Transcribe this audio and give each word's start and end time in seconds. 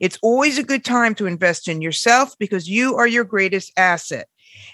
It's 0.00 0.18
always 0.22 0.58
a 0.58 0.62
good 0.62 0.84
time 0.84 1.14
to 1.16 1.26
invest 1.26 1.68
in 1.68 1.80
yourself 1.80 2.36
because 2.38 2.68
you 2.68 2.96
are 2.96 3.06
your 3.06 3.24
greatest 3.24 3.72
asset. 3.76 4.28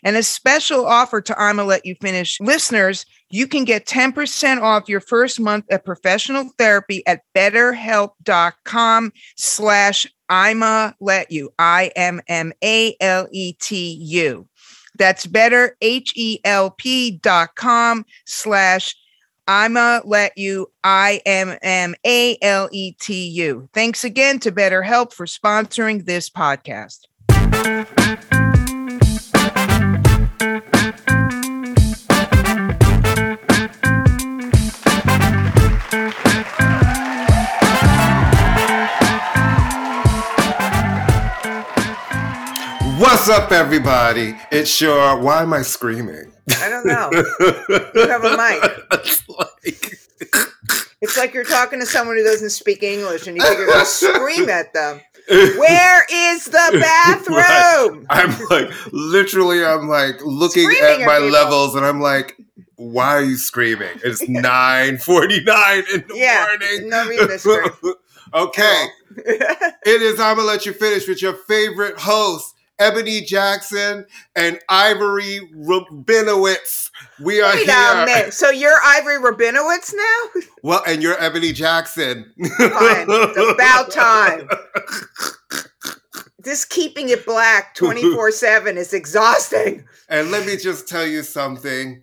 And 0.05 0.17
a 0.17 0.23
special 0.23 0.87
offer 0.87 1.21
to 1.21 1.41
I'ma 1.41 1.65
Let 1.65 1.85
You 1.87 1.95
Finish 2.01 2.39
listeners, 2.41 3.05
you 3.31 3.47
can 3.47 3.65
get 3.65 3.87
10% 3.87 4.61
off 4.63 4.89
your 4.89 5.01
first 5.01 5.41
month 5.41 5.65
of 5.71 5.85
professional 5.85 6.51
therapy 6.59 7.07
at 7.07 7.23
betterhelp.com 7.35 9.13
slash 9.37 10.07
I'ma 10.29 10.93
Let 11.01 11.31
You, 11.31 11.53
I-M-M-A-L-E-T-U. 11.59 12.19
That's 14.99 15.27
better, 15.27 15.77
H-E-L-P 15.81 17.11
dot 17.23 17.55
com 17.57 18.05
slash 18.27 18.95
I'ma 19.49 20.01
let 20.05 20.39
you, 20.39 20.71
I 20.85 21.21
M 21.27 21.57
M 21.63 21.95
A 22.07 22.39
L 22.43 22.69
E 22.71 22.93
T 22.93 23.29
U. 23.29 23.69
Thanks 23.73 24.05
again 24.05 24.39
to 24.41 24.53
BetterHelp 24.53 25.13
for 25.13 25.27
sponsoring 25.27 26.05
this 26.05 26.31
podcast. 26.31 27.01
What's 42.99 43.29
up, 43.29 43.51
everybody? 43.51 44.37
It's 44.53 44.81
your. 44.81 45.19
Why 45.19 45.43
am 45.43 45.53
I 45.53 45.63
screaming? 45.63 46.32
I 46.61 46.69
don't 46.69 46.87
know. 46.87 47.11
you 47.95 48.09
have 48.09 48.25
a 48.25 48.37
mic. 48.37 48.85
it's 48.93 49.29
like. 49.29 49.99
It's 51.05 51.17
like 51.19 51.35
you're 51.35 51.43
talking 51.43 51.81
to 51.81 51.87
someone 51.87 52.17
who 52.17 52.23
doesn't 52.23 52.51
speak 52.51 52.85
English 52.85 53.27
and 53.27 53.37
you 53.37 53.43
figure 53.43 53.67
to 53.67 53.85
scream 53.85 54.49
at 54.49 54.73
them. 54.73 55.01
Where 55.29 56.07
is 56.09 56.45
the 56.45 56.79
bathroom? 56.81 58.07
Right. 58.07 58.07
I'm 58.09 58.39
like, 58.49 58.71
literally, 58.93 59.65
I'm 59.65 59.89
like 59.89 60.21
looking 60.25 60.71
Screaming 60.71 61.03
at 61.03 61.07
my 61.09 61.17
people. 61.17 61.31
levels 61.31 61.75
and 61.75 61.85
I'm 61.85 62.01
like, 62.01 62.37
why 62.77 63.09
are 63.17 63.25
you 63.25 63.37
screaming? 63.37 63.89
It's 64.05 64.23
9.49 64.23 65.93
in 65.93 66.05
the 66.07 66.15
Yeah, 66.15 66.47
morning. 66.49 66.89
no 66.89 67.27
to 67.27 67.39
scream. 67.39 67.95
okay. 68.35 68.87
It 69.17 70.03
is 70.03 70.21
I'm 70.21 70.37
gonna 70.37 70.47
let 70.47 70.67
you 70.67 70.73
finish 70.73 71.09
with 71.09 71.21
your 71.21 71.35
favorite 71.35 71.99
host, 71.99 72.55
Ebony 72.83 73.21
Jackson 73.21 74.05
and 74.35 74.59
Ivory 74.69 75.39
Rabinowitz. 75.55 76.91
We 77.21 77.41
are 77.41 77.55
Wait 77.55 77.67
here. 77.67 77.93
a 77.93 78.05
minute. 78.05 78.35
So 78.35 78.51
you're 78.51 78.75
Ivory 78.85 79.19
Rabinowitz 79.19 79.95
now? 79.95 80.43
Well, 80.65 80.83
and 80.87 81.03
you're 81.03 81.21
Ebony 81.21 81.53
Jackson. 81.53 82.33
Fine. 82.37 83.07
It's 83.09 83.53
about 83.53 83.91
time. 83.91 84.49
This 86.39 86.65
keeping 86.65 87.09
it 87.09 87.27
black 87.27 87.75
24 87.77 88.31
7 88.31 88.77
is 88.79 88.93
exhausting. 88.93 89.85
And 90.09 90.31
let 90.31 90.47
me 90.47 90.57
just 90.57 90.89
tell 90.89 91.07
you 91.07 91.25
something. 91.25 92.03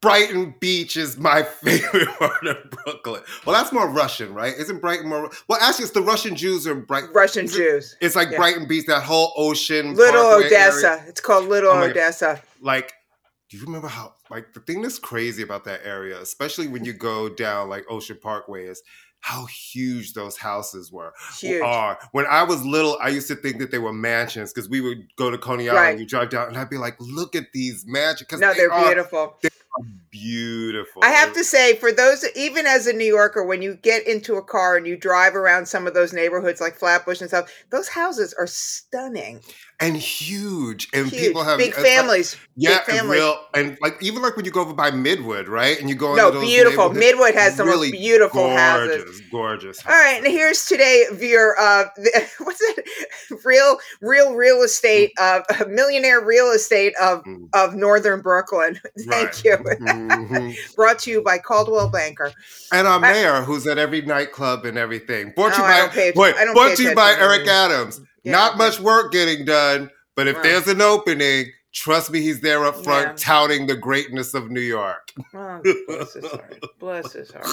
Brighton 0.00 0.54
Beach 0.60 0.96
is 0.96 1.18
my 1.18 1.42
favorite 1.62 2.08
part 2.18 2.46
of 2.46 2.56
Brooklyn. 2.70 3.22
Well, 3.44 3.56
that's 3.56 3.72
more 3.72 3.88
Russian, 3.88 4.32
right? 4.32 4.54
Isn't 4.56 4.80
Brighton 4.80 5.08
more? 5.08 5.30
Well, 5.48 5.58
actually, 5.60 5.84
it's 5.84 5.92
the 5.92 6.02
Russian 6.02 6.36
Jews 6.36 6.66
are 6.66 6.72
in 6.72 6.82
Brighton. 6.84 7.10
Russian 7.12 7.48
Jews. 7.48 7.96
It's 8.00 8.14
like 8.14 8.30
Yeah. 8.30 8.36
Brighton 8.38 8.68
Beach, 8.68 8.86
that 8.86 9.02
whole 9.02 9.32
ocean. 9.36 9.94
Little 9.94 10.24
Odessa. 10.24 10.90
area. 10.92 11.04
It's 11.08 11.20
called 11.20 11.46
Little 11.48 11.72
Oh 11.72 11.74
my 11.76 11.86
God. 11.88 11.90
Odessa. 11.90 12.42
Like, 12.60 12.92
do 13.50 13.56
you 13.56 13.64
remember 13.64 13.88
how? 13.88 14.14
Like, 14.30 14.52
the 14.54 14.60
thing 14.60 14.82
that's 14.82 14.98
crazy 15.00 15.42
about 15.42 15.64
that 15.64 15.80
area, 15.84 16.18
especially 16.20 16.68
when 16.68 16.84
you 16.84 16.92
go 16.92 17.28
down 17.28 17.68
like 17.68 17.84
Ocean 17.90 18.18
Parkway, 18.22 18.66
is 18.66 18.82
how 19.20 19.46
huge 19.46 20.14
those 20.14 20.36
houses 20.36 20.90
were. 20.92 21.12
Huge. 21.38 21.60
Are 21.62 21.98
when 22.12 22.26
I 22.26 22.44
was 22.44 22.64
little, 22.64 22.98
I 23.02 23.08
used 23.08 23.28
to 23.28 23.34
think 23.36 23.58
that 23.58 23.70
they 23.72 23.78
were 23.78 23.92
mansions 23.92 24.52
because 24.52 24.68
we 24.70 24.80
would 24.80 24.98
go 25.16 25.30
to 25.30 25.38
Coney 25.38 25.68
Island. 25.68 25.84
Right. 25.84 25.98
You 25.98 26.06
drive 26.06 26.30
down, 26.30 26.48
and 26.48 26.56
I'd 26.56 26.70
be 26.70 26.76
like, 26.78 26.96
"Look 26.98 27.36
at 27.36 27.46
these 27.52 27.84
mansions!" 27.86 28.20
Because 28.26 28.40
No, 28.40 28.52
they 28.52 28.58
they're 28.60 28.72
are 28.72 28.84
beautiful. 28.86 29.38
Beautiful. 30.10 31.02
I 31.04 31.08
have 31.10 31.32
to 31.34 31.44
say, 31.44 31.74
for 31.76 31.90
those, 31.92 32.24
even 32.36 32.66
as 32.66 32.86
a 32.86 32.92
New 32.92 33.04
Yorker, 33.06 33.44
when 33.44 33.62
you 33.62 33.76
get 33.76 34.06
into 34.06 34.34
a 34.36 34.42
car 34.42 34.76
and 34.76 34.86
you 34.86 34.96
drive 34.96 35.34
around 35.34 35.66
some 35.66 35.86
of 35.86 35.94
those 35.94 36.12
neighborhoods 36.12 36.60
like 36.60 36.76
Flatbush 36.76 37.20
and 37.20 37.28
stuff, 37.30 37.50
those 37.70 37.88
houses 37.88 38.34
are 38.38 38.46
stunning. 38.46 39.40
and 39.80 39.96
huge, 39.96 40.86
and 40.94 41.08
Huge. 41.08 41.20
people 41.20 41.42
have 41.42 41.58
big 41.58 41.70
it's 41.70 41.78
like- 41.78 41.86
families. 41.86 42.36
yeah, 42.54 42.78
big 42.86 42.90
and 42.90 42.98
families. 42.98 43.18
real, 43.18 43.40
and 43.54 43.76
like 43.80 44.00
even 44.00 44.22
like 44.22 44.36
when 44.36 44.44
you 44.44 44.52
go 44.52 44.60
over 44.60 44.72
by 44.74 44.92
Midwood, 44.92 45.48
right? 45.48 45.80
And 45.80 45.88
you 45.88 45.96
go 45.96 46.14
No, 46.14 46.28
into 46.28 46.38
those 46.38 46.42
No, 46.44 46.48
beautiful. 46.48 46.90
Midwood 46.90 47.34
has 47.34 47.56
the 47.56 47.64
most 47.64 47.90
beautiful 47.90 48.42
gorgeous, 48.46 48.96
houses. 49.02 49.22
gorgeous. 49.32 49.84
All 49.86 49.90
right, 49.92 50.18
and 50.22 50.26
here's 50.28 50.66
today 50.66 51.06
your 51.18 51.58
uh, 51.58 51.86
what's 52.38 52.60
it? 52.60 52.86
Real, 53.44 53.78
real, 54.00 54.34
real 54.36 54.62
estate, 54.62 55.10
uh, 55.18 55.40
millionaire 55.68 56.20
real 56.24 56.52
estate 56.52 56.94
of 57.02 57.24
Mm. 57.24 57.48
of 57.52 57.74
Northern 57.74 58.20
Brooklyn. 58.20 58.78
Thank 59.08 59.10
Right. 59.10 59.44
you. 59.44 59.56
Mhm. 59.64 60.54
Brought 60.76 60.98
to 61.00 61.10
you 61.10 61.22
by 61.22 61.38
Coldwell 61.38 61.88
Banker. 61.88 62.32
And 62.72 62.86
our 62.86 63.00
mayor, 63.00 63.42
who's 63.42 63.66
at 63.66 63.78
every 63.78 64.02
nightclub 64.02 64.64
and 64.64 64.76
everything. 64.78 65.32
Brought 65.36 65.54
to 65.54 65.60
No, 65.60 65.66
you 65.66 65.72
by 65.86 65.88
pay- 65.88 66.12
wait, 66.14 66.34
brought 66.52 66.76
to 66.76 66.82
you 66.82 66.94
by 66.94 67.14
Eric. 67.18 67.46
Adams. 67.46 68.00
Yeah, 68.24 68.32
Not 68.32 68.56
much 68.58 68.78
work 68.80 69.12
getting 69.12 69.44
done, 69.44 69.90
but 70.16 70.28
if 70.28 70.36
Right. 70.36 70.42
there's 70.44 70.68
an 70.68 70.80
opening, 70.80 71.46
trust 71.72 72.10
me, 72.10 72.20
he's 72.20 72.40
there 72.40 72.64
up 72.64 72.82
front 72.84 73.06
Yeah. 73.08 73.14
touting 73.18 73.66
the 73.66 73.76
greatness 73.76 74.34
of 74.34 74.50
New 74.50 74.60
York. 74.60 75.12
Oh, 75.34 75.60
bless 75.88 76.14
his 76.14 76.26
heart. 76.30 76.64
Bless 76.78 77.12
his 77.12 77.30
heart. 77.32 77.46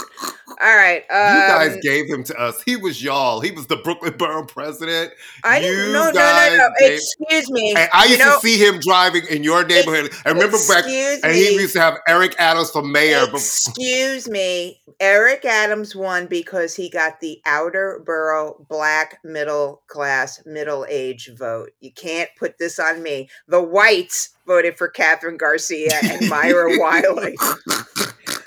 All 0.62 0.76
right. 0.76 1.04
you 1.04 1.08
guys 1.10 1.74
um, 1.76 1.80
gave 1.82 2.08
him 2.08 2.24
to 2.26 2.36
us. 2.40 2.62
He 2.64 2.76
was 2.76 3.02
y'all. 3.04 3.40
He 3.40 3.52
was 3.52 3.68
the 3.68 3.78
Brooklyn 3.78 4.18
Borough 4.18 4.46
president. 4.46 5.12
I 5.44 5.60
you. 5.60 5.92
No, 5.94 6.06
no, 6.06 6.12
no, 6.12 6.56
no. 6.58 6.70
gave- 6.80 6.94
Excuse 7.00 7.50
me. 7.52 7.74
And 7.76 7.90
I 7.94 8.06
used 8.06 8.20
know, 8.20 8.36
to 8.36 8.40
see 8.42 8.58
him 8.58 8.80
driving 8.80 9.24
in 9.30 9.44
your 9.44 9.64
neighborhood. 9.66 10.12
I 10.26 10.30
remember 10.30 10.58
back, 10.68 10.80
Excuse 10.86 11.22
and 11.24 11.34
he 11.34 11.54
used 11.54 11.74
to 11.74 11.82
have 11.82 11.98
Eric 12.08 12.36
Adams 12.40 12.72
for 12.72 12.82
mayor. 12.82 13.26
But 13.28 13.36
Excuse 13.36 14.28
me. 14.30 14.80
Eric 15.00 15.46
Adams 15.46 15.96
won 15.96 16.28
because 16.28 16.76
he 16.76 16.90
got 16.90 17.20
the 17.22 17.40
outer 17.46 18.02
borough 18.06 18.66
black 18.70 19.20
middle 19.24 19.82
class 19.88 20.42
middle 20.46 20.86
age 20.90 21.30
vote. 21.38 21.70
You 21.80 21.92
can't 21.94 22.30
put 22.38 22.58
this 22.58 22.80
on 22.80 23.02
me. 23.02 23.30
The 23.48 23.62
whites 24.10 24.30
voted 24.46 24.78
for 24.78 24.92
Kathryn 24.92 25.38
Garcia 25.38 25.92
and 26.04 26.30
Maya 26.30 26.54
Wiley. 26.78 27.36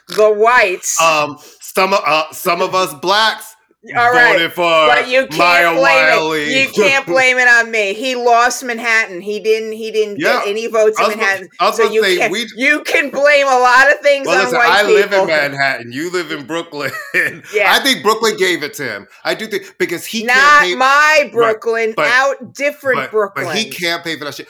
The 0.08 0.30
whites. 0.36 1.00
um, 1.00 1.38
some 1.60 1.94
of 1.94 2.00
uh, 2.04 2.30
some 2.32 2.60
of 2.60 2.74
us 2.74 2.92
blacks 2.94 3.54
All 3.96 4.12
right. 4.12 4.32
voted 4.34 4.52
for 4.52 4.62
but 4.88 5.08
you 5.08 5.26
can't 5.26 5.74
blame 5.76 5.80
Wiley. 5.80 6.42
it. 6.42 6.66
You 6.66 6.72
can't 6.72 7.06
blame 7.06 7.38
it 7.38 7.48
on 7.48 7.70
me. 7.70 7.94
He 7.94 8.14
lost 8.14 8.62
Manhattan. 8.62 9.22
He 9.22 9.40
didn't. 9.40 9.72
He 9.72 9.90
didn't 9.90 10.20
Yeah. 10.20 10.40
get 10.40 10.48
any 10.48 10.66
votes 10.66 10.98
in 10.98 11.04
gonna- 11.06 11.16
Manhattan. 11.16 11.48
I 11.60 11.70
so 11.70 11.90
you 11.90 12.02
can 12.02 12.30
we- 12.30 12.46
you 12.56 12.82
can 12.84 13.08
blame 13.08 13.46
a 13.46 13.58
lot 13.58 13.90
of 13.90 14.00
things 14.00 14.26
Well, 14.26 14.36
on 14.38 14.44
listen, 14.44 14.58
white 14.58 14.70
I 14.70 14.78
people. 14.82 14.94
live 14.94 15.12
in 15.14 15.26
Manhattan. 15.28 15.92
You 15.92 16.10
live 16.12 16.30
in 16.30 16.44
Brooklyn. 16.46 16.90
Yeah. 17.54 17.72
I 17.74 17.80
think 17.82 18.02
Brooklyn 18.02 18.36
gave 18.36 18.62
it 18.62 18.74
to 18.74 18.84
him. 18.84 19.06
I 19.24 19.34
do 19.34 19.46
think 19.46 19.76
because 19.78 20.04
he 20.04 20.24
Not 20.24 20.68
my 20.76 21.30
Brooklyn, 21.32 21.94
but- 21.96 22.08
out 22.08 22.52
different 22.54 22.98
but, 22.98 23.10
Brooklyn. 23.12 23.46
but 23.46 23.56
he 23.56 23.70
can't 23.70 24.04
pay 24.04 24.18
for 24.18 24.24
that 24.26 24.34
shit. 24.34 24.48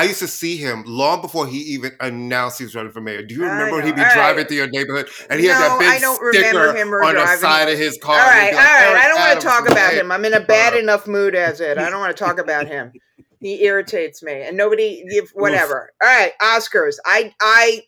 I 0.00 0.04
used 0.04 0.20
to 0.20 0.28
see 0.28 0.56
him 0.56 0.82
long 0.86 1.20
before 1.20 1.46
he 1.46 1.58
even 1.58 1.92
announced 2.00 2.56
he 2.56 2.64
was 2.64 2.74
running 2.74 2.90
for 2.90 3.02
mayor. 3.02 3.22
Do 3.22 3.34
you 3.34 3.42
remember 3.42 3.80
know. 3.80 3.84
he'd 3.84 3.94
be 3.96 4.00
All 4.00 4.06
right. 4.06 4.14
driving 4.14 4.46
through 4.46 4.56
your 4.56 4.70
neighborhood 4.70 5.10
and 5.28 5.38
he 5.38 5.44
had 5.44 5.60
that 5.60 5.78
big 5.78 5.88
I 5.88 5.98
don't 5.98 6.18
remember 6.22 6.72
sticker 6.72 6.74
him 6.74 6.88
on 6.88 7.14
the 7.16 7.36
side 7.36 7.68
of 7.68 7.78
his 7.78 7.98
car? 8.02 8.18
all 8.18 8.26
right, 8.26 8.50
be 8.50 8.56
all 8.56 8.62
like, 8.64 8.72
right. 8.72 8.86
"Eric 8.88 9.04
I 9.04 9.08
don't 9.08 9.18
want 9.20 9.40
to 9.42 9.46
talk 9.46 9.70
about 9.70 9.92
him. 9.92 10.10
I'm 10.10 10.24
in 10.24 10.32
a 10.32 10.40
bad 10.40 10.72
Uh, 10.72 10.78
enough 10.78 11.06
mood 11.06 11.34
as 11.34 11.60
it. 11.60 11.76
I 11.76 11.90
don't 11.90 12.00
want 12.00 12.16
to 12.16 12.24
talk 12.24 12.38
about 12.38 12.66
him. 12.66 12.92
He 13.40 13.62
irritates 13.62 14.22
me, 14.22 14.40
and 14.40 14.56
nobody. 14.56 15.04
Whatever. 15.34 15.92
All 16.02 16.08
right, 16.08 16.32
Oscars. 16.40 16.96
I 17.04 17.34
I 17.42 17.82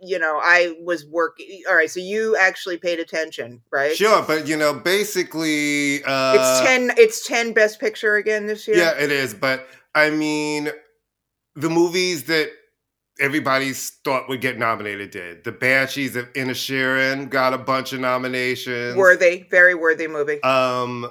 you 0.00 0.18
know, 0.18 0.40
I 0.42 0.76
was 0.82 1.04
working. 1.04 1.62
All 1.68 1.74
right, 1.76 1.90
so 1.90 2.00
you 2.00 2.36
actually 2.36 2.78
paid 2.78 3.00
attention, 3.00 3.60
right? 3.70 3.94
Sure, 3.94 4.22
but 4.22 4.48
you 4.48 4.56
know, 4.56 4.72
basically, 4.72 6.02
uh, 6.04 6.36
it's 6.38 6.60
ten. 6.66 6.90
It's 6.96 7.26
ten 7.26 7.52
Best 7.52 7.78
Picture 7.80 8.16
again 8.16 8.46
this 8.46 8.66
year. 8.66 8.78
Yeah, 8.78 8.92
it 8.98 9.12
is. 9.12 9.34
But 9.34 9.66
I 9.94 10.08
mean, 10.08 10.70
the 11.54 11.70
movies 11.70 12.24
that 12.24 12.50
everybody 13.20 13.72
thought 13.72 14.28
would 14.28 14.40
get 14.40 14.58
nominated 14.58 15.10
did. 15.10 15.44
The 15.44 15.52
Banshees 15.52 16.16
of 16.16 16.32
Inisherin 16.32 17.28
got 17.28 17.52
a 17.52 17.58
bunch 17.58 17.92
of 17.92 18.00
nominations. 18.00 18.96
Worthy, 18.96 19.44
very 19.50 19.74
worthy 19.74 20.08
movie. 20.08 20.42
Um, 20.42 21.10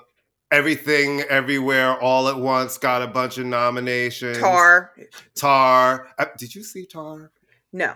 Everything 0.51 1.21
Everywhere 1.21 2.01
All 2.01 2.27
at 2.27 2.37
Once 2.37 2.79
got 2.79 3.03
a 3.03 3.07
bunch 3.07 3.37
of 3.37 3.45
nominations. 3.45 4.39
Tar. 4.39 4.93
Tar. 5.35 6.07
Uh, 6.17 6.25
did 6.37 6.55
you 6.55 6.63
see 6.63 6.87
Tar? 6.87 7.31
No. 7.71 7.93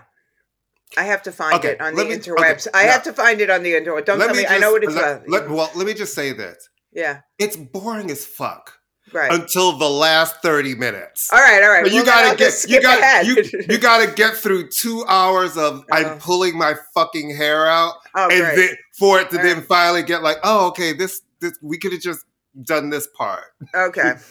I 0.96 1.02
have 1.02 1.24
to 1.24 1.32
find 1.32 1.54
okay, 1.56 1.70
it 1.70 1.80
on 1.80 1.96
the 1.96 2.04
me, 2.04 2.14
interwebs. 2.14 2.68
Okay, 2.68 2.78
I 2.78 2.86
now, 2.86 2.92
have 2.92 3.02
to 3.04 3.12
find 3.12 3.40
it 3.40 3.50
on 3.50 3.64
the 3.64 3.72
interwebs. 3.72 4.04
Don't 4.04 4.20
tell 4.20 4.28
me. 4.28 4.36
me 4.36 4.42
just, 4.42 4.54
I 4.54 4.58
know 4.58 4.70
what 4.70 4.84
it's 4.84 4.94
let, 4.94 5.16
about. 5.16 5.28
Let, 5.28 5.50
well, 5.50 5.70
let 5.74 5.86
me 5.86 5.94
just 5.94 6.14
say 6.14 6.32
this. 6.32 6.68
Yeah. 6.92 7.22
It's 7.40 7.56
boring 7.56 8.08
as 8.12 8.24
fuck. 8.24 8.78
Right. 9.14 9.32
Until 9.32 9.78
the 9.78 9.88
last 9.88 10.42
30 10.42 10.74
minutes. 10.74 11.32
All 11.32 11.38
right, 11.38 11.62
all 11.62 11.70
right. 11.70 11.84
But 11.84 11.92
you 11.92 12.02
well, 12.02 12.06
gotta 12.06 12.36
get 12.36 12.64
you 12.68 12.82
gotta 12.82 13.26
you, 13.26 13.36
you 13.68 13.78
gotta 13.78 14.10
get 14.10 14.34
through 14.34 14.70
two 14.70 15.04
hours 15.06 15.56
of 15.56 15.80
uh, 15.82 15.94
I'm 15.94 16.18
pulling 16.18 16.58
my 16.58 16.74
fucking 16.94 17.34
hair 17.36 17.68
out. 17.68 17.94
Oh, 18.16 18.28
and 18.28 18.42
great. 18.42 18.56
then 18.56 18.76
for 18.98 19.20
it 19.20 19.30
to 19.30 19.36
all 19.36 19.42
then 19.44 19.58
right. 19.58 19.66
finally 19.66 20.02
get 20.02 20.24
like, 20.24 20.38
oh, 20.42 20.66
okay, 20.68 20.92
this 20.92 21.22
this 21.40 21.56
we 21.62 21.78
could 21.78 21.92
have 21.92 22.02
just 22.02 22.24
done 22.60 22.90
this 22.90 23.06
part. 23.16 23.44
Okay. 23.72 24.14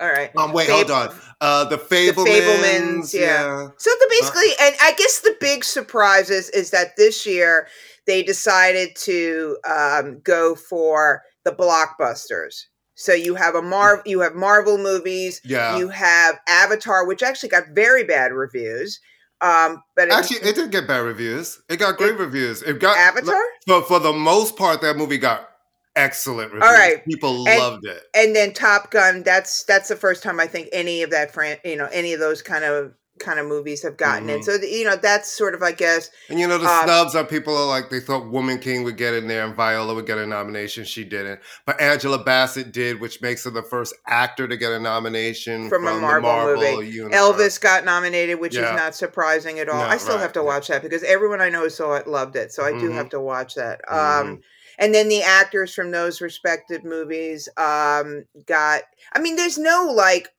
All 0.00 0.08
right. 0.08 0.30
Um, 0.36 0.52
wait, 0.52 0.66
Fab- 0.66 0.88
hold 0.88 0.90
on. 0.90 1.16
Uh, 1.40 1.64
the 1.66 1.78
Fabelmans. 1.78 2.14
The 2.14 2.30
Fabelmans, 2.30 3.14
yeah. 3.14 3.20
yeah. 3.20 3.68
So 3.78 3.90
the 3.90 4.06
basically, 4.10 4.50
uh, 4.60 4.66
and 4.66 4.76
I 4.82 4.92
guess 4.96 5.20
the 5.20 5.36
big 5.40 5.62
surprise 5.62 6.30
is, 6.30 6.50
is 6.50 6.70
that 6.70 6.96
this 6.96 7.24
year 7.24 7.68
they 8.06 8.22
decided 8.22 8.96
to 8.96 9.56
um, 9.68 10.20
go 10.24 10.56
for 10.56 11.22
the 11.44 11.52
blockbusters. 11.52 12.64
So 12.94 13.12
you 13.12 13.34
have 13.34 13.54
a 13.54 13.62
Marvel, 13.62 14.02
you 14.06 14.20
have 14.20 14.34
Marvel 14.34 14.78
movies. 14.78 15.40
Yeah. 15.44 15.76
You 15.76 15.88
have 15.88 16.38
Avatar, 16.48 17.06
which 17.06 17.22
actually 17.22 17.48
got 17.48 17.68
very 17.72 18.04
bad 18.04 18.32
reviews. 18.32 19.00
Um, 19.40 19.82
but 19.96 20.10
actually, 20.10 20.38
it, 20.38 20.46
it 20.46 20.54
didn't 20.54 20.70
get 20.70 20.86
bad 20.86 21.00
reviews. 21.00 21.60
It 21.68 21.76
got 21.76 21.96
great 21.96 22.14
it, 22.14 22.18
reviews. 22.18 22.62
It 22.62 22.80
got 22.80 22.96
Avatar. 22.96 23.42
But 23.66 23.86
for 23.86 23.98
the 23.98 24.12
most 24.12 24.56
part, 24.56 24.80
that 24.80 24.96
movie 24.96 25.18
got 25.18 25.50
excellent 25.96 26.52
reviews. 26.52 26.68
All 26.68 26.74
right, 26.74 27.04
people 27.04 27.46
and, 27.48 27.58
loved 27.58 27.84
it. 27.84 28.02
And 28.14 28.34
then 28.34 28.52
Top 28.52 28.90
Gun. 28.90 29.22
That's 29.22 29.64
that's 29.64 29.88
the 29.88 29.96
first 29.96 30.22
time 30.22 30.40
I 30.40 30.46
think 30.46 30.68
any 30.72 31.02
of 31.02 31.10
that 31.10 31.32
fran- 31.32 31.58
you 31.64 31.76
know 31.76 31.88
any 31.92 32.12
of 32.14 32.20
those 32.20 32.42
kind 32.42 32.64
of 32.64 32.94
kind 33.18 33.38
of 33.38 33.46
movies 33.46 33.82
have 33.82 33.96
gotten 33.96 34.28
mm-hmm. 34.28 34.40
it. 34.40 34.44
So 34.44 34.54
you 34.54 34.84
know 34.84 34.96
that's 34.96 35.30
sort 35.30 35.54
of 35.54 35.62
I 35.62 35.72
guess. 35.72 36.10
And 36.28 36.38
you 36.38 36.48
know 36.48 36.58
the 36.58 36.66
um, 36.66 36.84
snubs 36.84 37.14
are 37.14 37.24
people 37.24 37.56
are 37.56 37.66
like 37.66 37.90
they 37.90 38.00
thought 38.00 38.28
Woman 38.28 38.58
King 38.58 38.84
would 38.84 38.96
get 38.96 39.14
in 39.14 39.28
there 39.28 39.44
and 39.44 39.54
Viola 39.54 39.94
would 39.94 40.06
get 40.06 40.18
a 40.18 40.26
nomination. 40.26 40.84
She 40.84 41.04
didn't, 41.04 41.40
but 41.66 41.80
Angela 41.80 42.22
Bassett 42.22 42.72
did, 42.72 43.00
which 43.00 43.22
makes 43.22 43.44
her 43.44 43.50
the 43.50 43.62
first 43.62 43.94
actor 44.06 44.48
to 44.48 44.56
get 44.56 44.72
a 44.72 44.78
nomination 44.78 45.68
from, 45.68 45.84
from 45.84 45.98
a 45.98 46.00
Marvel, 46.00 46.30
Marvel 46.30 46.76
movie. 46.76 46.88
Universe. 46.88 47.18
Elvis 47.18 47.60
got 47.60 47.84
nominated, 47.84 48.40
which 48.40 48.56
yeah. 48.56 48.70
is 48.70 48.76
not 48.76 48.94
surprising 48.94 49.58
at 49.58 49.68
all. 49.68 49.80
I 49.80 49.96
still 49.96 50.16
right. 50.16 50.22
have 50.22 50.32
to 50.32 50.42
watch 50.42 50.68
that 50.68 50.82
because 50.82 51.02
everyone 51.04 51.40
I 51.40 51.48
know 51.48 51.68
saw 51.68 51.94
it 51.94 52.06
loved 52.06 52.36
it, 52.36 52.52
so 52.52 52.64
I 52.64 52.72
do 52.72 52.88
mm-hmm. 52.88 52.96
have 52.96 53.08
to 53.10 53.20
watch 53.20 53.54
that. 53.54 53.80
Mm-hmm. 53.88 54.28
Um, 54.28 54.40
and 54.78 54.94
then 54.94 55.08
the 55.08 55.22
actors 55.22 55.74
from 55.74 55.90
those 55.90 56.20
respective 56.20 56.84
movies 56.84 57.48
um, 57.56 58.24
got. 58.46 58.82
I 59.12 59.20
mean, 59.20 59.36
there's 59.36 59.58
no 59.58 59.92
like 59.94 60.33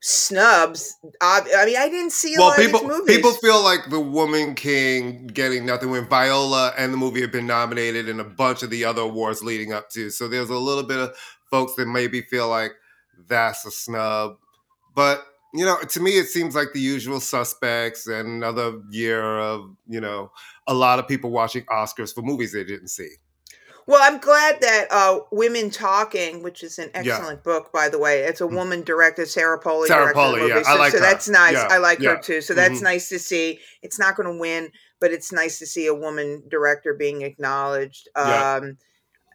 snubs. 0.00 0.96
I 1.20 1.42
mean, 1.66 1.76
I 1.76 1.88
didn't 1.88 2.12
see 2.12 2.34
a 2.34 2.38
well, 2.38 2.48
lot 2.48 2.58
people, 2.58 2.80
of 2.80 2.82
these 2.82 2.98
movies. 2.98 3.16
People 3.16 3.32
feel 3.32 3.62
like 3.62 3.88
the 3.90 4.00
Woman 4.00 4.54
King 4.54 5.26
getting 5.26 5.66
nothing 5.66 5.90
when 5.90 6.08
Viola 6.08 6.72
and 6.78 6.92
the 6.92 6.96
movie 6.96 7.20
have 7.22 7.32
been 7.32 7.46
nominated 7.46 8.08
and 8.08 8.20
a 8.20 8.24
bunch 8.24 8.62
of 8.62 8.70
the 8.70 8.84
other 8.84 9.02
awards 9.02 9.42
leading 9.42 9.72
up 9.72 9.90
to. 9.90 10.10
So 10.10 10.28
there's 10.28 10.50
a 10.50 10.58
little 10.58 10.84
bit 10.84 10.98
of 10.98 11.16
folks 11.50 11.74
that 11.76 11.86
maybe 11.86 12.22
feel 12.22 12.48
like 12.48 12.72
that's 13.28 13.64
a 13.66 13.70
snub. 13.70 14.36
But 14.94 15.24
you 15.54 15.64
know, 15.64 15.78
to 15.78 16.00
me, 16.00 16.18
it 16.18 16.26
seems 16.26 16.54
like 16.54 16.68
the 16.74 16.80
usual 16.80 17.20
suspects 17.20 18.06
and 18.06 18.28
another 18.28 18.80
year 18.90 19.38
of 19.38 19.74
you 19.88 20.00
know 20.00 20.30
a 20.66 20.74
lot 20.74 20.98
of 20.98 21.08
people 21.08 21.30
watching 21.30 21.64
Oscars 21.64 22.14
for 22.14 22.22
movies 22.22 22.52
they 22.52 22.64
didn't 22.64 22.88
see. 22.88 23.08
Well, 23.88 24.00
I'm 24.02 24.18
glad 24.18 24.60
that 24.62 24.86
uh, 24.90 25.20
Women 25.30 25.70
Talking, 25.70 26.42
which 26.42 26.64
is 26.64 26.80
an 26.80 26.90
excellent 26.92 27.44
book, 27.44 27.70
by 27.72 27.88
the 27.88 28.00
way, 28.00 28.20
it's 28.22 28.40
a 28.40 28.44
mm. 28.44 28.54
woman 28.54 28.82
directed, 28.82 29.28
Sarah 29.28 29.60
Polley. 29.60 29.86
Sarah 29.86 30.12
Polley, 30.12 30.48
yeah, 30.48 30.62
so, 30.62 30.70
I 30.72 30.76
like 30.76 30.92
So 30.92 30.98
her. 30.98 31.04
that's 31.04 31.28
nice. 31.28 31.54
Yeah. 31.54 31.68
I 31.70 31.78
like 31.78 32.00
yeah. 32.00 32.16
her 32.16 32.20
too. 32.20 32.40
So 32.40 32.52
that's 32.52 32.76
mm-hmm. 32.76 32.84
nice 32.84 33.08
to 33.10 33.20
see. 33.20 33.60
It's 33.82 33.98
not 33.98 34.16
going 34.16 34.32
to 34.32 34.40
win, 34.40 34.72
but 35.00 35.12
it's 35.12 35.32
nice 35.32 35.60
to 35.60 35.66
see 35.66 35.86
a 35.86 35.94
woman 35.94 36.42
director 36.50 36.94
being 36.94 37.22
acknowledged. 37.22 38.08
Um, 38.16 38.76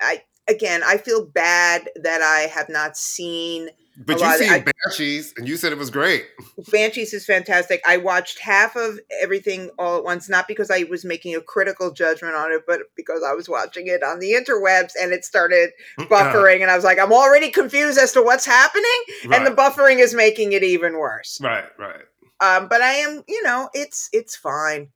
I 0.01 0.23
again, 0.49 0.81
I 0.85 0.97
feel 0.97 1.25
bad 1.25 1.89
that 1.95 2.21
I 2.21 2.47
have 2.53 2.67
not 2.67 2.97
seen 2.97 3.69
but 3.97 4.19
you 4.19 4.37
seen 4.37 4.51
I, 4.51 4.63
Banshees, 4.85 5.33
and 5.37 5.47
you 5.47 5.57
said 5.57 5.71
it 5.73 5.77
was 5.77 5.89
great. 5.89 6.25
Banshees 6.71 7.13
is 7.13 7.25
fantastic. 7.25 7.81
I 7.85 7.97
watched 7.97 8.39
half 8.39 8.75
of 8.75 8.99
everything 9.21 9.69
all 9.77 9.97
at 9.97 10.03
once, 10.03 10.29
not 10.29 10.47
because 10.47 10.71
I 10.71 10.83
was 10.83 11.03
making 11.03 11.35
a 11.35 11.41
critical 11.41 11.91
judgment 11.91 12.35
on 12.35 12.51
it, 12.51 12.61
but 12.65 12.81
because 12.95 13.21
I 13.27 13.33
was 13.33 13.49
watching 13.49 13.87
it 13.87 14.01
on 14.01 14.19
the 14.19 14.31
interwebs, 14.31 14.93
and 14.99 15.11
it 15.11 15.25
started 15.25 15.71
buffering, 15.99 16.61
and 16.61 16.71
I 16.71 16.75
was 16.75 16.85
like, 16.85 16.99
I'm 16.99 17.11
already 17.11 17.49
confused 17.49 17.97
as 17.97 18.13
to 18.13 18.21
what's 18.21 18.45
happening, 18.45 18.85
right. 19.25 19.37
and 19.37 19.47
the 19.47 19.51
buffering 19.51 19.99
is 19.99 20.13
making 20.13 20.53
it 20.53 20.63
even 20.63 20.97
worse. 20.97 21.39
Right, 21.41 21.65
right. 21.77 22.01
Um, 22.39 22.67
but 22.69 22.81
I 22.81 22.93
am, 22.93 23.23
you 23.27 23.43
know, 23.43 23.69
it's 23.73 24.09
it's 24.13 24.35
fine. 24.35 24.89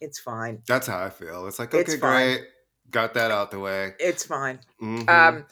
It's 0.00 0.18
fine. 0.18 0.62
That's 0.66 0.86
how 0.86 1.02
I 1.02 1.10
feel. 1.10 1.46
It's 1.46 1.58
like, 1.58 1.74
okay, 1.74 1.82
it's 1.82 1.96
great. 1.96 2.42
Got 2.90 3.14
that 3.14 3.30
out 3.30 3.50
the 3.50 3.58
way. 3.58 3.92
It's 3.98 4.24
fine. 4.24 4.60
Mm-hmm. 4.82 5.08
Um, 5.08 5.44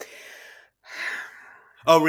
oh, 1.87 2.09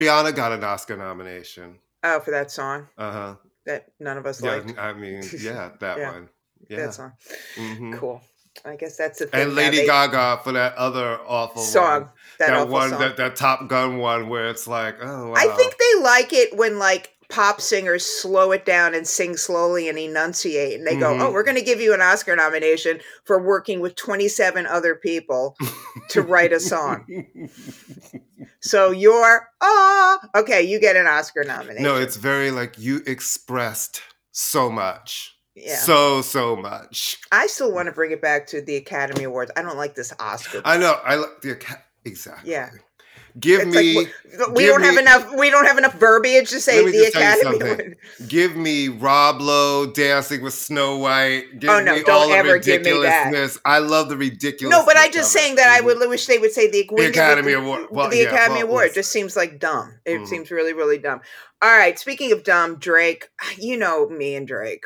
Rihanna 0.00 0.34
got 0.34 0.52
an 0.52 0.64
Oscar 0.64 0.96
nomination. 0.96 1.78
Oh, 2.04 2.20
for 2.20 2.30
that 2.30 2.50
song 2.50 2.86
Uh 2.96 3.12
huh. 3.12 3.34
that 3.66 3.86
none 3.98 4.16
of 4.16 4.26
us 4.26 4.42
Yeah, 4.42 4.52
liked. 4.56 4.78
I 4.78 4.92
mean, 4.92 5.22
yeah, 5.40 5.70
that 5.80 5.98
Yeah. 5.98 6.12
one. 6.12 6.28
Yeah. 6.68 6.76
That 6.86 6.94
song. 6.94 7.12
Mhm. 7.56 7.98
Cool. 7.98 8.20
I 8.64 8.76
guess 8.76 8.96
that's 8.96 9.20
the 9.20 9.26
thing. 9.26 9.40
And. 9.42 9.54
Lady 9.54 9.78
They- 9.78 9.86
Gaga 9.86 10.40
for 10.42 10.52
that 10.52 10.74
other 10.74 11.18
awful 11.26 11.62
song. 11.62 11.84
one. 11.84 12.00
That, 12.38 12.46
That, 12.48 12.54
awful 12.56 12.72
one, 12.72 12.90
song. 12.90 13.00
that, 13.00 13.16
that 13.16 13.36
Top 13.36 13.68
Gun 13.68 13.98
one, 13.98 14.28
where 14.28 14.48
it's 14.48 14.66
like, 14.66 14.96
oh 15.02 15.28
wow. 15.28 15.34
I 15.36 15.48
think 15.48 15.76
they 15.78 16.00
like 16.02 16.32
it 16.32 16.56
when 16.56 16.78
like 16.78 17.14
pop 17.28 17.60
singers 17.60 18.04
slow 18.06 18.52
it 18.52 18.64
down 18.64 18.94
and 18.94 19.06
sing 19.06 19.36
slowly 19.36 19.88
and 19.88 19.98
enunciate 19.98 20.78
and 20.78 20.86
they 20.86 20.94
Mhm. 20.96 21.00
go, 21.00 21.18
"Oh, 21.20 21.30
we're 21.30 21.42
going 21.42 21.56
to 21.58 21.62
give 21.62 21.80
you 21.80 21.92
an 21.92 22.00
Oscar 22.00 22.34
nomination 22.34 23.00
for 23.24 23.38
working 23.40 23.80
with 23.80 23.94
27 23.96 24.66
other 24.66 24.94
people 24.94 25.56
to 26.10 26.22
write 26.22 26.52
a 26.52 26.60
song." 26.60 27.04
So 28.60 28.90
you're 28.90 29.48
oh, 29.60 30.18
okay, 30.34 30.62
you 30.62 30.80
get 30.80 30.96
an 30.96 31.06
Oscar 31.06 31.44
nomination. 31.44 31.82
no, 31.84 31.96
it's 31.96 32.16
very 32.16 32.50
like 32.50 32.76
you 32.76 33.02
expressed 33.06 34.02
so 34.32 34.68
much. 34.68 35.36
yeah. 35.54 35.76
So 35.76 36.22
so 36.22 36.56
much. 36.56 37.18
I 37.30 37.46
still 37.46 37.72
want 37.72 37.86
to 37.86 37.92
bring 37.92 38.10
it 38.10 38.20
back 38.20 38.48
to 38.48 38.60
the 38.60 38.74
Academy 38.76 39.24
Awards. 39.24 39.52
I 39.56 39.62
don't 39.62 39.76
like 39.76 39.94
this 39.94 40.12
Oscar. 40.18 40.60
I 40.64 40.76
know. 40.76 40.98
I 41.04 41.14
like 41.14 41.40
the 41.40 41.52
Aca- 41.52 41.84
exactly. 42.04 42.50
Yeah. 42.50 42.70
Give 43.38 43.60
It's 43.60 43.76
me. 43.76 43.94
like 43.96 44.08
we- 44.54 44.62
give 44.62 44.66
don't 44.72 44.82
have 44.82 44.96
enough. 44.96 45.32
We 45.36 45.50
don't 45.50 45.66
have 45.66 45.78
enough 45.78 45.94
verbiage 45.94 46.50
to 46.50 46.60
say 46.60 46.84
the 46.84 46.92
just 46.92 47.12
tell 47.12 47.22
you 47.22 47.28
Academy. 47.56 47.64
Award. 47.72 47.96
Give 48.26 48.56
me 48.56 48.88
Rob 48.88 49.40
Lowe 49.40 49.86
dancing 49.86 50.42
with 50.42 50.54
Snow 50.54 50.96
White. 50.96 51.58
Give 51.60 51.70
Oh, 51.70 51.80
no, 51.80 51.94
me 51.94 52.02
don't 52.02 52.10
all 52.10 52.28
the 52.28 52.34
ever 52.34 52.58
give 52.58 52.82
me 52.82 52.92
that. 53.02 53.58
I 53.64 53.78
love 53.78 54.08
the 54.08 54.16
ridiculous. 54.16 54.70
No, 54.76 54.84
but 54.84 54.96
I 54.96 55.08
just 55.10 55.32
saying 55.32 55.56
that 55.56 55.68
I 55.68 55.80
would 55.84 55.98
wish 56.08 56.26
they 56.26 56.38
would 56.38 56.52
say 56.52 56.70
the, 56.70 56.88
did 56.96 57.10
Academy 57.10 57.52
the, 57.52 57.58
Award. 57.58 57.86
Well, 57.90 58.08
the 58.10 58.18
yeah, 58.18 58.22
Academy 58.24 58.62
well, 58.64 58.72
Award 58.72 58.94
just 58.94 59.12
seems 59.12 59.36
like 59.36 59.58
dumb. 59.58 59.98
It 60.04 60.20
Mhm. 60.20 60.28
seems 60.28 60.50
really, 60.50 60.72
really 60.72 60.98
dumb. 60.98 61.20
All 61.60 61.76
right. 61.76 61.98
Speaking 61.98 62.32
of 62.32 62.44
dumb, 62.44 62.78
Drake. 62.78 63.28
You 63.56 63.76
know 63.76 64.08
me 64.08 64.34
and 64.36 64.46
Drake. 64.46 64.84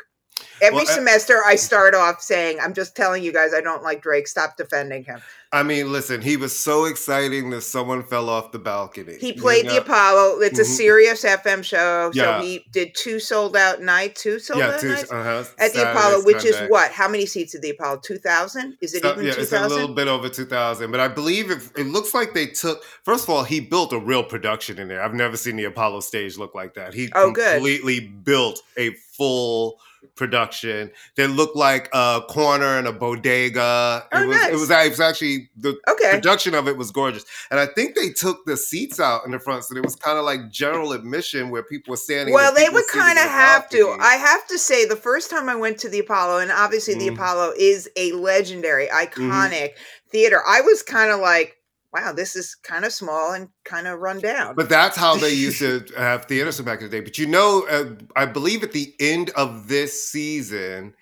Every 0.61 0.77
Well, 0.77 0.85
semester, 0.85 1.41
I 1.45 1.55
start 1.55 1.95
off 1.95 2.21
saying, 2.21 2.59
"I'm 2.61 2.73
just 2.73 2.95
telling 2.95 3.23
you 3.23 3.33
guys, 3.33 3.53
I 3.53 3.61
don't 3.61 3.83
like 3.83 4.01
Drake. 4.01 4.27
Stop 4.27 4.55
defending 4.57 5.03
him." 5.03 5.21
I 5.51 5.61
mean, 5.61 5.91
listen, 5.91 6.21
he 6.23 6.35
was 6.35 6.57
so 6.57 6.85
exciting 6.85 7.51
that 7.51 7.61
someone 7.61 8.01
fell 8.03 8.27
off 8.27 8.51
the 8.51 8.57
balcony. 8.57 9.17
He 9.19 9.33
You 9.35 9.41
played 9.41 9.65
know? 9.65 9.73
the 9.73 9.81
Apollo. 9.81 10.39
It's 10.41 10.57
a 10.57 10.63
Mhm. 10.63 10.77
SiriusXM 10.79 11.63
show, 11.63 12.09
Yeah. 12.13 12.39
so 12.39 12.43
he 12.43 12.65
did 12.71 12.95
two 12.95 13.19
sold 13.19 13.55
out 13.55 13.79
nights, 13.79 14.23
two 14.23 14.39
sold 14.39 14.59
Yeah, 14.61 14.69
out 14.71 14.79
two, 14.79 14.89
nights 14.89 15.11
uh-huh, 15.11 15.43
at 15.59 15.73
the 15.73 15.79
Saturday, 15.79 15.91
Apollo, 15.91 16.23
which 16.23 16.43
is 16.43 16.57
what? 16.69 16.91
How 16.91 17.07
many 17.07 17.27
seats 17.27 17.53
at 17.53 17.61
the 17.61 17.69
Apollo? 17.69 18.01
Two 18.03 18.17
thousand? 18.17 18.77
Is 18.81 18.95
it 18.95 19.03
So- 19.03 19.11
even 19.11 19.25
yeah, 19.25 19.33
two 19.35 19.41
it's 19.41 19.51
a 19.53 19.67
little 19.67 19.89
bit 19.93 20.07
over 20.07 20.27
2000 20.29 20.89
but 20.91 20.99
i 20.99 21.07
believe 21.07 21.51
it, 21.51 21.59
it 21.77 21.85
looks 21.87 22.13
like 22.13 22.33
they 22.33 22.47
took 22.47 22.83
first 23.03 23.23
of 23.25 23.29
all 23.29 23.43
he 23.43 23.59
built 23.59 23.93
a 23.93 23.99
real 23.99 24.23
production 24.23 24.79
in 24.79 24.87
there 24.87 25.01
i've 25.01 25.13
never 25.13 25.37
seen 25.37 25.55
the 25.55 25.63
apollo 25.65 25.99
stage 25.99 26.37
look 26.37 26.53
like 26.55 26.73
that 26.73 26.93
he 26.93 27.11
Oh, 27.15 27.31
good. 27.31 27.53
completely 27.55 27.99
built 27.99 28.61
a 28.77 28.91
full 29.17 29.79
production 30.15 30.91
that 31.17 31.29
looked 31.29 31.55
like 31.55 31.89
a 31.93 32.21
corner 32.29 32.77
and 32.77 32.87
a 32.87 32.93
bodega 32.93 34.03
Oh, 34.11 34.23
it, 34.23 34.27
was, 34.27 34.37
nice. 34.37 34.49
it 34.49 34.53
was 34.53 34.69
it 34.71 34.89
was 34.89 34.99
actually 34.99 35.49
the 35.57 35.75
Okay. 35.89 36.11
production 36.11 36.53
of 36.53 36.67
it 36.67 36.77
was 36.77 36.91
gorgeous 36.91 37.25
and 37.49 37.59
i 37.59 37.65
think 37.65 37.95
they 37.95 38.09
took 38.09 38.45
the 38.45 38.55
seats 38.55 38.99
out 38.99 39.25
in 39.25 39.31
the 39.31 39.39
front 39.39 39.63
so 39.63 39.75
it 39.75 39.83
was 39.83 39.95
kind 39.95 40.17
of 40.19 40.25
like 40.25 40.51
general 40.51 40.91
admission 40.91 41.49
where 41.49 41.63
people 41.63 41.91
were 41.91 41.97
standing 41.97 42.33
Well, 42.33 42.53
they 42.53 42.69
would 42.69 42.87
kind 42.87 43.17
of 43.17 43.25
have 43.25 43.69
to. 43.69 43.97
I 43.99 44.15
have 44.15 44.45
to 44.47 44.57
say, 44.59 44.85
the 44.85 44.95
first 44.95 45.29
time 45.29 45.49
I 45.49 45.55
went 45.55 45.77
to 45.79 45.89
the 45.89 45.99
Apollo, 45.99 46.39
and 46.39 46.51
obviously 46.51 46.93
the 46.95 47.07
Mhm. 47.09 47.13
Apollo 47.15 47.53
is 47.57 47.89
a 47.95 48.11
legendary, 48.13 48.87
Mm-hmm. 48.87 49.31
iconic 49.31 49.69
theater, 50.11 50.41
I 50.47 50.61
was 50.61 50.83
kind 50.83 51.11
of 51.11 51.19
like, 51.19 51.57
wow, 51.93 52.11
this 52.11 52.35
is 52.35 52.55
kind 52.55 52.85
of 52.85 52.91
small 52.91 53.33
and 53.33 53.49
kind 53.65 53.87
of 53.87 53.99
run 53.99 54.19
down. 54.19 54.55
But 54.55 54.69
that's 54.69 54.97
how 54.97 55.15
they 55.15 55.31
used 55.33 55.59
to 55.59 55.85
have 55.97 56.25
theaters 56.25 56.59
back 56.61 56.79
in 56.79 56.85
the 56.85 56.91
day. 56.91 57.01
But 57.01 57.17
you 57.17 57.27
know, 57.27 57.65
uh, 57.69 57.95
I 58.15 58.25
believe 58.25 58.63
at 58.63 58.71
the 58.71 58.93
end 58.99 59.29
of 59.31 59.67
this 59.67 60.09
season, 60.09 60.95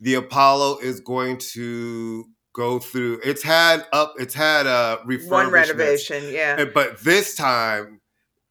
the 0.00 0.14
Apollo 0.14 0.78
is 0.78 1.00
going 1.00 1.38
to 1.38 2.24
go 2.54 2.78
through. 2.78 3.20
It's 3.24 3.42
had 3.42 3.84
up. 3.92 4.14
It's 4.18 4.34
had 4.34 4.66
a 4.66 4.98
refurbishment, 5.06 5.30
One 5.30 5.50
renovation, 5.50 6.24
yeah. 6.32 6.56
uh, 6.60 6.64
but 6.72 7.00
this 7.02 7.34
time 7.34 8.00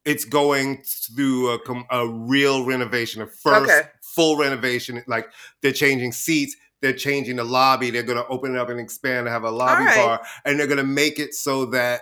it's 0.03 0.25
going 0.25 0.83
through 0.85 1.49
a, 1.49 1.59
a 1.89 2.07
real 2.07 2.65
renovation, 2.65 3.21
a 3.21 3.27
first 3.27 3.71
Okay. 3.71 3.87
full 4.01 4.37
renovation. 4.37 5.03
Like 5.07 5.27
they're 5.61 5.71
changing 5.71 6.11
seats. 6.11 6.55
They're 6.85 6.93
changing 6.93 7.37
the 7.37 7.43
lobby. 7.43 7.89
They're 7.89 8.03
going 8.03 8.19
to 8.19 8.27
open 8.27 8.53
it 8.53 8.59
up 8.59 8.69
and 8.69 8.79
expand 8.79 9.25
to 9.25 9.31
have 9.31 9.43
a 9.43 9.49
lobby 9.49 9.85
right. 9.85 9.95
bar, 9.95 10.21
and 10.45 10.59
they're 10.59 10.67
going 10.67 10.77
to 10.77 10.83
make 10.83 11.17
it 11.17 11.33
so 11.33 11.65
that 11.71 12.01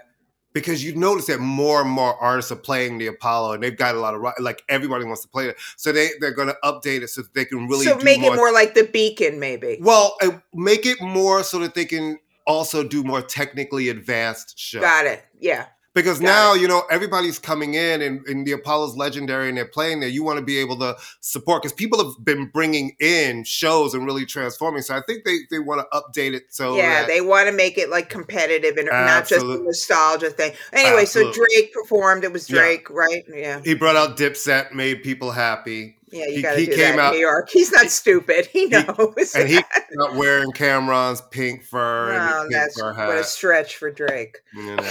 because 0.52 0.84
you 0.84 0.94
notice 0.94 1.28
that 1.28 1.40
more 1.40 1.80
and 1.80 1.90
more 1.90 2.14
artists 2.22 2.52
are 2.52 2.58
playing 2.58 2.98
the 2.98 3.08
Apollo, 3.08 3.54
and 3.54 3.64
they've 3.64 3.78
got 3.78 3.96
a 3.96 4.00
lot 4.00 4.14
of 4.14 4.22
like 4.42 4.62
everybody 4.68 5.06
wants 5.06 5.22
to 5.22 5.30
play 5.30 5.48
it. 5.48 5.56
So 5.78 5.94
they 5.94 6.10
they're 6.20 6.34
going 6.34 6.50
to 6.50 6.58
update 6.66 7.02
it 7.02 7.08
so 7.12 7.22
that 7.22 7.34
they 7.34 7.46
can 7.46 7.70
really 7.70 7.86
so 7.86 7.96
make 8.00 8.20
more. 8.20 8.34
it 8.34 8.36
more 8.36 8.52
like 8.52 8.74
the 8.74 8.84
Beacon, 8.84 9.40
maybe. 9.40 9.78
well, 9.80 10.18
uh, 10.22 10.32
make 10.54 10.86
it 10.86 11.00
more 11.00 11.44
so 11.44 11.60
that 11.60 11.76
they 11.76 11.86
can 11.86 12.20
also 12.46 12.84
do 12.84 13.06
more 13.06 13.22
technically 13.22 13.88
advanced 13.88 14.60
shows 14.60 14.82
Got 14.82 15.06
it. 15.06 15.24
Yeah. 15.40 15.68
Because 15.94 16.20
Got 16.20 16.26
now, 16.26 16.54
you 16.56 16.68
know, 16.68 16.84
everybody's 16.90 17.38
coming 17.38 17.76
in 17.76 18.02
and, 18.02 18.26
and 18.28 18.48
the 18.48 18.54
Apollo's 18.54 18.96
legendary 18.96 19.48
and 19.50 19.58
they're 19.58 19.66
playing 19.66 20.00
there. 20.00 20.10
You 20.10 20.24
want 20.24 20.40
to 20.40 20.46
be 20.46 20.58
able 20.58 20.78
to 20.80 20.96
support 21.22 21.62
because 21.62 21.74
people 21.74 22.04
have 22.04 22.26
been 22.26 22.48
bringing 22.48 22.96
in 23.00 23.44
shows 23.44 23.94
and 23.94 24.04
really 24.06 24.26
transforming. 24.26 24.82
So 24.82 24.96
I 24.96 25.02
think 25.06 25.24
they, 25.24 25.38
they 25.52 25.60
want 25.60 25.82
to 25.82 25.98
update 25.98 26.34
it 26.34 26.46
so 26.50 26.76
yeah, 26.78 27.02
that- 27.02 27.08
they 27.08 27.22
want 27.22 27.48
to 27.48 27.54
make 27.54 27.78
it 27.78 27.90
like 27.90 28.10
competitive 28.10 28.78
and 28.78 28.88
not 28.90 29.28
just 29.28 29.46
a 29.46 29.60
nostalgia 29.64 30.32
thing. 30.32 30.54
Anyway, 30.72 31.06
so 31.06 31.32
Drake 31.32 31.72
performed. 31.74 32.24
It 32.24 32.34
was 32.34 32.50
Yeah. 32.50 32.58
Drake, 32.58 32.90
right? 32.90 33.24
Yeah, 33.32 33.62
he 33.64 33.76
brought 33.76 33.96
out 33.96 34.18
Dipset, 34.18 34.74
made 34.74 35.04
people 35.04 35.32
happy. 35.32 35.98
Yeah. 36.14 36.28
You 36.28 36.36
He- 36.36 36.42
got 36.44 36.54
to 36.54 36.60
he 36.60 36.66
do 36.68 36.76
came 36.76 36.96
that 36.98 37.00
out- 37.00 37.14
in 37.14 37.20
New 37.20 37.26
York. 37.26 37.50
He's 37.50 37.72
not 37.72 37.90
stupid. 37.90 38.46
He 38.46 38.68
knows. 38.68 39.34
And 39.36 39.50
he 39.50 39.56
came 39.90 40.02
out 40.02 40.16
wearing 40.16 40.52
Cam'ron's 40.52 41.22
pink 41.32 41.64
fur 41.64 42.12
and 42.14 42.22
Oh, 42.22 42.42
pink 42.44 42.54
that's 42.54 42.80
fur 42.80 42.94
what 42.94 43.18
a 43.18 43.24
stretch 43.24 43.78
for 43.78 43.90
Drake. 43.92 44.38
You 44.54 44.76
know. 44.76 44.84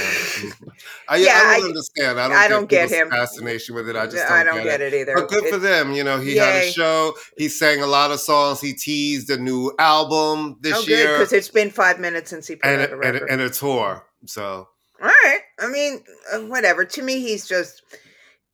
I, 1.08 1.16
Yeah, 1.16 1.30
I 1.34 1.54
I- 1.54 1.56
don't 1.60 1.68
understand. 1.68 2.18
I 2.20 2.28
don't, 2.28 2.36
I 2.36 2.48
don't 2.48 2.68
get 2.68 2.90
him. 2.90 3.10
fascination 3.10 3.74
with 3.74 3.88
it. 3.88 3.96
I 3.96 4.06
just 4.06 4.16
don't, 4.28 4.32
I 4.32 4.44
don't 4.44 4.64
get 4.64 4.80
it, 4.80 4.92
either. 4.94 5.14
But 5.14 5.28
good 5.28 5.46
for 5.48 5.58
them. 5.58 5.92
You 5.92 6.04
know, 6.04 6.18
he 6.20 6.36
had 6.36 6.64
a 6.64 6.70
show. 6.72 7.14
He 7.36 7.48
sang 7.48 7.82
a 7.82 7.86
lot 7.86 8.10
of 8.10 8.20
songs. 8.20 8.60
He 8.60 8.72
teased 8.74 9.30
a 9.30 9.36
new 9.38 9.72
album 9.78 10.56
this 10.60 10.76
Oh, 10.76 10.80
year 10.82 11.18
because 11.18 11.32
it's 11.32 11.48
been 11.48 11.70
five 11.70 12.00
minutes 12.00 12.30
since 12.30 12.46
he 12.48 12.56
put 12.56 12.66
and, 12.66 12.80
out 12.82 12.88
a 12.88 12.92
and, 12.92 13.00
record. 13.00 13.28
a- 13.28 13.32
and 13.32 13.40
a 13.42 13.50
tour. 13.50 14.04
So 14.26 14.68
All 15.00 15.08
right. 15.08 15.40
I 15.60 15.68
mean, 15.68 16.02
uh, 16.32 16.38
whatever. 16.40 16.84
To 16.84 17.02
me, 17.02 17.20
he's 17.20 17.46
just 17.46 17.82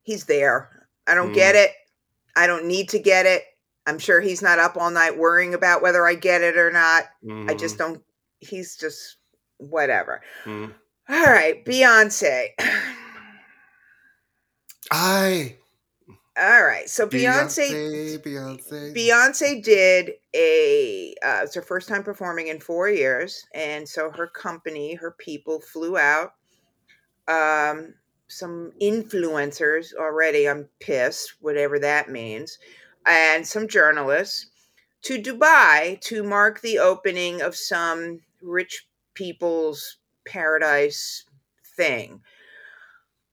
he's 0.03 0.25
there. 0.25 0.71
I 1.07 1.15
don't 1.15 1.33
get 1.33 1.55
Mm. 1.55 1.65
it. 1.65 1.71
I 2.39 2.47
don't 2.47 2.67
need 2.67 2.89
to 2.91 3.01
get 3.01 3.27
it. 3.27 3.43
I'm 3.85 3.99
sure 3.99 4.21
he's 4.21 4.43
not 4.43 4.61
up 4.61 4.77
all 4.77 4.93
night 4.93 5.19
worrying 5.19 5.55
about 5.55 5.83
whether 5.83 6.07
I 6.07 6.15
get 6.15 6.41
it 6.41 6.57
or 6.57 6.71
not. 6.71 7.05
I 7.25 7.55
mhm, 7.55 7.59
just 7.59 7.79
don't. 7.79 8.01
He's 8.39 8.77
just 8.77 9.17
whatever. 9.57 10.23
mhm. 10.45 10.73
All 11.09 11.25
right, 11.25 11.65
Beyonce. 11.65 12.51
I 14.93 15.57
All 16.39 16.63
right, 16.63 16.89
so 16.89 17.09
Beyonce. 17.09 18.21
Beyonce, 18.23 18.23
Beyonce. 18.23 18.95
Beyonce 18.95 19.63
did 19.65 20.13
a. 20.33 21.15
Uh, 21.25 21.41
it's 21.43 21.57
her 21.57 21.63
first 21.63 21.89
time 21.89 22.05
performing 22.05 22.47
in 22.47 22.61
four 22.61 22.89
years, 22.89 23.45
and 23.53 23.89
so 23.89 24.13
her 24.13 24.29
company, 24.29 24.95
her 24.95 25.17
people, 25.19 25.61
flew 25.61 25.99
out. 25.99 26.35
Um, 27.27 27.95
some 28.29 28.73
influencers 28.81 29.95
already. 29.95 30.49
I'm 30.49 30.69
pissed, 30.81 31.35
whatever 31.41 31.79
that 31.79 32.11
means, 32.11 32.59
and 33.07 33.47
some 33.47 33.69
journalists 33.69 34.47
to 35.03 35.21
Dubai 35.21 36.01
to 36.03 36.23
mark 36.23 36.61
the 36.61 36.79
opening 36.79 37.41
of 37.41 37.57
some 37.57 38.21
rich 38.43 38.87
people's 39.15 39.99
paradise 40.27 41.25
thing. 41.77 42.21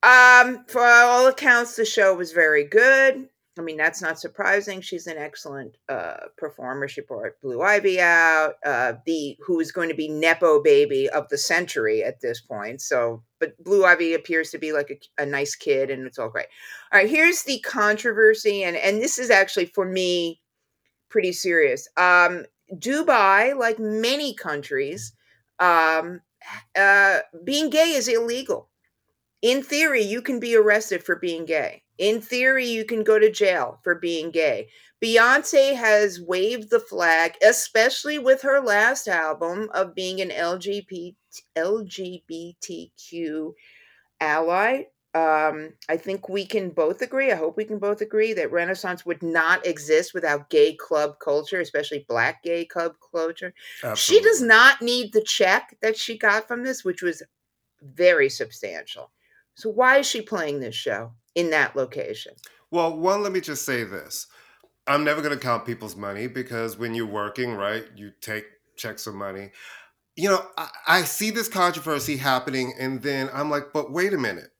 Um, 0.02 0.64
for 0.68 0.84
all 0.84 1.26
accounts, 1.26 1.76
the 1.76 1.84
show 1.84 2.14
was 2.14 2.32
very 2.32 2.64
good. 2.64 3.28
I 3.58 3.62
mean, 3.62 3.78
that's 3.78 4.02
not 4.02 4.20
surprising. 4.20 4.82
She's 4.82 5.06
an 5.06 5.16
excellent 5.16 5.76
uh, 5.88 6.28
performer. 6.36 6.88
She 6.88 7.00
brought 7.00 7.40
Blue 7.40 7.62
Ivy 7.62 8.00
out, 8.00 8.54
uh, 8.64 8.94
the 9.06 9.38
who 9.40 9.60
is 9.60 9.72
going 9.72 9.88
to 9.88 9.94
be 9.94 10.08
nepo 10.08 10.62
baby 10.62 11.08
of 11.08 11.28
the 11.30 11.38
century 11.38 12.04
at 12.04 12.20
this 12.20 12.40
point. 12.40 12.82
So, 12.82 13.22
but 13.40 13.56
Blue 13.64 13.84
Ivy 13.84 14.12
appears 14.12 14.50
to 14.50 14.58
be 14.58 14.72
like 14.72 14.90
a, 15.18 15.22
a 15.22 15.26
nice 15.26 15.54
kid, 15.54 15.90
and 15.90 16.06
it's 16.06 16.18
all 16.18 16.28
great. 16.28 16.48
All 16.92 17.00
right, 17.00 17.08
here's 17.08 17.44
the 17.44 17.58
controversy, 17.60 18.62
and 18.62 18.76
and 18.76 19.00
this 19.00 19.18
is 19.18 19.30
actually 19.30 19.66
for 19.66 19.86
me 19.86 20.42
pretty 21.08 21.32
serious. 21.32 21.88
Um, 21.96 22.44
Dubai, 22.74 23.56
like 23.56 23.78
many 23.78 24.34
countries, 24.34 25.12
um, 25.60 26.20
uh, 26.78 27.20
being 27.42 27.70
gay 27.70 27.92
is 27.92 28.08
illegal. 28.08 28.68
In 29.40 29.62
theory, 29.62 30.02
you 30.02 30.20
can 30.20 30.40
be 30.40 30.56
arrested 30.56 31.02
for 31.02 31.16
being 31.16 31.46
gay. 31.46 31.84
In 31.98 32.20
theory, 32.20 32.66
you 32.66 32.84
can 32.84 33.02
go 33.02 33.18
to 33.18 33.30
jail 33.30 33.80
for 33.82 33.94
being 33.94 34.30
gay. 34.30 34.68
Beyonce 35.02 35.74
has 35.76 36.20
waved 36.20 36.70
the 36.70 36.80
flag, 36.80 37.34
especially 37.46 38.18
with 38.18 38.42
her 38.42 38.60
last 38.60 39.08
album, 39.08 39.68
of 39.74 39.94
being 39.94 40.20
an 40.20 40.30
LGBT, 40.30 41.14
LGBTQ 41.56 43.52
ally. 44.20 44.84
Um, 45.14 45.72
I 45.88 45.96
think 45.96 46.28
we 46.28 46.44
can 46.44 46.70
both 46.70 47.00
agree. 47.00 47.32
I 47.32 47.36
hope 47.36 47.56
we 47.56 47.64
can 47.64 47.78
both 47.78 48.02
agree 48.02 48.34
that 48.34 48.52
Renaissance 48.52 49.06
would 49.06 49.22
not 49.22 49.66
exist 49.66 50.12
without 50.12 50.50
gay 50.50 50.74
club 50.74 51.18
culture, 51.22 51.60
especially 51.60 52.04
black 52.06 52.42
gay 52.42 52.66
club 52.66 52.92
culture. 53.14 53.54
She 53.94 54.20
does 54.20 54.42
not 54.42 54.82
need 54.82 55.12
the 55.12 55.22
check 55.22 55.76
that 55.80 55.96
she 55.96 56.18
got 56.18 56.46
from 56.46 56.64
this, 56.64 56.84
which 56.84 57.00
was 57.00 57.22
very 57.82 58.28
substantial. 58.28 59.10
So 59.54 59.70
why 59.70 59.98
is 59.98 60.06
she 60.06 60.20
playing 60.20 60.60
this 60.60 60.74
show 60.74 61.12
in 61.36 61.50
that 61.50 61.76
location? 61.76 62.34
Well, 62.72 62.98
one, 62.98 63.22
let 63.22 63.30
me 63.30 63.40
just 63.40 63.64
say 63.64 63.84
this. 63.84 64.26
I'm 64.88 65.04
never 65.04 65.22
going 65.22 65.34
to 65.34 65.40
count 65.40 65.66
people's 65.66 65.94
money 65.94 66.26
because 66.26 66.76
when 66.76 66.94
you're 66.94 67.06
working, 67.06 67.54
right, 67.54 67.84
you 67.94 68.10
take 68.20 68.44
checks 68.76 69.06
of 69.06 69.14
money. 69.14 69.50
You 70.16 70.30
know, 70.30 70.46
I, 70.56 70.68
I 70.88 71.02
see 71.02 71.30
this 71.30 71.48
controversy 71.48 72.16
happening, 72.16 72.74
and 72.78 73.02
then 73.02 73.28
I'm 73.32 73.50
like, 73.50 73.72
but 73.72 73.92
wait 73.92 74.12
a 74.12 74.18
minute. 74.18 74.50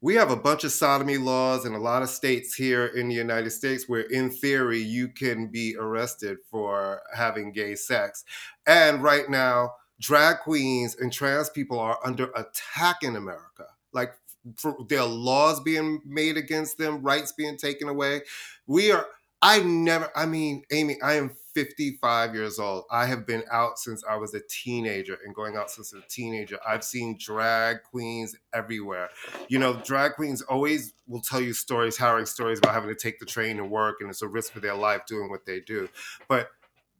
We 0.00 0.14
have 0.14 0.30
a 0.30 0.36
bunch 0.36 0.62
of 0.62 0.70
sodomy 0.70 1.16
laws 1.16 1.64
in 1.64 1.74
a 1.74 1.80
lot 1.80 2.02
of 2.02 2.08
states 2.08 2.54
here 2.54 2.86
in 2.86 3.08
the 3.08 3.16
United 3.16 3.50
States 3.50 3.88
where, 3.88 4.02
in 4.02 4.30
theory, 4.30 4.78
you 4.78 5.08
can 5.08 5.48
be 5.48 5.74
arrested 5.76 6.38
for 6.48 7.02
having 7.12 7.52
gay 7.52 7.74
sex. 7.74 8.24
And 8.64 9.02
right 9.02 9.28
now, 9.28 9.72
drag 10.00 10.38
queens 10.40 10.94
and 10.94 11.12
trans 11.12 11.50
people 11.50 11.80
are 11.80 11.98
under 12.04 12.30
attack 12.36 13.02
in 13.02 13.16
America. 13.16 13.64
Like, 13.92 14.12
for, 14.56 14.76
there 14.88 15.00
are 15.00 15.06
laws 15.06 15.60
being 15.60 16.00
made 16.04 16.36
against 16.36 16.78
them, 16.78 17.02
rights 17.02 17.32
being 17.32 17.56
taken 17.56 17.88
away. 17.88 18.22
We 18.66 18.92
are, 18.92 19.06
I 19.40 19.60
never, 19.60 20.10
I 20.16 20.26
mean, 20.26 20.64
Amy, 20.72 21.00
I 21.02 21.14
am 21.14 21.30
55 21.54 22.34
years 22.34 22.58
old. 22.58 22.84
I 22.90 23.06
have 23.06 23.26
been 23.26 23.42
out 23.50 23.78
since 23.78 24.04
I 24.08 24.16
was 24.16 24.34
a 24.34 24.40
teenager 24.48 25.18
and 25.24 25.34
going 25.34 25.56
out 25.56 25.70
since 25.70 25.92
a 25.92 26.00
teenager. 26.08 26.58
I've 26.66 26.84
seen 26.84 27.16
drag 27.18 27.82
queens 27.82 28.36
everywhere. 28.52 29.08
You 29.48 29.58
know, 29.58 29.80
drag 29.84 30.14
queens 30.14 30.42
always 30.42 30.92
will 31.06 31.22
tell 31.22 31.40
you 31.40 31.52
stories, 31.52 31.96
harrowing 31.96 32.26
stories 32.26 32.58
about 32.58 32.74
having 32.74 32.90
to 32.90 32.94
take 32.94 33.18
the 33.18 33.26
train 33.26 33.56
to 33.56 33.64
work 33.64 33.96
and 34.00 34.10
it's 34.10 34.22
a 34.22 34.28
risk 34.28 34.52
for 34.52 34.60
their 34.60 34.74
life 34.74 35.02
doing 35.06 35.30
what 35.30 35.46
they 35.46 35.60
do. 35.60 35.88
But 36.28 36.50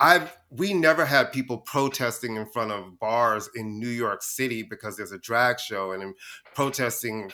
I've 0.00 0.36
we 0.50 0.72
never 0.72 1.04
had 1.04 1.30
people 1.32 1.58
protesting 1.58 2.36
in 2.36 2.46
front 2.46 2.72
of 2.72 2.98
bars 2.98 3.50
in 3.54 3.78
New 3.78 3.88
York 3.88 4.22
City 4.22 4.62
because 4.62 4.96
there's 4.96 5.12
a 5.12 5.18
drag 5.18 5.60
show 5.60 5.92
and 5.92 6.14
protesting 6.54 7.30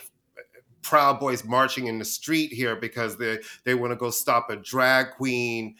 Proud 0.81 1.19
Boys 1.19 1.43
marching 1.43 1.87
in 1.87 1.97
the 1.97 2.05
street 2.05 2.51
here 2.51 2.75
because 2.75 3.17
they 3.17 3.39
they 3.63 3.73
want 3.73 3.91
to 3.91 3.95
go 3.95 4.09
stop 4.09 4.49
a 4.49 4.55
drag 4.55 5.11
queen 5.11 5.75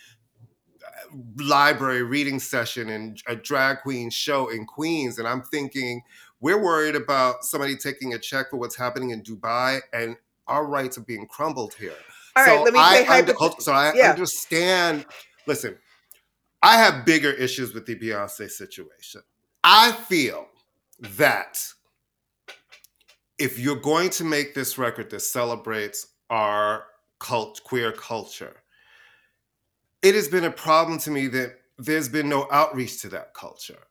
uh, 0.83 1.43
library 1.43 2.03
reading 2.03 2.39
session 2.39 2.89
and 2.89 3.21
a 3.27 3.35
drag 3.35 3.81
queen 3.81 4.09
show 4.09 4.49
in 4.49 4.65
Queens 4.65 5.19
and 5.19 5.27
I'm 5.27 5.43
thinking 5.43 6.01
we're 6.39 6.61
worried 6.61 6.95
about 6.95 7.43
somebody 7.43 7.75
taking 7.75 8.13
a 8.13 8.19
check 8.19 8.49
for 8.49 8.57
what's 8.57 8.75
happening 8.75 9.11
in 9.11 9.21
Dubai 9.21 9.81
and 9.93 10.15
our 10.47 10.65
rights 10.65 10.97
are 10.97 11.01
being 11.01 11.27
crumbled 11.27 11.73
here. 11.75 11.93
All 12.35 12.45
right, 12.45 12.63
let 12.63 12.73
me 12.73 12.79
I 12.81 13.03
play 13.05 13.17
under- 13.19 13.33
so 13.59 13.71
I 13.73 13.93
Yeah. 13.93 14.11
understand. 14.11 15.05
Listen, 15.47 15.77
I 16.65 16.77
have 16.77 17.05
bigger 17.05 17.29
issues 17.29 17.75
with 17.75 17.85
the 17.85 17.93
Beyonce 17.93 18.49
situation. 18.49 19.21
I 19.63 19.91
feel 19.91 20.47
that 20.99 21.59
if 23.37 23.59
you're 23.59 23.75
going 23.75 24.09
to 24.09 24.23
make 24.23 24.55
this 24.55 24.79
record 24.79 25.11
that 25.11 25.19
celebrates 25.19 26.07
our 26.31 26.85
cult 27.19 27.61
queer 27.63 27.91
culture, 27.91 28.63
it 30.01 30.15
has 30.15 30.27
been 30.27 30.45
a 30.45 30.49
problem 30.49 30.97
to 31.01 31.11
me 31.11 31.27
that 31.27 31.53
there's 31.77 32.09
been 32.09 32.29
no 32.29 32.47
outreach 32.51 32.99
to 33.03 33.09
that 33.09 33.35
culture. 33.35 33.83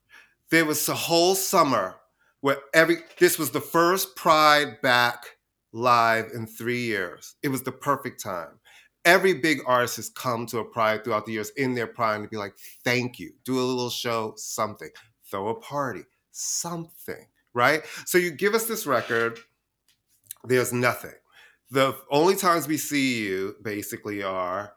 There 0.50 0.64
was 0.64 0.88
a 0.88 0.94
whole 0.94 1.36
summer 1.36 1.94
where 2.40 2.58
every 2.74 2.96
this 3.20 3.38
was 3.38 3.52
the 3.52 3.60
first 3.60 4.16
Pride 4.16 4.80
back 4.82 5.24
live 5.72 6.32
in 6.34 6.48
three 6.48 6.82
years. 6.82 7.36
It 7.40 7.50
was 7.50 7.62
the 7.62 7.70
perfect 7.70 8.20
time. 8.20 8.58
Every 9.04 9.34
big 9.34 9.60
artist 9.66 9.96
has 9.96 10.08
come 10.08 10.46
to 10.46 10.58
a 10.58 10.64
Pride 10.64 11.04
throughout 11.04 11.26
the 11.26 11.32
years 11.32 11.50
in 11.56 11.74
their 11.74 11.86
prime 11.86 12.22
to 12.22 12.28
be 12.28 12.36
like, 12.36 12.54
thank 12.84 13.18
you. 13.18 13.32
Do 13.44 13.58
a 13.58 13.60
little 13.60 13.90
show, 13.90 14.32
something. 14.36 14.88
Throw 15.30 15.48
a 15.48 15.54
party, 15.54 16.04
something, 16.30 17.26
right? 17.52 17.82
So 18.06 18.18
you 18.18 18.30
give 18.30 18.54
us 18.54 18.66
this 18.66 18.86
record, 18.86 19.40
there's 20.44 20.72
nothing. 20.72 21.14
The 21.70 21.96
only 22.10 22.36
times 22.36 22.68
we 22.68 22.76
see 22.76 23.24
you 23.24 23.56
basically 23.62 24.22
are 24.22 24.74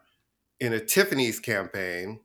in 0.58 0.72
a 0.72 0.80
Tiffany's 0.80 1.38
campaign, 1.38 2.20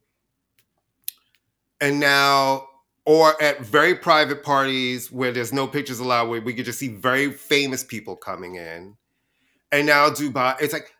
and 1.79 1.99
now, 1.99 2.67
or 3.05 3.39
at 3.41 3.59
very 3.59 3.93
private 3.93 4.41
parties 4.41 5.11
where 5.11 5.31
there's 5.31 5.53
no 5.53 5.67
pictures 5.67 5.99
allowed, 5.99 6.29
where 6.29 6.41
we 6.41 6.53
could 6.53 6.65
just 6.65 6.79
see 6.79 6.87
very 6.87 7.31
famous 7.31 7.83
people 7.83 8.15
coming 8.15 8.55
in, 8.55 8.95
and 9.71 9.85
now 9.85 10.09
Dubai. 10.09 10.55
It's 10.61 10.73
like 10.73 10.92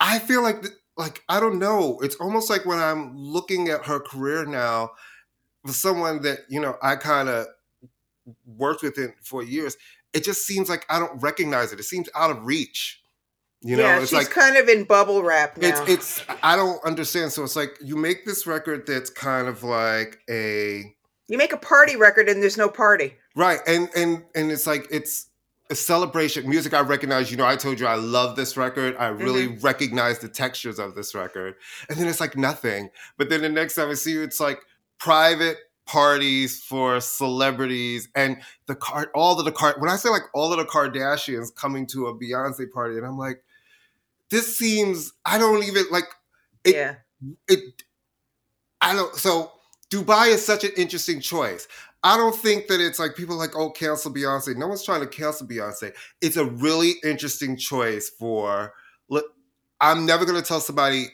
I 0.00 0.18
feel 0.18 0.42
like, 0.42 0.64
like 0.96 1.22
I 1.28 1.40
don't 1.40 1.58
know. 1.58 1.98
It's 2.02 2.16
almost 2.16 2.50
like 2.50 2.64
when 2.64 2.78
I'm 2.78 3.16
looking 3.16 3.68
at 3.68 3.86
her 3.86 4.00
career 4.00 4.44
now, 4.44 4.90
for 5.66 5.72
someone 5.72 6.22
that 6.22 6.40
you 6.48 6.60
know 6.60 6.76
I 6.82 6.96
kind 6.96 7.28
of 7.28 7.46
worked 8.46 8.82
with 8.82 8.98
it 8.98 9.14
for 9.22 9.42
years. 9.42 9.76
it 10.12 10.24
just 10.24 10.46
seems 10.46 10.68
like 10.68 10.86
I 10.88 10.98
don't 10.98 11.20
recognize 11.22 11.72
it. 11.72 11.80
It 11.80 11.84
seems 11.84 12.08
out 12.14 12.30
of 12.30 12.44
reach. 12.44 13.02
You 13.60 13.76
know, 13.76 13.82
yeah, 13.82 14.00
it's 14.00 14.10
she's 14.10 14.18
like 14.18 14.30
kind 14.30 14.56
of 14.56 14.68
in 14.68 14.84
bubble 14.84 15.22
wrap 15.22 15.56
now. 15.58 15.68
it's 15.68 15.80
it's 15.90 16.22
I 16.42 16.54
don't 16.54 16.82
understand. 16.84 17.32
So 17.32 17.42
it's 17.42 17.56
like 17.56 17.76
you 17.82 17.96
make 17.96 18.24
this 18.24 18.46
record 18.46 18.86
that's 18.86 19.10
kind 19.10 19.48
of 19.48 19.64
like 19.64 20.20
a 20.30 20.94
you 21.26 21.36
make 21.36 21.52
a 21.52 21.58
party 21.58 21.96
record 21.96 22.28
and 22.28 22.40
there's 22.40 22.56
no 22.56 22.68
party. 22.68 23.16
right, 23.34 23.58
and 23.66 23.90
and 23.96 24.24
and 24.34 24.52
it's 24.52 24.66
like 24.66 24.86
it's 24.90 25.26
celebration. 25.74 26.48
Music 26.48 26.74
I 26.74 26.80
recognize. 26.80 27.30
You 27.30 27.36
know, 27.36 27.46
I 27.46 27.56
told 27.56 27.78
you 27.78 27.86
I 27.86 27.96
love 27.96 28.36
this 28.36 28.56
record. 28.56 28.96
I 28.98 29.08
really 29.08 29.48
mm-hmm. 29.48 29.64
recognize 29.64 30.18
the 30.18 30.28
textures 30.28 30.78
of 30.78 30.94
this 30.94 31.14
record, 31.14 31.54
and 31.88 31.98
then 31.98 32.08
it's 32.08 32.20
like 32.20 32.36
nothing. 32.36 32.90
But 33.16 33.28
then 33.28 33.42
the 33.42 33.48
next 33.48 33.74
time 33.74 33.90
I 33.90 33.94
see 33.94 34.12
you, 34.12 34.22
it's 34.22 34.40
like 34.40 34.60
private 34.98 35.58
parties 35.88 36.60
for 36.60 37.00
celebrities 37.00 38.10
and 38.14 38.36
the 38.66 38.74
card 38.74 39.08
all 39.14 39.38
of 39.38 39.46
the 39.46 39.52
card 39.52 39.76
when 39.78 39.88
I 39.88 39.96
say 39.96 40.10
like 40.10 40.24
all 40.34 40.52
of 40.52 40.58
the 40.58 40.66
Kardashians 40.66 41.54
coming 41.54 41.86
to 41.86 42.08
a 42.08 42.14
Beyonce 42.14 42.70
party 42.70 42.98
and 42.98 43.06
I'm 43.06 43.16
like 43.16 43.42
this 44.28 44.54
seems 44.54 45.14
I 45.24 45.38
don't 45.38 45.64
even 45.64 45.84
like 45.90 46.04
it 46.62 46.74
yeah. 46.74 46.94
it 47.48 47.84
I 48.82 48.92
don't 48.92 49.14
so 49.16 49.50
Dubai 49.90 50.28
is 50.28 50.44
such 50.44 50.64
an 50.64 50.70
interesting 50.76 51.20
choice. 51.20 51.66
I 52.02 52.16
don't 52.16 52.34
think 52.34 52.68
that 52.68 52.80
it's 52.80 52.98
like 52.98 53.16
people 53.16 53.36
like, 53.36 53.56
oh, 53.56 53.70
cancel 53.70 54.12
Beyonce. 54.12 54.56
No 54.56 54.68
one's 54.68 54.84
trying 54.84 55.00
to 55.00 55.06
cancel 55.06 55.46
Beyonce. 55.46 55.92
It's 56.20 56.36
a 56.36 56.44
really 56.44 56.92
interesting 57.02 57.56
choice 57.56 58.08
for 58.08 58.72
look, 59.08 59.24
I'm 59.80 60.06
never 60.06 60.24
gonna 60.24 60.42
tell 60.42 60.60
somebody 60.60 61.06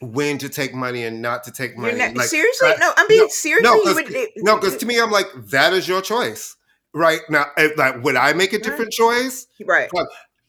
when 0.00 0.38
to 0.38 0.48
take 0.48 0.72
money 0.74 1.04
and 1.04 1.20
not 1.20 1.42
to 1.44 1.50
take 1.50 1.76
money. 1.76 1.98
Not, 1.98 2.14
Like, 2.14 2.28
seriously? 2.28 2.68
that- 2.68 2.78
no, 2.78 2.92
I'm 2.96 3.08
being 3.08 3.22
no, 3.22 3.28
serious. 3.28 3.62
no, 3.64 3.74
you 3.74 3.82
'cause- 3.82 3.94
would, 3.96 4.10
it- 4.12 4.30
no, 4.36 4.56
because 4.56 4.76
to 4.76 4.86
me, 4.86 5.00
I'm 5.00 5.10
like, 5.10 5.26
that 5.50 5.72
is 5.72 5.88
your 5.88 6.00
choice. 6.00 6.54
Right 6.94 7.20
now, 7.28 7.46
if, 7.56 7.76
like, 7.76 8.02
would 8.04 8.16
I 8.16 8.32
make 8.32 8.52
a 8.52 8.58
different 8.58 8.92
choice? 8.92 9.46
right. 9.66 9.90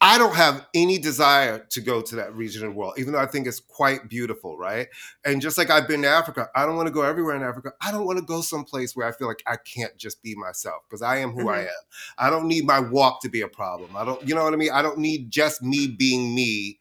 I 0.01 0.17
don't 0.17 0.35
have 0.35 0.65
any 0.73 0.97
desire 0.97 1.59
to 1.71 1.81
go 1.81 2.01
to 2.01 2.15
that 2.15 2.33
region 2.33 2.63
of 2.65 2.71
the 2.71 2.77
world, 2.77 2.93
even 2.97 3.11
though 3.11 3.19
I 3.19 3.25
think 3.25 3.47
it's 3.47 3.59
quite 3.59 4.07
beautiful, 4.07 4.57
right? 4.57 4.87
And 5.25 5.41
just 5.41 5.57
like 5.57 5.69
I've 5.69 5.89
been 5.89 6.03
to 6.03 6.07
Africa, 6.07 6.47
I 6.55 6.65
don't 6.65 6.77
want 6.77 6.87
to 6.87 6.93
go 6.93 7.01
everywhere 7.01 7.35
in 7.35 7.43
Africa. 7.43 7.73
I 7.81 7.91
don't 7.91 8.05
want 8.05 8.17
to 8.17 8.23
go 8.23 8.39
someplace 8.39 8.95
where 8.95 9.05
I 9.07 9.11
feel 9.11 9.27
like 9.27 9.43
I 9.45 9.57
can't 9.57 9.97
just 9.97 10.23
be 10.23 10.35
myself 10.35 10.83
because 10.87 11.01
I 11.01 11.17
am 11.17 11.31
who 11.31 11.49
I 11.49 11.59
Mhm. 11.59 11.63
am. 11.63 11.83
I 12.17 12.29
don't 12.29 12.47
need 12.47 12.65
my 12.65 12.79
walk 12.79 13.21
to 13.23 13.29
be 13.29 13.41
a 13.41 13.49
problem. 13.49 13.97
I 13.97 14.05
don't, 14.05 14.25
you 14.25 14.33
know 14.35 14.43
what 14.45 14.53
I 14.53 14.57
mean? 14.57 14.71
I 14.71 14.81
don't 14.81 14.99
need 14.99 15.31
just 15.31 15.61
me 15.61 15.87
being 15.87 16.33
me 16.33 16.79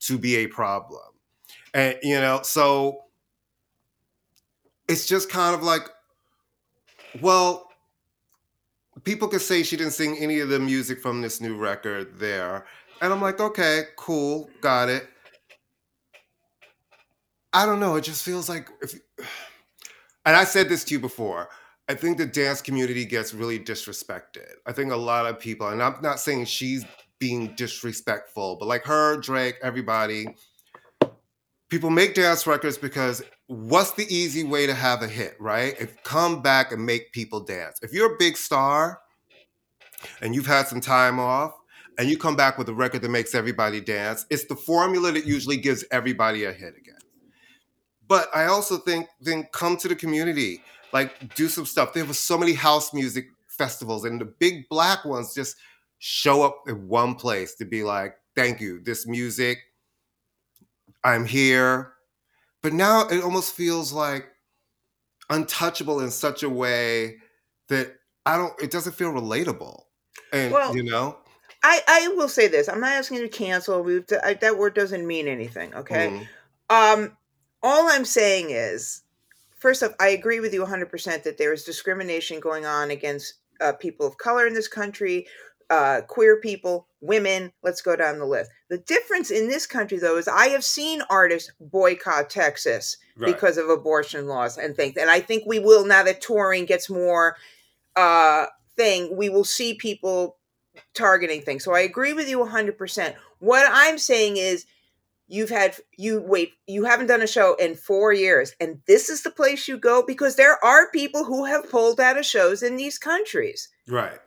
to 0.00 0.18
be 0.18 0.36
a 0.36 0.48
problem. 0.48 1.02
And, 1.72 1.96
you 2.02 2.18
know, 2.20 2.40
so 2.42 3.04
it's 4.88 5.06
just 5.06 5.30
kind 5.30 5.54
of 5.54 5.62
like, 5.62 5.88
well, 7.12 7.65
people 9.04 9.28
could 9.28 9.40
say 9.40 9.62
she 9.62 9.76
didn't 9.76 9.92
sing 9.92 10.16
any 10.18 10.40
of 10.40 10.48
the 10.48 10.58
music 10.58 11.00
from 11.00 11.20
this 11.20 11.40
new 11.40 11.56
record 11.56 12.18
there. 12.18 12.66
And 13.00 13.12
I'm 13.12 13.20
like, 13.20 13.40
okay, 13.40 13.84
cool, 13.96 14.50
got 14.60 14.88
it. 14.88 15.08
I 17.52 17.66
don't 17.66 17.80
know. 17.80 17.96
It 17.96 18.02
just 18.02 18.24
feels 18.24 18.48
like 18.48 18.68
if 18.82 18.94
and 20.26 20.36
I 20.36 20.44
said 20.44 20.68
this 20.68 20.84
to 20.84 20.94
you 20.94 21.00
before. 21.00 21.48
I 21.88 21.94
think 21.94 22.18
the 22.18 22.26
dance 22.26 22.60
community 22.60 23.04
gets 23.04 23.32
really 23.32 23.60
disrespected. 23.60 24.48
I 24.66 24.72
think 24.72 24.90
a 24.90 24.96
lot 24.96 25.26
of 25.26 25.38
people, 25.38 25.68
and 25.68 25.80
I'm 25.80 25.96
not 26.02 26.18
saying 26.18 26.46
she's 26.46 26.84
being 27.20 27.54
disrespectful, 27.54 28.56
but 28.56 28.66
like 28.66 28.84
her, 28.84 29.16
Drake, 29.18 29.56
everybody, 29.62 30.26
people 31.70 31.90
make 31.90 32.14
dance 32.14 32.44
records 32.44 32.76
because 32.76 33.22
what's 33.48 33.92
the 33.92 34.06
easy 34.12 34.44
way 34.44 34.66
to 34.66 34.74
have 34.74 35.02
a 35.02 35.08
hit, 35.08 35.36
right? 35.40 35.74
If 35.80 36.02
come 36.02 36.42
back 36.42 36.72
and 36.72 36.84
make 36.84 37.12
people 37.12 37.40
dance. 37.40 37.78
If 37.82 37.92
you're 37.92 38.14
a 38.14 38.16
big 38.18 38.36
star 38.36 39.00
and 40.20 40.34
you've 40.34 40.46
had 40.46 40.66
some 40.66 40.80
time 40.80 41.20
off 41.20 41.54
and 41.98 42.08
you 42.10 42.18
come 42.18 42.36
back 42.36 42.58
with 42.58 42.68
a 42.68 42.74
record 42.74 43.02
that 43.02 43.10
makes 43.10 43.34
everybody 43.34 43.80
dance, 43.80 44.26
it's 44.30 44.46
the 44.46 44.56
formula 44.56 45.12
that 45.12 45.26
usually 45.26 45.56
gives 45.56 45.84
everybody 45.90 46.44
a 46.44 46.52
hit 46.52 46.76
again. 46.76 46.94
But 48.08 48.28
I 48.34 48.46
also 48.46 48.78
think 48.78 49.08
then 49.20 49.48
come 49.52 49.76
to 49.78 49.88
the 49.88 49.96
community, 49.96 50.62
like 50.92 51.34
do 51.34 51.48
some 51.48 51.66
stuff. 51.66 51.92
There 51.92 52.04
was 52.04 52.18
so 52.18 52.38
many 52.38 52.52
house 52.52 52.92
music 52.92 53.28
festivals 53.46 54.04
and 54.04 54.20
the 54.20 54.26
big 54.26 54.68
black 54.68 55.04
ones 55.04 55.34
just 55.34 55.56
show 55.98 56.42
up 56.42 56.62
in 56.68 56.88
one 56.88 57.14
place 57.14 57.54
to 57.56 57.64
be 57.64 57.82
like, 57.82 58.16
thank 58.34 58.60
you, 58.60 58.80
this 58.80 59.06
music, 59.06 59.58
I'm 61.02 61.24
here. 61.24 61.95
But 62.66 62.72
now 62.72 63.06
it 63.06 63.22
almost 63.22 63.54
feels 63.54 63.92
like 63.92 64.26
untouchable 65.30 66.00
in 66.00 66.10
such 66.10 66.42
a 66.42 66.50
way 66.50 67.18
that 67.68 67.94
I 68.26 68.36
don't, 68.36 68.60
it 68.60 68.72
doesn't 68.72 68.94
feel 68.94 69.12
relatable. 69.12 69.82
And, 70.32 70.52
Well, 70.52 70.74
you 70.74 70.82
know? 70.82 71.16
I, 71.62 71.80
I 71.86 72.08
will 72.16 72.28
say 72.28 72.48
this. 72.48 72.68
I'm 72.68 72.80
not 72.80 72.90
asking 72.90 73.18
you 73.18 73.22
to 73.22 73.28
cancel. 73.28 73.84
We've 73.84 74.04
I, 74.24 74.34
that 74.34 74.58
word 74.58 74.74
doesn't 74.74 75.06
mean 75.06 75.28
anything. 75.28 75.72
Okay. 75.76 76.08
Mhm. 76.08 76.26
Um, 76.68 77.16
all 77.62 77.88
I'm 77.88 78.04
saying 78.04 78.50
is, 78.50 79.02
first 79.60 79.84
off, 79.84 79.92
I 80.00 80.08
agree 80.08 80.40
with 80.40 80.52
you 80.52 80.64
100% 80.64 81.22
that 81.22 81.38
there 81.38 81.52
is 81.52 81.62
discrimination 81.62 82.40
going 82.40 82.66
on 82.66 82.90
against 82.90 83.34
uh, 83.60 83.74
people 83.74 84.08
of 84.08 84.18
color 84.18 84.44
in 84.44 84.54
this 84.54 84.66
country, 84.66 85.28
uh, 85.70 86.00
queer 86.08 86.40
people, 86.40 86.88
women. 87.00 87.52
Let's 87.62 87.80
go 87.80 87.94
down 87.94 88.18
the 88.18 88.26
list. 88.26 88.50
The 88.68 88.78
difference 88.78 89.30
in 89.30 89.48
this 89.48 89.66
country, 89.66 89.98
though, 89.98 90.16
is 90.18 90.26
I 90.28 90.48
have 90.48 90.64
seen 90.64 91.02
artists 91.08 91.52
boycott 91.60 92.30
Texas 92.30 92.96
Right. 93.18 93.32
because 93.32 93.56
of 93.56 93.70
abortion 93.70 94.26
laws 94.26 94.58
and 94.58 94.76
things. 94.76 94.96
And 94.98 95.08
I 95.08 95.20
think 95.20 95.44
we 95.46 95.58
will 95.58 95.86
now 95.86 96.02
that 96.02 96.20
touring 96.20 96.66
gets 96.66 96.90
more 96.90 97.36
uh, 97.96 98.46
thing, 98.76 99.16
we 99.16 99.30
will 99.30 99.44
see 99.44 99.72
people 99.74 100.36
targeting 100.92 101.40
things. 101.40 101.64
So 101.64 101.72
I 101.74 101.80
agree 101.80 102.12
with 102.12 102.28
you 102.28 102.38
100%. 102.40 103.14
What 103.38 103.66
I'm 103.72 103.96
saying 103.96 104.36
is 104.36 104.66
you've 105.28 105.48
had 105.48 105.76
you 105.96 106.20
wait, 106.20 106.52
you 106.66 106.84
haven't 106.84 107.06
done 107.06 107.22
a 107.22 107.26
show 107.26 107.54
in 107.54 107.74
4 107.74 108.12
years 108.12 108.54
and 108.60 108.80
this 108.86 109.08
is 109.08 109.22
the 109.22 109.30
place 109.30 109.66
you 109.66 109.78
go 109.78 110.02
because 110.06 110.36
there 110.36 110.62
are 110.62 110.90
people 110.90 111.24
who 111.24 111.46
have 111.46 111.70
pulled 111.70 111.98
out 112.00 112.18
of 112.18 112.26
shows 112.26 112.62
in 112.62 112.76
these 112.76 112.98
countries. 112.98 113.68
right. 113.88 114.18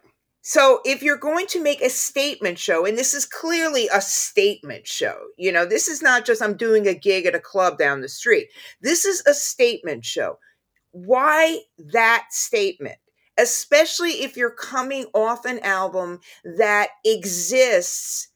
So 0.41 0.80
if 0.86 1.04
you're 1.04 1.17
going 1.17 1.47
to 1.47 1.62
make 1.62 1.82
a 1.82 1.89
statement 1.89 2.58
show, 2.58 2.86
and 2.86 2.97
this 2.97 3.13
is 3.13 3.25
clearly 3.25 3.89
a 3.93 4.02
statement 4.02 4.88
show, 4.88 5.17
you 5.38 5.52
know, 5.52 5.65
this 5.65 5.88
is 5.88 6.02
not 6.02 6.25
just 6.25 6.41
I'm 6.41 6.56
doing 6.56 6.88
a 6.88 6.93
gig 6.93 7.25
at 7.25 7.36
a 7.36 7.39
club 7.39 7.78
down 7.78 8.02
the 8.02 8.10
street. 8.10 8.47
This 8.82 9.04
is 9.04 9.21
a 9.28 9.34
statement 9.34 10.06
show. 10.06 10.39
Why 10.91 11.60
that 11.78 12.28
statement? 12.32 12.97
Especially 13.38 14.23
if 14.23 14.38
you're 14.38 14.49
coming 14.49 15.06
off 15.13 15.45
an 15.45 15.60
album 15.60 16.19
that 16.58 16.89
exists 17.06 18.30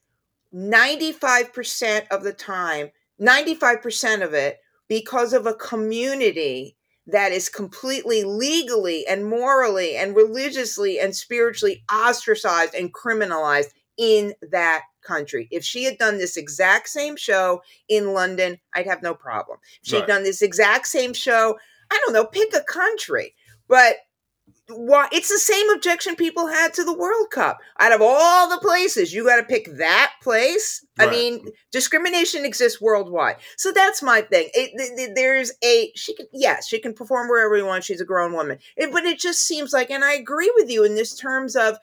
95% 0.54 2.06
of 2.10 2.22
the 2.22 2.32
time, 2.32 2.90
95% 3.20 4.22
of 4.22 4.34
it, 4.34 4.58
because 4.88 5.32
of 5.32 5.46
a 5.46 5.54
community 5.54 6.73
that 7.06 7.32
is 7.32 7.48
completely 7.48 8.24
legally 8.24 9.06
and 9.06 9.26
morally 9.26 9.96
and 9.96 10.16
religiously 10.16 10.98
and 10.98 11.14
spiritually 11.14 11.84
ostracized 11.92 12.74
and 12.74 12.94
criminalized 12.94 13.68
in 13.96 14.34
that 14.50 14.82
country. 15.02 15.46
If 15.50 15.64
she 15.64 15.84
had 15.84 15.98
done 15.98 16.18
this 16.18 16.36
exact 16.36 16.88
same 16.88 17.16
show 17.16 17.62
in 17.88 18.12
London, 18.12 18.58
I'd 18.74 18.86
have 18.86 19.02
no 19.02 19.14
problem. 19.14 19.58
If 19.82 19.88
she'd 19.88 19.98
Right. 19.98 20.06
done 20.08 20.22
this 20.24 20.42
exact 20.42 20.86
same 20.86 21.12
show, 21.12 21.58
I 21.90 22.00
don't 22.04 22.14
know, 22.14 22.24
pick 22.24 22.54
a 22.54 22.62
country. 22.62 23.34
But 23.68 23.98
why 24.68 25.08
it's 25.12 25.28
the 25.28 25.38
same 25.38 25.68
objection 25.70 26.16
people 26.16 26.46
had 26.46 26.72
to 26.74 26.84
the 26.84 26.96
World 26.96 27.30
Cup. 27.30 27.58
Out 27.78 27.92
of 27.92 28.00
all 28.02 28.48
the 28.48 28.58
places, 28.58 29.12
you 29.12 29.24
got 29.24 29.36
to 29.36 29.42
pick 29.42 29.68
that 29.76 30.12
place. 30.22 30.84
I 30.98 31.10
mean, 31.10 31.46
discrimination 31.70 32.46
exists 32.46 32.80
worldwide. 32.80 33.36
So 33.58 33.72
that's 33.72 34.02
my 34.02 34.22
thing. 34.22 34.48
It, 34.54 34.70
th- 34.78 34.96
th- 34.96 35.10
there's 35.14 35.52
a 35.62 35.92
she 35.94 36.14
can 36.14 36.26
yes, 36.32 36.66
she 36.66 36.80
can 36.80 36.94
perform 36.94 37.28
wherever 37.28 37.56
you 37.56 37.66
want. 37.66 37.84
She's 37.84 38.00
a 38.00 38.06
grown 38.06 38.32
woman. 38.32 38.58
It- 38.76 38.90
but 38.90 39.04
it 39.04 39.18
just 39.18 39.42
seems 39.46 39.72
like, 39.74 39.90
and 39.90 40.02
I 40.04 40.14
agree 40.14 40.50
with 40.56 40.70
you 40.70 40.82
in 40.84 40.94
this 40.94 41.14
terms 41.14 41.56
of 41.56 41.76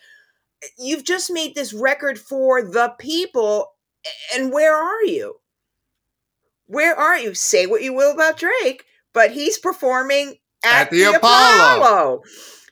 eh, 0.64 0.68
you've 0.80 1.04
just 1.04 1.32
made 1.32 1.54
this 1.54 1.74
record 1.74 2.18
for 2.18 2.64
the 2.64 2.96
people, 2.98 3.74
and 4.34 4.52
where 4.52 4.76
are 4.76 5.04
you? 5.04 5.36
Where 6.66 6.96
are 6.96 7.18
you? 7.18 7.34
Say 7.36 7.68
what 7.68 7.84
you 7.84 7.94
will 7.94 8.14
about 8.14 8.38
Drake, 8.38 8.86
but 9.14 9.32
he's 9.32 9.60
performing 9.60 10.38
at, 10.64 10.84
At 10.84 10.90
the 10.90 11.04
the, 11.04 11.16
Apollo. 11.18 11.82
Apollo. 11.82 12.22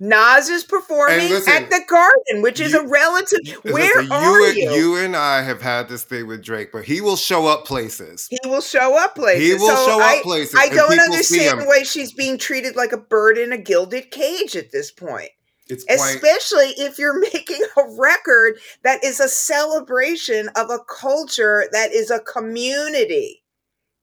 Nas 0.02 0.48
is 0.48 0.64
performing 0.64 1.30
listen, 1.30 1.52
at 1.52 1.70
the 1.70 1.82
Garden, 1.88 2.42
which 2.42 2.60
is 2.62 2.72
you- 2.72 2.80
a 2.80 2.88
relative. 2.88 3.40
Where 3.64 3.74
Listen, 4.02 4.12
are 4.12 4.46
and- 4.48 4.56
you? 4.58 4.72
You 4.72 4.96
and 4.96 5.16
I 5.16 5.42
have 5.42 5.62
had 5.62 5.90
this 5.90 6.04
thing 6.04 6.26
with 6.28 6.42
Drake, 6.42 6.72
but 6.72 6.86
he 6.86 7.02
will 7.02 7.18
show 7.18 7.48
up 7.48 7.66
places. 7.66 8.28
He 8.30 8.40
will 8.48 8.62
show 8.62 8.98
up 8.98 9.16
places. 9.16 9.44
He 9.46 9.54
will 9.56 9.76
So 9.76 9.86
show 9.88 10.00
up 10.02 10.20
I, 10.20 10.22
places. 10.22 10.56
I 10.58 10.70
don't 10.70 11.00
understand 11.00 11.66
why 11.68 11.84
she's 11.84 12.14
being 12.14 12.38
treated 12.38 12.78
like 12.78 12.94
a 12.94 12.98
bird 12.98 13.38
in 13.38 13.52
a 13.52 13.58
gilded 13.58 14.10
cage 14.12 14.56
at 14.56 14.72
this 14.72 14.90
point. 14.90 15.32
It's 15.68 15.84
quite 15.84 16.16
Especially 16.16 16.70
if 16.84 16.98
you're 16.98 17.20
making 17.34 17.62
a 17.78 17.84
record 17.98 18.58
that 18.84 19.04
is 19.04 19.20
a 19.20 19.28
celebration 19.30 20.48
of 20.56 20.70
a 20.70 20.80
culture 20.80 21.66
that 21.74 21.92
is 21.92 22.10
a 22.10 22.20
community. 22.22 23.44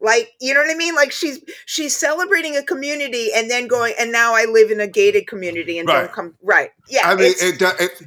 Like, 0.00 0.34
you 0.40 0.52
know 0.52 0.60
what 0.60 0.70
I 0.70 0.74
mean? 0.74 0.94
Like 0.94 1.10
she's 1.10 1.40
she's 1.64 1.96
celebrating 1.96 2.56
a 2.56 2.62
community 2.62 3.30
and 3.34 3.50
then 3.50 3.66
going, 3.66 3.94
and 3.98 4.12
now 4.12 4.34
I 4.34 4.44
live 4.44 4.70
in 4.70 4.80
a 4.80 4.86
gated 4.86 5.26
community 5.26 5.78
and 5.78 5.88
Right. 5.88 6.02
don't 6.02 6.12
come 6.12 6.34
right. 6.42 6.70
Yeah. 6.88 7.08
I 7.08 7.14
mean, 7.14 7.32
it, 7.38 7.60
it, 7.62 8.02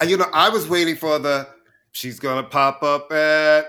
And, 0.00 0.10
you 0.10 0.18
know, 0.18 0.28
I 0.32 0.50
was 0.50 0.68
waiting 0.68 0.94
for 0.96 1.18
the 1.18 1.48
she's 1.92 2.20
gonna 2.20 2.42
pop 2.42 2.82
up 2.82 3.10
at 3.12 3.66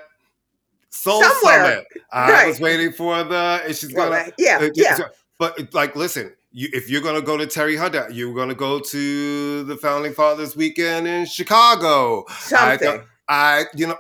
Soul 0.90 1.24
Somewhere. 1.24 1.64
Summit. 1.66 1.88
I 2.12 2.32
Right. 2.32 2.48
was 2.48 2.60
waiting 2.60 2.92
for 2.92 3.24
the 3.24 3.62
and 3.66 3.76
she's 3.76 3.94
gonna 3.94 4.16
uh, 4.16 4.30
yeah, 4.38 4.58
uh, 4.62 4.70
yeah. 4.76 4.98
But 5.40 5.74
like, 5.74 5.96
listen, 5.96 6.34
you, 6.52 6.68
if 6.74 6.90
you're 6.90 7.02
gonna 7.02 7.22
go 7.22 7.38
to 7.38 7.48
Terry 7.48 7.78
Hunter, 7.78 8.08
you're 8.12 8.34
gonna 8.34 8.56
go 8.56 8.80
to 8.80 9.64
the 9.64 9.78
Founding 9.78 10.14
Fathers 10.14 10.56
weekend 10.56 11.08
in 11.08 11.26
Chicago. 11.26 12.26
Something. 12.40 13.04
I 13.30 13.66
you 13.76 13.88
know, 13.88 13.98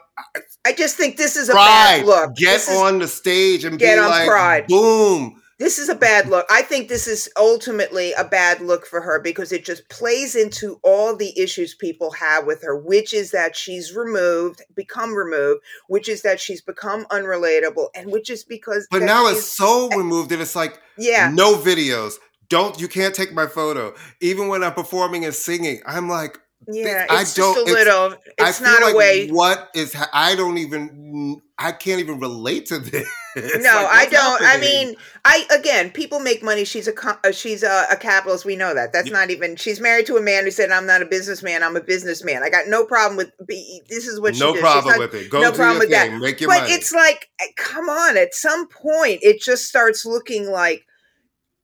I 0.65 0.73
just 0.73 0.95
think 0.95 1.17
this 1.17 1.35
is 1.35 1.49
a 1.49 1.53
pride. 1.53 1.97
bad 1.99 2.05
look. 2.05 2.35
Get 2.35 2.53
This 2.53 2.69
is- 2.69 2.77
on 2.77 2.99
the 2.99 3.07
stage 3.07 3.63
and 3.65 3.77
Get 3.79 3.95
be 3.95 3.99
on 3.99 4.09
like, 4.09 4.27
Pride. 4.27 4.67
boom. 4.67 5.41
this 5.59 5.79
is 5.79 5.89
a 5.89 5.95
bad 5.95 6.29
look. 6.29 6.45
I 6.49 6.61
think 6.61 6.87
this 6.87 7.07
is 7.07 7.29
ultimately 7.35 8.13
a 8.13 8.23
bad 8.23 8.61
look 8.61 8.85
for 8.85 9.01
her 9.01 9.19
because 9.19 9.51
it 9.51 9.65
just 9.65 9.87
plays 9.89 10.35
into 10.35 10.79
all 10.83 11.15
the 11.15 11.37
issues 11.37 11.73
people 11.75 12.11
have 12.11 12.45
with 12.45 12.61
her, 12.61 12.77
which 12.77 13.13
is 13.13 13.31
that 13.31 13.55
she's 13.55 13.93
removed, 13.95 14.61
become 14.75 15.13
removed, 15.13 15.61
which 15.87 16.07
is 16.07 16.21
that 16.21 16.39
she's 16.39 16.61
become 16.61 17.05
unrelatable, 17.11 17.87
and 17.95 18.11
which 18.11 18.29
is 18.29 18.43
because. 18.43 18.87
But 18.91 19.01
now 19.03 19.27
it's 19.27 19.45
so 19.45 19.89
removed 19.89 20.29
that 20.29 20.39
it's 20.39 20.55
like 20.55 20.79
yeah, 20.97 21.31
no 21.33 21.55
videos. 21.55 22.13
Don't 22.49 22.79
you 22.79 22.87
can't 22.87 23.13
take 23.13 23.33
my 23.33 23.45
photo. 23.47 23.93
Even 24.21 24.47
when 24.47 24.63
I'm 24.63 24.73
performing 24.73 25.25
and 25.25 25.33
singing, 25.33 25.81
I'm 25.85 26.07
like, 26.07 26.39
yeah. 26.67 27.05
I 27.09 27.21
It's 27.21 27.33
don't- 27.33 27.55
just 27.55 27.69
a 27.69 27.73
little. 27.73 28.15
I 28.39 28.49
It's 28.49 28.61
not 28.61 28.81
like 28.81 28.93
a 28.93 28.97
way. 28.97 29.27
what 29.29 29.69
is 29.75 29.95
I 30.13 30.35
don't 30.35 30.57
even 30.57 31.41
I 31.59 31.71
can't 31.71 31.99
even 31.99 32.19
relate 32.19 32.67
to 32.67 32.79
this. 32.79 33.07
No, 33.37 33.43
like, 33.43 33.59
I 33.91 34.05
don't. 34.09 34.41
I 34.41 34.57
mean, 34.59 34.95
I 35.23 35.45
again, 35.51 35.91
people 35.91 36.19
make 36.19 36.41
money. 36.41 36.65
She's 36.65 36.87
a 36.87 36.93
uh, 37.23 37.31
she's 37.31 37.61
a, 37.61 37.85
a 37.91 37.95
capitalist. 37.95 38.45
We 38.45 38.55
know 38.55 38.73
that. 38.73 38.91
That's 38.93 39.09
Yeah. 39.09 39.13
not 39.19 39.29
even. 39.29 39.55
She's 39.57 39.79
married 39.79 40.07
to 40.07 40.15
a 40.15 40.21
man 40.23 40.45
who 40.45 40.49
said, 40.49 40.71
"I'm 40.71 40.87
not 40.87 41.03
a 41.03 41.05
businessman. 41.05 41.61
I'm 41.61 41.75
a 41.75 41.81
businessman." 41.81 42.41
I 42.41 42.49
got 42.49 42.67
no 42.67 42.83
problem 42.83 43.15
with. 43.15 43.31
This 43.47 44.07
is 44.07 44.19
what 44.19 44.35
she 44.35 44.39
no. 44.39 44.55
Problem 44.59 44.93
not- 44.93 44.99
with 44.99 45.13
it. 45.13 45.29
Go 45.29 45.39
no 45.41 45.51
problem 45.51 45.73
your 45.73 45.79
with 45.81 45.89
that. 45.91 46.09
thing. 46.09 46.19
Make 46.19 46.41
your 46.41 46.49
but 46.49 46.61
money. 46.61 46.73
it's 46.73 46.91
like, 46.91 47.29
eh, 47.39 47.45
come 47.57 47.89
on. 47.89 48.17
At 48.17 48.33
some 48.33 48.67
point, 48.69 49.19
it 49.21 49.39
just 49.39 49.65
starts 49.65 50.03
looking 50.03 50.49
like 50.49 50.86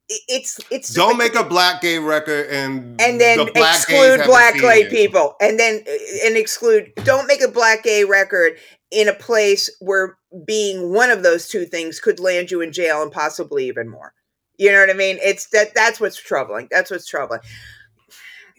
it's 0.09 0.59
it's 0.69 0.93
don't 0.93 1.17
make 1.17 1.35
a 1.35 1.43
black 1.43 1.81
gay 1.81 1.97
record 1.97 2.47
and 2.49 2.99
and 3.01 3.19
then 3.19 3.37
the 3.37 3.51
black 3.53 3.75
exclude 3.75 4.21
black 4.25 4.55
gay 4.55 4.81
it. 4.81 4.91
people. 4.91 5.35
And 5.39 5.59
then 5.59 5.83
uh, 5.87 6.27
and 6.27 6.37
exclude 6.37 6.91
don't 7.03 7.27
make 7.27 7.41
a 7.41 7.47
black 7.47 7.83
gay 7.83 8.03
record 8.03 8.57
in 8.91 9.07
a 9.07 9.13
place 9.13 9.69
where 9.79 10.17
being 10.45 10.93
one 10.93 11.09
of 11.09 11.23
those 11.23 11.47
two 11.47 11.65
things 11.65 11.99
could 11.99 12.19
land 12.19 12.51
you 12.51 12.61
in 12.61 12.71
jail 12.71 13.01
and 13.01 13.11
possibly 13.11 13.67
even 13.67 13.89
more. 13.89 14.13
You 14.57 14.71
know 14.71 14.79
what 14.79 14.89
i 14.89 14.93
mean? 14.93 15.17
It's 15.21 15.47
that 15.49 15.73
that's 15.73 15.99
what's 15.99 16.21
troubling. 16.21 16.67
That's 16.69 16.91
what's 16.91 17.07
troubling. 17.07 17.39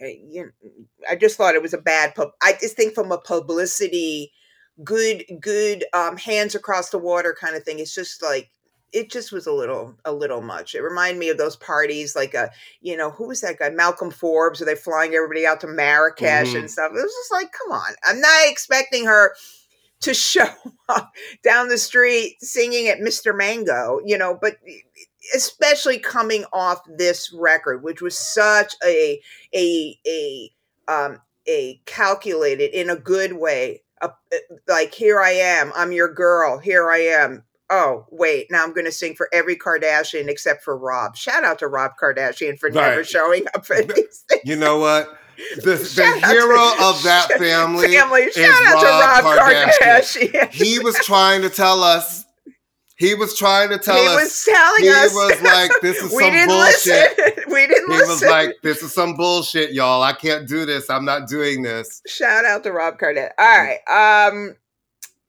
I 0.00 1.16
just 1.18 1.36
thought 1.36 1.54
it 1.54 1.62
was 1.62 1.72
a 1.72 1.78
bad 1.78 2.14
pub 2.16 2.30
i 2.42 2.52
just 2.60 2.74
think 2.74 2.94
from 2.94 3.12
a 3.12 3.18
publicity 3.18 4.32
good 4.82 5.22
good 5.40 5.84
um 5.94 6.16
hands 6.16 6.56
across 6.56 6.90
the 6.90 6.98
water 6.98 7.34
kind 7.38 7.54
of 7.54 7.62
thing 7.62 7.78
it's 7.78 7.94
just 7.94 8.20
like 8.20 8.50
it 8.94 9.10
just 9.10 9.32
was 9.32 9.46
a 9.46 9.52
little 9.52 9.94
a 10.06 10.12
little 10.12 10.40
much 10.40 10.74
it 10.74 10.80
reminded 10.80 11.18
me 11.18 11.28
of 11.28 11.36
those 11.36 11.56
parties 11.56 12.16
like 12.16 12.32
a 12.32 12.50
you 12.80 12.96
know, 12.96 13.10
who 13.10 13.26
was 13.28 13.40
that 13.40 13.58
guy? 13.58 13.70
Malcolm 13.70 14.10
Forbes, 14.10 14.62
are 14.62 14.64
they 14.64 14.74
flying 14.74 15.14
everybody 15.14 15.46
out 15.46 15.60
to 15.60 15.66
Marrakesh 15.66 16.54
Mhm. 16.54 16.60
and 16.60 16.70
stuff? 16.70 16.90
It 16.92 17.02
was 17.02 17.12
just 17.12 17.32
like, 17.32 17.50
come 17.52 17.72
on. 17.72 17.94
I'm 18.04 18.20
not 18.20 18.48
expecting 18.48 19.04
her 19.06 19.34
to 20.00 20.14
show 20.32 20.48
up 20.88 21.12
down 21.42 21.68
the 21.68 21.78
street 21.78 22.36
singing 22.40 22.88
at 22.88 22.98
Mr. 23.00 23.34
Mango, 23.34 24.00
you 24.04 24.18
know, 24.18 24.38
but 24.40 24.56
especially 25.34 25.98
coming 25.98 26.44
off 26.52 26.80
this 26.96 27.32
record, 27.32 27.82
which 27.82 28.02
was 28.02 28.18
such 28.18 28.74
a 28.84 29.20
a 29.54 29.98
a 30.06 30.50
um 30.88 31.20
a 31.48 31.80
calculated 31.86 32.70
in 32.78 32.90
a 32.90 32.96
good 32.96 33.34
way. 33.34 33.82
A, 34.02 34.10
like 34.68 34.92
here 34.94 35.20
I 35.20 35.30
am, 35.30 35.72
I'm 35.74 35.92
your 35.92 36.12
girl. 36.12 36.58
Here 36.58 36.90
I 36.90 36.98
am 36.98 37.44
oh 37.70 38.06
wait 38.10 38.46
now 38.50 38.62
i'm 38.62 38.72
going 38.72 38.84
to 38.84 38.92
sing 38.92 39.14
for 39.14 39.28
every 39.32 39.56
kardashian 39.56 40.28
except 40.28 40.62
for 40.62 40.76
rob 40.76 41.16
shout 41.16 41.44
out 41.44 41.58
to 41.58 41.66
rob 41.66 41.92
kardashian 42.00 42.58
for 42.58 42.68
never 42.70 43.02
showing 43.04 43.44
up 43.54 43.64
for 43.64 43.80
these 43.82 44.24
things. 44.28 44.42
You 44.44 44.56
know 44.56 44.78
what? 44.78 45.18
The, 45.56 45.62
the 45.96 46.04
out 46.04 46.20
to- 46.20 46.26
hero 46.28 46.58
of 46.88 47.02
that 47.02 47.28
family, 47.38 47.88
family 47.88 48.22
is 48.22 48.34
shout 48.34 48.66
out 48.66 48.80
to 48.80 48.86
Rob 48.86 49.36
rob 49.36 49.48
Kardashian. 49.48 50.30
kardashian, 50.32 50.50
he 50.50 50.78
was 50.78 50.94
trying 50.96 51.42
to 51.42 51.50
tell 51.50 51.82
us. 51.82 52.24
He 52.96 53.16
was 53.16 53.36
trying 53.36 53.70
to 53.70 53.78
tell 53.78 53.96
he 54.00 54.06
us. 54.06 54.14
He 54.14 54.22
was 54.22 54.44
telling 54.44 54.82
he 54.82 54.88
us 54.88 55.12
was 55.14 55.42
like, 55.42 55.70
"This 55.82 55.96
is 55.96 56.12
we 56.14 56.22
some 56.22 56.32
didn't 56.32 56.48
bullshit." 56.48 57.18
listen 57.18 57.52
we 57.52 57.66
didn't 57.66 57.90
He 57.90 57.96
listen 57.96 58.08
was 58.10 58.22
like, 58.22 58.50
"This 58.62 58.82
is 58.84 58.92
some 58.94 59.14
bullshit, 59.16 59.72
y'all. 59.72 60.02
I 60.02 60.12
can't 60.12 60.46
do 60.46 60.64
this. 60.64 60.88
I'm 60.88 61.04
not 61.04 61.26
doing 61.26 61.62
this." 61.62 62.00
shout 62.06 62.44
out 62.44 62.62
to 62.62 62.70
rob 62.72 62.96
kardashian 62.98 63.30
all 63.36 63.46
right 63.58 64.28
um 64.28 64.54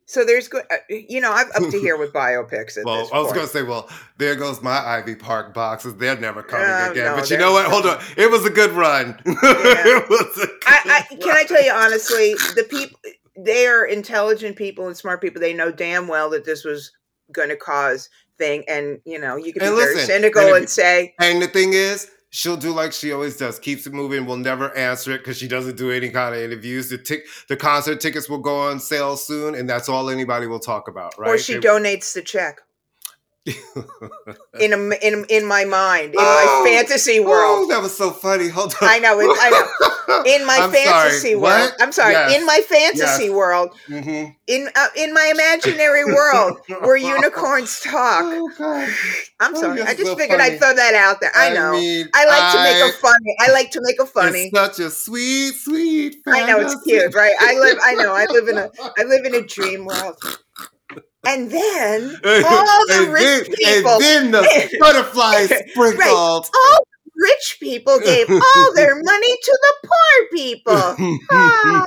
so 0.05 0.23
there's 0.23 0.47
good 0.47 0.63
uh, 0.71 0.75
you 0.89 1.19
know 1.19 1.31
i'm 1.31 1.47
up 1.55 1.69
to 1.71 1.79
here 1.81 1.97
with 1.97 2.13
biopics 2.13 2.77
at 2.77 2.85
Well, 2.85 3.09
I 3.13 3.19
was 3.19 3.33
going 3.33 3.45
to 3.45 3.51
say, 3.51 3.63
well, 3.63 3.89
there 4.17 4.35
goes 4.35 4.61
my 4.61 4.77
Ivy 4.77 5.15
Park 5.15 5.53
boxes. 5.53 5.95
They're 5.95 6.17
never 6.17 6.43
coming 6.43 6.67
Oh, 6.69 6.91
again. 6.91 7.05
no, 7.05 7.15
but 7.15 7.29
you 7.29 7.37
know 7.37 7.51
what? 7.51 7.65
Hold 7.65 7.85
on. 7.85 8.01
It 8.17 8.29
was 8.29 8.45
a 8.45 8.49
good 8.49 8.71
run. 8.71 9.19
it 9.25 10.09
was 10.09 10.37
a 10.43 10.47
good 10.47 10.49
I, 10.67 11.05
I 11.09 11.15
can 11.15 11.35
I 11.35 11.43
tell 11.43 11.63
you 11.63 11.71
honestly, 11.71 12.33
the 12.55 12.65
people 12.69 12.99
they 13.37 13.67
are 13.67 13.85
intelligent 13.85 14.55
people 14.55 14.87
and 14.87 14.95
smart 14.95 15.21
people. 15.21 15.41
They 15.41 15.53
know 15.53 15.71
damn 15.71 16.07
well 16.07 16.29
that 16.29 16.45
this 16.45 16.63
was 16.63 16.91
going 17.31 17.49
to 17.49 17.57
cause 17.57 18.09
thing, 18.37 18.63
and 18.67 18.99
you 19.05 19.19
know 19.19 19.35
you 19.35 19.51
can 19.53 19.61
be 19.61 19.67
And 19.67 19.75
very 19.75 19.99
cynical 19.99 20.41
and 20.41 20.55
and, 20.55 20.69
say, 20.69 21.13
And 21.19 21.41
the 21.41 21.47
thing 21.47 21.73
is, 21.73 22.09
she'll 22.35 22.57
do 22.57 22.71
like 22.71 22.91
she 22.91 23.13
always 23.13 23.37
does, 23.37 23.57
keeps 23.59 23.87
it 23.87 23.93
moving, 23.93 24.25
will 24.25 24.35
never 24.35 24.75
answer 24.75 25.11
it 25.13 25.19
because 25.19 25.37
she 25.37 25.47
doesn't 25.47 25.77
do 25.77 25.89
any 25.91 26.09
kind 26.09 26.35
of 26.35 26.41
interviews. 26.41 26.89
The 26.89 26.97
tic- 26.97 27.25
the 27.47 27.55
concert 27.55 28.01
tickets 28.01 28.27
will 28.29 28.39
go 28.39 28.59
on 28.69 28.79
sale 28.79 29.15
soon, 29.15 29.55
and 29.55 29.69
that's 29.69 29.87
all 29.87 30.09
anybody 30.09 30.45
will 30.45 30.59
talk 30.59 30.87
about, 30.89 31.17
right? 31.17 31.29
or 31.29 31.37
she 31.37 31.53
They- 31.53 31.59
donates 31.61 32.13
the 32.13 32.21
check. 32.21 32.59
In 34.59 34.73
a, 34.73 34.77
in 35.05 35.25
in 35.29 35.45
my 35.45 35.65
mind, 35.65 36.13
in 36.13 36.19
Oh, 36.19 36.63
my 36.63 36.69
fantasy 36.71 37.19
world. 37.19 37.29
Oh, 37.45 37.57
world, 37.59 37.71
that 37.71 37.81
was 37.81 37.95
so 37.95 38.09
funny. 38.09 38.47
Hold 38.47 38.73
on. 38.81 38.87
I 38.89 38.97
know 38.99 39.19
it- 39.19 39.37
I 39.39 39.49
know. 39.51 40.23
in 40.25 40.45
my 40.47 40.57
I'm 40.61 40.71
fantasy 40.71 41.33
sorry. 41.33 41.35
world. 41.35 41.71
What? 41.71 41.75
I'm 41.81 41.91
sorry, 41.91 42.13
Yes. 42.13 42.35
in 42.39 42.45
my 42.45 42.61
fantasy 42.67 43.25
Yes. 43.25 43.31
world, 43.31 43.69
Mhm. 43.89 44.35
in 44.47 44.69
uh, 44.75 44.87
in 44.95 45.13
my 45.13 45.31
imaginary 45.33 46.05
world 46.05 46.57
where 46.81 46.95
unicorns 46.95 47.81
talk. 47.81 48.21
Oh 48.23 48.49
God. 48.57 48.89
I'm 49.39 49.55
Oh, 49.55 49.61
sorry, 49.61 49.81
I 49.81 49.93
just 49.93 50.05
so 50.05 50.15
figured 50.15 50.39
funny. 50.39 50.53
I'd 50.53 50.59
throw 50.59 50.73
that 50.73 50.95
out 50.95 51.21
there. 51.21 51.31
I 51.35 51.49
know. 51.53 51.73
mean, 51.73 52.09
I 52.15 52.25
like 52.25 52.51
to 52.53 52.63
make 52.63 52.95
a 52.95 52.97
funny. 52.97 53.35
I 53.39 53.51
like 53.51 53.71
to 53.71 53.81
make 53.83 53.99
a 53.99 54.05
funny. 54.05 54.49
It's 54.51 54.57
such 54.57 54.79
a 54.79 54.89
sweet, 54.89 55.53
sweet. 55.55 56.15
I 56.25 56.45
know 56.47 56.61
it's 56.61 56.75
cute, 56.83 57.13
right? 57.13 57.35
I 57.39 57.59
live. 57.59 57.77
I 57.83 57.93
know. 57.95 58.13
I 58.13 58.25
live 58.25 58.47
in 58.47 58.57
a. 58.57 58.69
I 58.97 59.03
live 59.03 59.25
in 59.25 59.35
a 59.35 59.41
dream 59.55 59.85
world. 59.85 60.15
And 61.25 61.49
then 61.51 62.01
all 62.25 62.87
the 62.87 63.09
rich 63.11 63.47
then, 63.47 63.55
people, 63.55 63.91
and 63.91 64.01
then 64.01 64.31
the 64.31 64.77
butterflies 64.79 65.49
sprinkled. 65.71 65.99
Right. 65.99 66.51
all 66.73 66.87
rich 67.17 67.57
people 67.61 67.97
gave 67.99 68.29
all 68.29 68.73
their 68.75 68.93
money 69.01 69.37
to 69.41 69.59
the 69.61 69.87
poor 69.87 70.27
people. 70.37 71.17
Ah. 71.31 71.85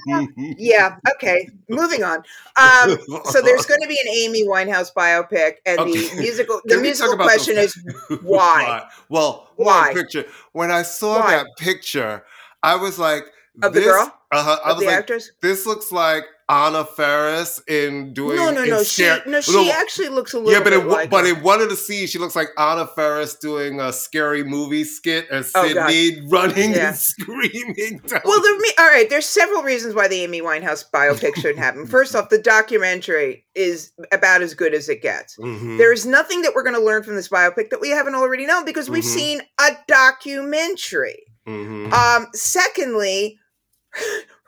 Yeah. 0.57 0.97
Okay. 1.15 1.49
Moving 1.69 2.03
on. 2.03 2.19
Um, 2.57 2.99
so 3.27 3.43
there's 3.43 3.67
going 3.67 3.81
to 3.83 3.87
be 3.89 3.99
an 4.03 4.09
Amy 4.09 4.47
Winehouse 4.47 4.93
biopic, 4.93 5.57
and 5.67 5.81
Okay. 5.81 6.09
the 6.09 6.17
musical. 6.21 6.61
The 6.65 6.79
musical 6.79 7.17
question 7.17 7.57
those- 7.57 7.77
is 7.77 8.19
why? 8.23 8.89
Well, 9.11 9.51
Why? 9.57 9.93
picture. 9.95 10.25
When 10.53 10.71
I 10.71 10.83
saw 10.83 11.21
Why? 11.21 11.37
that 11.37 11.47
picture, 11.59 12.25
I 12.63 12.77
was 12.77 12.99
like, 12.99 13.25
Of 13.63 13.75
the 13.75 13.81
girl? 13.83 14.13
Uh-huh, 14.33 14.59
I 14.65 14.71
of 14.71 14.77
was 14.79 14.85
the 14.85 14.91
like, 14.91 14.99
actress. 14.99 15.31
this 15.43 15.67
looks 15.67 15.93
like 15.93 16.25
Anna 16.51 16.83
Faris 16.85 17.61
in 17.69 18.15
doing. 18.15 18.37
No, 18.37 18.51
no, 18.51 18.65
no. 18.65 18.83
She 18.83 19.03
no. 19.27 19.41
She 19.43 19.71
actually 19.71 20.09
looks 20.09 20.33
a 20.33 20.39
little. 20.39 20.53
Yeah, 20.53 20.61
but 20.61 20.71
bit 20.71 20.81
in, 20.81 20.89
like 20.89 21.11
but 21.11 21.25
her. 21.27 21.35
in 21.37 21.43
one 21.43 21.61
of 21.61 21.69
the 21.69 21.77
scenes, 21.77 22.09
she 22.09 22.19
looks 22.19 22.35
like 22.35 22.49
Anna 22.57 22.87
Faris 22.87 23.35
doing 23.35 23.81
a 23.81 23.93
scary 23.93 24.43
movie 24.43 24.85
skit 24.85 25.27
and 25.31 25.45
Oh, 25.55 25.75
God. 25.75 25.91
Sydney 25.91 26.27
running 26.31 26.71
Yeah. 26.73 26.89
and 26.89 26.97
screaming. 26.97 27.99
Down. 28.07 28.21
Well, 28.25 28.41
there, 28.41 28.55
all 28.79 28.87
right. 28.91 29.11
There's 29.11 29.27
several 29.27 29.63
reasons 29.63 29.95
why 29.95 30.09
the 30.09 30.23
Amy 30.23 30.41
Winehouse 30.41 30.85
biopic 30.91 31.35
shouldn't 31.37 31.59
happen. 31.59 31.87
First 31.87 32.15
off, 32.15 32.31
the 32.31 32.39
documentary 32.39 33.45
is 33.55 33.93
about 34.11 34.41
as 34.41 34.55
good 34.55 34.73
as 34.73 34.89
it 34.89 35.03
gets. 35.03 35.37
Mhm. 35.37 35.77
There 35.77 35.93
is 35.93 36.07
nothing 36.07 36.41
that 36.43 36.55
we're 36.55 36.63
going 36.63 36.77
to 36.77 36.83
learn 36.83 37.03
from 37.03 37.17
this 37.17 37.29
biopic 37.29 37.69
that 37.71 37.81
we 37.81 37.91
haven't 37.91 38.15
already 38.15 38.47
known 38.47 38.65
because 38.65 38.89
we've 38.89 39.05
Mhm. 39.05 39.07
seen 39.15 39.43
a 39.61 39.71
documentary. 39.87 41.25
Mhm. 41.47 41.93
Um, 41.93 42.29
secondly, 42.35 43.39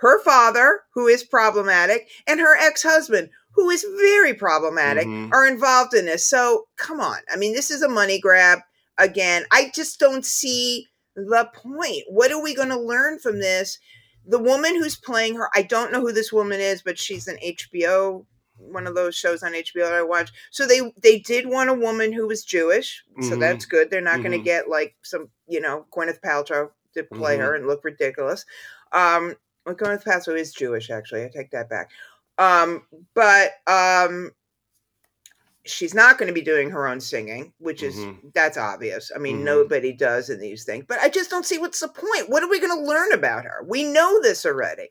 her 0.00 0.22
father, 0.22 0.80
who 0.94 1.06
is 1.06 1.22
problematic, 1.24 2.08
and 2.26 2.40
her 2.40 2.56
ex-husband, 2.56 3.30
who 3.52 3.68
is 3.70 3.84
very 3.98 4.32
problematic, 4.34 5.06
Mhm. 5.06 5.32
are 5.32 5.46
involved 5.46 5.94
in 5.94 6.06
this. 6.06 6.26
So 6.26 6.68
come 6.76 7.00
on. 7.00 7.18
I 7.30 7.36
mean, 7.36 7.52
this 7.54 7.70
is 7.70 7.82
a 7.82 7.88
money 7.88 8.18
grab. 8.18 8.60
Again, 8.98 9.46
I 9.50 9.70
just 9.74 9.98
don't 9.98 10.24
see 10.24 10.88
the 11.16 11.50
point. 11.52 12.04
What 12.08 12.32
are 12.32 12.40
we 12.42 12.54
going 12.54 12.68
to 12.70 12.78
learn 12.78 13.18
from 13.18 13.40
this? 13.40 13.78
The 14.26 14.38
woman 14.38 14.74
who's 14.74 14.96
playing 14.96 15.36
her, 15.36 15.48
I 15.54 15.62
don't 15.62 15.92
know 15.92 16.00
who 16.00 16.12
this 16.12 16.32
woman 16.32 16.60
is, 16.60 16.82
but 16.82 16.98
she's 16.98 17.26
an 17.26 17.38
HBO, 17.42 18.26
one 18.56 18.86
of 18.86 18.94
those 18.94 19.14
shows 19.16 19.42
on 19.42 19.54
HBO 19.54 19.86
that 19.86 19.94
I 19.94 20.02
watch. 20.02 20.30
So 20.50 20.66
they 20.66 20.92
they 21.02 21.18
did 21.18 21.46
want 21.46 21.70
a 21.70 21.74
woman 21.74 22.12
who 22.12 22.26
was 22.26 22.44
Jewish, 22.44 23.02
so 23.22 23.30
Mhm. 23.36 23.40
that's 23.40 23.64
good. 23.64 23.90
They're 23.90 24.00
not 24.02 24.18
going 24.22 24.32
Mhm. 24.32 24.38
to 24.38 24.44
get 24.44 24.68
like 24.68 24.94
some, 25.02 25.30
you 25.48 25.60
know, 25.60 25.86
Gwyneth 25.90 26.20
Paltrow 26.20 26.70
to 26.94 27.02
play 27.04 27.36
Mhm. 27.36 27.40
her 27.40 27.54
and 27.54 27.66
look 27.66 27.84
ridiculous. 27.84 28.44
Um, 28.92 29.36
Well, 29.66 29.74
Gwyneth 29.74 30.04
Paltrow 30.04 30.38
is 30.38 30.52
Jewish, 30.52 30.90
actually. 30.90 31.24
I 31.24 31.28
take 31.28 31.50
that 31.50 31.68
back. 31.68 31.90
Um, 32.38 32.86
but 33.14 33.52
um, 33.66 34.30
she's 35.66 35.94
not 35.94 36.16
going 36.18 36.28
to 36.28 36.32
be 36.32 36.40
doing 36.40 36.70
her 36.70 36.88
own 36.88 37.00
singing, 37.00 37.52
which 37.58 37.82
is 37.82 37.94
Mhm. 37.96 38.32
that's 38.34 38.56
obvious. 38.56 39.12
I 39.14 39.18
mean, 39.18 39.40
Mhm. 39.40 39.44
nobody 39.44 39.92
does 39.92 40.30
in 40.30 40.40
these 40.40 40.64
things. 40.64 40.84
But 40.88 41.00
I 41.00 41.08
just 41.10 41.28
don't 41.30 41.44
see 41.44 41.58
what's 41.58 41.80
the 41.80 41.88
point. 41.88 42.30
What 42.30 42.42
are 42.42 42.48
we 42.48 42.58
going 42.60 42.74
to 42.74 42.82
learn 42.82 43.12
about 43.12 43.44
her? 43.44 43.62
We 43.66 43.84
know 43.84 44.20
this 44.22 44.46
already. 44.46 44.90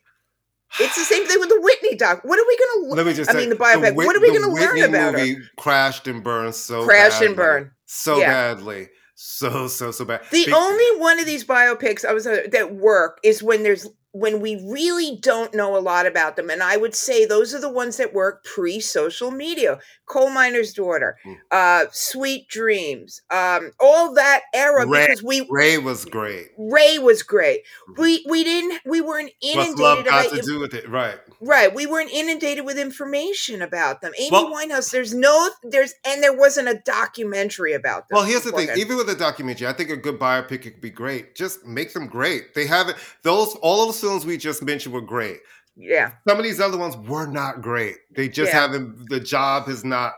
It's 0.79 0.95
the 0.95 1.03
same 1.03 1.25
thing 1.25 1.39
with 1.39 1.49
the 1.49 1.59
Whitney 1.59 1.95
doc. 1.95 2.21
What 2.23 2.37
are 2.37 2.45
we 2.47 2.55
going 2.57 2.89
to 2.89 2.95
Let 2.95 3.05
me 3.07 3.13
just 3.13 3.31
I 3.31 3.33
say, 3.33 3.39
mean, 3.39 3.49
the 3.49 3.55
biopic. 3.55 3.95
Whit- 3.95 4.05
What 4.05 4.15
are 4.15 4.19
we 4.21 4.31
gonna 4.31 4.53
learn 4.53 4.75
Whitney 4.75 4.81
about 4.81 5.13
her? 5.15 5.19
movie 5.19 5.37
crashed 5.57 6.07
and 6.07 6.23
burned 6.23 6.53
so 6.53 6.85
crash 6.85 7.13
badly. 7.13 7.25
and 7.27 7.35
burn? 7.35 7.71
so 7.87 8.19
Yeah. 8.19 8.27
badly, 8.53 8.89
so 9.15 9.67
so 9.67 9.89
so 9.89 10.05
bad. 10.05 10.21
The 10.29 10.45
Be- 10.45 10.53
only 10.53 10.97
one 10.97 11.19
of 11.19 11.25
these 11.25 11.43
biopics 11.43 12.05
I 12.05 12.13
was 12.13 12.27
uh, 12.27 12.43
that 12.51 12.75
work 12.75 13.19
is 13.23 13.41
when 13.41 13.63
there's 13.63 13.87
when 14.11 14.41
we 14.41 14.55
really 14.65 15.17
don't 15.21 15.53
know 15.53 15.77
a 15.77 15.79
lot 15.79 16.05
about 16.07 16.35
them, 16.35 16.49
and 16.49 16.63
I 16.63 16.77
would 16.77 16.95
say 16.95 17.25
those 17.25 17.53
are 17.53 17.61
the 17.61 17.69
ones 17.71 17.97
that 17.97 18.13
work 18.13 18.43
pre-social 18.43 19.29
media. 19.31 19.79
Coal 20.07 20.31
miner's 20.31 20.73
daughter, 20.73 21.17
Mm. 21.25 21.37
uh, 21.51 21.85
Sweet 21.91 22.47
Dreams, 22.47 23.21
um, 23.29 23.71
all 23.79 24.13
that 24.15 24.41
era 24.53 24.87
Ray- 24.87 25.05
because 25.07 25.21
we 25.23 25.47
Ray 25.49 25.77
was 25.77 26.05
great. 26.05 26.47
Ray 26.57 26.97
was 26.97 27.21
great. 27.21 27.61
Mhm. 27.89 27.97
We 27.99 28.25
we 28.27 28.43
didn't 28.43 28.81
we 28.85 29.01
weren't 29.01 29.31
inundated. 29.41 29.79
What's 29.79 29.79
love 29.79 30.05
got 30.05 30.29
to 30.31 30.41
do 30.41 30.59
with 30.59 30.73
it? 30.73 30.89
Right. 30.89 31.19
Right. 31.41 31.73
We 31.73 31.85
weren't 31.85 32.11
inundated 32.11 32.65
with 32.65 32.77
information 32.77 33.61
about 33.61 34.01
them. 34.01 34.11
Amy 34.17 34.29
Well- 34.31 34.53
Winehouse. 34.53 34.91
There's 34.91 35.13
no 35.13 35.49
there's 35.63 35.93
and 36.05 36.21
there 36.23 36.35
wasn't 36.37 36.67
a 36.69 36.75
documentary 36.85 37.73
about 37.73 38.07
them. 38.09 38.15
Well, 38.17 38.25
here's 38.25 38.43
the 38.43 38.51
thing. 38.51 38.67
beforehand. 38.67 38.79
Even 38.81 38.97
with 38.97 39.09
a 39.09 39.15
documentary, 39.15 39.67
I 39.67 39.73
think 39.73 39.89
a 39.89 39.97
good 39.97 40.19
biopic 40.19 40.61
could 40.63 40.81
be 40.81 40.89
great. 40.89 41.35
Just 41.35 41.65
make 41.65 41.93
them 41.93 42.07
great. 42.07 42.53
They 42.53 42.65
haven't. 42.67 42.97
Those 43.23 43.55
all 43.61 43.85
those 43.85 43.99
films 43.99 44.25
we 44.25 44.37
just 44.37 44.63
mentioned 44.63 44.93
were 44.93 45.01
great. 45.01 45.39
yeah. 45.75 46.11
Some 46.27 46.37
of 46.37 46.43
these 46.43 46.59
other 46.59 46.77
ones 46.77 46.97
were 46.97 47.25
not 47.27 47.61
great. 47.61 47.95
They 48.15 48.27
just 48.27 48.51
Yeah. 48.51 48.61
haven't. 48.61 49.09
The 49.09 49.19
job 49.19 49.67
has 49.67 49.83
not. 49.85 50.13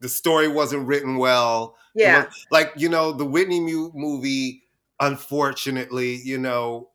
The 0.00 0.08
story 0.08 0.48
wasn't 0.48 0.86
written 0.86 1.16
well. 1.16 1.76
Yeah. 1.94 2.20
know, 2.20 2.26
like 2.50 2.72
you 2.76 2.88
know 2.88 3.12
the 3.12 3.24
Whitney 3.24 3.60
mu- 3.60 3.90
movie. 3.94 4.62
Unfortunately, 5.00 6.16
you 6.24 6.38
know, 6.38 6.90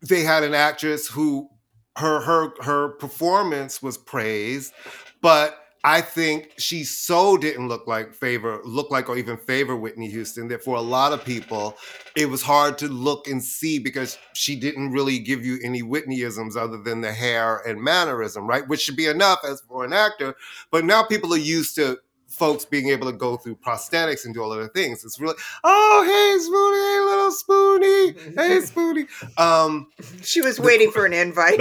they 0.00 0.22
had 0.22 0.42
an 0.42 0.54
actress 0.54 1.08
who 1.08 1.48
her 1.96 2.20
her 2.20 2.52
her 2.62 2.88
performance 2.90 3.82
was 3.82 3.98
praised, 3.98 4.72
but 5.20 5.58
I 5.84 6.00
think 6.00 6.52
she 6.58 6.84
so 6.84 7.36
didn't 7.36 7.66
look 7.66 7.88
like 7.88 8.14
favor 8.14 8.60
look 8.64 8.90
like 8.90 9.08
or 9.08 9.16
even 9.16 9.36
favor 9.36 9.74
Whitney 9.76 10.08
Houston 10.08 10.46
that 10.48 10.62
for 10.62 10.76
a 10.76 10.80
lot 10.80 11.12
of 11.12 11.24
people 11.24 11.76
it 12.14 12.26
was 12.30 12.40
hard 12.40 12.78
to 12.78 12.88
look 12.88 13.26
and 13.26 13.42
see 13.42 13.80
because 13.80 14.16
she 14.32 14.54
didn't 14.54 14.92
really 14.92 15.18
give 15.18 15.44
you 15.44 15.58
any 15.64 15.82
Whitneyisms 15.82 16.56
other 16.56 16.78
than 16.78 17.00
the 17.00 17.12
hair 17.12 17.62
and 17.66 17.82
mannerism, 17.82 18.46
right? 18.46 18.66
Which 18.68 18.80
should 18.80 18.96
be 18.96 19.06
enough 19.06 19.40
as 19.44 19.60
for 19.62 19.84
an 19.84 19.92
actor. 19.92 20.36
But 20.70 20.84
now 20.84 21.02
people 21.02 21.34
are 21.34 21.38
used 21.38 21.74
to 21.76 21.98
folks 22.32 22.64
being 22.64 22.88
able 22.88 23.10
to 23.10 23.16
go 23.16 23.36
through 23.36 23.56
prosthetics 23.56 24.24
and 24.24 24.34
do 24.34 24.42
all 24.42 24.52
other 24.52 24.68
things. 24.68 25.04
It's 25.04 25.20
really, 25.20 25.34
oh 25.64 26.02
hey 26.04 26.38
Spoonie, 26.42 26.82
hey 26.88 27.00
little 27.04 27.32
Spoonie, 27.32 28.38
hey 28.38 28.58
Spoonie. 29.36 29.38
Um, 29.38 29.88
She 30.22 30.40
was 30.40 30.58
waiting 30.58 30.90
for 30.90 31.04
an 31.06 31.12
invite. 31.12 31.58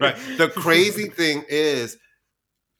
right. 0.00 0.16
The 0.38 0.50
crazy 0.54 1.08
thing 1.20 1.44
is, 1.48 1.96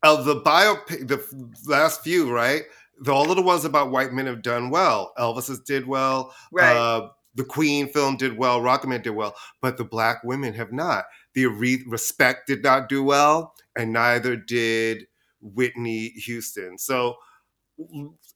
of 0.03 0.25
the 0.25 0.37
biopic, 0.41 1.09
the 1.09 1.23
last 1.67 2.03
few, 2.03 2.33
right? 2.33 2.63
The, 3.03 3.13
all 3.13 3.31
of 3.31 3.37
the 3.37 3.43
ones 3.43 3.65
about 3.65 3.91
white 3.91 4.13
men 4.13 4.27
have 4.27 4.43
done 4.43 4.71
well. 4.71 5.13
Elvis's 5.19 5.61
did 5.61 5.87
well. 5.87 6.35
Right. 6.53 6.77
Uh, 6.77 7.09
the 7.35 7.45
Queen 7.45 7.89
film 7.89 8.17
did 8.17 8.37
well. 8.37 8.61
Rocketman 8.61 9.03
did 9.03 9.11
well, 9.11 9.35
but 9.63 9.77
the 9.77 9.85
black 9.85 10.23
women 10.25 10.53
have 10.55 10.73
not. 10.73 11.05
The 11.35 11.47
Respect 11.47 12.47
did 12.47 12.63
not 12.63 12.89
do 12.89 13.05
well, 13.05 13.55
and 13.77 13.93
neither 13.93 14.37
did 14.37 15.07
Whitney 15.41 16.09
Houston. 16.27 16.77
So 16.77 17.17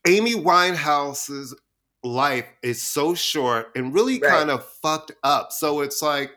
Amy 0.07 0.35
Winehouse's 0.35 1.55
life 2.03 2.47
is 2.63 2.83
so 2.83 3.15
short 3.15 3.71
and 3.75 3.95
really 3.95 4.19
Right. 4.21 4.31
kind 4.31 4.51
of 4.51 4.67
fucked 4.83 5.13
up. 5.23 5.53
So 5.53 5.81
it's 5.81 6.03
like, 6.03 6.31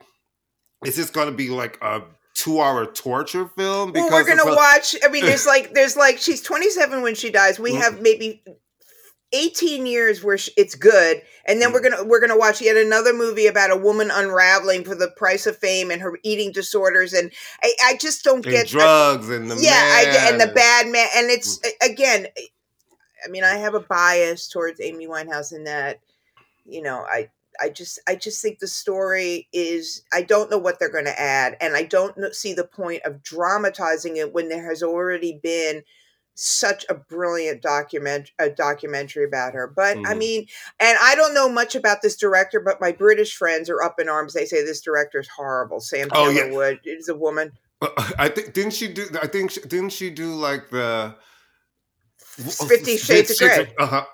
is 0.86 0.96
this 0.96 1.10
going 1.10 1.30
to 1.30 1.36
be 1.36 1.50
like 1.50 1.78
a 1.82 2.04
two-hour 2.36 2.86
torture 2.88 3.50
film? 3.58 3.92
well, 3.94 4.10
we're 4.12 4.24
gonna 4.26 4.56
watch. 4.56 4.96
I 5.04 5.08
mean, 5.10 5.26
there's 5.26 5.46
like, 5.48 5.74
there's 5.74 5.98
like, 5.98 6.20
she's 6.20 6.42
27 6.42 7.02
when 7.02 7.16
she 7.16 7.30
dies. 7.32 7.60
We 7.60 7.74
Mm. 7.74 7.82
have 7.82 8.02
maybe 8.02 8.44
18 9.34 9.86
years 9.86 10.24
where 10.24 10.38
it's 10.56 10.76
good, 10.76 11.22
and 11.46 11.62
then 11.62 11.74
we're 11.74 11.82
Mm. 11.82 11.92
gonna 11.92 12.04
we're 12.06 12.22
gonna 12.22 12.38
watch 12.38 12.62
yet 12.62 12.78
another 12.78 13.14
movie 13.14 13.48
about 13.48 13.72
a 13.72 13.76
woman 13.76 14.10
unraveling 14.10 14.86
for 14.86 14.96
the 14.96 15.10
price 15.18 15.46
of 15.46 15.58
fame 15.58 15.92
and 15.92 16.02
her 16.02 16.18
eating 16.24 16.54
disorders. 16.54 17.12
And 17.12 17.32
I, 17.62 17.74
I 17.84 17.98
just 17.98 18.24
don't 18.24 18.46
and 18.46 18.54
get. 18.54 18.68
drugs 18.68 19.28
and 19.30 19.52
the 19.52 19.58
yeah, 19.58 19.74
I 19.84 20.30
and 20.30 20.40
the 20.40 20.48
bad 20.48 20.88
man, 20.88 21.08
and 21.16 21.30
it's 21.30 21.58
Mm. 21.60 21.72
again. 21.92 22.28
I 23.26 23.30
mean, 23.30 23.44
I 23.44 23.56
have 23.56 23.74
a 23.74 23.80
bias 23.80 24.48
towards 24.48 24.82
Amy 24.82 25.08
Winehouse 25.08 25.54
in 25.54 25.64
that, 25.66 26.00
you 26.66 26.82
know, 26.82 27.06
I 27.10 27.30
I 27.60 27.70
just 27.70 28.00
I 28.08 28.16
just 28.16 28.42
think 28.42 28.60
the 28.60 28.68
story 28.68 29.48
is 29.52 30.04
I 30.14 30.22
don't 30.22 30.52
know 30.52 30.58
what 30.60 30.80
they're 30.80 30.92
going 30.92 31.06
to 31.06 31.20
add, 31.20 31.58
and 31.60 31.76
I 31.76 31.84
don't 31.84 32.16
see 32.36 32.54
the 32.54 32.64
point 32.64 33.02
of 33.04 33.24
dramatizing 33.24 34.18
it 34.18 34.34
when 34.34 34.50
there 34.50 34.68
has 34.70 34.84
already 34.84 35.40
been 35.42 35.84
such 36.40 36.86
a 36.88 36.94
brilliant 36.94 37.64
document 37.64 38.30
a 38.38 38.48
documentary 38.48 39.26
about 39.26 39.54
her. 39.56 39.66
But 39.66 39.98
I 39.98 40.14
Mhm. 40.14 40.18
mean, 40.18 40.48
and 40.80 40.96
I 41.02 41.16
don't 41.16 41.34
know 41.34 41.50
much 41.50 41.74
about 41.74 42.04
this 42.04 42.16
director, 42.16 42.60
but 42.60 42.80
my 42.80 42.92
British 42.92 43.36
friends 43.36 43.72
are 43.72 43.82
up 43.82 44.00
in 44.00 44.08
arms. 44.08 44.34
They 44.34 44.46
say 44.46 44.64
this 44.64 44.82
director 44.82 45.20
is 45.20 45.28
horrible. 45.30 45.80
Sam 45.80 46.10
Oh, 46.12 46.30
Taylor 46.32 46.48
yeah. 46.50 46.56
Wood 46.56 46.80
is 46.84 47.10
a 47.10 47.16
woman. 47.16 47.54
I 48.20 48.30
think 48.30 48.54
didn't 48.54 48.74
she 48.74 48.88
do? 48.88 49.08
I 49.20 49.26
think 49.26 49.52
didn't 49.68 49.90
she 49.94 50.12
do 50.12 50.36
like 50.36 50.70
the 50.70 51.16
Fifty 52.38 52.98
Shades 52.98 53.32
of 53.32 53.38
Grey. 53.40 53.74
Uh 53.80 53.86
huh. 53.86 54.06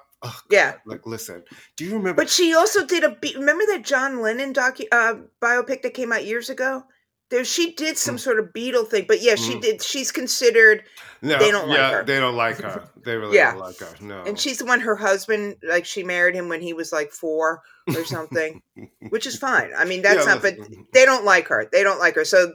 Yeah. 0.50 0.76
Like, 0.86 1.06
listen. 1.06 1.44
Do 1.76 1.84
you 1.86 1.92
remember? 1.98 2.14
But 2.14 2.30
she 2.30 2.54
also 2.56 2.86
did 2.86 3.04
a 3.04 3.10
be- 3.16 3.36
remember 3.36 3.66
that 3.68 3.84
John 3.84 4.22
Lennon 4.22 4.54
docu 4.54 4.86
uh, 4.92 5.16
biopic 5.42 5.82
that 5.82 5.94
came 5.94 6.14
out 6.14 6.26
years 6.26 6.50
ago. 6.50 6.84
There, 7.30 7.44
she 7.44 7.74
did 7.74 7.98
some 7.98 8.16
Mm. 8.16 8.20
sort 8.20 8.40
of 8.40 8.48
Beatle 8.56 8.88
thing, 8.88 9.06
but 9.08 9.22
yeah, 9.22 9.36
she 9.36 9.56
Mm. 9.56 9.62
did. 9.62 9.82
She's 9.82 10.12
considered, 10.12 10.84
no, 11.22 11.40
they 11.40 11.50
don't 11.52 11.68
like 11.68 11.80
her. 11.92 12.04
They 12.04 12.20
don't 12.20 12.36
like 12.36 12.58
her. 12.58 12.88
They 13.04 13.18
really 13.18 13.36
Yeah. 13.36 13.52
don't 13.52 13.60
like 13.62 13.80
her. 13.80 13.90
No. 14.00 14.22
and 14.24 14.40
she's 14.40 14.60
the 14.60 14.66
one. 14.66 14.80
Her 14.80 14.96
husband, 14.96 15.58
like, 15.68 15.86
she 15.86 16.04
married 16.04 16.36
him 16.36 16.48
when 16.48 16.62
he 16.62 16.72
was 16.74 16.94
like 16.94 17.12
four 17.12 17.62
or 17.88 18.06
something, 18.06 18.62
which 19.10 19.26
is 19.26 19.36
fine. 19.36 19.72
I 19.76 19.84
mean, 19.84 20.02
that's 20.04 20.26
Yeah, 20.26 20.36
not. 20.36 20.42
But 20.42 20.56
they 20.94 21.04
don't 21.06 21.26
like 21.26 21.48
her. 21.50 21.68
They 21.70 21.84
don't 21.84 22.00
like 22.00 22.16
her. 22.16 22.24
So 22.24 22.54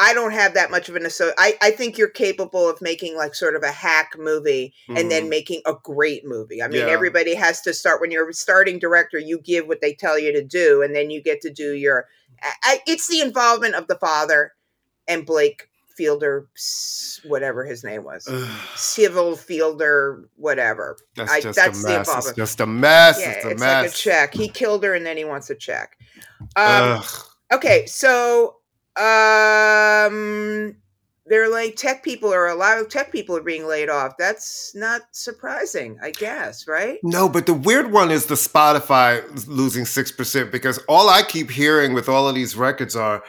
I 0.00 0.14
don't 0.14 0.30
have 0.32 0.54
that 0.54 0.70
much 0.70 0.88
of 0.88 0.94
an 0.96 1.08
so. 1.10 1.32
I 1.38 1.56
I 1.60 1.70
think 1.72 1.98
you're 1.98 2.08
capable 2.08 2.68
of 2.68 2.80
making 2.80 3.16
like 3.16 3.34
sort 3.34 3.56
of 3.56 3.62
a 3.62 3.72
hack 3.72 4.12
movie 4.18 4.72
and 4.88 5.10
then 5.10 5.24
Mhm. 5.24 5.28
making 5.30 5.62
a 5.66 5.74
great 5.82 6.24
movie. 6.24 6.62
I 6.62 6.68
mean, 6.68 6.86
Yeah. 6.86 6.92
everybody 6.92 7.34
has 7.34 7.60
to 7.62 7.74
start 7.74 8.00
when 8.00 8.10
you're 8.10 8.28
a 8.28 8.32
starting 8.34 8.78
director. 8.78 9.18
You 9.18 9.38
give 9.40 9.66
what 9.66 9.80
they 9.80 9.92
tell 9.94 10.18
you 10.18 10.32
to 10.32 10.42
do, 10.42 10.82
and 10.82 10.94
then 10.94 11.10
you 11.10 11.20
get 11.20 11.40
to 11.42 11.50
do 11.50 11.72
your. 11.74 12.06
I, 12.62 12.80
it's 12.86 13.08
the 13.08 13.20
involvement 13.20 13.74
of 13.74 13.88
the 13.88 13.96
father 13.96 14.52
and 15.08 15.26
Blake 15.26 15.68
Fielder, 15.96 16.46
whatever 17.24 17.64
his 17.64 17.82
name 17.82 18.04
was, 18.04 18.28
Civil 18.76 19.34
Fielder, 19.36 20.28
whatever. 20.36 20.96
that's 21.16 21.32
I- 21.32 21.40
just 21.40 21.56
that's 21.56 21.80
a 21.80 21.82
the 21.82 21.88
mess. 21.88 22.08
It's 22.28 22.36
just 22.36 22.60
a 22.60 22.66
mess. 22.66 23.18
yeah, 23.20 23.30
it's 23.32 23.44
a 23.44 23.48
it's 23.50 23.60
mess. 23.60 23.82
like 23.84 23.90
a 23.90 23.94
check. 23.94 24.34
He 24.34 24.48
killed 24.48 24.84
her, 24.84 24.94
and 24.94 25.04
then 25.04 25.16
he 25.16 25.24
wants 25.24 25.50
a 25.50 25.56
check. 25.56 25.98
Um. 26.54 27.02
Okay, 27.50 27.86
so 27.86 28.57
um 28.98 30.76
they're 31.28 31.50
like 31.50 31.76
tech 31.76 32.02
people 32.02 32.32
or 32.32 32.46
a 32.46 32.54
lot 32.54 32.78
of 32.78 32.88
tech 32.88 33.12
people 33.12 33.36
are 33.36 33.42
being 33.42 33.66
laid 33.66 33.90
off. 33.90 34.14
That's 34.18 34.74
not 34.74 35.02
surprising, 35.12 35.98
I 36.02 36.10
guess, 36.10 36.66
right? 36.66 36.98
No, 37.02 37.28
but 37.28 37.46
the 37.46 37.54
weird 37.54 37.92
one 37.92 38.10
is 38.10 38.26
the 38.26 38.34
Spotify 38.34 39.22
losing 39.46 39.84
6% 39.84 40.50
because 40.50 40.78
all 40.88 41.08
I 41.08 41.22
keep 41.22 41.50
hearing 41.50 41.92
with 41.92 42.08
all 42.08 42.28
of 42.28 42.34
these 42.34 42.56
records 42.56 42.96
are 42.96 43.22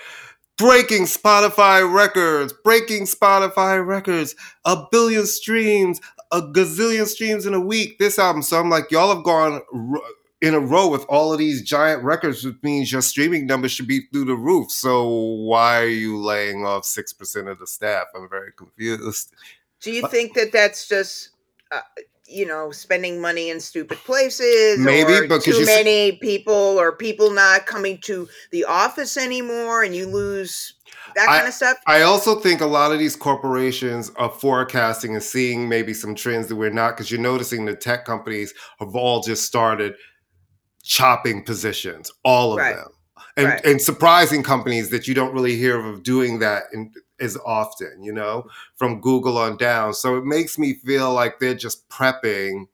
breaking 0.57 1.03
Spotify 1.03 1.91
records, 1.91 2.53
breaking 2.63 3.03
Spotify 3.03 3.85
records, 3.85 4.35
a 4.65 4.83
billion 4.91 5.25
streams, 5.25 5.99
a 6.31 6.41
gazillion 6.41 7.05
streams 7.05 7.45
in 7.45 7.53
a 7.53 7.59
week, 7.59 7.97
this 7.99 8.19
album. 8.19 8.41
So 8.41 8.59
I'm 8.59 8.69
like, 8.69 8.91
y'all 8.91 9.13
have 9.13 9.23
gone 9.23 9.61
r- 9.73 10.01
in 10.41 10.53
a 10.53 10.59
row 10.59 10.87
with 10.87 11.05
all 11.09 11.33
of 11.33 11.39
these 11.39 11.61
giant 11.61 12.03
records, 12.03 12.43
which 12.43 12.55
means 12.63 12.91
your 12.91 13.01
streaming 13.01 13.45
numbers 13.45 13.71
should 13.71 13.87
be 13.87 14.01
through 14.11 14.25
the 14.25 14.35
roof. 14.35 14.71
So 14.71 15.07
why 15.07 15.81
are 15.81 15.87
you 15.87 16.17
laying 16.17 16.65
off 16.65 16.83
6% 16.83 17.51
of 17.51 17.59
the 17.59 17.67
staff? 17.67 18.07
I'm 18.15 18.29
very 18.29 18.51
confused. 18.53 19.33
Do 19.81 19.91
you 19.91 20.07
think 20.07 20.33
that 20.35 20.51
that's 20.51 20.87
just 20.87 21.29
uh, 21.71 21.81
you 22.25 22.45
know 22.45 22.71
spending 22.71 23.21
money 23.21 23.49
in 23.49 23.59
stupid 23.59 23.97
places 23.99 24.79
Maybe, 24.79 25.13
or 25.13 25.21
because 25.21 25.45
too 25.45 25.65
many 25.65 26.13
people 26.13 26.53
or 26.53 26.91
people 26.91 27.31
not 27.31 27.65
coming 27.65 27.97
to 27.99 28.27
the 28.51 28.65
office 28.65 29.17
anymore 29.17 29.83
and 29.83 29.95
you 29.95 30.05
lose 30.05 30.73
that 31.15 31.29
I- 31.29 31.37
kind 31.37 31.47
of 31.47 31.53
stuff? 31.53 31.77
I 31.87 32.01
also 32.01 32.39
think 32.39 32.61
a 32.61 32.65
lot 32.65 32.91
of 32.91 32.99
these 32.99 33.15
corporations 33.15 34.11
are 34.17 34.29
forecasting 34.29 35.15
and 35.15 35.23
seeing 35.23 35.67
maybe 35.67 35.93
some 35.93 36.15
trends 36.15 36.47
that 36.47 36.55
we're 36.55 36.69
not, 36.69 36.95
because 36.95 37.09
you're 37.11 37.19
noticing 37.19 37.65
the 37.65 37.75
tech 37.75 38.05
companies 38.05 38.53
have 38.79 38.95
all 38.95 39.21
just 39.21 39.45
started 39.45 39.95
chopping 40.83 41.43
positions, 41.43 42.11
all 42.23 42.53
of 42.53 42.57
Right. 42.59 42.75
them. 42.75 42.89
and 43.37 43.47
Right. 43.47 43.65
and 43.65 43.81
surprising 43.81 44.43
companies 44.43 44.89
that 44.89 45.07
you 45.07 45.13
don't 45.13 45.33
really 45.33 45.55
hear 45.55 45.79
of 45.79 46.03
doing 46.03 46.39
that 46.39 46.63
in, 46.73 46.91
as 47.19 47.37
often. 47.45 48.03
You 48.03 48.11
know, 48.13 48.47
from 48.75 48.99
Google 49.01 49.37
on 49.37 49.55
down. 49.57 49.93
So 49.93 50.17
it 50.17 50.25
makes 50.25 50.57
me 50.57 50.73
feel 50.73 51.13
like 51.13 51.39
they're 51.39 51.53
just 51.53 51.87
prepping 51.89 52.67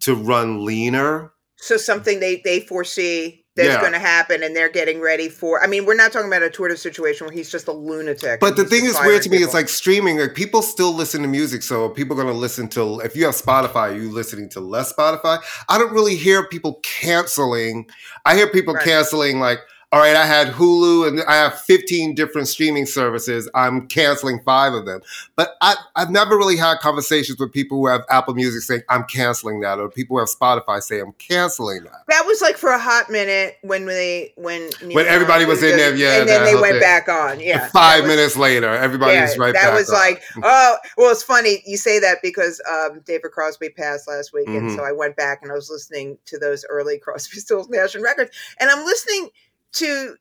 to 0.00 0.14
run 0.14 0.64
leaner. 0.64 1.32
So 1.56 1.76
something 1.76 2.20
they 2.20 2.40
they 2.44 2.60
foresee 2.60 3.41
that's 3.54 3.68
Yeah. 3.68 3.80
going 3.80 3.92
to 3.92 3.98
happen, 3.98 4.42
and 4.42 4.56
they're 4.56 4.70
getting 4.70 5.00
ready 5.00 5.28
for. 5.28 5.62
I 5.62 5.66
mean, 5.66 5.84
we're 5.84 5.94
not 5.94 6.12
talking 6.12 6.28
about 6.28 6.42
a 6.42 6.48
Twitter 6.50 6.76
situation 6.76 7.26
where 7.26 7.34
he's 7.34 7.50
just 7.50 7.68
a 7.68 7.72
lunatic. 7.72 8.40
But 8.40 8.56
the 8.56 8.64
thing 8.64 8.84
is 8.86 8.98
weird 9.00 9.22
to 9.22 9.30
me. 9.30 9.38
It's 9.38 9.54
like 9.54 9.68
streaming. 9.68 10.18
Like 10.18 10.34
people 10.34 10.62
still 10.62 10.92
listen 10.94 11.22
to 11.22 11.28
music, 11.28 11.62
so 11.62 11.88
people 11.90 12.18
are 12.18 12.22
going 12.22 12.34
to 12.34 12.40
listen 12.40 12.68
to. 12.70 13.00
If 13.00 13.14
you 13.14 13.24
have 13.26 13.34
Spotify, 13.34 13.94
you 13.94 14.10
listening 14.10 14.48
to 14.50 14.60
less 14.60 14.92
Spotify. 14.92 15.42
I 15.68 15.78
don't 15.78 15.92
really 15.92 16.16
hear 16.16 16.46
people 16.48 16.80
canceling. 16.82 17.88
I 18.24 18.36
hear 18.36 18.46
people 18.48 18.74
Right. 18.74 18.84
canceling 18.84 19.38
like, 19.40 19.58
all 19.92 19.98
right, 20.00 20.16
I 20.16 20.24
had 20.24 20.48
Hulu 20.48 21.06
and 21.06 21.20
I 21.28 21.34
have 21.34 21.60
15 21.60 22.14
different 22.14 22.48
streaming 22.48 22.86
services. 22.86 23.46
I'm 23.54 23.86
canceling 23.88 24.40
five 24.42 24.72
of 24.72 24.86
them. 24.86 25.02
But 25.36 25.54
I, 25.60 25.74
I've 25.94 26.08
never 26.10 26.34
really 26.38 26.56
had 26.56 26.78
conversations 26.78 27.38
with 27.38 27.52
people 27.52 27.76
who 27.76 27.88
have 27.88 28.00
Apple 28.08 28.32
Music 28.32 28.62
saying 28.62 28.80
I'm 28.88 29.04
canceling 29.04 29.60
that, 29.60 29.78
or 29.78 29.90
people 29.90 30.16
who 30.16 30.20
have 30.20 30.30
Spotify 30.30 30.82
say 30.82 30.98
I'm 31.00 31.12
canceling 31.18 31.84
that. 31.84 32.04
that 32.08 32.24
was 32.26 32.40
like 32.40 32.56
for 32.56 32.70
a 32.70 32.78
hot 32.78 33.10
minute 33.10 33.58
when 33.60 33.84
they 33.84 34.32
when 34.36 34.70
When 34.92 35.06
everybody 35.06 35.42
Young 35.42 35.50
was 35.50 35.62
in 35.62 35.76
there, 35.76 35.94
yeah, 35.94 36.20
and 36.20 36.28
then 36.28 36.44
they 36.46 36.54
went 36.54 36.72
thing. 36.74 36.80
back 36.80 37.08
on. 37.10 37.38
Yeah, 37.40 37.64
And 37.64 37.72
five 37.72 38.04
was- 38.04 38.08
minutes 38.16 38.36
later, 38.38 38.70
everybody 38.70 39.20
was 39.20 39.36
right 39.36 39.52
back. 39.52 39.64
that 39.64 39.74
was 39.74 39.90
on. 39.90 39.96
like, 39.96 40.22
oh, 40.42 40.76
well, 40.96 41.10
it's 41.10 41.22
funny 41.22 41.62
you 41.66 41.76
say 41.76 41.98
that 41.98 42.18
because 42.22 42.62
um, 42.66 43.00
David 43.04 43.30
Crosby 43.32 43.68
passed 43.68 44.08
last 44.08 44.32
week, 44.32 44.48
and 44.48 44.70
Mhm. 44.70 44.76
so 44.76 44.84
I 44.84 44.92
went 44.92 45.16
back 45.16 45.40
and 45.42 45.52
I 45.52 45.54
was 45.54 45.68
listening 45.68 46.16
to 46.26 46.38
those 46.38 46.64
early 46.70 46.98
Crosby, 47.02 47.40
Stills, 47.40 47.68
Nash 47.68 47.94
and 47.94 48.02
records, 48.02 48.30
and 48.58 48.70
I'm 48.70 48.86
listening 48.86 49.28
to 49.74 50.14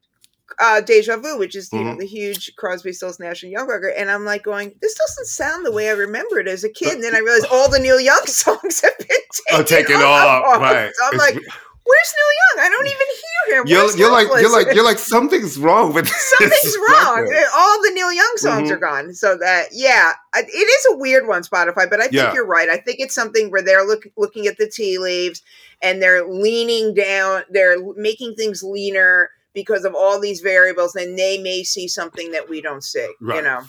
uh, 0.59 0.81
Deja 0.81 1.15
Vu, 1.17 1.37
which 1.39 1.55
is 1.55 1.71
you 1.71 1.83
know 1.83 1.91
Mhm. 1.95 1.99
the 1.99 2.05
huge 2.05 2.53
Crosby, 2.57 2.91
Stills, 2.91 3.19
Nash 3.19 3.41
and 3.43 3.51
Young 3.51 3.67
record, 3.67 3.93
and 3.95 4.11
I'm 4.11 4.25
like 4.25 4.43
going, 4.43 4.75
this 4.81 4.93
doesn't 4.95 5.27
sound 5.27 5.65
the 5.65 5.71
way 5.71 5.87
I 5.89 5.93
remember 5.93 6.39
it 6.39 6.47
as 6.47 6.63
a 6.65 6.69
kid. 6.69 6.93
And 6.95 7.03
then 7.03 7.15
I 7.15 7.19
realized 7.19 7.45
all 7.49 7.69
the 7.69 7.79
Neil 7.79 7.99
Young 8.01 8.21
songs 8.25 8.81
have 8.81 8.97
been 8.97 9.07
taken, 9.07 9.21
Oh, 9.53 9.63
take 9.63 9.89
it 9.89 9.95
off. 9.95 10.45
off, 10.45 10.61
right? 10.61 10.91
So 10.93 11.03
I'm 11.05 11.13
It's- 11.15 11.19
like, 11.19 11.35
where's 11.35 12.13
Neil 12.17 12.31
Young? 12.57 12.65
I 12.65 12.69
don't 12.69 12.87
even 12.87 13.07
hear 13.07 13.61
him. 13.61 13.67
You're, 13.67 13.97
you're 13.97 14.11
like 14.11 14.27
you're 14.41 14.51
like 14.51 14.75
you're 14.75 14.83
like 14.83 14.99
something's 14.99 15.57
wrong 15.57 15.93
with 15.93 16.05
this 16.05 16.33
something's 16.37 16.77
wrong. 16.89 17.21
record. 17.29 17.45
All 17.55 17.81
the 17.81 17.91
Neil 17.91 18.11
Young 18.11 18.33
songs 18.35 18.69
Mhm. 18.69 18.73
are 18.73 18.77
gone. 18.77 19.13
So 19.13 19.37
that 19.37 19.69
yeah, 19.71 20.11
it 20.35 20.47
is 20.47 20.87
a 20.91 20.97
weird 20.97 21.27
one, 21.27 21.43
Spotify. 21.43 21.89
But 21.89 22.01
I 22.01 22.03
think 22.03 22.13
Yeah. 22.13 22.33
you're 22.33 22.45
right. 22.45 22.67
I 22.69 22.75
think 22.77 22.99
it's 22.99 23.15
something 23.15 23.49
where 23.51 23.61
they're 23.63 23.85
look, 23.85 24.03
looking 24.17 24.47
at 24.47 24.57
the 24.57 24.67
tea 24.67 24.97
leaves 24.97 25.41
and 25.81 26.01
they're 26.01 26.27
leaning 26.27 26.93
down. 26.93 27.43
They're 27.49 27.77
making 27.95 28.35
things 28.35 28.61
leaner 28.61 29.31
because 29.53 29.85
of 29.85 29.95
all 29.95 30.19
these 30.19 30.41
variables, 30.41 30.95
and 30.95 31.17
they 31.17 31.37
may 31.41 31.63
see 31.63 31.87
something 31.87 32.31
that 32.31 32.49
we 32.49 32.61
don't 32.61 32.83
see. 32.83 33.11
You 33.21 33.41
know, 33.41 33.61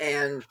and 0.00 0.44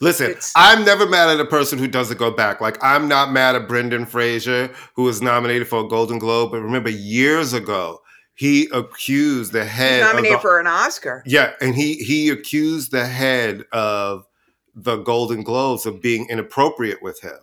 Listen, 0.00 0.32
It's- 0.32 0.52
I'm 0.56 0.84
never 0.84 1.06
mad 1.06 1.30
at 1.30 1.38
a 1.38 1.44
person 1.44 1.78
who 1.78 1.86
doesn't 1.86 2.18
go 2.18 2.32
back. 2.32 2.60
Like 2.60 2.76
I'm 2.82 3.06
not 3.06 3.30
mad 3.30 3.54
at 3.54 3.68
Brendan 3.68 4.04
Fraser, 4.04 4.68
who 4.96 5.04
was 5.04 5.22
nominated 5.22 5.68
for 5.68 5.84
a 5.84 5.88
Golden 5.88 6.18
Globe. 6.18 6.50
But 6.50 6.60
remember, 6.60 6.90
years 6.90 7.52
ago, 7.52 8.00
he 8.34 8.68
accused 8.72 9.52
the 9.52 9.64
head. 9.64 10.00
nominated 10.00 10.38
the- 10.38 10.40
for 10.40 10.58
an 10.58 10.66
Oscar. 10.66 11.22
yeah, 11.24 11.52
and 11.60 11.76
he 11.76 11.94
he 11.94 12.30
accused 12.30 12.90
the 12.90 13.06
head 13.06 13.64
of 13.70 14.26
the 14.74 14.96
Golden 14.96 15.44
Globes 15.44 15.86
of 15.86 16.02
being 16.02 16.26
inappropriate 16.28 17.00
with 17.00 17.20
him. 17.20 17.38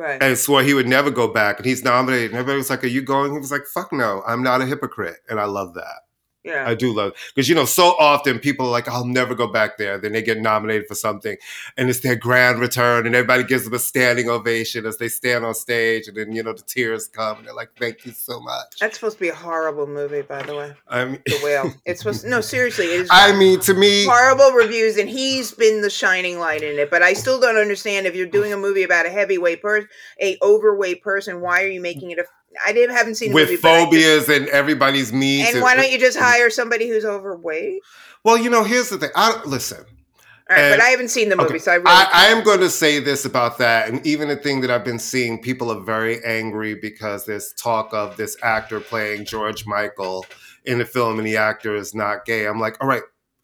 Right. 0.00 0.22
and 0.22 0.38
swore 0.38 0.62
he 0.62 0.72
would 0.72 0.88
never 0.88 1.10
go 1.10 1.28
back. 1.28 1.58
And 1.58 1.66
he's 1.66 1.84
nominated. 1.84 2.30
And 2.30 2.38
everybody 2.38 2.56
was 2.56 2.70
like, 2.70 2.82
Are 2.82 2.88
you 2.88 3.02
going? 3.02 3.32
He 3.32 3.38
was 3.38 3.50
like, 3.50 3.66
Fuck 3.66 3.92
no, 3.92 4.22
I'm 4.26 4.42
not 4.42 4.62
a 4.62 4.66
hypocrite. 4.66 5.18
And 5.28 5.38
I 5.38 5.44
love 5.44 5.74
that. 5.74 6.00
Yeah. 6.44 6.68
I 6.68 6.74
do 6.74 6.92
love 6.92 7.12
because 7.34 7.48
you 7.48 7.54
know 7.54 7.64
so 7.64 7.94
often 7.98 8.38
people 8.38 8.66
are 8.66 8.70
like 8.70 8.88
I'll 8.88 9.06
never 9.06 9.34
go 9.34 9.46
back 9.46 9.78
there. 9.78 9.98
Then 9.98 10.12
they 10.12 10.22
get 10.22 10.38
nominated 10.40 10.86
for 10.86 10.94
something, 10.94 11.36
and 11.76 11.88
it's 11.88 12.00
their 12.00 12.16
grand 12.16 12.60
return, 12.60 13.06
and 13.06 13.14
everybody 13.14 13.44
gives 13.44 13.64
them 13.64 13.74
a 13.74 13.78
standing 13.78 14.28
ovation 14.28 14.86
as 14.86 14.98
they 14.98 15.08
stand 15.08 15.44
on 15.44 15.54
stage, 15.54 16.08
and 16.08 16.16
then 16.16 16.32
you 16.32 16.42
know 16.42 16.52
the 16.52 16.62
tears 16.62 17.08
come, 17.08 17.38
and 17.38 17.46
they're 17.46 17.54
like, 17.54 17.70
"Thank 17.78 18.06
you 18.06 18.12
so 18.12 18.40
much." 18.40 18.78
That's 18.80 18.96
supposed 18.96 19.18
to 19.18 19.20
be 19.20 19.28
a 19.28 19.34
horrible 19.34 19.86
movie, 19.86 20.22
by 20.22 20.42
the 20.42 20.56
way. 20.56 20.74
I 20.88 21.04
mean, 21.04 21.22
The 21.26 21.40
Whale. 21.42 21.74
It's 21.84 22.00
supposed 22.00 22.22
to, 22.22 22.28
no, 22.28 22.40
seriously, 22.40 22.86
it 22.86 23.00
is. 23.00 23.08
I 23.12 23.36
mean, 23.36 23.60
to 23.60 23.74
me, 23.74 24.04
horrible 24.04 24.52
reviews 24.52 24.96
and 24.96 25.08
he's 25.08 25.52
been 25.52 25.80
the 25.80 25.90
shining 25.90 26.38
light 26.38 26.62
in 26.62 26.78
it 26.78 26.90
but 26.90 27.02
i 27.02 27.12
still 27.12 27.40
don't 27.40 27.56
understand 27.56 28.06
if 28.06 28.14
you're 28.14 28.26
doing 28.26 28.52
a 28.52 28.56
movie 28.56 28.82
about 28.82 29.06
a 29.06 29.10
heavyweight 29.10 29.62
person 29.62 29.88
a 30.20 30.36
overweight 30.42 31.02
person 31.02 31.40
why 31.40 31.62
are 31.62 31.68
you 31.68 31.80
making 31.80 32.10
it 32.10 32.18
a 32.18 32.24
i 32.64 32.72
didn't 32.72 32.94
haven't 32.96 33.14
seen 33.16 33.30
the 33.30 33.34
with 33.34 33.50
movie, 33.50 33.60
I 33.68 33.80
just- 33.80 33.84
phobias 33.90 34.28
and 34.28 34.48
everybody's 34.48 35.12
needs, 35.12 35.50
and 35.54 35.62
why 35.62 35.76
don't 35.76 35.90
you 35.90 35.98
just 35.98 36.18
hire 36.18 36.50
somebody 36.50 36.88
who's 36.88 37.04
overweight 37.04 37.80
Well, 38.24 38.36
you 38.36 38.50
know, 38.50 38.64
here's 38.64 38.88
the 38.90 38.98
thing. 38.98 39.10
I 39.14 39.40
listen. 39.44 39.78
all 39.78 40.56
right 40.56 40.58
And- 40.58 40.78
but 40.78 40.84
i 40.84 40.88
haven't 40.88 41.08
seen 41.08 41.28
the 41.28 41.36
movie 41.36 41.50
Okay. 41.50 41.58
so 41.58 41.72
i 41.72 41.74
really 41.76 41.86
I, 41.88 42.08
I 42.12 42.26
am 42.26 42.42
going 42.44 42.60
to 42.60 42.70
say 42.70 42.98
this 42.98 43.24
about 43.24 43.58
that, 43.58 43.88
and 43.88 44.04
even 44.06 44.28
the 44.28 44.36
thing 44.36 44.60
that 44.62 44.70
I've 44.70 44.84
been 44.84 44.98
seeing, 44.98 45.40
people 45.40 45.70
are 45.70 45.80
very 45.80 46.22
angry 46.24 46.74
because 46.74 47.24
there's 47.24 47.52
talk 47.54 47.94
of 47.94 48.16
this 48.16 48.36
actor 48.42 48.80
playing 48.80 49.24
George 49.26 49.64
Michael 49.66 50.26
in 50.64 50.78
the 50.78 50.84
film, 50.84 51.18
and 51.18 51.26
the 51.26 51.36
actor 51.36 51.74
is 51.76 51.94
not 51.94 52.24
gay. 52.26 52.46
I'm 52.46 52.58
like, 52.60 52.76
all 52.82 52.88
right. 52.88 53.02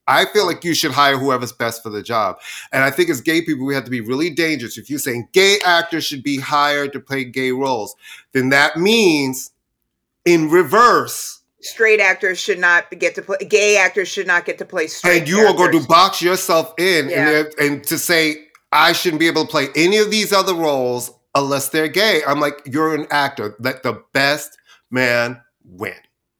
I 0.08 0.24
feel 0.26 0.46
like 0.46 0.62
you 0.64 0.74
should 0.74 0.92
hire 0.92 1.18
whoever's 1.18 1.52
best 1.52 1.82
for 1.82 1.90
the 1.90 2.02
job. 2.02 2.38
And 2.72 2.84
I 2.84 2.90
think 2.90 3.10
as 3.10 3.20
gay 3.20 3.42
people, 3.42 3.66
we 3.66 3.74
have 3.74 3.84
to 3.84 3.90
be 3.90 4.00
really 4.00 4.30
dangerous. 4.30 4.78
If 4.78 4.88
you're 4.88 4.98
saying 4.98 5.28
gay 5.32 5.58
actors 5.64 6.04
should 6.04 6.22
be 6.22 6.38
hired 6.38 6.92
to 6.92 7.00
play 7.00 7.24
gay 7.24 7.50
roles, 7.52 7.96
then 8.32 8.50
that 8.50 8.76
means 8.76 9.50
in 10.24 10.50
reverse, 10.50 11.40
straight 11.60 12.00
actors 12.00 12.38
should 12.38 12.58
not 12.58 12.88
get 12.98 13.14
to 13.16 13.22
play 13.22 13.36
gay 13.48 13.76
actors 13.76 14.06
should 14.08 14.26
not 14.26 14.44
get 14.44 14.58
to 14.58 14.64
play 14.64 14.86
straight 14.86 15.18
and 15.20 15.28
you 15.28 15.38
are 15.40 15.54
going 15.54 15.72
to 15.72 15.84
box 15.88 16.22
yourself 16.22 16.72
in 16.78 17.08
Yeah. 17.08 17.28
and, 17.40 17.54
and 17.58 17.84
to 17.84 17.98
say 17.98 18.44
i 18.70 18.92
shouldn't 18.92 19.18
be 19.18 19.26
able 19.26 19.44
to 19.46 19.50
play 19.50 19.68
any 19.74 19.96
of 19.96 20.10
these 20.10 20.32
other 20.32 20.54
roles 20.54 21.10
unless 21.34 21.70
they're 21.70 21.88
gay 21.88 22.20
i'm 22.28 22.38
like 22.38 22.60
you're 22.66 22.94
an 22.94 23.06
actor 23.10 23.56
let 23.58 23.82
the 23.82 24.00
best 24.12 24.56
man 24.92 25.40
win 25.64 25.94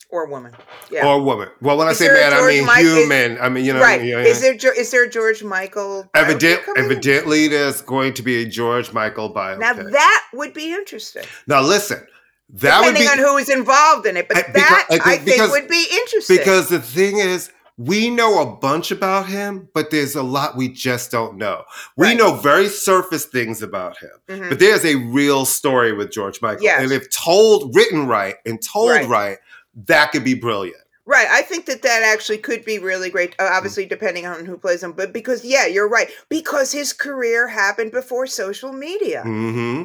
or 0.08 0.26
woman 0.28 0.52
yeah 0.90 1.06
or 1.06 1.20
woman 1.20 1.48
well 1.60 1.76
when 1.76 1.88
Is 1.88 2.00
i 2.00 2.06
say 2.06 2.12
man 2.12 2.32
i 2.32 2.46
mean 2.46 2.64
Mi- 2.66 2.72
is- 2.80 2.96
human 2.96 3.38
i 3.40 3.48
mean 3.48 3.64
you 3.64 3.72
know 3.72 3.80
right 3.80 4.02
yeah, 4.04 4.18
is 4.20 4.42
yeah. 4.42 4.52
there 4.60 4.72
is 4.78 4.90
there 4.90 5.04
a 5.04 5.10
george 5.10 5.42
michael 5.42 6.08
Evident, 6.14 6.60
evidently 6.76 7.48
there's 7.48 7.82
going 7.82 8.14
to 8.14 8.22
be 8.22 8.42
a 8.42 8.46
george 8.46 8.92
michael 8.92 9.32
biopic 9.34 9.58
now 9.58 9.72
that 9.74 10.24
would 10.32 10.54
be 10.54 10.72
interesting 10.72 11.24
now 11.46 11.60
listen 11.60 12.06
that 12.50 12.80
would 12.80 12.94
depending 12.94 13.02
be 13.02 13.08
on 13.08 13.18
who 13.18 13.36
is 13.38 13.48
involved 13.50 14.06
in 14.06 14.16
it. 14.16 14.28
But 14.28 14.46
because- 14.46 14.54
that 14.54 14.86
uh, 14.88 14.98
I 15.04 15.16
think 15.16 15.24
because- 15.24 15.50
would 15.50 15.66
be 15.66 15.84
interesting. 15.94 16.36
Because 16.36 16.68
the 16.68 16.78
thing 16.78 17.18
is, 17.18 17.50
we 17.76 18.08
know 18.08 18.40
a 18.40 18.46
bunch 18.46 18.92
about 18.92 19.26
him, 19.26 19.68
but 19.74 19.90
there's 19.90 20.14
a 20.14 20.22
lot 20.22 20.56
we 20.56 20.68
just 20.68 21.10
don't 21.10 21.38
know. 21.38 21.64
We 21.96 22.06
Right. 22.06 22.16
know 22.16 22.34
very 22.36 22.68
surface 22.68 23.24
things 23.24 23.62
about 23.62 23.98
him, 23.98 24.10
Mhm. 24.28 24.48
but 24.48 24.60
there's 24.60 24.84
a 24.84 24.94
real 24.94 25.44
story 25.44 25.92
with 25.92 26.12
George 26.12 26.40
Michael. 26.40 26.62
Yes. 26.62 26.82
And 26.82 26.92
if 26.92 27.10
told, 27.10 27.74
written 27.74 28.06
right, 28.06 28.36
and 28.46 28.62
told 28.62 28.90
Right. 28.92 29.08
right, 29.08 29.38
that 29.84 30.12
could 30.12 30.24
be 30.24 30.34
brilliant. 30.34 30.82
right, 31.04 31.28
I 31.30 31.42
think 31.42 31.66
that 31.66 31.82
that 31.82 32.02
actually 32.02 32.38
could 32.38 32.64
be 32.64 32.78
really 32.78 33.10
great. 33.10 33.34
Uh, 33.38 33.48
obviously, 33.52 33.86
depending 33.86 34.26
on 34.26 34.44
who 34.44 34.56
plays 34.56 34.82
him, 34.82 34.92
but 34.92 35.12
because 35.12 35.44
yeah, 35.44 35.66
you're 35.66 35.88
right. 35.88 36.10
Because 36.28 36.72
his 36.72 36.92
career 36.92 37.46
happened 37.48 37.92
before 37.92 38.26
social 38.26 38.72
media. 38.72 39.22
hmm 39.22 39.84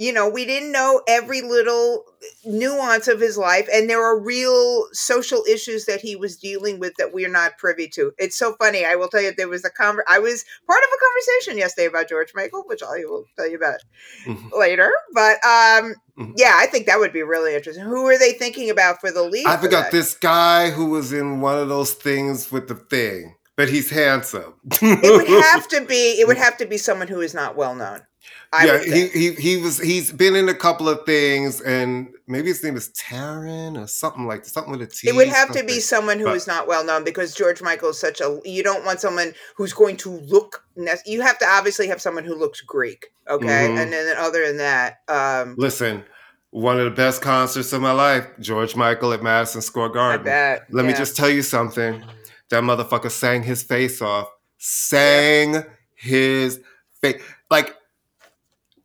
You 0.00 0.12
know, 0.12 0.28
we 0.28 0.44
didn't 0.44 0.70
know 0.70 1.02
every 1.08 1.42
little 1.42 2.04
nuance 2.44 3.08
of 3.08 3.20
his 3.20 3.36
life, 3.36 3.68
and 3.72 3.90
there 3.90 4.00
are 4.02 4.16
real 4.18 4.86
social 4.92 5.42
issues 5.50 5.86
that 5.86 6.00
he 6.00 6.14
was 6.14 6.36
dealing 6.36 6.78
with 6.78 6.94
that 6.98 7.12
we're 7.12 7.28
not 7.28 7.58
privy 7.58 7.88
to. 7.88 8.12
It's 8.16 8.36
so 8.36 8.54
funny. 8.54 8.84
I 8.84 8.94
will 8.94 9.08
tell 9.08 9.20
you, 9.20 9.32
there 9.36 9.48
was 9.48 9.64
a 9.64 9.70
conver- 9.70 10.04
I 10.08 10.20
was 10.20 10.44
part 10.68 10.80
of 10.84 10.88
a 10.88 11.04
conversation 11.04 11.58
yesterday 11.58 11.86
about 11.86 12.08
George 12.08 12.30
Michael, 12.32 12.62
which 12.66 12.80
I 12.80 13.00
will 13.06 13.24
tell 13.36 13.48
you 13.50 13.56
about 13.56 13.80
Mhm. 14.24 14.52
later. 14.56 14.92
But 15.12 15.44
um, 15.44 15.96
Mhm. 16.16 16.34
yeah, 16.36 16.54
I 16.56 16.66
think 16.66 16.86
that 16.86 17.00
would 17.00 17.12
be 17.12 17.22
really 17.24 17.56
interesting. 17.56 17.84
Who 17.84 18.06
are 18.06 18.18
they 18.18 18.32
thinking 18.34 18.70
about 18.70 19.00
for 19.00 19.10
the 19.10 19.22
lead? 19.24 19.46
I 19.46 19.56
forgot 19.56 19.90
this 19.90 20.14
guy 20.14 20.70
who 20.70 20.86
was 20.90 21.12
in 21.12 21.40
one 21.40 21.58
of 21.58 21.68
those 21.68 21.92
things 21.92 22.52
with 22.52 22.68
the 22.68 22.76
thing, 22.76 23.34
but 23.56 23.68
he's 23.68 23.90
handsome. 23.90 24.54
It 24.80 25.12
would 25.12 25.26
have 25.42 25.66
to 25.70 25.80
be. 25.80 26.20
It 26.20 26.28
would 26.28 26.36
have 26.38 26.56
to 26.58 26.66
be 26.66 26.78
someone 26.78 27.08
who 27.08 27.20
is 27.20 27.34
not 27.34 27.56
well 27.56 27.74
known. 27.74 28.02
I 28.52 28.64
yeah, 28.66 28.78
he, 28.82 29.08
he 29.08 29.32
he 29.34 29.56
was 29.58 29.78
he's 29.78 30.10
been 30.10 30.34
in 30.34 30.48
a 30.48 30.54
couple 30.54 30.88
of 30.88 31.04
things, 31.04 31.60
and 31.60 32.08
maybe 32.26 32.48
his 32.48 32.64
name 32.64 32.76
is 32.76 32.88
Taryn 32.90 33.78
or 33.82 33.86
something 33.86 34.26
like 34.26 34.44
something 34.46 34.70
with 34.72 34.80
a 34.82 34.86
T. 34.86 35.08
It 35.08 35.14
would 35.14 35.28
have 35.28 35.52
to 35.52 35.62
be 35.64 35.80
someone 35.80 36.18
who 36.18 36.24
But- 36.26 36.36
is 36.36 36.46
not 36.46 36.66
well 36.66 36.82
known 36.84 37.04
because 37.04 37.34
George 37.34 37.60
Michael 37.60 37.90
is 37.90 37.98
such 38.00 38.20
a. 38.22 38.40
You 38.44 38.62
don't 38.62 38.84
want 38.86 39.00
someone 39.00 39.34
who's 39.56 39.72
going 39.74 39.96
to 39.98 40.10
look. 40.10 40.64
You 41.04 41.20
have 41.20 41.38
to 41.40 41.46
obviously 41.46 41.88
have 41.88 42.00
someone 42.00 42.24
who 42.24 42.34
looks 42.34 42.60
Greek, 42.62 43.06
okay, 43.28 43.68
Mhm. 43.68 43.82
and 43.82 43.92
then 43.92 44.16
other 44.16 44.46
than 44.46 44.56
that, 44.58 45.00
um, 45.08 45.54
Listen, 45.58 46.04
one 46.50 46.78
of 46.78 46.84
the 46.86 46.90
best 46.90 47.20
concerts 47.20 47.72
of 47.74 47.82
my 47.82 47.92
life, 47.92 48.26
George 48.40 48.74
Michael 48.76 49.12
at 49.12 49.22
Madison 49.22 49.60
Square 49.60 49.90
I 49.90 49.92
Garden. 49.92 50.24
bet. 50.24 50.66
Let 50.70 50.86
me 50.86 50.94
just 50.94 51.16
tell 51.16 51.28
you 51.28 51.42
something. 51.42 52.02
That 52.50 52.62
motherfucker 52.62 53.10
sang 53.10 53.42
his 53.42 53.62
face 53.62 54.00
off. 54.00 54.28
Sang 54.56 55.64
his 55.94 56.60
face. 57.02 57.20
Like, 57.50 57.74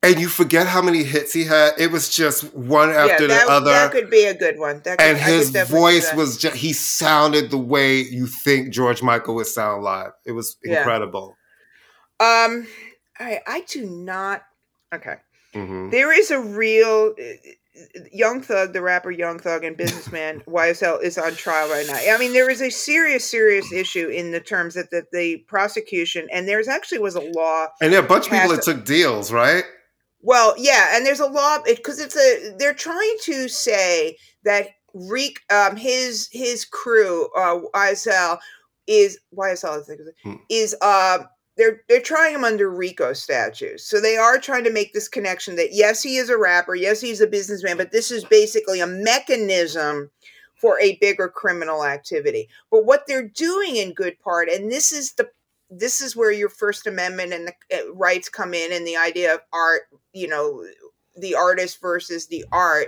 and 0.04 0.20
you 0.20 0.28
forget 0.28 0.68
how 0.68 0.82
many 0.82 1.04
hits 1.04 1.32
he 1.34 1.45
had. 1.45 1.72
It 1.78 1.91
was 1.91 2.14
just 2.14 2.54
one 2.54 2.89
after 2.89 3.24
yeah, 3.24 3.28
that, 3.28 3.45
the 3.47 3.51
other. 3.51 3.72
that 3.72 3.91
could 3.91 4.10
be 4.10 4.26
a 4.26 4.34
good 4.34 4.60
one. 4.60 4.82
That 4.84 4.99
could, 4.99 5.08
and 5.08 5.18
his 5.18 5.51
voice 5.70 6.14
was 6.14 6.38
just 6.38 6.58
he 6.58 6.74
sounded 6.74 7.49
the 7.49 7.58
way 7.58 8.01
you 8.01 8.28
think 8.28 8.72
George 8.74 9.01
Michael 9.01 9.36
would 9.36 9.47
sound 9.47 9.84
live. 9.84 10.12
It 10.26 10.34
was 10.34 10.58
Yeah. 10.64 10.80
incredible. 10.80 11.38
Um, 12.20 12.68
I 13.20 13.41
I 13.47 13.66
do 13.68 13.86
not. 13.86 14.43
Okay, 14.93 15.16
hmm 15.54 15.89
there 15.89 16.12
is 16.12 16.30
a 16.30 16.39
real 16.39 17.16
Young 18.12 18.41
Thug, 18.41 18.74
the 18.74 18.82
rapper 18.82 19.10
Young 19.10 19.39
Thug, 19.39 19.64
and 19.64 19.76
businessman 19.76 20.41
YSL 20.47 21.01
is 21.01 21.18
on 21.18 21.34
trial 21.36 21.70
right 21.70 21.88
now. 21.88 21.95
I 21.95 22.18
mean, 22.20 22.34
there 22.34 22.49
is 22.49 22.62
a 22.62 22.70
serious, 22.70 23.30
serious 23.30 23.72
issue 23.72 24.10
in 24.10 24.32
the 24.32 24.39
terms 24.39 24.76
that, 24.76 24.91
that 24.91 25.12
the 25.12 25.38
prosecution 25.47 26.28
and 26.32 26.47
there's 26.47 26.68
actually 26.68 26.99
was 26.99 27.16
a 27.16 27.22
law 27.22 27.68
And 27.82 27.91
there 27.91 27.99
are 27.99 28.06
a 28.06 28.08
bunch 28.08 28.28
of 28.28 28.34
people 28.34 28.49
that 28.49 28.62
took 28.62 28.86
deals, 28.86 29.32
right? 29.32 29.64
Well, 30.24 30.55
yeah, 30.57 30.95
and 30.95 31.05
there's 31.05 31.19
a 31.19 31.28
law 31.28 31.59
because 31.63 31.99
it's 31.99 32.15
a 32.15 32.55
they're 32.57 32.74
trying 32.74 33.17
to 33.24 33.49
say 33.49 34.17
that 34.45 34.69
Reek 34.93 35.41
um 35.51 35.76
his 35.76 36.30
his 36.32 36.65
crew 36.65 37.30
uh 37.38 37.59
YSL 37.76 38.39
is 38.88 39.19
YSL 39.38 39.82
I 39.82 39.84
think 39.84 39.99
is, 39.99 40.07
Hmm. 40.24 40.36
is 40.49 40.76
uh 40.82 41.19
they're 41.57 41.82
they're 41.89 42.01
trying 42.01 42.34
him 42.34 42.45
under 42.45 42.69
RICO 42.69 43.11
statutes. 43.13 43.86
So 43.86 43.99
they 43.99 44.15
are 44.15 44.39
trying 44.39 44.63
to 44.63 44.71
make 44.71 44.93
this 44.93 45.09
connection 45.09 45.57
that 45.57 45.74
yes, 45.74 46.01
he 46.01 46.15
is 46.15 46.30
a 46.30 46.38
rapper, 46.38 46.74
yes, 46.74 47.01
he's 47.01 47.21
a 47.21 47.28
businessman, 47.28 47.76
but 47.78 47.91
this 47.91 48.09
is 48.09 48.24
basically 48.24 48.80
a 48.80 48.88
mechanism 48.88 50.09
for 50.55 50.80
a 50.80 50.95
bigger 51.01 51.28
criminal 51.28 51.84
activity. 51.84 52.47
But 52.71 52.86
what 52.86 53.03
they're 53.07 53.28
doing 53.28 53.76
in 53.76 53.93
good 53.93 54.17
part, 54.21 54.47
and 54.47 54.71
this 54.71 54.93
is 54.93 55.13
the 55.15 55.30
this 55.80 56.01
is 56.01 56.15
where 56.15 56.32
your 56.32 56.49
First 56.49 56.88
Amendment 56.88 57.34
and 57.34 57.47
the 57.47 57.53
uh, 57.78 57.93
rights 57.93 58.30
come 58.30 58.53
in, 58.53 58.71
and 58.71 58.86
the 58.86 58.97
idea 58.97 59.34
of 59.34 59.41
art, 59.51 59.84
you 60.13 60.28
know, 60.28 60.65
the 61.15 61.36
artist 61.36 61.82
versus 61.82 62.28
the 62.28 62.45
art, 62.51 62.88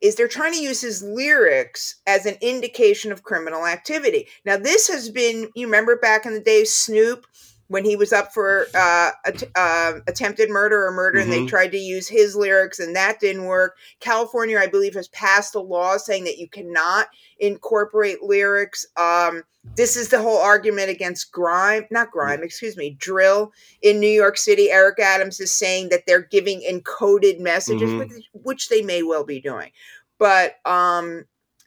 is 0.00 0.16
they're 0.16 0.28
trying 0.28 0.52
to 0.52 0.62
use 0.62 0.80
his 0.80 1.02
lyrics 1.02 2.00
as 2.06 2.26
an 2.26 2.36
indication 2.40 3.12
of 3.12 3.22
criminal 3.22 3.66
activity. 3.66 4.26
Now, 4.44 4.56
this 4.56 4.88
has 4.88 5.08
been, 5.10 5.48
you 5.54 5.66
remember 5.66 5.96
back 5.96 6.26
in 6.26 6.34
the 6.34 6.40
day, 6.40 6.64
Snoop, 6.64 7.26
when 7.68 7.84
he 7.84 7.96
was 7.96 8.12
up 8.12 8.34
for 8.34 8.66
uh, 8.74 9.12
att- 9.24 9.50
uh, 9.54 10.00
attempted 10.06 10.50
murder 10.50 10.84
or 10.84 10.92
murder, 10.92 11.20
and 11.20 11.32
they 11.32 11.42
Mhm. 11.42 11.48
tried 11.48 11.72
to 11.72 11.78
use 11.78 12.08
his 12.08 12.36
lyrics, 12.36 12.78
and 12.78 12.94
that 12.94 13.20
didn't 13.20 13.46
work. 13.46 13.76
California, 14.00 14.58
I 14.58 14.66
believe, 14.66 14.94
has 14.94 15.08
passed 15.08 15.54
a 15.54 15.60
law 15.60 15.96
saying 15.96 16.24
that 16.24 16.38
you 16.38 16.48
cannot 16.48 17.08
incorporate 17.42 18.22
lyrics. 18.22 18.86
Um, 18.96 19.42
this 19.76 19.96
is 19.96 20.08
the 20.08 20.22
whole 20.22 20.38
argument 20.38 20.90
against 20.90 21.32
grime, 21.32 21.86
not 21.90 22.10
grime, 22.10 22.42
excuse 22.42 22.76
me, 22.76 22.90
drill 22.98 23.52
in 23.82 24.00
New 24.00 24.08
York 24.08 24.38
City. 24.38 24.70
Eric 24.70 25.00
Adams 25.00 25.40
is 25.40 25.52
saying 25.52 25.88
that 25.90 26.04
they're 26.06 26.22
giving 26.22 26.60
encoded 26.60 27.40
messages, 27.40 27.90
Mhm. 27.90 27.98
which, 27.98 28.28
which 28.32 28.68
they 28.68 28.80
may 28.80 29.02
well 29.02 29.24
be 29.24 29.40
doing. 29.40 29.70
But 30.18 30.56
um, 30.64 31.26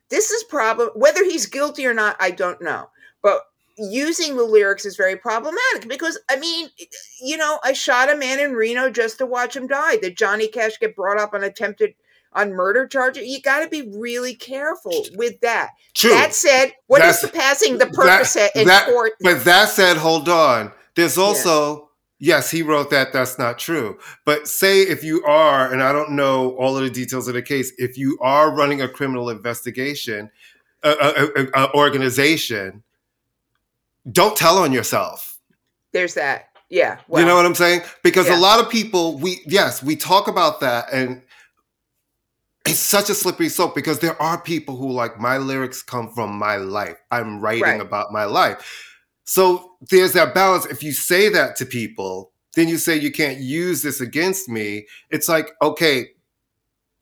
this 0.09 0.32
is 0.32 0.43
problem 0.43 0.89
whether 0.95 1.23
he's 1.23 1.45
guilty 1.45 1.86
or 1.86 1.93
not, 1.93 2.15
I 2.19 2.32
don't 2.32 2.61
know. 2.61 2.89
But 3.21 3.43
using 3.78 4.38
the 4.38 4.43
lyrics 4.43 4.86
is 4.86 4.95
very 4.95 5.17
problematic 5.17 5.89
because 5.89 6.17
I 6.30 6.38
mean, 6.38 6.69
you 7.21 7.36
know, 7.36 7.59
I 7.65 7.73
shot 7.73 8.09
a 8.09 8.15
man 8.15 8.39
in 8.39 8.53
Reno 8.53 8.89
just 8.89 9.17
to 9.17 9.26
watch 9.26 9.57
him 9.57 9.67
die. 9.67 9.97
Did 9.97 10.15
Johnny 10.15 10.47
Cash 10.47 10.80
get 10.80 10.95
brought 10.95 11.19
up 11.19 11.34
on 11.34 11.43
attempted 11.43 11.95
on 12.36 12.54
murder 12.54 12.88
charges? 12.88 13.26
You 13.26 13.42
got 13.42 13.62
to 13.62 13.70
be 13.70 13.90
really 13.98 14.36
careful 14.36 15.06
with 15.16 15.40
that. 15.42 15.72
True. 15.94 16.12
That 16.12 16.34
said, 16.34 16.74
what 16.88 17.02
is 17.02 17.22
That's- 17.22 17.22
the 17.22 17.38
passing 17.38 17.78
the 17.78 17.86
that- 17.86 17.94
Percocet 17.94 18.50
in 18.56 18.68
that- 18.68 18.88
court? 18.88 19.14
But 19.22 19.44
that 19.46 19.70
said, 19.70 19.98
hold 19.98 20.30
on. 20.30 20.72
There's 20.96 21.18
also 21.18 21.90
yes, 22.20 22.50
he 22.50 22.62
wrote 22.62 22.90
that. 22.92 23.12
That's 23.14 23.38
not 23.38 23.60
true. 23.60 24.00
But 24.26 24.48
say 24.48 24.82
if 24.82 25.04
you 25.04 25.24
are, 25.26 25.72
and 25.72 25.84
I 25.84 25.92
don't 25.92 26.12
know 26.12 26.56
all 26.58 26.78
of 26.78 26.84
the 26.84 26.90
details 26.90 27.28
of 27.28 27.34
the 27.34 27.42
case, 27.42 27.74
if 27.78 27.98
you 27.98 28.18
are 28.22 28.52
running 28.52 28.82
a 28.82 28.88
criminal 28.88 29.30
investigation, 29.30 30.32
organization, 31.74 32.84
don't 34.12 34.38
tell 34.38 34.58
on 34.58 34.72
yourself. 34.72 35.40
There's 35.92 36.14
that. 36.14 36.50
Yeah. 36.70 37.00
Well, 37.08 37.22
you 37.22 37.28
know 37.28 37.36
what 37.36 37.46
I'm 37.46 37.56
saying? 37.56 37.82
Because 38.04 38.28
yeah. 38.28 38.38
a 38.38 38.40
lot 38.40 38.60
of 38.60 38.70
people, 38.70 39.18
we 39.18 39.42
yes, 39.46 39.84
we 39.84 39.96
talk 39.96 40.28
about 40.28 40.60
that, 40.62 40.92
and 40.92 41.22
it's 42.68 42.80
such 42.80 43.09
a 43.09 43.16
slippery 43.16 43.49
slope 43.49 43.76
because 43.76 43.99
there 43.99 44.20
are 44.22 44.41
people 44.41 44.76
who 44.76 44.91
like 44.91 45.20
my 45.20 45.38
lyrics 45.38 45.82
come 45.84 46.11
from 46.13 46.38
my 46.38 46.55
life. 46.57 46.97
I'm 47.11 47.39
writing 47.39 47.63
Right. 47.63 47.82
about 47.82 48.11
my 48.11 48.26
life. 48.26 48.91
So 49.24 49.74
there's 49.89 50.13
that 50.13 50.34
balance. 50.34 50.66
If 50.66 50.84
you 50.84 50.91
say 50.91 51.30
that 51.30 51.55
to 51.57 51.66
people, 51.66 52.32
then 52.55 52.68
you 52.68 52.78
say 52.78 52.95
you 52.97 53.11
can't 53.11 53.39
use 53.39 53.82
this 53.82 54.01
against 54.01 54.47
me. 54.49 54.88
It's 55.09 55.28
like, 55.28 55.51
okay, 55.61 56.07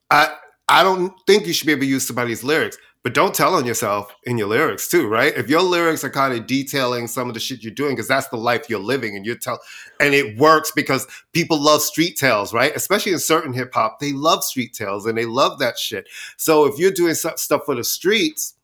I 0.10 0.36
I 0.70 0.84
don't 0.84 1.14
think 1.28 1.46
you 1.46 1.54
should 1.54 1.66
be 1.68 1.74
able 1.74 1.82
to 1.82 1.88
use 1.88 2.08
somebody's 2.08 2.44
lyrics, 2.44 2.78
but 3.04 3.14
don't 3.14 3.36
tell 3.36 3.54
on 3.54 3.66
yourself 3.66 4.16
in 4.24 4.38
your 4.38 4.48
lyrics 4.48 4.88
too, 4.88 5.08
right? 5.08 5.38
If 5.38 5.50
your 5.50 5.62
lyrics 5.62 6.04
are 6.04 6.10
kind 6.10 6.34
of 6.34 6.48
detailing 6.48 7.08
some 7.08 7.28
of 7.28 7.34
the 7.34 7.40
shit 7.40 7.62
you're 7.62 7.74
doing, 7.74 7.96
because 7.96 8.08
that's 8.08 8.30
the 8.30 8.38
life 8.38 8.70
you're 8.70 8.80
living, 8.80 9.16
and 9.16 9.26
you're 9.26 9.36
tell 9.36 9.60
and 10.00 10.14
it 10.14 10.38
works 10.38 10.72
because 10.72 11.06
people 11.34 11.62
love 11.62 11.82
street 11.82 12.16
tales, 12.18 12.54
right? 12.54 12.76
Especially 12.76 13.12
in 13.12 13.20
certain 13.20 13.54
hip 13.54 13.74
hop, 13.74 14.00
they 14.00 14.14
love 14.14 14.44
street 14.44 14.74
tales 14.74 15.06
and 15.06 15.18
they 15.18 15.26
love 15.26 15.60
that 15.60 15.78
shit. 15.78 16.08
So 16.38 16.66
if 16.66 16.80
you're 16.80 16.92
doing 16.92 17.14
stuff 17.14 17.66
for 17.66 17.76
the 17.76 17.84
streets, 17.84 18.56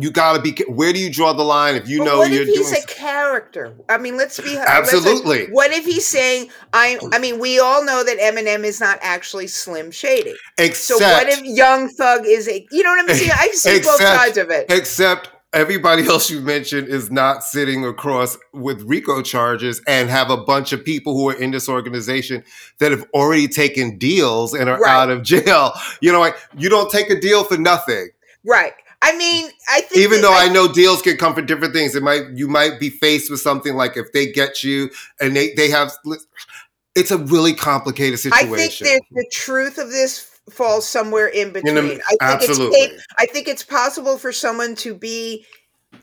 you 0.00 0.10
got 0.10 0.34
to 0.36 0.40
be. 0.42 0.54
Where 0.68 0.92
do 0.92 0.98
you 0.98 1.10
draw 1.12 1.32
the 1.34 1.42
line 1.42 1.74
if 1.74 1.86
you 1.88 1.98
But 1.98 2.04
know 2.06 2.18
what 2.18 2.30
you're 2.30 2.42
if 2.42 2.48
he's 2.48 2.70
doing? 2.70 2.82
a 2.82 2.86
character? 2.86 3.74
I 3.88 3.98
mean, 3.98 4.16
let's 4.16 4.40
be 4.40 4.54
let's- 4.56 4.70
Absolutely. 4.70 5.46
what 5.46 5.70
if 5.70 5.84
he's 5.84 6.06
saying 6.08 6.48
I? 6.72 6.98
I 7.12 7.18
mean, 7.18 7.38
we 7.38 7.58
all 7.60 7.84
know 7.84 8.02
that 8.02 8.18
Eminem 8.18 8.64
is 8.64 8.80
not 8.80 8.98
actually 9.02 9.46
Slim 9.48 9.90
Shady. 9.90 10.30
So 10.58 10.64
except, 10.64 11.00
what 11.00 11.28
if 11.28 11.44
Young 11.44 11.88
Thug 11.88 12.22
is 12.26 12.48
a? 12.48 12.66
You 12.70 12.82
know 12.82 12.90
what 12.90 13.00
I'm 13.10 13.16
saying? 13.16 13.30
I 13.34 13.48
see 13.52 13.80
both 13.80 14.00
sides 14.00 14.38
of 14.38 14.50
it. 14.50 14.66
except 14.70 15.28
everybody 15.52 16.06
else 16.08 16.30
you 16.30 16.40
mentioned 16.40 16.88
is 16.88 17.10
not 17.10 17.44
sitting 17.44 17.84
across 17.84 18.38
with 18.54 18.80
RICO 18.84 19.20
charges 19.20 19.82
and 19.86 20.08
have 20.08 20.30
a 20.30 20.38
bunch 20.38 20.72
of 20.72 20.82
people 20.82 21.14
who 21.14 21.28
are 21.28 21.34
in 21.34 21.50
this 21.50 21.68
organization 21.68 22.42
that 22.78 22.90
have 22.92 23.04
already 23.12 23.46
taken 23.46 23.98
deals 23.98 24.54
and 24.54 24.70
are 24.70 24.78
Right. 24.80 24.90
out 24.90 25.10
of 25.10 25.22
jail. 25.22 25.72
You 26.00 26.10
know, 26.12 26.20
like 26.20 26.36
you 26.56 26.70
don't 26.70 26.90
take 26.90 27.10
a 27.10 27.20
deal 27.20 27.44
for 27.44 27.58
nothing. 27.58 28.08
Right. 28.44 28.72
I 29.04 29.16
mean, 29.16 29.50
I 29.68 29.80
think 29.80 30.00
Even 30.00 30.22
though 30.22 30.32
I 30.32 30.48
know 30.48 30.72
deals 30.72 31.02
can 31.02 31.16
come 31.16 31.34
for 31.34 31.42
different 31.42 31.74
things, 31.74 31.96
it 31.96 32.02
might 32.04 32.22
you 32.34 32.46
might 32.46 32.78
be 32.78 32.88
faced 32.88 33.30
with 33.30 33.40
something 33.40 33.74
like 33.74 33.96
if 33.96 34.12
they 34.12 34.30
get 34.30 34.62
you 34.62 34.90
and 35.20 35.34
they 35.34 35.52
they 35.54 35.68
have 35.70 35.92
it's 36.94 37.10
a 37.10 37.18
really 37.18 37.52
complicated 37.52 38.18
situation. 38.20 38.52
I 38.52 38.68
think 38.68 38.72
that 38.80 39.02
the 39.10 39.28
truth 39.32 39.78
of 39.78 39.90
this 39.90 40.30
falls 40.50 40.88
somewhere 40.88 41.26
in 41.26 41.52
between. 41.52 41.76
In 41.76 41.84
I 41.84 41.88
the- 41.88 41.94
think 41.96 42.22
absolutely. 42.22 42.78
it's 42.78 43.06
I 43.18 43.26
think 43.26 43.48
it's 43.48 43.64
possible 43.64 44.18
for 44.18 44.30
someone 44.30 44.76
to 44.76 44.94
be 44.94 45.46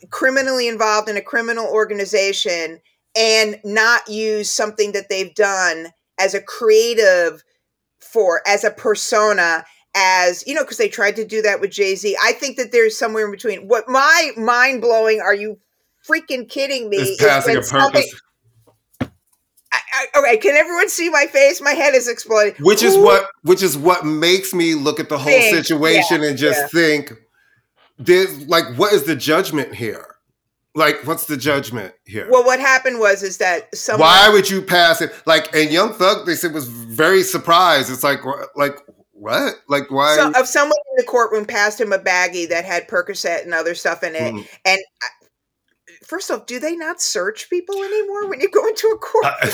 criminally 0.10 0.68
involved 0.68 1.10
in 1.10 1.16
a 1.18 1.22
criminal 1.22 1.68
organization 1.68 2.82
and 3.18 3.60
not 3.64 4.08
use 4.10 4.52
something 4.52 4.92
that 4.92 5.10
they've 5.10 5.34
done 5.34 5.88
as 6.20 6.34
a 6.34 6.42
creative 6.42 7.44
for 8.00 8.42
as 8.46 8.64
a 8.64 8.72
persona 8.72 9.64
as 10.00 10.44
you 10.48 10.54
know 10.54 10.64
because 10.64 10.78
they 10.78 10.88
tried 10.88 11.16
to 11.18 11.26
do 11.26 11.42
that 11.42 11.60
with 11.62 11.72
Jay-Z. 11.72 12.16
I 12.24 12.32
think 12.34 12.58
that 12.58 12.72
there's 12.72 12.98
somewhere 12.98 13.26
in 13.26 13.32
between. 13.32 13.68
What 13.68 13.88
my 13.88 14.32
mind 14.38 14.82
blowing 14.82 15.20
are 15.22 15.36
you 15.36 15.60
freaking 16.08 16.50
kidding 16.50 16.90
me? 16.90 16.98
It's 16.98 17.24
passing 17.24 17.58
a 17.58 17.62
purpose. 17.62 18.22
I, 19.72 19.78
I, 20.16 20.20
okay, 20.20 20.38
can 20.38 20.56
everyone 20.56 20.90
see 20.90 21.10
my 21.10 21.26
face? 21.28 21.62
My 21.62 21.74
head 21.74 21.94
is 21.94 22.08
exploding. 22.08 22.56
which 22.60 22.82
is 22.82 22.96
Who 22.96 23.04
what 23.04 23.28
which 23.44 23.62
is 23.62 23.78
what 23.78 24.06
makes 24.06 24.54
me 24.54 24.74
look 24.76 25.00
at 25.00 25.10
the 25.10 25.18
whole 25.18 25.32
Think, 25.32 25.56
situation 25.56 26.22
yeah, 26.22 26.30
and 26.30 26.38
just 26.38 26.60
yeah. 26.60 26.68
think 26.68 27.14
there's 27.98 28.48
like 28.48 28.66
what 28.78 28.94
is 28.94 29.04
the 29.04 29.16
judgment 29.16 29.76
here 29.76 30.16
like 30.76 31.06
what's 31.06 31.26
the 31.26 31.36
judgment 31.36 31.94
here 32.06 32.28
Well, 32.32 32.46
what 32.46 32.60
happened 32.60 33.00
was 33.00 33.24
is 33.24 33.38
that 33.40 33.76
someone 33.76 34.08
why 34.08 34.30
would 34.30 34.50
you 34.50 34.62
pass 34.62 35.02
it 35.02 35.12
like 35.26 35.54
and 35.54 35.70
young 35.70 35.94
thug 35.94 36.26
they 36.26 36.36
said 36.36 36.54
was 36.54 36.68
very 36.68 37.24
surprised 37.24 37.92
it's 37.92 38.04
like 38.04 38.22
like 38.56 38.78
what 39.20 39.56
like 39.68 39.92
why 39.92 40.16
so, 40.16 40.32
of 40.40 40.48
someone 40.48 40.78
in 40.92 40.96
the 40.98 41.04
courtroom 41.04 41.46
passed 41.46 41.80
him 41.80 41.92
a 41.92 42.00
baggie 42.00 42.48
that 42.50 42.66
had 42.66 42.88
Percocet 42.88 43.44
and 43.44 43.54
other 43.54 43.76
stuff 43.76 44.02
in 44.04 44.16
it. 44.16 44.34
Mm. 44.34 44.48
And 44.66 44.80
I, 45.04 45.08
first 46.06 46.32
off, 46.32 46.46
do 46.46 46.60
they 46.60 46.76
not 46.76 47.02
search 47.02 47.50
people 47.50 47.76
anymore 47.84 48.30
when 48.30 48.40
you 48.40 48.50
go 48.50 48.66
into 48.66 48.88
a 48.88 48.98
court? 48.98 49.26
Uh, 49.26 49.48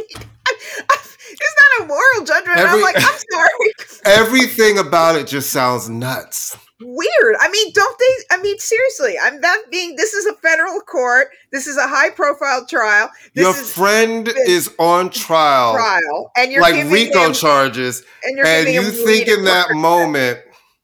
it's 1.30 1.56
not 1.58 1.84
a 1.84 1.88
moral 1.88 2.24
judgment. 2.24 2.58
I'm 2.58 2.80
like, 2.80 2.96
I'm 2.96 3.20
sorry. 3.30 3.72
everything 4.04 4.78
about 4.78 5.16
it 5.16 5.26
just 5.26 5.50
sounds 5.50 5.88
nuts 5.88 6.56
Weird. 6.82 7.36
I 7.40 7.50
mean, 7.50 7.72
don't 7.74 7.98
they? 7.98 8.36
I 8.36 8.42
mean, 8.42 8.58
seriously, 8.58 9.14
I'm 9.22 9.38
not 9.40 9.58
being. 9.70 9.96
This 9.96 10.14
is 10.14 10.26
a 10.26 10.32
federal 10.34 10.80
court. 10.80 11.28
This 11.52 11.66
is 11.66 11.76
a 11.76 11.86
high 11.86 12.10
profile 12.10 12.64
trial. 12.66 13.10
This 13.34 13.42
your 13.44 13.54
is 13.54 13.72
friend 13.74 14.28
is 14.46 14.74
on 14.78 15.10
trial, 15.10 15.74
trial, 15.74 16.30
and 16.36 16.50
you're 16.50 16.62
like 16.62 16.74
giving 16.74 16.92
rico 16.92 17.26
him, 17.26 17.32
charges 17.34 18.02
and 18.24 18.36
you're 18.38 18.46
and 18.46 18.68
you 18.68 18.82
think 18.90 19.28
in 19.28 19.44
that 19.44 19.74
moment 19.74 20.38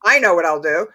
I 0.04 0.18
know 0.18 0.34
what 0.34 0.44
I'll 0.44 0.60
do. 0.60 0.86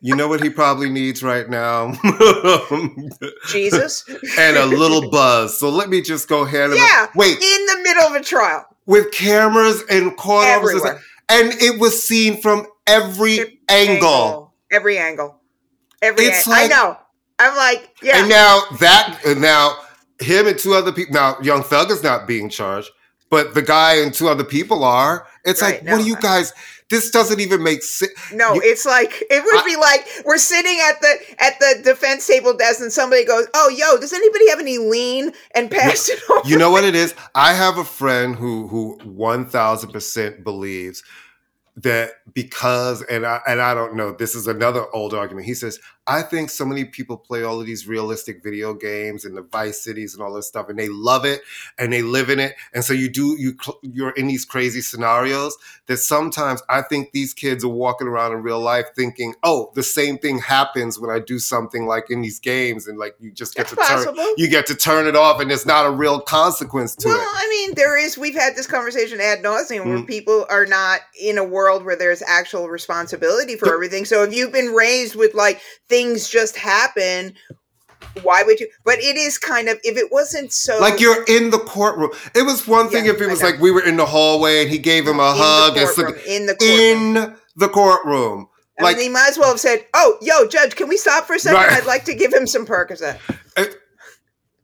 you 0.00 0.16
know 0.16 0.26
what 0.28 0.42
he 0.42 0.50
probably 0.50 0.90
needs 0.90 1.22
right 1.22 1.48
now 1.48 1.92
Jesus. 3.48 4.04
and 4.38 4.56
a 4.56 4.66
little 4.66 5.10
buzz. 5.12 5.58
So 5.58 5.68
let 5.70 5.88
me 5.88 6.02
just 6.02 6.28
go 6.28 6.42
ahead 6.44 6.70
and 6.70 6.74
Yeah, 6.78 7.06
wait. 7.14 7.36
in 7.40 7.66
the 7.66 7.80
middle 7.82 8.04
of 8.04 8.14
a 8.14 8.22
trial. 8.24 8.64
with 8.86 9.12
cameras 9.12 9.82
and 9.90 10.16
corners, 10.16 10.48
Everywhere. 10.50 11.00
And 11.28 11.52
it 11.54 11.80
was 11.80 12.02
seen 12.06 12.40
from 12.40 12.66
every 12.86 13.38
Every 13.40 13.60
angle. 13.68 14.52
Every 14.72 14.98
angle. 14.98 15.40
Every 16.02 16.24
It's 16.26 16.46
angle. 16.48 16.52
I 16.54 16.66
know. 16.68 16.96
I'm 17.38 17.56
like, 17.56 17.94
yeah. 18.02 18.18
And 18.20 18.28
now 18.28 18.62
that 18.80 19.20
and 19.26 19.40
now 19.40 19.76
him 20.20 20.46
and 20.46 20.58
two 20.58 20.74
other 20.74 20.92
people. 20.92 21.14
Now 21.14 21.36
Young 21.42 21.62
Thug 21.62 21.90
is 21.90 22.02
not 22.02 22.26
being 22.26 22.48
charged, 22.48 22.90
but 23.30 23.54
the 23.54 23.62
guy 23.62 23.96
and 23.96 24.12
two 24.14 24.28
other 24.28 24.44
people 24.44 24.84
are. 24.84 25.26
It's 25.44 25.60
Right, 25.62 25.74
like, 25.74 25.82
no, 25.84 25.92
what 25.92 26.00
are 26.02 26.06
you 26.06 26.16
I- 26.16 26.20
guys? 26.20 26.52
This 26.94 27.10
doesn't 27.10 27.40
even 27.40 27.60
make 27.64 27.82
sense. 27.82 28.12
No, 28.32 28.54
You- 28.54 28.62
it's 28.64 28.86
like 28.86 29.24
it 29.28 29.44
would 29.44 29.56
I- 29.56 29.64
be 29.64 29.74
like 29.76 30.06
we're 30.24 30.38
sitting 30.38 30.78
at 30.88 31.00
the 31.00 31.12
at 31.40 31.58
the 31.58 31.80
defense 31.82 32.24
table 32.24 32.54
desk 32.54 32.80
and 32.80 32.92
somebody 32.92 33.24
goes, 33.24 33.46
"Oh, 33.52 33.68
yo, 33.68 33.98
does 33.98 34.12
anybody 34.12 34.48
have 34.50 34.60
any 34.60 34.78
lean?" 34.78 35.32
and 35.56 35.68
pass 35.70 36.08
it 36.08 36.20
over. 36.30 36.48
You 36.48 36.56
know 36.56 36.70
what 36.70 36.84
it 36.84 36.94
is? 36.94 37.12
I 37.34 37.52
have 37.54 37.78
a 37.78 37.84
friend 37.84 38.36
who 38.36 38.68
who 38.68 38.98
one 39.04 39.44
thousand 39.48 39.90
percent 39.90 40.44
believes 40.44 41.02
that 41.76 42.12
because 42.32 43.02
and 43.02 43.26
I 43.26 43.40
and 43.48 43.60
I 43.60 43.74
don't 43.74 43.96
know, 43.96 44.12
this 44.12 44.36
is 44.36 44.46
another 44.46 44.84
old 44.94 45.12
argument. 45.14 45.46
He 45.46 45.54
says, 45.54 45.80
I 46.06 46.22
think 46.22 46.50
so 46.50 46.64
many 46.66 46.84
people 46.84 47.16
play 47.16 47.44
all 47.44 47.60
of 47.60 47.66
these 47.66 47.86
realistic 47.86 48.42
video 48.42 48.74
games 48.74 49.24
and 49.24 49.36
the 49.36 49.42
Vice 49.42 49.80
Cities 49.80 50.14
and 50.14 50.22
all 50.22 50.34
this 50.34 50.46
stuff, 50.46 50.68
and 50.68 50.78
they 50.78 50.88
love 50.88 51.24
it 51.24 51.40
and 51.78 51.92
they 51.92 52.02
live 52.02 52.28
in 52.28 52.38
it. 52.40 52.54
And 52.74 52.84
so 52.84 52.92
you 52.92 53.08
do 53.08 53.36
you 53.38 53.56
you're 53.82 54.10
in 54.10 54.26
these 54.26 54.44
crazy 54.44 54.80
scenarios 54.82 55.56
that 55.86 55.96
sometimes 55.98 56.62
I 56.68 56.82
think 56.82 57.12
these 57.12 57.32
kids 57.32 57.64
are 57.64 57.68
walking 57.68 58.06
around 58.06 58.32
in 58.32 58.42
real 58.42 58.60
life 58.60 58.86
thinking, 58.94 59.34
oh, 59.42 59.72
the 59.74 59.82
same 59.82 60.18
thing 60.18 60.38
happens 60.40 60.98
when 60.98 61.10
I 61.10 61.20
do 61.20 61.38
something 61.38 61.86
like 61.86 62.10
in 62.10 62.20
these 62.20 62.38
games, 62.38 62.86
and 62.86 62.98
like 62.98 63.14
you 63.18 63.30
just 63.30 63.54
get 63.54 63.68
That's 63.68 64.04
to 64.04 64.12
turn 64.12 64.16
you 64.36 64.48
get 64.48 64.66
to 64.66 64.74
turn 64.74 65.06
it 65.06 65.16
off, 65.16 65.40
and 65.40 65.50
there's 65.50 65.66
not 65.66 65.86
a 65.86 65.90
real 65.90 66.20
consequence 66.20 66.94
to 66.96 67.08
Well, 67.08 67.16
it. 67.16 67.20
Well, 67.20 67.30
I 67.34 67.48
mean, 67.48 67.74
there 67.74 67.96
is. 67.96 68.18
We've 68.18 68.34
had 68.34 68.56
this 68.56 68.66
conversation 68.66 69.20
ad 69.20 69.42
nauseum 69.42 69.86
where 69.86 69.98
Mm. 69.98 70.06
people 70.06 70.46
are 70.50 70.66
not 70.66 71.00
in 71.18 71.38
a 71.38 71.44
world 71.44 71.84
where 71.84 71.96
there's 71.96 72.22
actual 72.22 72.68
responsibility 72.68 73.56
for 73.56 73.72
everything. 73.72 74.04
So 74.04 74.22
if 74.22 74.34
you've 74.34 74.52
been 74.52 74.72
raised 74.74 75.14
with 75.14 75.34
like 75.34 75.60
things 75.94 76.28
just 76.28 76.56
happen, 76.56 77.34
why 78.22 78.42
would 78.42 78.58
you? 78.60 78.68
But 78.84 78.98
it 78.98 79.16
is 79.16 79.38
kind 79.38 79.68
of 79.68 79.78
if 79.84 79.96
it 79.96 80.10
wasn't 80.10 80.52
so 80.52 80.78
Like 80.80 80.98
you're 81.00 81.24
in 81.24 81.50
the 81.50 81.58
courtroom. 81.58 82.10
It 82.34 82.42
was 82.42 82.66
one 82.66 82.88
thing 82.90 83.04
Yeah, 83.06 83.12
if 83.12 83.20
it 83.20 83.28
was 83.28 83.42
like 83.42 83.60
we 83.60 83.70
were 83.70 83.82
in 83.84 83.96
the 83.96 84.06
hallway 84.06 84.62
and 84.62 84.70
he 84.70 84.78
gave 84.78 85.06
him 85.06 85.20
a 85.20 85.30
in 85.30 85.36
hug 85.36 85.74
the 85.74 85.80
and 85.80 85.88
courtroom, 85.88 86.12
slipped 86.14 86.26
in 86.28 86.46
the 86.46 86.54
courtroom. 86.56 87.16
in 87.16 87.36
the 87.56 87.68
courtroom. 87.68 88.48
I 88.78 88.82
Like 88.82 88.96
mean, 88.96 89.06
they 89.06 89.12
might 89.12 89.28
as 89.28 89.38
well 89.38 89.50
have 89.50 89.60
said, 89.60 89.84
"Oh, 89.94 90.16
yo, 90.20 90.48
judge, 90.48 90.74
can 90.74 90.88
we 90.88 90.96
stop 90.96 91.26
for 91.28 91.34
a 91.34 91.38
second? 91.38 91.60
Right. 91.60 91.72
I'd 91.72 91.86
like 91.86 92.04
to 92.06 92.14
give 92.14 92.32
him 92.32 92.46
some 92.46 92.66
Percocet." 92.66 93.18
It- 93.56 93.76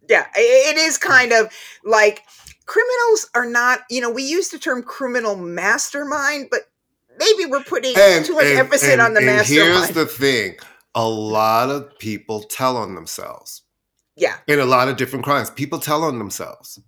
yeah, 0.08 0.26
i- 0.34 0.64
it 0.70 0.76
is 0.76 0.98
kind 0.98 1.32
of 1.32 1.48
like 1.84 2.22
criminals 2.66 3.28
are 3.36 3.46
not. 3.46 3.82
You 3.88 4.00
know, 4.00 4.10
we 4.10 4.24
use 4.24 4.48
the 4.48 4.58
term 4.58 4.82
criminal 4.82 5.36
mastermind, 5.36 6.48
but 6.50 6.62
maybe 7.18 7.46
we're 7.46 7.62
putting 7.62 7.96
and, 7.96 8.24
too 8.24 8.34
much 8.34 8.46
and- 8.46 8.58
emphasis 8.58 8.88
and- 8.90 9.00
on 9.00 9.14
the 9.14 9.18
and 9.18 9.26
mastermind. 9.26 9.72
Here's 9.74 9.88
the 9.90 10.06
thing. 10.06 10.56
A 10.94 11.08
lot 11.08 11.70
of 11.70 11.98
people 11.98 12.42
tell 12.42 12.76
on 12.76 12.94
themselves 12.94 13.62
yeah, 14.16 14.36
in 14.46 14.58
a 14.58 14.64
lot 14.64 14.88
of 14.88 14.96
different 14.96 15.24
crimes. 15.24 15.50
People 15.50 15.78
tell 15.78 16.04
on 16.04 16.18
themselves. 16.18 16.80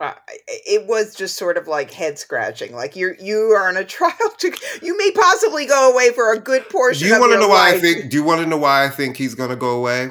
uh, 0.00 0.12
it 0.48 0.86
was 0.86 1.14
just 1.14 1.36
sort 1.36 1.56
of 1.56 1.68
like 1.68 1.90
head 1.92 2.18
scratching. 2.18 2.74
Like 2.74 2.96
you're 2.96 3.14
you 3.16 3.52
are 3.56 3.68
on 3.68 3.76
a 3.76 3.84
trial. 3.96 4.14
To, 4.38 4.56
you 4.82 4.96
may 4.96 5.10
possibly 5.12 5.66
go 5.66 5.92
away 5.92 6.10
for 6.12 6.32
a 6.32 6.38
good 6.38 6.68
portion. 6.68 7.02
Do 7.02 7.08
you 7.08 7.14
of 7.14 7.20
want 7.20 7.32
to 7.32 7.38
know 7.38 7.48
why 7.48 7.74
I 7.74 7.78
think? 7.78 8.10
Do 8.10 8.16
you 8.16 8.24
want 8.24 8.40
to 8.40 8.46
know 8.46 8.58
why 8.58 8.84
I 8.84 8.88
think 8.88 9.16
he's 9.16 9.34
going 9.34 9.50
to 9.50 9.56
go 9.56 9.78
away? 9.78 10.10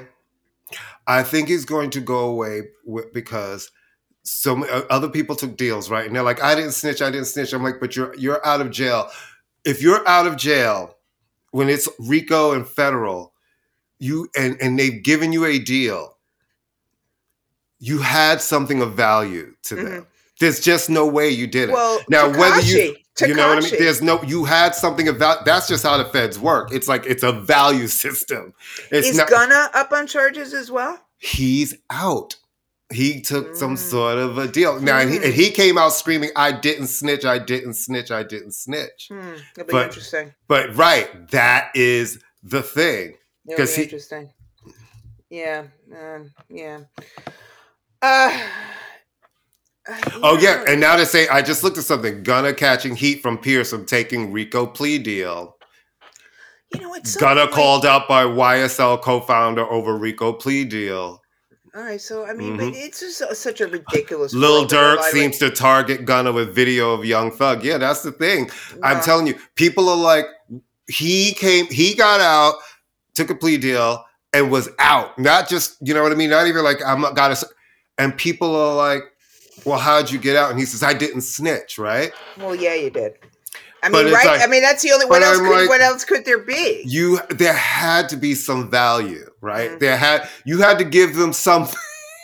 I 1.08 1.24
think 1.24 1.48
he's 1.48 1.66
going 1.66 1.90
to 1.92 2.02
go 2.02 2.20
away 2.30 2.62
because 3.14 3.72
so 4.24 4.58
ma- 4.58 4.68
uh, 4.68 4.84
other 4.92 5.10
people 5.10 5.36
took 5.36 5.58
deals, 5.58 5.90
right? 5.90 6.06
And 6.06 6.16
they're 6.16 6.24
like, 6.24 6.42
"I 6.42 6.56
didn't 6.56 6.74
snitch, 6.74 7.02
I 7.02 7.10
didn't 7.10 7.26
snitch." 7.26 7.54
I'm 7.54 7.64
like, 7.64 7.80
"But 7.80 7.96
you're 7.96 8.16
you're 8.16 8.46
out 8.46 8.62
of 8.62 8.70
jail. 8.70 9.10
If 9.66 9.82
you're 9.82 10.08
out 10.08 10.28
of 10.28 10.38
jail 10.38 10.96
when 11.52 11.70
it's 11.70 11.90
RICO 12.00 12.54
and 12.54 12.68
federal, 12.68 13.34
you 14.00 14.30
and 14.38 14.58
and 14.62 14.78
they've 14.78 15.04
given 15.04 15.34
you 15.34 15.46
a 15.46 15.60
deal, 15.60 16.18
you 17.80 18.00
had 18.00 18.42
something 18.42 18.82
of 18.82 18.94
value 18.94 19.54
to 19.64 19.76
them. 19.76 20.08
There's 20.40 20.62
just 20.62 20.90
no 20.90 21.06
way 21.06 21.30
you 21.30 21.48
did 21.48 21.70
it. 21.70 21.74
Mm-hmm. 21.74 21.74
Well, 21.74 22.00
now 22.10 22.40
whether 22.40 22.62
you 22.62 22.96
you 23.22 23.34
know 23.36 23.50
what 23.50 23.58
I 23.58 23.62
mean? 23.62 23.80
There's 23.80 24.02
no 24.02 24.22
you 24.24 24.46
had 24.46 24.74
something 24.76 25.08
about 25.08 25.46
that's 25.46 25.68
just 25.68 25.84
how 25.84 25.98
the 25.98 26.06
feds 26.06 26.40
work. 26.40 26.72
It's 26.72 26.88
like 26.88 27.06
it's 27.06 27.24
a 27.24 27.34
value 27.34 27.88
system. 27.88 28.54
It's 28.92 29.10
Is 29.10 29.18
not 29.18 29.30
Gunna 29.30 29.70
up 29.74 29.92
on 29.92 30.08
charges 30.08 30.54
as 30.54 30.72
well? 30.72 31.00
he's 31.20 31.76
out. 31.90 32.38
He 32.92 33.22
took 33.22 33.56
some 33.56 33.76
Mm. 33.76 33.78
sort 33.78 34.18
of 34.18 34.38
a 34.40 34.48
deal. 34.48 34.80
Now 34.82 34.98
and 34.98 35.12
he, 35.12 35.20
Mm. 35.20 35.26
and 35.26 35.34
he 35.34 35.52
came 35.52 35.78
out 35.78 35.90
screaming, 35.94 36.32
I 36.36 36.52
didn't 36.52 36.88
snitch, 36.88 37.24
I 37.24 37.38
didn't 37.38 37.76
snitch, 37.76 38.10
I 38.10 38.24
didn't 38.24 38.54
snitch. 38.54 39.10
Hmm, 39.12 39.34
it'll 39.56 39.66
be 39.68 39.72
But- 39.72 39.86
interesting. 39.88 40.34
But 40.48 40.76
right, 40.76 41.30
that 41.30 41.72
is 41.76 42.18
the 42.42 42.64
thing. 42.64 43.16
It'll 43.48 43.58
'cause 43.58 43.72
be 43.72 43.76
he- 43.78 43.84
interesting. 43.84 44.34
Yeah, 45.30 45.64
um, 45.96 46.32
yeah. 46.50 46.80
Uh, 48.02 48.40
Oh 50.22 50.38
yeah, 50.40 50.64
and 50.68 50.80
now 50.80 50.96
to 50.98 51.06
say 51.06 51.28
I 51.30 51.42
just 51.42 51.64
looked 51.64 51.78
at 51.80 51.84
something. 51.84 52.22
Gunna 52.24 52.54
catching 52.54 52.96
heat 52.96 53.22
from 53.24 53.38
Pearson 53.40 53.86
taking 53.88 54.32
Rico 54.32 54.66
plea 54.68 54.98
deal. 55.00 55.56
you 56.74 56.80
know 56.82 56.90
what? 56.90 57.16
Gunna 57.20 57.48
called 57.48 57.84
out 57.88 58.08
by 58.08 58.24
YSL 58.26 58.98
co-founder 59.02 59.64
over 59.72 59.98
Rico 59.98 60.32
plea 60.34 60.64
deal. 60.66 61.20
All 61.76 61.84
right, 61.84 62.02
so 62.02 62.26
I 62.26 62.34
mean, 62.34 62.58
but 62.58 62.68
Mhm. 62.74 62.76
it's 62.76 63.00
just 63.00 63.36
such 63.42 63.62
a 63.62 63.68
ridiculous. 63.68 64.34
Lil 64.34 64.68
Durk 64.68 65.04
seems 65.12 65.38
to 65.38 65.52
target 65.52 66.04
Gunna 66.06 66.32
with 66.32 66.54
video 66.56 66.92
of 66.94 67.06
Young 67.06 67.32
Thug. 67.32 67.64
Yeah, 67.64 67.78
that's 67.78 68.02
the 68.02 68.12
thing. 68.12 68.50
I'm 68.82 69.02
telling 69.02 69.28
you, 69.28 69.36
people 69.56 69.88
are 69.88 69.96
like, 69.96 70.26
he 70.88 71.34
came, 71.34 71.68
he 71.68 71.94
got 71.94 72.22
out, 72.22 72.56
took 73.14 73.30
a 73.30 73.36
plea 73.36 73.58
deal, 73.58 74.04
and 74.34 74.50
was 74.50 74.70
out. 74.80 75.18
Not 75.20 75.48
just, 75.48 75.76
you 75.82 75.94
know 75.94 76.02
what 76.02 76.12
I 76.12 76.16
mean? 76.16 76.32
Not 76.32 76.48
even 76.48 76.64
like 76.64 76.80
I'm 76.84 77.02
got 77.14 77.36
to. 77.38 77.48
And 78.00 78.18
people 78.18 78.56
are 78.56 78.76
like, 78.76 79.04
well, 79.66 79.78
how'd 79.78 80.10
you 80.10 80.18
get 80.18 80.36
out? 80.36 80.50
And 80.50 80.60
he 80.60 80.66
says, 80.66 80.82
I 80.82 80.94
didn't 80.94 81.22
snitch, 81.22 81.78
right? 81.78 82.12
Well, 82.38 82.56
yeah, 82.56 82.74
you 82.76 82.90
did. 82.90 83.14
I 83.84 83.90
mean, 83.90 84.12
right? 84.12 84.26
like- 84.26 84.42
I 84.42 84.48
mean, 84.48 84.62
that's 84.62 84.82
the 84.84 84.92
only. 84.92 85.06
What 85.06 85.22
else? 85.22 85.38
I'm 85.38 85.46
Could, 85.46 85.52
like- 85.56 85.70
what 85.70 85.82
else 85.82 86.04
could 86.04 86.26
there 86.26 86.40
be? 86.40 86.82
You 86.86 87.20
there 87.30 87.54
had 87.54 88.10
to 88.10 88.18
be 88.18 88.34
some 88.36 88.70
value, 88.72 89.29
right? 89.42 89.72
Mhm. 89.72 89.80
There 89.80 89.98
had 89.98 90.28
you 90.46 90.60
had 90.62 90.78
to 90.80 90.86
give 90.86 91.16
them 91.16 91.34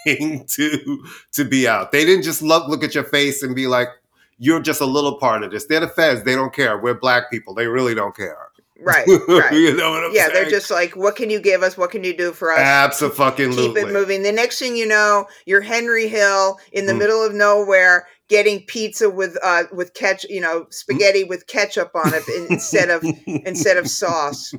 something 0.06 0.46
to 0.48 1.04
to 1.34 1.46
be 1.46 1.68
out. 1.68 1.92
They 1.92 2.06
didn't 2.06 2.24
just 2.24 2.42
look 2.42 2.68
look 2.68 2.84
at 2.84 2.94
your 2.96 3.04
face 3.06 3.42
and 3.44 3.56
be 3.56 3.68
like, 3.68 3.90
"You're 4.38 4.62
just 4.62 4.82
a 4.82 4.86
little 4.86 5.18
part 5.18 5.44
of 5.44 5.52
this." 5.52 5.66
They're 5.66 5.80
the 5.80 5.88
feds. 5.88 6.24
They 6.24 6.36
don't 6.36 6.54
care. 6.54 6.78
We're 6.78 6.94
black 6.94 7.32
people. 7.32 7.54
They 7.54 7.68
really 7.68 7.96
don't 7.96 8.16
care. 8.16 8.38
Right, 8.82 9.08
right. 9.30 9.54
you 9.54 9.74
know 9.76 9.92
what 9.92 10.04
I'm 10.04 10.12
yeah, 10.14 10.24
saying? 10.24 10.34
they're 10.34 10.50
just 10.50 10.70
like, 10.70 10.98
what 10.98 11.16
can 11.16 11.30
you 11.30 11.40
give 11.40 11.64
us? 11.64 11.78
What 11.78 11.92
can 11.92 12.04
you 12.04 12.16
do 12.16 12.34
for 12.34 12.52
us? 12.52 12.60
absolutely. 12.60 13.56
Keep 13.56 13.78
it 13.78 13.94
moving. 13.94 14.22
The 14.22 14.34
next 14.34 14.60
thing 14.60 14.76
you 14.76 14.86
know, 14.86 15.28
you're 15.46 15.62
Henry 15.62 16.10
Hill 16.10 16.60
in 16.74 16.86
the 16.86 16.92
Mm. 16.92 16.98
middle 17.00 17.24
of 17.24 17.34
nowhere 17.34 18.06
getting 18.28 18.64
pizza 18.66 19.10
with 19.10 19.38
uh 19.42 19.64
with 19.72 19.94
ketchup, 19.94 20.30
you 20.30 20.42
know, 20.42 20.68
spaghetti 20.72 21.24
with 21.24 21.48
ketchup 21.48 21.92
on 21.96 22.12
it 22.14 22.24
instead 22.52 22.90
of 22.90 23.02
instead 23.26 23.78
of 23.78 23.88
sauce. 23.88 24.54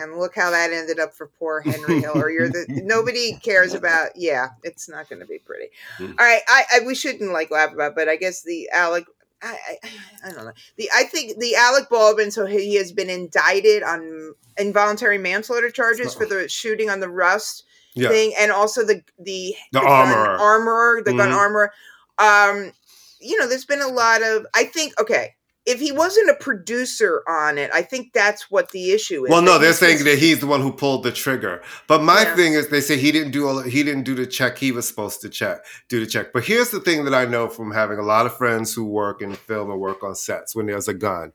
And 0.00 0.18
look 0.18 0.34
how 0.34 0.50
that 0.50 0.72
ended 0.72 0.98
up 0.98 1.12
for 1.14 1.26
poor 1.38 1.60
Henry 1.60 2.00
Hill. 2.00 2.12
Or 2.16 2.30
you're 2.30 2.48
the 2.48 2.66
nobody 2.84 3.34
cares 3.42 3.74
about. 3.74 4.10
Yeah, 4.16 4.48
it's 4.62 4.88
not 4.88 5.08
going 5.08 5.20
to 5.20 5.26
be 5.26 5.38
pretty. 5.38 5.66
Mm. 5.98 6.10
All 6.18 6.26
right, 6.26 6.40
I, 6.48 6.64
I 6.74 6.80
we 6.86 6.94
shouldn't 6.94 7.32
like 7.32 7.50
laugh 7.50 7.72
about, 7.72 7.94
but 7.94 8.08
I 8.08 8.16
guess 8.16 8.42
the 8.42 8.68
Alec. 8.72 9.04
I, 9.42 9.56
I 9.68 9.88
I 10.28 10.32
don't 10.32 10.44
know. 10.46 10.52
The 10.76 10.90
I 10.94 11.04
think 11.04 11.38
the 11.38 11.54
Alec 11.54 11.88
Baldwin. 11.88 12.30
So 12.30 12.44
he 12.46 12.74
has 12.76 12.92
been 12.92 13.08
indicted 13.10 13.82
on 13.82 14.34
involuntary 14.58 15.18
manslaughter 15.18 15.70
charges 15.70 16.14
for 16.14 16.26
the 16.26 16.48
shooting 16.48 16.90
on 16.90 16.98
the 17.00 17.08
Rust 17.08 17.64
yeah. 17.94 18.08
thing, 18.08 18.32
and 18.38 18.50
also 18.50 18.84
the 18.84 19.02
the 19.18 19.54
The 19.72 19.80
gun 19.80 19.86
armorer. 19.88 20.38
armorer, 20.38 21.02
the 21.04 21.12
gun 21.14 21.30
Mhm. 21.30 21.36
armorer. 21.36 21.72
Um, 22.18 22.72
you 23.20 23.38
know, 23.38 23.48
there's 23.48 23.64
been 23.64 23.80
a 23.80 23.86
lot 23.88 24.22
of. 24.22 24.44
I 24.54 24.64
think 24.64 25.00
okay, 25.00 25.36
if 25.68 25.78
he 25.78 25.92
wasn't 25.92 26.30
a 26.30 26.34
producer 26.34 27.22
on 27.28 27.58
it, 27.58 27.70
I 27.74 27.82
think 27.82 28.14
that's 28.14 28.50
what 28.50 28.70
the 28.70 28.90
issue 28.92 29.26
is. 29.26 29.30
Well, 29.30 29.42
no, 29.42 29.58
they're 29.58 29.74
saying 29.74 30.02
that 30.04 30.18
he's 30.18 30.40
the 30.40 30.46
one 30.46 30.62
who 30.62 30.72
pulled 30.72 31.02
the 31.02 31.12
trigger. 31.12 31.62
But 31.86 32.02
my 32.02 32.22
Yeah. 32.22 32.34
thing 32.34 32.54
is, 32.54 32.68
they 32.68 32.80
say 32.80 32.96
he 32.96 33.12
didn't 33.12 33.32
do 33.32 33.46
all. 33.46 33.60
He 33.60 33.82
didn't 33.82 34.04
do 34.04 34.14
the 34.14 34.26
check. 34.26 34.56
He 34.56 34.72
was 34.72 34.88
supposed 34.88 35.20
to 35.20 35.28
check, 35.28 35.64
do 35.88 36.00
the 36.00 36.06
check. 36.06 36.32
But 36.32 36.44
here's 36.44 36.70
the 36.70 36.80
thing 36.80 37.04
that 37.04 37.14
I 37.14 37.26
know 37.26 37.48
from 37.48 37.70
having 37.70 37.98
a 37.98 38.02
lot 38.02 38.24
of 38.24 38.34
friends 38.36 38.72
who 38.72 38.84
work 38.84 39.20
in 39.20 39.34
film 39.34 39.70
and 39.70 39.78
work 39.78 40.02
on 40.02 40.14
sets. 40.14 40.56
When 40.56 40.66
there's 40.66 40.88
a 40.88 40.94
gun, 40.94 41.32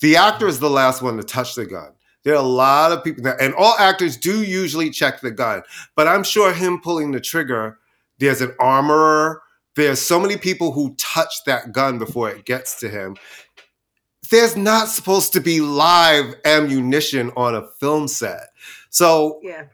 the 0.00 0.16
actor 0.16 0.46
is 0.46 0.60
the 0.60 0.70
last 0.70 1.02
one 1.02 1.16
to 1.16 1.24
touch 1.24 1.56
the 1.56 1.66
gun. 1.66 1.90
There 2.22 2.34
are 2.34 2.38
a 2.38 2.42
lot 2.42 2.92
of 2.92 3.02
people 3.02 3.24
that, 3.24 3.40
and 3.40 3.52
all 3.54 3.74
actors 3.78 4.16
do 4.16 4.42
usually 4.42 4.90
check 4.90 5.20
the 5.20 5.30
gun. 5.32 5.62
But 5.96 6.06
I'm 6.06 6.22
sure 6.22 6.52
him 6.52 6.80
pulling 6.80 7.10
the 7.10 7.20
trigger, 7.20 7.78
there's 8.18 8.40
an 8.40 8.54
armorer. 8.60 9.42
There's 9.76 10.00
so 10.00 10.18
many 10.18 10.38
people 10.38 10.72
who 10.72 10.94
touch 10.96 11.44
that 11.44 11.72
gun 11.72 11.98
before 11.98 12.30
it 12.30 12.46
gets 12.46 12.80
to 12.80 12.88
him 12.88 13.16
there's 14.30 14.56
not 14.56 14.88
supposed 14.88 15.32
to 15.34 15.40
be 15.40 15.60
live 15.60 16.34
ammunition 16.44 17.32
on 17.36 17.54
a 17.54 17.66
film 17.80 18.08
set. 18.08 18.48
So, 18.90 19.40
yeah. 19.42 19.64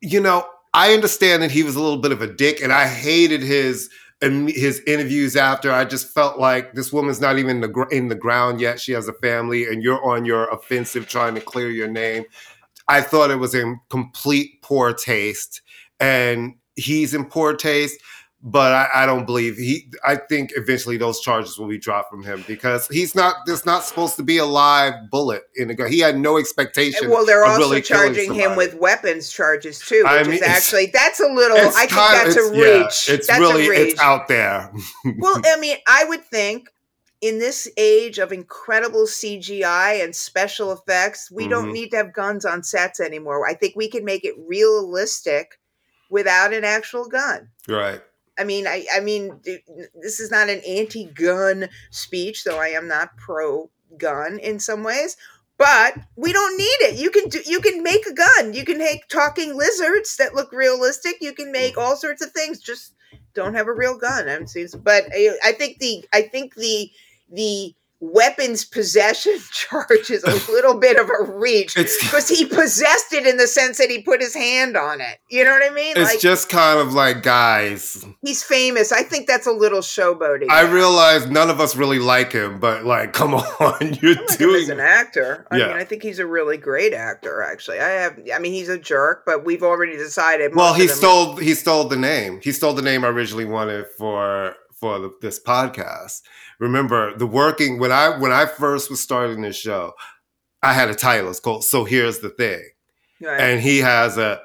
you 0.00 0.20
know, 0.20 0.46
I 0.74 0.92
understand 0.92 1.42
that 1.42 1.50
he 1.50 1.62
was 1.62 1.76
a 1.76 1.80
little 1.80 2.00
bit 2.00 2.12
of 2.12 2.22
a 2.22 2.26
dick 2.26 2.60
and 2.62 2.72
I 2.72 2.86
hated 2.86 3.42
his 3.42 3.90
his 4.20 4.82
interviews 4.86 5.36
after, 5.36 5.70
I 5.70 5.84
just 5.84 6.12
felt 6.12 6.38
like 6.38 6.72
this 6.72 6.92
woman's 6.92 7.20
not 7.20 7.38
even 7.38 7.56
in 7.56 7.60
the, 7.60 7.68
gr- 7.68 7.92
in 7.92 8.08
the 8.08 8.14
ground 8.16 8.60
yet. 8.60 8.80
She 8.80 8.92
has 8.92 9.06
a 9.06 9.12
family, 9.12 9.66
and 9.66 9.82
you're 9.82 10.04
on 10.04 10.24
your 10.24 10.48
offensive 10.48 11.08
trying 11.08 11.34
to 11.36 11.40
clear 11.40 11.70
your 11.70 11.88
name. 11.88 12.24
I 12.88 13.00
thought 13.00 13.30
it 13.30 13.36
was 13.36 13.54
in 13.54 13.78
complete 13.90 14.60
poor 14.62 14.92
taste, 14.92 15.62
and 16.00 16.54
he's 16.74 17.14
in 17.14 17.26
poor 17.26 17.54
taste. 17.54 18.00
But 18.40 18.72
I, 18.72 19.02
I 19.02 19.06
don't 19.06 19.26
believe 19.26 19.56
he. 19.56 19.90
I 20.06 20.14
think 20.14 20.52
eventually 20.54 20.96
those 20.96 21.20
charges 21.20 21.58
will 21.58 21.66
be 21.66 21.76
dropped 21.76 22.08
from 22.08 22.22
him 22.22 22.44
because 22.46 22.86
he's 22.86 23.16
not. 23.16 23.34
There's 23.46 23.66
not 23.66 23.82
supposed 23.82 24.14
to 24.16 24.22
be 24.22 24.38
a 24.38 24.44
live 24.44 24.94
bullet 25.10 25.42
in 25.56 25.66
the 25.66 25.74
gun. 25.74 25.90
He 25.90 25.98
had 25.98 26.16
no 26.16 26.38
expectation. 26.38 27.10
Well, 27.10 27.26
they're 27.26 27.42
of 27.44 27.50
also 27.50 27.62
really 27.62 27.82
charging 27.82 28.32
him 28.32 28.54
with 28.54 28.74
weapons 28.76 29.32
charges 29.32 29.80
too, 29.80 30.04
which 30.04 30.06
I 30.12 30.20
is 30.20 30.28
mean, 30.28 30.36
it's- 30.36 30.48
actually 30.56 30.86
that's 30.86 31.18
a 31.18 31.26
little. 31.26 31.56
I 31.58 31.70
think 31.86 31.90
kind- 31.90 32.14
that's 32.28 32.36
a 32.36 32.40
it's- 32.40 32.54
yeah, 32.54 32.82
reach. 32.84 33.08
it's 33.18 33.26
that's 33.26 33.40
really 33.40 33.66
a 33.66 33.70
reach. 33.70 33.92
it's 33.94 34.00
out 34.00 34.28
there. 34.28 34.72
well, 35.18 35.42
I 35.44 35.58
mean, 35.58 35.78
I 35.88 36.04
would 36.04 36.22
think 36.24 36.68
in 37.20 37.40
this 37.40 37.68
age 37.76 38.18
of 38.20 38.30
incredible 38.32 39.06
CGI 39.06 40.04
and 40.04 40.14
special 40.14 40.70
effects, 40.70 41.28
we 41.28 41.48
don't 41.48 41.70
Mhm. 41.70 41.72
need 41.72 41.90
to 41.90 41.96
have 41.96 42.12
guns 42.12 42.44
on 42.44 42.62
sets 42.62 43.00
anymore. 43.00 43.48
I 43.48 43.54
think 43.54 43.74
we 43.74 43.88
can 43.88 44.04
make 44.04 44.24
it 44.24 44.36
realistic 44.46 45.58
without 46.08 46.52
an 46.54 46.62
actual 46.64 47.08
gun. 47.08 47.48
right. 47.68 48.00
I 48.38 48.44
mean, 48.44 48.66
I, 48.66 48.86
I 48.94 49.00
mean, 49.00 49.40
this 50.00 50.20
is 50.20 50.30
not 50.30 50.48
an 50.48 50.60
anti-gun 50.66 51.68
speech, 51.90 52.44
though 52.44 52.58
I 52.58 52.68
am 52.68 52.86
not 52.88 53.16
pro-gun 53.16 54.38
in 54.38 54.60
some 54.60 54.84
ways. 54.84 55.16
But 55.58 55.94
we 56.14 56.32
don't 56.32 56.56
need 56.56 56.64
it. 56.82 57.00
You 57.00 57.10
can 57.10 57.28
do. 57.28 57.40
You 57.44 57.60
can 57.60 57.82
make 57.82 58.06
a 58.06 58.14
gun. 58.14 58.54
You 58.54 58.64
can 58.64 58.78
make 58.78 59.08
talking 59.08 59.56
lizards 59.56 60.16
that 60.16 60.34
look 60.34 60.52
realistic. 60.52 61.16
You 61.20 61.34
can 61.34 61.50
make 61.50 61.72
mm-hmm. 61.72 61.80
all 61.80 61.96
sorts 61.96 62.24
of 62.24 62.30
things. 62.30 62.60
Just 62.60 62.94
don't 63.34 63.54
have 63.54 63.66
a 63.66 63.72
real 63.72 63.98
gun. 63.98 64.28
I'm 64.28 64.46
seems. 64.46 64.76
But 64.76 65.06
I, 65.12 65.30
I 65.44 65.52
think 65.52 65.78
the. 65.80 66.04
I 66.12 66.22
think 66.22 66.54
the 66.54 66.92
the 67.30 67.74
weapons 68.00 68.64
possession 68.64 69.36
charge 69.52 70.10
is 70.10 70.22
a 70.24 70.52
little 70.52 70.78
bit 70.78 70.96
of 70.96 71.08
a 71.10 71.24
reach 71.32 71.74
because 71.74 72.28
he 72.28 72.44
possessed 72.44 73.12
it 73.12 73.26
in 73.26 73.36
the 73.36 73.46
sense 73.46 73.78
that 73.78 73.90
he 73.90 74.00
put 74.02 74.20
his 74.20 74.34
hand 74.34 74.76
on 74.76 75.00
it. 75.00 75.18
You 75.28 75.44
know 75.44 75.52
what 75.52 75.68
I 75.68 75.74
mean? 75.74 75.94
it's 75.96 76.22
just 76.22 76.48
kind 76.48 76.78
of 76.78 76.94
like 76.94 77.22
guys. 77.22 78.04
He's 78.22 78.42
famous. 78.42 78.92
I 78.92 79.02
think 79.02 79.26
that's 79.26 79.46
a 79.46 79.52
little 79.52 79.80
showboating. 79.80 80.48
I 80.50 80.62
realize 80.62 81.28
none 81.28 81.50
of 81.50 81.60
us 81.60 81.74
really 81.76 81.98
like 81.98 82.32
him, 82.32 82.60
but 82.60 82.84
like, 82.84 83.12
come 83.18 83.34
on, 83.34 83.98
you're 84.00 84.16
I 84.16 84.20
like 84.20 84.38
doing. 84.38 84.62
as 84.62 84.68
an 84.68 84.80
actor. 84.80 85.46
I 85.50 85.56
Yeah. 85.58 85.66
mean, 85.68 85.76
I 85.76 85.84
think 85.84 86.02
he's 86.02 86.18
a 86.18 86.26
really 86.26 86.56
great 86.56 86.92
actor. 86.94 87.42
Actually, 87.42 87.80
I 87.80 87.88
have. 87.88 88.18
I 88.32 88.38
mean, 88.38 88.52
he's 88.52 88.68
a 88.68 88.78
jerk, 88.78 89.24
but 89.26 89.44
we've 89.44 89.62
already 89.62 89.96
decided. 89.96 90.54
well, 90.54 90.74
he 90.74 90.86
stole 90.88 91.36
he 91.36 91.54
stole 91.54 91.84
the 91.84 91.96
name. 91.96 92.40
He 92.42 92.52
stole 92.52 92.74
the 92.74 92.82
name 92.82 93.04
I 93.04 93.08
originally 93.08 93.44
wanted 93.44 93.86
for 93.98 94.54
for 94.78 94.98
the, 95.00 95.12
this 95.20 95.40
podcast. 95.40 96.22
Remember 96.58 97.16
the 97.16 97.26
working 97.26 97.78
when 97.78 97.92
I 97.92 98.18
when 98.18 98.32
I 98.32 98.46
first 98.46 98.90
was 98.90 99.00
starting 99.00 99.42
this 99.42 99.56
show, 99.56 99.92
I 100.62 100.72
had 100.72 100.88
a 100.88 100.94
title. 100.94 101.30
It's 101.30 101.40
called 101.40 101.64
"So 101.64 101.84
Here's 101.84 102.18
the 102.18 102.30
Thing," 102.30 102.62
Right. 103.22 103.40
and 103.40 103.60
he 103.60 103.78
has 103.78 104.18
a 104.18 104.40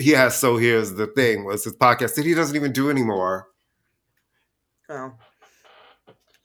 he 0.00 0.10
has 0.12 0.34
"So 0.36 0.56
Here's 0.56 0.94
the 0.94 1.06
Thing" 1.08 1.44
was 1.44 1.64
his 1.64 1.76
podcast 1.76 2.14
that 2.14 2.24
he 2.24 2.34
doesn't 2.34 2.56
even 2.56 2.72
do 2.72 2.88
anymore. 2.90 3.48
oh, 4.88 5.12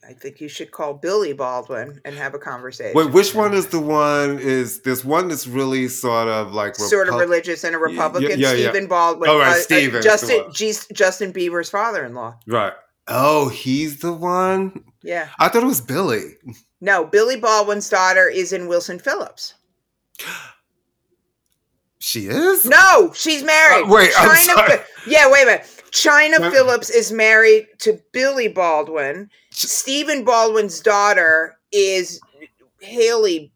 I 0.05 0.11
think 0.11 0.41
you 0.41 0.49
should 0.49 0.71
call 0.71 0.95
Billy 0.95 1.32
Baldwin 1.32 2.01
and 2.03 2.15
have 2.15 2.34
a 2.34 2.39
conversation. 2.39 2.91
Wait, 2.93 3.11
which 3.13 3.34
one 3.34 3.53
is 3.53 3.67
the 3.67 3.80
one? 3.80 4.38
Is 4.39 4.82
there's 4.82 5.05
one 5.05 5.30
that's 5.30 5.47
really 5.47 5.88
sort 5.88 6.28
of 6.28 6.53
like 6.53 6.76
sort 6.76 7.07
of 7.07 7.15
religious 7.15 7.63
and 7.63 7.74
a 7.74 7.78
Republican? 7.80 8.38
yeah, 8.38 8.51
yeah. 8.51 8.71
Stephen 8.71 8.88
Baldwin. 8.89 9.30
Oh, 9.30 9.39
right, 9.39 9.47
uh, 9.47 9.51
uh, 9.51 9.59
Stephen 9.61 9.99
is 9.99 10.03
Justin. 10.03 10.51
G- 10.51 10.74
Justin 10.91 11.32
Bieber's 11.32 11.69
father-in-law. 11.69 12.39
Right. 12.45 12.74
Oh, 13.07 13.47
he's 13.47 13.99
the 13.99 14.11
one. 14.11 14.84
Yeah. 15.03 15.29
I 15.39 15.49
thought 15.49 15.63
it 15.63 15.67
was 15.67 15.81
Billy. 15.81 16.35
No, 16.81 17.05
Billy 17.05 17.35
Baldwin's 17.37 17.89
daughter 17.89 18.27
is 18.29 18.53
in 18.53 18.67
Wilson 18.67 18.99
Phillips. 18.99 19.53
She 21.99 22.27
is. 22.27 22.65
No, 22.65 23.11
she's 23.13 23.43
married. 23.43 23.85
Uh, 23.85 23.93
wait, 23.93 24.11
I'm 24.17 24.29
China. 24.29 24.41
sorry. 24.67 24.79
Yeah, 25.07 25.31
wait 25.31 25.43
a 25.43 25.45
minute. 25.45 25.83
China 25.91 26.37
China- 26.37 26.51
Phillips 26.51 26.89
is 26.89 27.11
married 27.11 27.67
to 27.79 27.99
Billy 28.11 28.47
Baldwin. 28.49 29.29
Stephen 29.51 30.25
Baldwin's 30.25 30.79
daughter 30.81 31.55
is 31.71 32.19
Hailey 32.81 33.53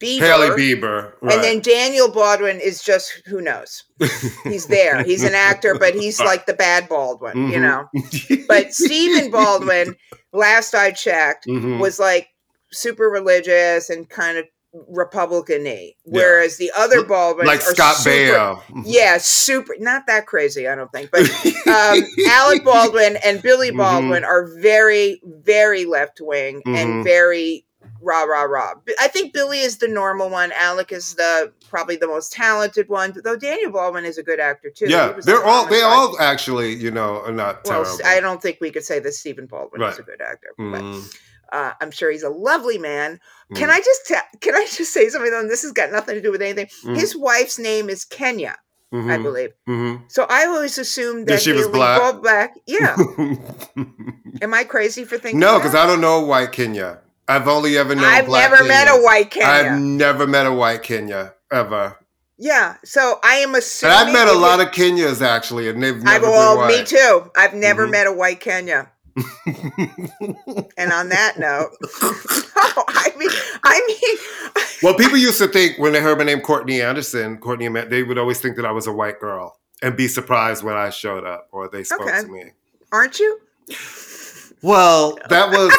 Bieber. 0.00 0.20
Hailey 0.20 0.48
Bieber. 0.50 1.12
Right. 1.20 1.34
And 1.34 1.44
then 1.44 1.60
Daniel 1.60 2.10
Baldwin 2.10 2.58
is 2.58 2.82
just 2.82 3.22
who 3.26 3.40
knows. 3.40 3.84
He's 4.44 4.66
there. 4.66 5.04
He's 5.04 5.22
an 5.22 5.34
actor, 5.34 5.78
but 5.78 5.94
he's 5.94 6.18
like 6.20 6.46
the 6.46 6.54
bad 6.54 6.88
Baldwin, 6.88 7.48
you 7.48 7.58
Mhm. 7.58 7.62
know. 7.62 8.44
But 8.48 8.74
Stephen 8.74 9.30
Baldwin, 9.30 9.94
last 10.34 10.74
I 10.74 10.90
checked, 10.90 11.46
Mhm. 11.46 11.78
was 11.80 11.98
like 11.98 12.28
super 12.72 13.08
religious 13.08 13.88
and 13.88 14.08
kind 14.10 14.36
of 14.36 14.44
Republican-y, 14.88 15.92
whereas 16.04 16.56
the 16.56 16.72
other 16.76 17.04
Baldwins 17.04 17.46
like 17.46 17.60
Scott 17.62 17.94
super, 17.96 18.10
Baio. 18.38 18.60
Yeah, 18.84 19.18
super. 19.20 19.74
Not 19.78 20.06
that 20.08 20.26
crazy, 20.26 20.66
I 20.66 20.74
don't 20.74 20.90
think. 20.90 21.10
But 21.12 21.22
um, 21.68 22.02
Alec 22.28 22.64
Baldwin 22.64 23.16
and 23.24 23.40
Billy 23.40 23.70
Mhm. 23.70 23.76
Baldwin 23.76 24.24
are 24.24 24.46
very, 24.60 25.20
very 25.24 25.84
left 25.84 26.20
wing 26.20 26.62
and 26.66 26.76
Mhm. 26.76 27.04
very 27.04 27.63
rah 28.04 28.22
rah 28.24 28.42
rah. 28.42 28.74
I 29.00 29.08
think 29.08 29.32
Billy 29.32 29.60
is 29.60 29.78
the 29.78 29.88
normal 29.88 30.28
one. 30.30 30.52
Alec 30.52 30.92
is 30.92 31.14
the 31.14 31.52
probably 31.68 31.96
the 31.96 32.06
most 32.06 32.32
talented 32.32 32.88
one. 32.88 33.14
Though 33.24 33.36
Daniel 33.36 33.70
Baldwin 33.72 34.04
is 34.04 34.18
a 34.18 34.22
good 34.22 34.40
actor 34.40 34.70
too. 34.70 34.86
Yeah, 34.88 35.14
they're 35.22 35.42
on 35.44 35.48
all 35.48 35.66
they 35.66 35.80
Homicide. 35.80 36.20
all 36.20 36.20
actually, 36.20 36.74
you 36.74 36.90
know, 36.90 37.22
are 37.22 37.32
not 37.32 37.64
Well, 37.64 37.84
terrible. 37.84 38.04
I 38.06 38.20
don't 38.20 38.40
think 38.42 38.58
we 38.60 38.70
could 38.70 38.84
say 38.84 38.98
that 39.00 39.12
Stephen 39.14 39.46
Baldwin 39.46 39.82
is 39.82 39.98
a 39.98 40.02
good 40.02 40.20
actor, 40.20 40.48
but 40.56 40.82
Mhm. 40.82 41.16
uh, 41.52 41.72
I'm 41.80 41.90
sure 41.90 42.10
he's 42.10 42.22
a 42.22 42.28
lovely 42.30 42.78
man. 42.78 43.18
Can 43.54 43.68
Mm. 43.68 43.72
I 43.72 43.78
just 43.80 44.06
ta- 44.08 44.26
can 44.40 44.54
I 44.54 44.66
just 44.70 44.92
say 44.92 45.08
something? 45.08 45.30
Though 45.30 45.46
this 45.48 45.62
has 45.62 45.72
got 45.72 45.90
nothing 45.92 46.14
to 46.14 46.20
do 46.22 46.30
with 46.30 46.42
anything. 46.42 46.68
Mhm. 46.84 46.96
His 46.96 47.16
wife's 47.16 47.58
name 47.58 47.88
is 47.90 48.04
Kenya, 48.04 48.56
I 48.92 48.96
Mhm. 48.96 49.22
believe. 49.22 49.50
Mhm. 49.68 50.02
So 50.08 50.26
I 50.28 50.46
always 50.46 50.78
assumed 50.78 51.26
that 51.26 51.34
That 51.34 51.42
she 51.42 51.52
was 51.52 51.68
black? 51.68 52.20
Black. 52.22 52.54
Yeah. 52.66 52.96
Am 54.42 54.52
I 54.52 54.64
crazy 54.64 55.04
for 55.04 55.16
thinking? 55.18 55.38
no, 55.40 55.58
because 55.58 55.74
I 55.74 55.86
don't 55.86 56.00
know 56.00 56.20
white 56.20 56.52
Kenya. 56.52 56.98
I've 57.28 57.48
only 57.48 57.78
ever 57.78 57.94
known. 57.94 58.04
I've 58.04 58.28
never 58.28 58.62
met 58.64 58.88
a 58.88 59.00
white 59.02 59.30
Kenya. 59.30 59.48
I've 59.72 59.80
never 59.80 60.26
met 60.26 60.46
a 60.46 60.52
white 60.52 60.82
Kenya 60.82 61.34
ever. 61.50 61.96
yeah. 62.38 62.76
So 62.84 63.18
I 63.22 63.36
am 63.36 63.54
And 63.54 63.64
I've 63.84 64.12
met 64.12 64.28
a 64.28 64.32
lot 64.38 64.60
of 64.60 64.68
Kenyas 64.72 65.22
actually, 65.22 65.68
and 65.68 65.82
they've 65.82 65.96
never 65.96 66.08
I've 66.08 66.20
been 66.22 66.30
well, 66.30 66.56
white. 66.58 66.78
me 66.80 66.84
too. 66.84 67.30
I've 67.36 67.54
never 67.54 67.86
Mhm. 67.86 67.90
met 67.92 68.06
a 68.06 68.12
white 68.12 68.40
Kenya. 68.40 68.90
And 70.76 70.92
on 70.92 71.08
that 71.10 71.34
note, 71.38 71.70
I 72.56 73.12
mean, 73.16 73.30
I 73.62 73.84
mean, 73.86 74.18
Well, 74.82 74.94
people 74.94 75.16
used 75.16 75.38
to 75.38 75.48
think 75.48 75.78
when 75.78 75.92
they 75.92 76.00
heard 76.00 76.18
my 76.18 76.24
name 76.24 76.40
Courtney 76.40 76.82
Anderson, 76.82 77.38
Courtney, 77.38 77.68
they 77.68 78.02
would 78.02 78.18
always 78.18 78.40
think 78.40 78.56
that 78.56 78.66
I 78.66 78.72
was 78.72 78.86
a 78.86 78.92
white 78.92 79.18
girl 79.20 79.58
and 79.82 79.96
be 79.96 80.08
surprised 80.08 80.62
when 80.62 80.74
I 80.76 80.90
showed 80.90 81.24
up 81.24 81.48
or 81.52 81.68
they 81.68 81.84
spoke 81.84 82.02
Okay. 82.02 82.20
to 82.22 82.26
me. 82.28 82.44
aren't 82.92 83.18
you? 83.18 83.40
Well, 84.62 85.18
that 85.30 85.50
was 85.50 85.72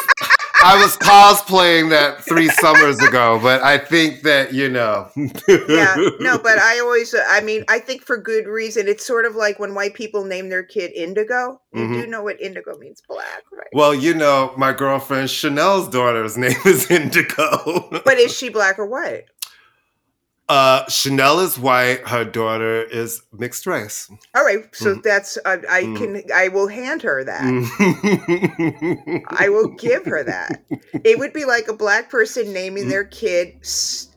I 0.64 0.80
was 0.82 0.96
cosplaying 0.96 1.90
that 1.90 2.24
three 2.24 2.48
summers 2.48 3.00
ago, 3.02 3.38
but 3.42 3.62
I 3.62 3.78
think 3.78 4.22
that 4.22 4.52
you 4.54 4.68
know. 4.68 5.08
Yeah. 5.16 5.94
No, 6.20 6.38
but 6.42 6.58
I 6.58 6.80
always, 6.80 7.14
I 7.28 7.40
mean, 7.40 7.64
I 7.68 7.78
think 7.78 8.02
for 8.02 8.16
good 8.16 8.46
reason. 8.46 8.88
It's 8.88 9.06
sort 9.06 9.26
of 9.26 9.36
like 9.36 9.58
when 9.58 9.74
white 9.74 9.94
people 9.94 10.24
name 10.24 10.48
their 10.48 10.62
kid 10.62 10.92
Indigo. 10.92 11.60
You 11.72 11.82
Mhm. 11.82 11.92
do 11.92 12.06
know 12.06 12.22
what 12.22 12.40
Indigo 12.40 12.76
means, 12.78 13.02
black, 13.06 13.42
right? 13.52 13.66
Well, 13.72 13.94
you 13.94 14.14
know, 14.14 14.54
my 14.56 14.72
girlfriend 14.72 15.28
Chanel's 15.30 15.88
daughter's 15.88 16.36
name 16.38 16.56
is 16.64 16.90
Indigo. 16.90 17.88
But 18.04 18.18
is 18.18 18.34
she 18.36 18.48
black 18.48 18.78
or 18.78 18.86
white? 18.86 19.24
Uh, 20.48 20.88
Chanel 20.88 21.40
is 21.40 21.58
white. 21.58 22.06
Her 22.06 22.24
daughter 22.24 22.82
is 22.82 23.20
mixed 23.32 23.66
race. 23.66 24.08
All 24.32 24.44
right, 24.44 24.64
so 24.72 24.94
Mhm. 24.94 25.02
that's 25.02 25.38
I, 25.44 25.52
I 25.68 25.82
Mhm. 25.82 25.96
can 25.96 26.22
I 26.32 26.46
will 26.48 26.68
hand 26.68 27.02
her 27.02 27.24
that. 27.24 27.42
Mm. 27.42 29.22
I 29.28 29.48
will 29.48 29.66
give 29.70 30.04
her 30.06 30.22
that. 30.22 30.62
It 31.02 31.18
would 31.18 31.32
be 31.32 31.44
like 31.46 31.66
a 31.66 31.72
black 31.72 32.10
person 32.10 32.52
naming 32.52 32.88
their 32.88 33.02
kid 33.02 33.54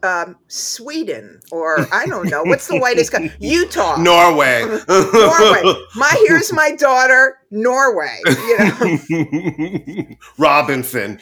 um, 0.03 0.36
Sweden 0.47 1.39
or 1.51 1.88
I 1.91 2.05
don't 2.05 2.30
know 2.30 2.43
what's 2.43 2.67
the 2.67 2.77
whitest 2.77 3.11
country? 3.11 3.32
Utah. 3.39 3.97
Norway. 3.97 4.61
Norway. 4.88 5.63
My 5.95 6.25
here's 6.27 6.53
my 6.53 6.73
daughter 6.75 7.38
Norway. 7.49 8.19
You 8.27 8.57
know, 8.59 10.05
Robinson. 10.38 11.19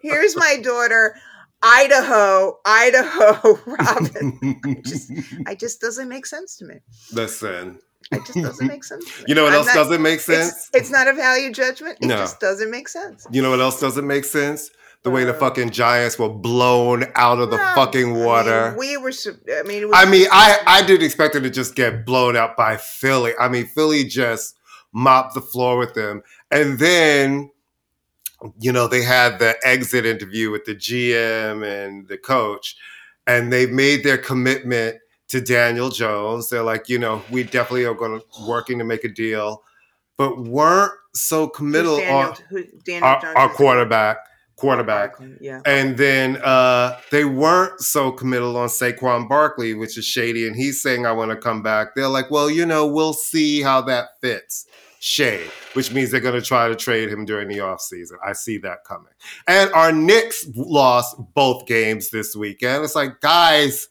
here's 0.00 0.34
my 0.36 0.56
daughter 0.62 1.14
Idaho. 1.62 2.58
Idaho 2.64 3.58
Robin. 3.66 4.60
I 4.66 4.74
just 4.84 5.12
I 5.46 5.54
just 5.54 5.80
doesn't 5.80 6.08
make 6.08 6.26
sense 6.26 6.56
to 6.58 6.64
me. 6.64 6.74
Listen, 7.12 7.78
It 8.10 8.24
just 8.26 8.34
doesn't 8.40 8.66
make 8.66 8.84
sense. 8.84 9.04
You 9.26 9.34
know 9.34 9.44
what 9.44 9.52
I'm 9.52 9.58
else 9.60 9.66
not- 9.68 9.74
doesn't 9.76 10.02
make 10.02 10.20
sense? 10.20 10.68
it's 10.74 10.90
not 10.90 11.08
a 11.08 11.12
value 11.12 11.52
judgment. 11.52 11.98
It 12.00 12.06
No. 12.06 12.16
just 12.16 12.40
doesn't 12.40 12.70
make 12.70 12.88
sense. 12.88 13.26
You 13.30 13.42
know 13.42 13.50
what 13.50 13.60
else 13.60 13.80
doesn't 13.80 14.06
make 14.06 14.24
sense? 14.24 14.70
The 15.04 15.10
way 15.10 15.24
the 15.24 15.34
Uh, 15.34 15.38
fucking 15.38 15.70
Giants 15.70 16.16
were 16.18 16.28
blown 16.28 17.04
out 17.16 17.38
of 17.40 17.50
the 17.50 17.56
No, 17.56 17.72
fucking 17.74 18.10
I 18.10 18.14
mean, 18.14 18.24
water. 18.24 18.74
we 18.78 18.96
were. 18.96 19.12
I 19.52 19.62
mean, 19.64 19.88
was, 19.88 19.96
I 19.98 20.04
mean, 20.08 20.26
I 20.30 20.58
I 20.66 20.82
did 20.82 21.02
expect 21.02 21.34
it 21.34 21.40
to 21.40 21.50
just 21.50 21.74
get 21.74 22.04
blown 22.06 22.36
out 22.36 22.56
by 22.56 22.76
Philly. 22.76 23.32
I 23.38 23.48
mean, 23.48 23.66
Philly 23.66 24.04
just 24.04 24.56
mopped 24.92 25.34
the 25.34 25.40
floor 25.40 25.76
with 25.78 25.94
them. 25.94 26.22
And 26.52 26.78
then, 26.78 27.50
you 28.58 28.72
know, 28.72 28.88
they 28.88 29.02
had 29.02 29.38
the 29.38 29.56
exit 29.64 30.06
interview 30.06 30.50
with 30.50 30.64
the 30.64 30.74
GM 30.74 31.64
and 31.64 32.08
the 32.08 32.18
coach, 32.18 32.76
and 33.26 33.52
they 33.52 33.66
made 33.66 34.04
their 34.04 34.18
commitment 34.18 34.96
to 35.28 35.40
Daniel 35.40 35.90
Jones. 35.90 36.50
They're 36.50 36.62
like, 36.62 36.88
you 36.88 36.98
know, 36.98 37.22
we 37.30 37.42
definitely 37.42 37.84
are 37.84 37.94
going 37.94 38.20
to 38.20 38.46
working 38.46 38.78
to 38.78 38.84
make 38.84 39.04
a 39.04 39.08
deal, 39.08 39.62
but 40.16 40.44
weren't 40.44 40.92
so 41.14 41.48
committal 41.48 41.98
Daniel, 41.98 42.36
on 42.52 42.64
Daniel 42.84 43.04
our, 43.04 43.36
our 43.36 43.48
quarterback. 43.48 44.18
Quarterback. 44.56 45.14
Yeah. 45.40 45.60
And 45.64 45.96
then 45.96 46.36
uh, 46.44 46.98
they 47.10 47.24
weren't 47.24 47.80
so 47.80 48.12
committal 48.12 48.56
on 48.56 48.68
Saquon 48.68 49.28
Barkley, 49.28 49.74
which 49.74 49.98
is 49.98 50.04
shady, 50.04 50.46
and 50.46 50.54
he's 50.54 50.80
saying, 50.80 51.04
I 51.04 51.12
want 51.12 51.30
to 51.30 51.36
come 51.36 51.62
back. 51.62 51.94
They're 51.96 52.08
like, 52.08 52.30
well, 52.30 52.48
you 52.48 52.64
know, 52.64 52.86
we'll 52.86 53.14
see 53.14 53.62
how 53.62 53.80
that 53.82 54.20
fits. 54.20 54.66
Shade, 55.04 55.50
which 55.72 55.92
means 55.92 56.12
they're 56.12 56.20
going 56.20 56.40
to 56.40 56.46
try 56.46 56.68
to 56.68 56.76
trade 56.76 57.08
him 57.08 57.24
during 57.24 57.48
the 57.48 57.58
offseason. 57.58 58.18
I 58.24 58.34
see 58.34 58.56
that 58.58 58.84
coming. 58.84 59.12
And 59.48 59.68
our 59.72 59.90
Knicks 59.90 60.46
lost 60.54 61.16
both 61.34 61.66
games 61.66 62.10
this 62.10 62.36
weekend. 62.36 62.84
It's 62.84 62.94
like, 62.94 63.20
guys, 63.20 63.88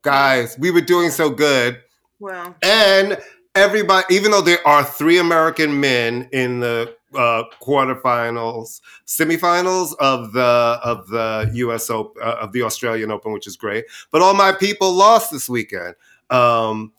guys, 0.00 0.56
we 0.58 0.70
were 0.70 0.80
doing 0.80 1.10
so 1.10 1.28
good. 1.28 1.82
Well, 2.20 2.56
And 2.62 3.18
everybody, 3.54 4.06
even 4.14 4.30
though 4.30 4.40
there 4.40 4.66
are 4.66 4.82
three 4.82 5.18
American 5.18 5.78
men 5.78 6.26
in 6.32 6.60
the 6.60 6.96
uh, 7.14 7.42
quarterfinals, 7.60 8.80
semifinals 9.06 9.94
of 10.00 10.32
the 10.32 10.80
of 10.82 11.06
the 11.08 11.50
U.S. 11.52 11.90
Open, 11.90 12.22
uh, 12.24 12.36
of 12.40 12.52
the 12.52 12.62
Australian 12.62 13.10
Open, 13.10 13.30
which 13.32 13.46
is 13.46 13.58
great, 13.58 13.84
but 14.10 14.22
all 14.22 14.32
my 14.32 14.52
people 14.52 14.90
lost 14.90 15.30
this 15.30 15.50
weekend. 15.50 15.96
Um, 16.30 16.94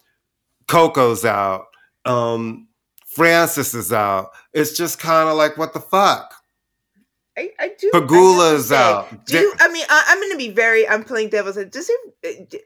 Coco's 0.67 1.25
out. 1.25 1.65
Um, 2.05 2.66
Frances 3.17 3.73
is 3.73 3.91
out. 3.91 4.29
It's 4.53 4.77
just 4.77 4.99
kind 4.99 5.27
of 5.27 5.37
like, 5.37 5.57
what 5.57 5.73
the 5.73 5.79
fuck? 5.79 6.33
I, 7.35 7.49
I 7.59 7.71
do. 7.79 7.89
I 7.93 7.97
have 7.97 8.07
to 8.07 8.13
Pegula's 8.13 8.69
say, 8.69 8.77
out. 8.77 9.25
Do 9.25 9.39
you, 9.39 9.53
I 9.59 9.67
mean, 9.69 9.85
I, 9.89 10.03
I'm 10.07 10.19
going 10.19 10.31
to 10.31 10.37
be 10.37 10.49
very. 10.49 10.87
I'm 10.87 11.03
playing 11.03 11.29
devil's. 11.29 11.55
Does 11.55 11.89
it? 11.89 12.53
uh, 12.53 12.57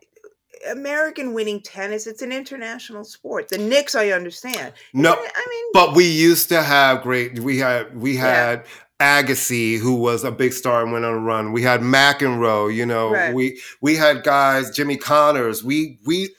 American 0.70 1.34
winning 1.34 1.62
tennis, 1.62 2.06
it's 2.06 2.22
an 2.22 2.32
international 2.32 3.04
sport. 3.04 3.49
The 3.49 3.58
Knicks, 3.58 3.95
I 3.95 4.10
understand. 4.10 4.74
No, 4.93 5.14
I 5.14 5.47
mean, 5.49 5.66
But 5.74 5.95
we 5.95 6.06
used 6.06 6.49
to 6.49 6.62
have 6.62 7.02
great. 7.02 7.39
We 7.39 7.58
had 7.58 7.99
we 7.99 8.16
had 8.16 8.66
Agassi, 9.02 9.80
who 9.80 9.95
was 9.95 10.24
a 10.24 10.32
big 10.32 10.54
star 10.54 10.84
and 10.84 10.91
went 10.91 11.06
on 11.06 11.14
a 11.14 11.20
run. 11.20 11.52
We 11.52 11.64
had 11.64 11.82
McEnroe. 11.82 12.74
You 12.74 12.86
know, 12.86 13.12
Right. 13.12 13.34
we 13.34 13.60
we 13.82 13.95
had 13.95 14.24
guys, 14.24 14.70
Jimmy 14.70 14.95
Connors. 14.95 15.64
We 15.64 15.97
we 16.06 16.30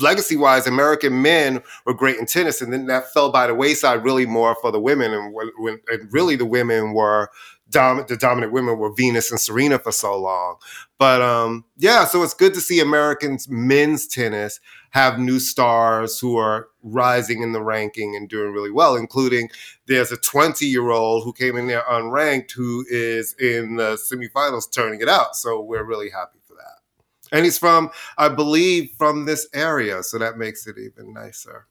legacy 0.00 0.36
wise, 0.36 0.66
American 0.66 1.22
men 1.22 1.62
were 1.86 1.94
great 1.94 2.16
in 2.16 2.26
tennis, 2.26 2.60
and 2.60 2.72
then 2.72 2.86
that 2.86 3.12
fell 3.12 3.30
by 3.30 3.46
the 3.46 3.54
wayside 3.54 4.02
really 4.04 4.26
more 4.26 4.56
for 4.60 4.72
the 4.72 4.80
women, 4.80 5.12
and 5.12 5.32
when, 5.32 5.50
when 5.58 5.78
and 5.88 6.12
really 6.12 6.36
the 6.36 6.46
women 6.46 6.92
were. 6.92 7.30
Dom, 7.72 8.04
the 8.08 8.16
dominant 8.16 8.52
women 8.52 8.78
were 8.78 8.92
Venus 8.92 9.30
and 9.30 9.38
Serena 9.38 9.78
for 9.78 9.92
so 9.92 10.18
long, 10.18 10.56
but 10.98 11.22
um, 11.22 11.64
yeah. 11.76 12.04
So 12.04 12.20
it's 12.24 12.34
good 12.34 12.52
to 12.54 12.60
see 12.60 12.80
Americans 12.80 13.46
men's 13.48 14.08
tennis 14.08 14.58
have 14.90 15.18
new 15.18 15.38
stars 15.38 16.18
who 16.18 16.36
are 16.36 16.68
rising 16.82 17.42
in 17.42 17.52
the 17.52 17.62
ranking 17.62 18.16
and 18.16 18.28
doing 18.28 18.52
really 18.52 18.70
well, 18.70 18.96
including 18.96 19.50
there's 19.86 20.12
a 20.12 20.16
20 20.16 20.66
year 20.66 20.90
old 20.90 21.24
who 21.24 21.32
came 21.32 21.56
in 21.56 21.66
there 21.66 21.84
unranked 21.90 22.52
who 22.52 22.84
is 22.88 23.34
in 23.34 23.76
the 23.76 23.94
semifinals 23.94 24.72
turning 24.72 25.00
it 25.00 25.08
out. 25.08 25.36
So 25.36 25.60
we're 25.60 25.84
really 25.84 26.10
happy 26.10 26.38
for 26.46 26.54
that. 26.54 27.36
And 27.36 27.44
he's 27.44 27.58
from, 27.58 27.90
I 28.18 28.28
believe, 28.28 28.90
from 28.98 29.24
this 29.24 29.48
area. 29.54 30.02
So 30.02 30.18
that 30.18 30.38
makes 30.38 30.66
it 30.66 30.76
even 30.78 31.12
nicer. 31.12 31.66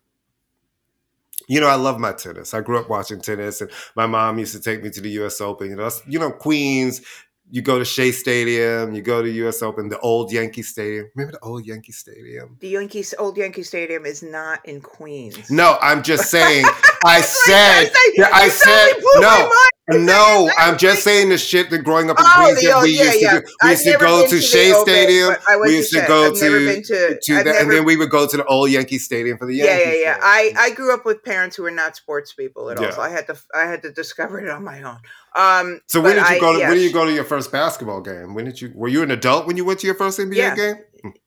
You 1.47 1.59
know, 1.59 1.67
I 1.67 1.75
love 1.75 1.99
my 1.99 2.13
tennis. 2.13 2.53
I 2.53 2.61
grew 2.61 2.77
up 2.77 2.89
watching 2.89 3.21
tennis, 3.21 3.59
and 3.59 3.71
my 3.95 4.05
mom 4.05 4.37
used 4.37 4.53
to 4.53 4.61
take 4.61 4.83
me 4.83 4.91
to 4.91 5.01
the 5.01 5.09
U.S. 5.11 5.41
Open. 5.41 5.71
You 5.71 5.77
know, 5.77 5.89
you 6.07 6.19
know, 6.19 6.31
Queens. 6.31 7.01
You 7.51 7.63
go 7.63 7.79
to 7.79 7.85
Shea 7.85 8.11
Stadium. 8.11 8.93
You 8.93 9.01
go 9.01 9.23
to 9.23 9.29
U.S. 9.29 9.63
Open, 9.63 9.89
the 9.89 9.99
old 9.99 10.31
Yankee 10.31 10.61
Stadium. 10.61 11.09
Remember 11.15 11.37
the 11.41 11.45
old 11.45 11.65
Yankee 11.65 11.91
Stadium? 11.91 12.57
the 12.59 12.69
Yankees, 12.69 13.13
old 13.17 13.37
Yankee 13.37 13.63
Stadium 13.63 14.05
is 14.05 14.21
not 14.21 14.63
in 14.65 14.81
Queens. 14.81 15.49
No, 15.49 15.77
I'm 15.81 16.03
just 16.03 16.29
saying. 16.29 16.65
I 17.05 17.05
what 17.05 17.15
I 17.15 17.21
said. 17.21 17.81
was 17.83 17.89
trying 17.89 17.89
to 17.89 17.95
say. 17.95 18.13
Yeah, 18.17 18.29
I 18.33 18.49
said 18.49 18.89
totally 18.93 19.21
my 19.21 19.21
no. 19.21 19.69
No, 20.05 20.49
I'm 20.57 20.77
just 20.77 21.03
saying 21.03 21.29
the 21.29 21.37
shit 21.37 21.69
that 21.71 21.79
growing 21.79 22.09
up 22.09 22.19
in 22.19 22.25
Oh, 22.27 22.43
Queens 22.45 22.61
that 22.63 22.73
old- 22.75 22.83
we 22.83 22.97
yeah, 22.97 23.03
used 23.05 23.21
yeah. 23.21 23.33
to 23.33 23.39
do. 23.41 23.45
We 23.45 23.53
I've 23.69 23.71
used 23.71 23.85
to 23.85 23.97
go 23.97 24.27
to 24.29 24.41
Shea 24.41 24.71
Stadium. 24.73 25.29
but 25.29 25.41
I 25.47 25.55
went 25.57 25.69
We 25.69 25.77
used 25.77 25.93
to 25.93 25.99
Shea. 26.01 26.07
go 26.07 26.25
I've 26.27 26.41
never 26.41 26.59
to 26.59 26.81
to- 26.83 27.19
to 27.21 27.35
I've 27.37 27.45
the, 27.45 27.59
and 27.59 27.71
then 27.71 27.85
we 27.85 27.95
would 27.95 28.09
go 28.09 28.27
to 28.27 28.37
the 28.37 28.45
old 28.45 28.69
Yankee 28.69 28.97
Stadium 28.99 29.37
for 29.37 29.45
the 29.47 29.55
Yankees. 29.55 29.85
yeah, 29.87 29.93
yeah. 29.93 30.01
yeah. 30.01 30.17
I, 30.21 30.53
I 30.57 30.69
grew 30.71 30.93
up 30.93 31.05
with 31.05 31.23
parents 31.23 31.55
who 31.55 31.63
were 31.63 31.71
not 31.71 31.95
sports 31.95 32.33
people 32.33 32.69
at 32.69 32.77
all, 32.77 32.83
Yeah. 32.85 32.91
so 32.91 33.01
I 33.01 33.09
had 33.09 33.27
to 33.27 33.37
I 33.53 33.63
had 33.65 33.81
to 33.83 33.91
discover 33.91 34.39
it 34.39 34.49
on 34.49 34.63
my 34.63 34.81
own. 34.83 34.99
Um, 35.35 35.81
So 35.87 36.01
when 36.01 36.15
did 36.15 36.21
you 36.29 36.35
I- 36.35 36.39
go 36.39 36.53
to? 36.53 36.59
When 36.59 36.73
did 36.75 36.83
you 36.83 36.93
go 36.93 37.05
to 37.05 37.11
your 37.13 37.23
first 37.23 37.51
basketball 37.51 38.01
game? 38.01 38.33
When 38.33 38.45
did 38.45 38.61
you? 38.61 38.71
Were 38.75 38.87
you 38.89 39.03
an 39.03 39.11
adult 39.11 39.47
when 39.47 39.57
you 39.57 39.65
went 39.65 39.79
to 39.79 39.87
your 39.87 39.95
first 39.95 40.19
NBA 40.19 40.35
Yeah. 40.37 40.55
game? 40.55 40.75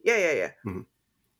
Yeah, 0.04 0.16
yeah, 0.18 0.32
yeah. 0.32 0.50
Mhm. 0.66 0.84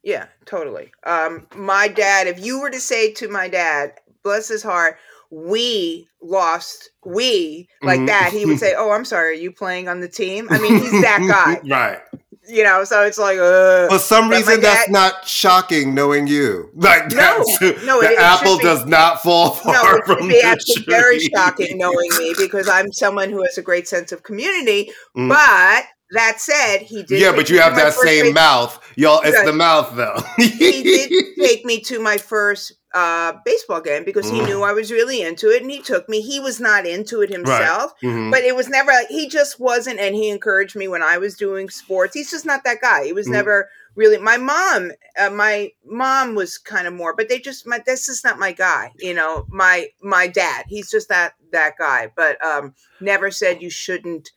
Yeah, 0.01 0.25
totally. 0.45 0.91
Um, 1.05 1.47
my 1.55 1.87
dad, 1.87 2.27
if 2.27 2.43
you 2.43 2.59
were 2.59 2.69
to 2.69 2.79
say 2.79 3.13
to 3.13 3.29
my 3.29 3.47
dad, 3.47 3.93
bless 4.23 4.47
his 4.49 4.63
heart, 4.63 4.97
we 5.33 6.07
lost, 6.21 6.91
we 7.05 7.67
like 7.81 7.99
Mhm. 8.01 8.07
that, 8.07 8.31
he 8.31 8.45
would 8.45 8.59
say, 8.59 8.75
Oh, 8.77 8.91
I'm 8.91 9.03
sorry, 9.05 9.29
are 9.29 9.41
you 9.41 9.51
playing 9.51 9.87
on 9.89 9.99
the 9.99 10.07
team? 10.07 10.47
I 10.51 10.59
mean, 10.59 10.79
he's 10.79 10.91
that 11.01 11.19
guy, 11.65 11.69
right? 11.75 11.99
you 12.47 12.61
know, 12.63 12.83
so 12.83 13.03
it's 13.03 13.17
like, 13.17 13.37
uh, 13.39 13.87
For 13.87 13.97
some 13.99 14.29
reason, 14.29 14.59
that's 14.61 14.85
dad- 14.85 14.91
not 14.91 15.25
shocking 15.27 15.95
knowing 15.95 16.27
you. 16.27 16.69
Like 16.75 17.09
No, 17.11 17.43
that's, 17.59 17.61
no, 17.85 17.99
the 18.01 18.07
it- 18.09 18.11
it 18.13 18.19
apple 18.19 18.57
does 18.59 18.85
not 18.85 19.23
fall 19.23 19.51
far 19.51 19.73
no, 19.73 19.95
it 19.95 20.05
from 20.05 20.27
the 20.27 20.41
actually 20.41 20.83
very 20.87 21.19
shocking 21.19 21.77
knowing 21.79 22.09
me 22.19 22.33
because 22.37 22.67
I'm 22.69 22.91
someone 22.91 23.29
who 23.31 23.41
has 23.43 23.57
a 23.57 23.61
great 23.63 23.87
sense 23.87 24.11
of 24.11 24.21
community. 24.23 24.91
Mm. 25.17 25.29
But 25.29 25.85
that 26.11 26.39
said, 26.39 26.79
he 26.81 27.01
did. 27.03 27.19
Yeah, 27.21 27.31
but 27.35 27.49
you 27.49 27.59
have 27.59 27.75
that 27.75 27.93
same 27.93 28.33
mouth, 28.35 28.79
y'all. 28.95 29.21
It's 29.23 29.35
Right. 29.37 29.45
the 29.47 29.53
mouth, 29.53 29.95
though. 29.95 30.21
he 30.37 30.83
did 30.83 31.11
take 31.39 31.65
me 31.65 31.79
to 31.81 31.99
my 31.99 32.17
first 32.17 32.73
uh, 32.93 33.33
baseball 33.43 33.81
game 33.81 34.03
because 34.03 34.29
he 34.29 34.39
Mm. 34.39 34.45
knew 34.47 34.61
I 34.63 34.71
was 34.73 34.91
really 34.91 35.21
into 35.21 35.49
it, 35.49 35.61
and 35.61 35.71
he 35.71 35.81
took 35.81 36.07
me. 36.07 36.21
He 36.21 36.39
was 36.39 36.59
not 36.59 36.85
into 36.85 37.21
it 37.21 37.29
himself, 37.31 37.93
Mhm. 38.03 38.29
but 38.31 38.43
it 38.43 38.55
was 38.55 38.69
never. 38.69 38.91
He 39.09 39.27
just 39.27 39.59
wasn't, 39.59 39.99
and 39.99 40.13
he 40.15 40.29
encouraged 40.29 40.75
me 40.75 40.87
when 40.87 41.01
I 41.01 41.17
was 41.17 41.35
doing 41.35 41.69
sports. 41.69 42.13
He's 42.13 42.29
just 42.29 42.45
not 42.45 42.63
that 42.65 42.81
guy. 42.81 43.05
He 43.05 43.13
was 43.13 43.27
Mm. 43.27 43.31
never 43.31 43.69
really. 43.95 44.17
My 44.17 44.37
mom, 44.37 44.91
uh, 45.17 45.29
my 45.31 45.71
mom 45.85 46.35
was 46.35 46.57
kind 46.57 46.85
of 46.87 46.93
more, 46.93 47.15
but 47.15 47.29
they 47.29 47.39
just. 47.39 47.65
My 47.65 47.79
this 47.79 48.07
is 48.09 48.23
not 48.23 48.37
my 48.37 48.51
guy. 48.51 48.91
You 48.97 49.13
know, 49.15 49.45
my 49.49 49.89
my 50.01 50.27
dad. 50.27 50.65
He's 50.67 50.91
just 50.91 51.09
that 51.09 51.33
that 51.51 51.77
guy, 51.79 52.11
but 52.15 52.43
um, 52.45 52.75
never 52.99 53.31
said 53.31 53.61
you 53.61 53.69
shouldn't 53.71 54.31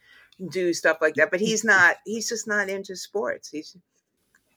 do 0.51 0.73
stuff 0.75 0.99
like 1.01 1.15
that. 1.17 1.31
But 1.31 1.41
he's 1.41 1.63
not. 1.65 1.97
He's 2.07 2.29
just 2.29 2.47
not 2.47 2.69
into 2.71 2.97
sports. 2.97 3.49
He's 3.51 3.77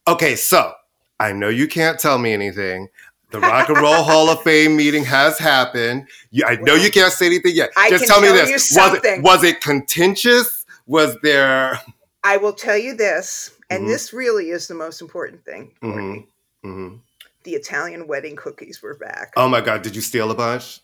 Okay, 0.07 0.35
so 0.35 0.73
I 1.19 1.33
know 1.33 1.49
you 1.49 1.67
can't 1.67 1.99
tell 1.99 2.17
me 2.17 2.33
anything. 2.33 2.87
The 3.31 3.39
Rock 3.39 3.69
and 3.69 3.77
Roll 3.77 4.03
Hall 4.03 4.29
of 4.29 4.41
Fame 4.41 4.75
meeting 4.75 5.03
has 5.05 5.37
happened. 5.37 6.07
You, 6.31 6.45
I 6.47 6.55
know 6.55 6.73
you 6.73 6.89
can't 6.89 7.13
say 7.13 7.27
anything 7.27 7.55
yet. 7.55 7.69
I 7.77 7.89
Just 7.89 8.05
tell 8.07 8.21
me 8.21 8.29
this: 8.29 8.71
was 8.75 8.99
it 9.03 9.21
was 9.23 9.43
it 9.43 9.61
contentious? 9.61 10.65
Was 10.87 11.15
there? 11.21 11.79
I 12.23 12.37
will 12.37 12.53
tell 12.53 12.77
you 12.77 12.95
this, 12.95 13.51
and 13.69 13.83
Mhm. 13.83 13.87
this 13.87 14.13
really 14.13 14.49
is 14.49 14.67
the 14.67 14.73
most 14.73 14.99
important 15.01 15.45
thing. 15.45 15.71
Mhm, 15.83 15.91
Courtney. 15.93 16.27
mhm. 16.65 16.99
The 17.43 17.51
Italian 17.53 18.07
wedding 18.07 18.35
cookies 18.35 18.81
were 18.81 18.95
back. 18.95 19.31
Oh 19.37 19.47
my 19.47 19.61
God! 19.61 19.83
Did 19.83 19.95
you 19.95 20.01
steal 20.01 20.31
a 20.31 20.35
bunch? 20.35 20.81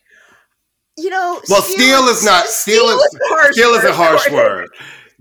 you 0.97 1.09
know, 1.09 1.41
Well, 1.49 1.61
steal 1.61 2.07
is 2.07 2.23
not- 2.23 2.47
steal 2.47 2.85
is- 2.87 3.15
a 3.21 3.27
harsh 3.35 3.51
Steal 3.53 3.73
is 3.73 3.83
a 3.83 3.91
harsh 3.91 4.21
Courtney. 4.27 4.37
word. 4.37 4.69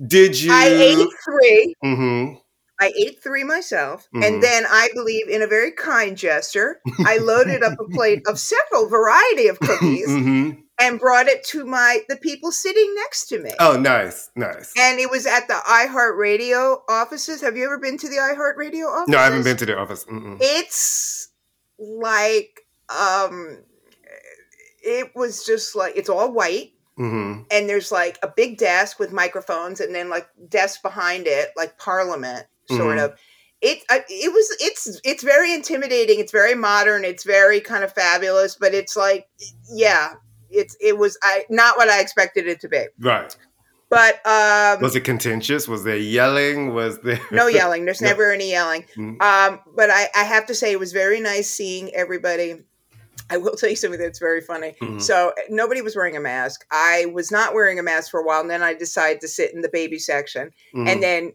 Did 0.06 0.40
you? 0.40 0.52
I 0.52 0.66
ate 0.66 1.08
three. 1.24 1.74
Mhm. 1.84 2.40
I 2.80 2.92
ate 2.98 3.22
three 3.22 3.44
myself, 3.44 4.08
Mhm. 4.14 4.24
and 4.24 4.42
then 4.42 4.64
I 4.68 4.88
believe, 4.94 5.28
in 5.28 5.42
a 5.42 5.46
very 5.46 5.70
kind 5.72 6.16
gesture, 6.16 6.80
I 7.06 7.18
loaded 7.18 7.62
up 7.62 7.78
a 7.78 7.84
plate 7.90 8.22
of 8.26 8.38
several 8.38 8.88
variety 8.88 9.46
of 9.48 9.60
cookies 9.60 10.08
Mhm. 10.08 10.58
and 10.80 10.98
brought 10.98 11.28
it 11.28 11.44
to 11.44 11.64
my 11.64 12.00
the 12.08 12.16
people 12.16 12.50
sitting 12.50 12.92
next 12.96 13.26
to 13.26 13.38
me. 13.38 13.54
Oh, 13.60 13.76
nice, 13.76 14.28
nice. 14.34 14.72
And 14.76 14.98
it 14.98 15.08
was 15.10 15.24
at 15.24 15.46
the 15.46 15.54
iHeartRadio 15.54 16.80
offices. 16.88 17.40
Have 17.42 17.56
you 17.56 17.64
ever 17.64 17.78
been 17.78 17.96
to 17.98 18.08
the 18.08 18.16
iHeartRadio 18.16 18.86
office? 18.88 19.08
No, 19.08 19.18
I 19.18 19.24
haven't 19.24 19.44
been 19.44 19.56
to 19.58 19.66
the 19.66 19.76
office. 19.78 20.04
Mm-mm. 20.04 20.36
it's 20.40 21.28
like 21.78 22.60
um 22.88 23.58
it 24.82 25.10
was 25.14 25.44
just 25.44 25.74
like 25.74 25.96
it's 25.96 26.08
all 26.08 26.32
white 26.32 26.72
hmm 26.96 27.40
and 27.50 27.68
there's 27.68 27.90
like 27.90 28.18
a 28.22 28.28
big 28.28 28.58
desk 28.58 28.98
with 29.00 29.12
microphones 29.12 29.80
and 29.80 29.94
then 29.94 30.08
like 30.08 30.28
desks 30.48 30.80
behind 30.82 31.26
it 31.26 31.50
like 31.56 31.76
parliament 31.78 32.46
sort 32.70 32.98
Mhm. 32.98 33.04
of 33.04 33.14
it 33.60 33.78
it 33.90 34.32
was 34.32 34.56
it's 34.60 35.00
it's 35.04 35.22
very 35.22 35.52
intimidating 35.54 36.18
it's 36.20 36.32
very 36.32 36.54
modern 36.54 37.04
it's 37.04 37.24
very 37.24 37.60
kind 37.60 37.82
of 37.84 37.92
fabulous 37.92 38.56
but 38.56 38.74
it's 38.74 38.96
like 38.96 39.26
yeah 39.72 40.14
it's 40.50 40.76
it 40.80 40.98
was 40.98 41.16
i 41.22 41.44
not 41.48 41.76
what 41.76 41.88
i 41.88 42.00
expected 42.00 42.46
it 42.46 42.60
to 42.60 42.68
be 42.68 42.84
Right. 43.00 43.34
but 43.88 44.14
um 44.26 44.80
Was 44.82 44.94
it 44.96 45.00
contentious? 45.02 45.66
Was 45.68 45.84
there 45.84 45.96
yelling? 45.96 46.74
Was 46.74 46.98
there 47.00 47.20
no 47.30 47.46
yelling 47.60 47.84
there's 47.84 48.00
No. 48.02 48.08
never 48.08 48.32
any 48.32 48.50
yelling 48.50 48.84
Mm. 48.96 49.20
um 49.22 49.60
but 49.74 49.88
I, 49.90 50.08
I 50.14 50.24
have 50.24 50.46
to 50.46 50.54
say 50.54 50.72
it 50.72 50.78
was 50.80 50.92
very 50.92 51.20
nice 51.20 51.48
seeing 51.48 51.94
everybody 51.94 52.62
I 53.30 53.38
will 53.38 53.52
tell 53.56 53.70
you 53.70 53.76
something 53.76 53.98
that's 54.00 54.18
very 54.18 54.42
funny. 54.42 54.74
Mhm. 54.82 55.00
So 55.00 55.32
nobody 55.48 55.80
was 55.80 55.96
wearing 55.96 56.14
a 56.16 56.20
mask. 56.20 56.66
I 56.70 57.06
was 57.06 57.30
not 57.30 57.54
wearing 57.54 57.78
a 57.78 57.82
mask 57.82 58.10
for 58.10 58.20
a 58.20 58.24
while, 58.24 58.42
and 58.42 58.50
then 58.50 58.62
I 58.62 58.74
decided 58.74 59.22
to 59.22 59.28
sit 59.28 59.54
in 59.54 59.62
the 59.62 59.70
baby 59.70 59.98
section, 59.98 60.50
Mhm. 60.74 60.88
and 60.90 61.02
then 61.02 61.32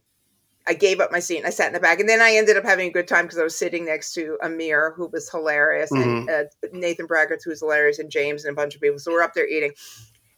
I 0.68 0.74
gave 0.74 1.00
up 1.00 1.12
my 1.12 1.20
seat 1.20 1.38
and 1.38 1.48
I 1.48 1.50
sat 1.50 1.68
in 1.68 1.74
the 1.74 1.80
back, 1.80 2.00
and 2.00 2.08
then 2.08 2.22
I 2.22 2.34
ended 2.34 2.58
up 2.58 2.64
having 2.64 2.90
a 2.90 2.92
good 2.92 3.08
time 3.08 3.26
because 3.26 3.40
I 3.40 3.44
was 3.44 3.58
sitting 3.58 3.86
next 3.86 4.14
to 4.14 4.38
Amir, 4.44 4.94
who 4.96 5.08
was 5.08 5.30
hilarious, 5.30 5.92
and 5.92 6.30
uh, 6.30 6.44
Nathan 6.72 7.06
Brackett, 7.06 7.42
who 7.44 7.50
was 7.50 7.60
hilarious, 7.60 8.00
and 8.00 8.12
James 8.12 8.46
and 8.46 8.54
a 8.54 8.56
bunch 8.56 8.76
of 8.76 8.82
people. 8.82 9.00
So 9.00 9.12
we're 9.12 9.24
up 9.24 9.34
there 9.34 9.48
eating. 9.48 9.72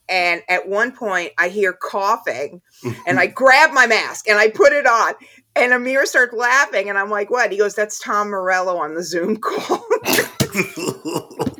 And 0.10 0.42
at 0.50 0.68
one 0.68 0.92
point, 0.92 1.32
I 1.38 1.48
hear 1.50 1.74
coughing, 1.74 2.62
and 3.08 3.20
I 3.20 3.28
grab 3.34 3.72
my 3.72 3.88
mask 3.88 4.28
and 4.28 4.38
I 4.38 4.50
put 4.50 4.74
it 4.74 4.86
on. 4.86 5.14
And 5.56 5.74
Amir 5.74 6.06
starts 6.06 6.34
laughing, 6.34 6.90
and 6.90 6.98
I'm 6.98 7.10
like, 7.10 7.30
"What?" 7.30 7.52
He 7.52 7.58
goes, 7.58 7.76
"That's 7.76 8.00
Tom 8.00 8.30
Morello 8.30 8.78
on 8.78 8.96
the 8.96 9.04
Zoom 9.04 9.38
call." 9.38 9.86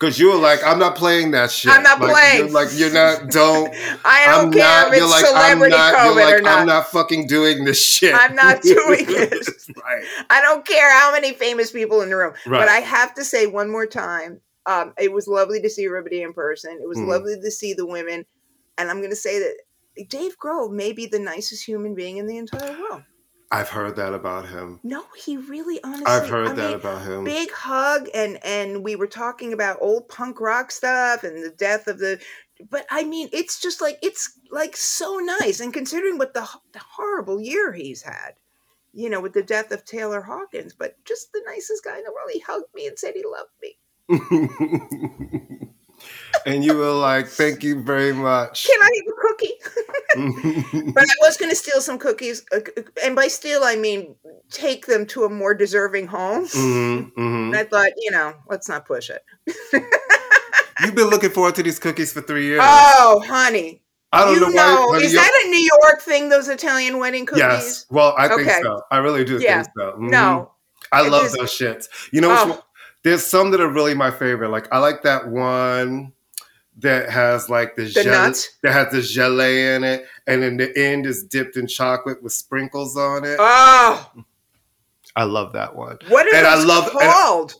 Because 0.00 0.18
you 0.18 0.30
were 0.30 0.38
like, 0.38 0.64
I'm 0.64 0.78
not 0.78 0.96
playing 0.96 1.32
that 1.32 1.50
shit. 1.50 1.70
I'm 1.70 1.82
not 1.82 2.00
Like, 2.00 2.12
playing. 2.12 2.38
You're 2.46 2.54
like, 2.54 2.68
you're 2.72 2.90
not, 2.92 3.28
don't. 3.28 3.68
I 4.04 4.24
don't 4.28 4.46
I'm 4.46 4.52
care 4.52 4.62
not, 4.62 4.94
if 4.94 5.02
it's 5.02 5.10
like, 5.10 5.24
I'm 5.34 5.58
not, 5.68 5.94
COVID 5.94 6.14
like, 6.16 6.34
or 6.36 6.40
not. 6.40 6.58
I'm 6.60 6.66
not 6.66 6.86
fucking 6.90 7.26
doing 7.26 7.64
this 7.66 7.84
shit. 7.84 8.14
I'm 8.14 8.34
not 8.34 8.62
doing 8.62 9.04
this. 9.04 9.70
right. 9.76 10.04
I 10.30 10.40
don't 10.40 10.66
care 10.66 10.90
how 10.98 11.12
many 11.12 11.34
famous 11.34 11.70
people 11.70 12.00
in 12.00 12.08
the 12.08 12.16
room. 12.16 12.32
Right. 12.46 12.60
But 12.60 12.68
I 12.68 12.78
have 12.78 13.12
to 13.16 13.24
say 13.24 13.46
one 13.46 13.70
more 13.70 13.84
time, 13.84 14.40
um, 14.64 14.94
it 14.98 15.12
was 15.12 15.28
lovely 15.28 15.60
to 15.60 15.68
see 15.68 15.84
everybody 15.84 16.22
in 16.22 16.32
person. 16.32 16.78
It 16.80 16.88
was 16.88 16.96
Mhm. 16.96 17.06
lovely 17.08 17.34
to 17.38 17.50
see 17.50 17.74
the 17.74 17.84
women. 17.86 18.24
And 18.78 18.88
I'm 18.90 18.98
going 19.00 19.10
to 19.10 19.16
say 19.16 19.38
that 19.40 20.08
Dave 20.08 20.38
Grohl 20.38 20.72
may 20.72 20.92
be 20.92 21.04
the 21.04 21.18
nicest 21.18 21.66
human 21.66 21.94
being 21.94 22.16
in 22.16 22.26
the 22.26 22.38
entire 22.38 22.72
world. 22.80 23.02
I've 23.52 23.68
heard 23.68 23.96
that 23.96 24.14
about 24.14 24.48
him. 24.48 24.78
No, 24.84 25.04
he 25.16 25.36
really 25.36 25.82
honestly. 25.82 26.06
I've 26.06 26.28
heard 26.28 26.48
I 26.48 26.52
that 26.52 26.68
mean, 26.68 26.76
about 26.76 27.02
him. 27.02 27.24
Big 27.24 27.50
hug, 27.50 28.08
and 28.14 28.38
and 28.44 28.84
we 28.84 28.94
were 28.94 29.08
talking 29.08 29.52
about 29.52 29.78
old 29.80 30.08
punk 30.08 30.40
rock 30.40 30.70
stuff 30.70 31.24
and 31.24 31.42
the 31.42 31.50
death 31.50 31.88
of 31.88 31.98
the. 31.98 32.20
But 32.70 32.86
I 32.90 33.04
mean, 33.04 33.28
it's 33.32 33.60
just 33.60 33.80
like 33.80 33.98
it's 34.02 34.38
like 34.50 34.76
so 34.76 35.18
nice, 35.40 35.58
and 35.58 35.74
considering 35.74 36.16
what 36.16 36.34
the, 36.34 36.48
the 36.72 36.78
horrible 36.78 37.40
year 37.40 37.72
he's 37.72 38.02
had, 38.02 38.34
you 38.92 39.10
know, 39.10 39.20
with 39.20 39.32
the 39.32 39.42
death 39.42 39.72
of 39.72 39.84
Taylor 39.84 40.20
Hawkins, 40.20 40.72
but 40.72 40.94
just 41.04 41.32
the 41.32 41.42
nicest 41.46 41.82
guy 41.82 41.98
in 41.98 42.04
the 42.04 42.12
world. 42.12 42.30
He 42.32 42.40
hugged 42.40 42.72
me 42.74 42.86
and 42.86 42.98
said 42.98 43.14
he 43.14 43.24
loved 43.26 43.50
me. 43.60 43.78
and 46.46 46.64
you 46.64 46.76
were 46.76 46.92
like, 46.92 47.26
thank 47.26 47.62
you 47.62 47.82
very 47.82 48.12
much. 48.12 48.66
Can 48.66 48.80
I 48.80 48.84
have 48.84 49.06
a 49.06 49.09
cookie? 49.09 49.09
But 50.16 51.04
I 51.04 51.14
was 51.20 51.36
going 51.36 51.50
to 51.50 51.56
steal 51.56 51.80
some 51.80 51.98
cookies, 51.98 52.44
uh, 52.52 52.60
and 53.04 53.14
by 53.14 53.28
steal 53.28 53.62
I 53.64 53.76
mean 53.76 54.16
take 54.50 54.86
them 54.86 55.06
to 55.06 55.24
a 55.24 55.28
more 55.28 55.54
deserving 55.54 56.06
home. 56.08 56.46
Mhm, 56.46 57.12
mhm. 57.12 57.46
And 57.48 57.56
I 57.56 57.64
thought, 57.64 57.90
you 57.96 58.10
know, 58.10 58.34
let's 58.48 58.68
not 58.68 58.86
push 58.86 59.10
it. 59.10 59.22
You've 60.82 60.94
been 60.94 61.08
looking 61.08 61.30
forward 61.30 61.54
to 61.56 61.62
these 61.62 61.78
cookies 61.78 62.12
for 62.12 62.22
three 62.22 62.46
years. 62.46 62.60
Oh, 62.62 63.22
honey. 63.26 63.82
I 64.12 64.24
don't 64.24 64.34
you 64.34 64.40
know 64.40 64.48
know, 64.48 64.86
why. 64.86 64.94
honey, 64.94 65.04
is 65.04 65.12
that 65.12 65.42
a 65.44 65.48
New 65.50 65.68
York 65.84 66.00
thing? 66.02 66.28
Those 66.30 66.48
Italian 66.48 66.98
wedding 66.98 67.26
cookies? 67.26 67.42
Yes. 67.42 67.86
Well, 67.90 68.14
I 68.18 68.28
think 68.28 68.40
Okay. 68.48 68.60
so. 68.62 68.82
I 68.90 68.96
really 68.98 69.24
do 69.24 69.38
Yeah. 69.38 69.62
think 69.62 69.74
so. 69.78 69.92
Mhm. 69.98 70.10
No. 70.10 70.52
I 70.90 71.06
it 71.06 71.10
love 71.10 71.26
is- 71.26 71.32
those 71.34 71.50
shits. 71.52 71.86
You 72.10 72.20
know, 72.22 72.30
Oh. 72.36 72.64
there's 73.04 73.24
some 73.24 73.50
that 73.52 73.60
are 73.60 73.68
really 73.68 73.94
my 73.94 74.10
favorite. 74.10 74.48
Like 74.50 74.66
I 74.72 74.78
like 74.78 75.02
that 75.02 75.28
one 75.28 76.12
that 76.80 77.10
has 77.10 77.48
like 77.48 77.76
the, 77.76 77.84
The 77.84 78.02
gel- 78.04 78.12
nuts? 78.26 78.48
that 78.62 78.72
has 78.72 78.92
the 78.92 78.98
gelée 78.98 79.76
in 79.76 79.84
it, 79.84 80.06
and 80.26 80.42
then 80.42 80.56
the 80.56 80.76
end 80.78 81.06
is 81.06 81.24
dipped 81.24 81.56
in 81.56 81.66
chocolate 81.66 82.22
with 82.22 82.32
sprinkles 82.32 82.96
on 82.96 83.24
it. 83.24 83.36
Oh, 83.38 84.10
I 85.16 85.24
love 85.24 85.52
that 85.54 85.74
one. 85.74 85.98
what 86.08 86.26
are 86.26 86.34
And 86.34 86.46
I 86.46 86.62
love- 86.62 86.90
called? 86.92 87.54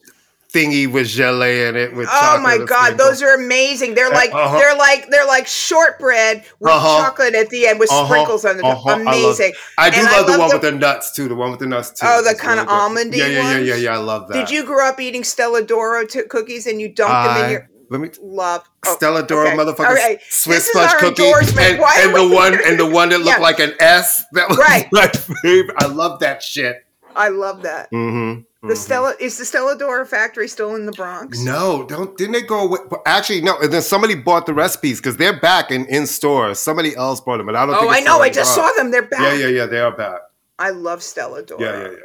Thingy 0.52 0.90
with 0.90 1.06
gelée 1.06 1.68
in 1.68 1.76
it 1.76 1.94
with 1.94 2.08
oh 2.10 2.40
my 2.42 2.58
god, 2.58 2.66
sprinkles. 2.94 2.96
those 3.20 3.22
are 3.22 3.34
amazing. 3.36 3.94
They're 3.94 4.10
like 4.10 4.32
uh-huh. 4.34 4.58
they're 4.58 4.76
like 4.76 5.08
they're 5.08 5.24
like 5.26 5.46
shortbread 5.46 6.44
with 6.58 6.72
Uh-huh. 6.72 7.04
chocolate 7.04 7.36
at 7.36 7.50
the 7.50 7.68
end 7.68 7.78
with 7.78 7.88
Uh-huh. 7.88 8.04
sprinkles 8.06 8.44
on 8.44 8.56
the 8.56 8.64
top. 8.64 8.78
Uh-huh. 8.84 8.90
I 8.90 8.96
love- 8.96 9.06
Amazing. 9.36 9.52
I 9.78 9.90
do 9.90 10.00
and 10.00 10.08
I 10.08 10.16
love 10.18 10.26
the 10.26 10.38
one 10.40 10.48
the- 10.48 10.54
with 10.56 10.62
the 10.62 10.72
nuts 10.72 11.12
too. 11.14 11.28
The 11.28 11.36
one 11.36 11.52
with 11.52 11.60
the 11.60 11.66
nuts 11.68 11.90
too. 11.90 12.04
Oh, 12.08 12.20
the 12.24 12.30
It's 12.30 12.40
kinda 12.40 12.64
really 12.64 12.66
good. 12.66 13.12
almondy 13.12 13.16
Yeah, 13.18 13.26
yeah, 13.26 13.50
yeah, 13.52 13.58
yeah, 13.58 13.74
yeah. 13.76 13.94
I 13.94 13.98
love 13.98 14.26
that. 14.26 14.34
Did 14.34 14.50
you 14.50 14.64
grow 14.64 14.88
up 14.88 14.98
eating 14.98 15.22
Stella 15.22 15.62
D'oro 15.62 16.04
t- 16.04 16.22
cookies 16.24 16.66
and 16.66 16.80
you 16.80 16.88
dunked 16.92 17.34
them 17.34 17.44
in 17.44 17.50
your 17.52 17.69
Let 17.90 18.00
me. 18.00 18.10
love? 18.22 18.62
oh, 18.86 18.94
Stella 18.94 19.26
D'oro 19.26 19.48
okay. 19.48 19.56
motherfucker 19.56 19.94
right. 19.94 20.20
Swiss 20.28 20.70
fudge 20.70 20.92
cookie 21.00 21.24
and, 21.24 21.58
and 21.58 22.14
the 22.14 22.28
one 22.32 22.58
and 22.66 22.78
the 22.78 22.86
one 22.86 23.08
that 23.10 23.18
looked 23.18 23.38
Yeah. 23.38 23.42
like 23.42 23.58
an 23.58 23.74
S. 23.80 24.24
That 24.32 24.48
was 24.48 24.58
Right. 24.58 24.88
my 24.92 25.08
favorite. 25.42 25.76
I 25.78 25.86
love 25.86 26.20
that 26.20 26.42
shit. 26.42 26.86
I 27.16 27.28
love 27.28 27.62
that. 27.62 27.90
Mm-hmm. 27.90 28.68
The 28.68 28.76
Stella 28.76 29.14
is 29.18 29.38
the 29.38 29.44
Stella 29.44 29.76
D'oro 29.76 30.04
factory 30.04 30.46
still 30.46 30.74
in 30.76 30.84
the 30.86 30.92
Bronx? 30.92 31.42
No, 31.42 31.84
don't 31.88 32.16
didn't 32.16 32.32
they 32.32 32.42
go 32.42 32.66
away? 32.66 32.78
Actually, 33.06 33.40
no. 33.40 33.58
And 33.58 33.72
then 33.72 33.82
somebody 33.82 34.14
bought 34.14 34.44
the 34.46 34.52
recipes 34.54 35.00
because 35.00 35.16
they're 35.16 35.38
back 35.40 35.70
in 35.70 35.86
in 35.86 36.06
stores. 36.06 36.58
Somebody 36.58 36.94
else 36.94 37.20
bought 37.20 37.38
them, 37.38 37.46
but 37.46 37.56
I 37.56 37.64
don't. 37.66 37.74
Oh, 37.74 37.80
think 37.80 37.92
I 37.94 38.00
know. 38.00 38.20
I 38.20 38.28
just 38.30 38.54
saw 38.54 38.70
them. 38.72 38.90
They're 38.90 39.02
back. 39.08 39.20
Yeah, 39.20 39.34
yeah, 39.34 39.46
yeah. 39.48 39.66
They 39.66 39.80
are 39.80 39.90
back. 39.96 40.20
I 40.58 40.70
love 40.70 41.02
Stella 41.02 41.42
D'oro. 41.42 41.60
Yeah, 41.62 41.78
yeah, 41.78 41.90
yeah. 41.90 41.96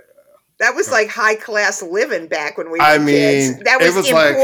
That 0.57 0.73
was 0.73 0.89
like 0.89 1.09
high 1.09 1.35
class 1.35 1.81
living 1.83 2.27
back 2.27 2.57
when 2.57 2.71
we 2.71 2.79
were 2.79 2.85
I 2.85 2.97
kids. 2.97 3.05
mean, 3.55 3.63
That 3.65 3.81
it 3.81 3.87
was, 3.87 3.95
was 3.95 4.11
like- 4.11 4.37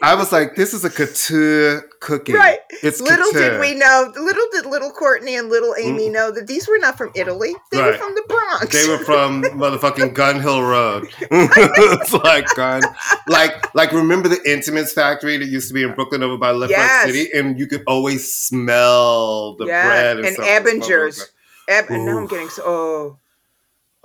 I 0.00 0.14
was 0.14 0.30
like, 0.30 0.54
this 0.54 0.72
is 0.72 0.84
a 0.84 0.90
couture 0.90 1.82
cookie. 1.98 2.34
Right. 2.34 2.60
It's 2.84 3.00
little 3.00 3.32
couture. 3.32 3.50
did 3.50 3.60
we 3.60 3.74
know, 3.74 4.12
little 4.16 4.46
did 4.52 4.66
little 4.66 4.92
Courtney 4.92 5.34
and 5.34 5.48
little 5.48 5.74
Amy 5.76 6.08
know 6.08 6.30
that 6.30 6.46
these 6.46 6.68
were 6.68 6.78
not 6.78 6.96
from 6.96 7.10
Italy. 7.16 7.52
They 7.72 7.82
were 7.82 7.92
Mm. 7.94 7.98
From 7.98 8.14
the 8.14 8.22
Bronx. 8.28 8.68
They 8.80 8.88
were 8.88 8.98
from 8.98 9.42
motherfucking 9.58 10.14
Gun 10.14 10.40
Hill 10.40 10.62
Road. 10.62 11.08
it's 11.20 12.12
like 12.12 12.46
gun, 12.54 12.82
like 13.26 13.74
like 13.74 13.90
remember 13.92 14.28
the 14.28 14.36
Entenmann's 14.46 14.92
factory 14.92 15.36
that 15.36 15.46
used 15.46 15.66
to 15.66 15.74
be 15.74 15.82
in 15.82 15.94
Brooklyn 15.94 16.22
over 16.22 16.36
by 16.36 16.52
Left 16.52 16.70
Yes. 16.70 17.06
City, 17.06 17.28
and 17.34 17.58
you 17.58 17.66
could 17.66 17.82
always 17.88 18.32
smell 18.32 19.56
the 19.56 19.66
yeah, 19.66 19.86
bread 19.88 20.16
and, 20.18 20.26
and 20.26 20.36
Ebinger's. 20.36 21.32
And 21.68 21.88
now 22.06 22.18
I'm 22.18 22.26
getting 22.28 22.48
so. 22.48 22.62
Oh, 22.64 23.18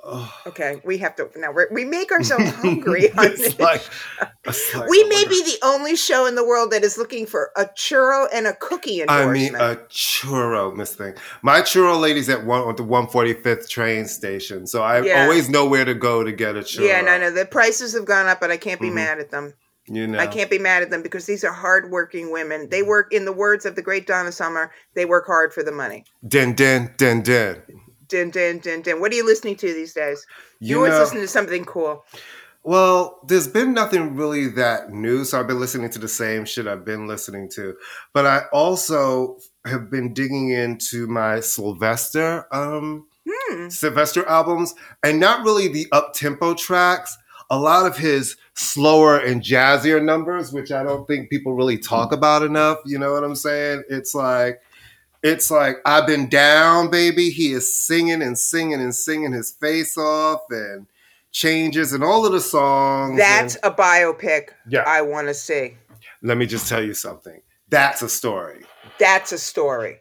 Oh, 0.03 0.33
okay. 0.47 0.81
We 0.83 0.97
have 0.97 1.15
to 1.17 1.29
now. 1.35 1.51
We're, 1.51 1.67
we 1.71 1.85
make 1.85 2.11
ourselves 2.17 2.49
hungry. 2.55 3.11
on 3.13 3.25
it's 3.25 3.41
this. 3.55 3.59
like, 3.59 3.83
like, 4.75 4.89
we 4.89 5.03
oh 5.03 5.07
may 5.09 5.23
be 5.25 5.43
the 5.43 5.57
only 5.63 5.95
show 5.95 6.25
in 6.25 6.33
the 6.35 6.45
world 6.45 6.71
that 6.71 6.83
is 6.83 6.97
looking 6.97 7.25
for 7.27 7.51
a 7.55 7.65
churro 7.65 8.27
and 8.33 8.47
a 8.47 8.53
cookie 8.55 9.01
in 9.01 9.07
the 9.07 9.13
world. 9.13 9.29
I 9.29 9.31
mean, 9.33 9.55
a 9.55 9.75
churro, 9.89 10.75
Miss 10.75 10.95
Thing. 10.95 11.13
My 11.43 11.61
churro 11.61 11.99
lady's 11.99 12.29
at 12.29 12.45
one 12.45 12.67
at 12.67 12.77
the 12.77 12.83
one 12.83 13.07
forty 13.07 13.33
fifth 13.33 13.69
train 13.69 14.05
station, 14.07 14.65
so 14.65 14.81
I 14.81 15.01
Yeah. 15.01 15.23
always 15.23 15.49
know 15.49 15.65
where 15.67 15.85
to 15.85 15.93
go 15.93 16.23
to 16.23 16.31
get 16.31 16.55
a 16.55 16.61
churro. 16.61 16.87
yeah, 16.87 17.01
no, 17.01 17.19
no. 17.19 17.29
The 17.31 17.45
prices 17.45 17.93
have 17.93 18.05
gone 18.05 18.27
up, 18.27 18.39
but 18.39 18.49
I 18.49 18.57
can't 18.57 18.81
be 18.81 18.89
Mhm. 18.89 18.95
mad 18.95 19.19
at 19.19 19.29
them. 19.29 19.53
You 19.87 20.07
know, 20.07 20.19
I 20.19 20.27
can't 20.27 20.49
be 20.49 20.59
mad 20.59 20.83
at 20.83 20.89
them 20.89 21.01
because 21.03 21.25
these 21.25 21.43
are 21.43 21.51
hardworking 21.51 22.31
women. 22.31 22.69
They 22.69 22.81
work, 22.83 23.11
in 23.13 23.25
the 23.25 23.33
words 23.33 23.65
of 23.65 23.75
the 23.75 23.81
great 23.81 24.07
Donna 24.07 24.31
Summer, 24.31 24.71
they 24.95 25.05
work 25.05 25.25
hard 25.25 25.53
for 25.53 25.63
the 25.63 25.71
money. 25.71 26.05
Den 26.27 26.53
den 26.53 26.93
den 26.97 27.21
den. 27.21 27.61
Din, 28.11 28.29
din, 28.29 28.59
din, 28.59 28.81
din. 28.81 28.99
What 28.99 29.11
are 29.11 29.15
you 29.15 29.25
listening 29.25 29.55
to 29.55 29.67
these 29.67 29.93
days? 29.93 30.25
You, 30.59 30.67
You 30.69 30.75
always 30.77 30.91
know- 30.91 30.99
listen 30.99 31.21
to 31.21 31.27
something 31.27 31.63
cool. 31.65 32.03
Well, 32.63 33.19
there's 33.25 33.47
been 33.47 33.73
nothing 33.73 34.15
really 34.15 34.47
that 34.49 34.91
new, 34.91 35.23
so 35.25 35.39
I've 35.39 35.47
been 35.47 35.59
listening 35.59 35.89
to 35.91 35.99
the 35.99 36.07
same 36.07 36.45
shit 36.45 36.67
I've 36.67 36.85
been 36.85 37.07
listening 37.07 37.49
to. 37.55 37.73
But 38.13 38.27
I 38.27 38.41
also 38.53 39.37
have 39.65 39.89
been 39.89 40.13
digging 40.13 40.49
into 40.51 41.07
my 41.07 41.39
Sylvester 41.39 42.45
um 42.51 43.07
Hmm. 43.27 43.69
Sylvester 43.69 44.27
albums 44.27 44.73
and 45.03 45.19
not 45.19 45.43
really 45.45 45.67
the 45.69 45.87
up 45.91 46.13
tempo 46.13 46.53
tracks, 46.53 47.17
a 47.49 47.57
lot 47.57 47.85
of 47.85 47.95
his 47.97 48.35
slower 48.55 49.17
and 49.17 49.41
jazzier 49.41 50.03
numbers, 50.03 50.51
which 50.51 50.71
I 50.71 50.83
don't 50.83 51.07
think 51.07 51.29
people 51.29 51.53
really 51.53 51.77
talk 51.77 52.11
about 52.11 52.41
enough. 52.43 52.77
You 52.85 52.97
know 52.99 53.13
what 53.13 53.23
I'm 53.23 53.35
saying? 53.35 53.83
It's 53.89 54.13
like 54.15 54.59
it's 55.23 55.51
like 55.51 55.77
I've 55.85 56.07
been 56.07 56.29
down, 56.29 56.89
baby. 56.89 57.29
He 57.29 57.51
is 57.53 57.73
singing 57.75 58.21
and 58.21 58.37
singing 58.37 58.81
and 58.81 58.93
singing 58.95 59.31
his 59.31 59.51
face 59.51 59.97
off 59.97 60.41
and 60.49 60.87
changes 61.31 61.93
and 61.93 62.03
all 62.03 62.25
of 62.25 62.31
the 62.31 62.41
songs. 62.41 63.17
That's 63.17 63.55
and- 63.55 63.71
a 63.73 63.75
biopic 63.75 64.49
yeah. 64.67 64.83
I 64.85 65.01
want 65.01 65.27
to 65.27 65.33
see. 65.33 65.77
let 66.21 66.37
me 66.37 66.45
just 66.45 66.67
tell 66.67 66.83
you 66.83 66.93
something. 66.93 67.41
That's 67.69 68.01
a 68.01 68.09
story. 68.09 68.65
That's 68.99 69.31
a 69.31 69.37
story. 69.37 69.99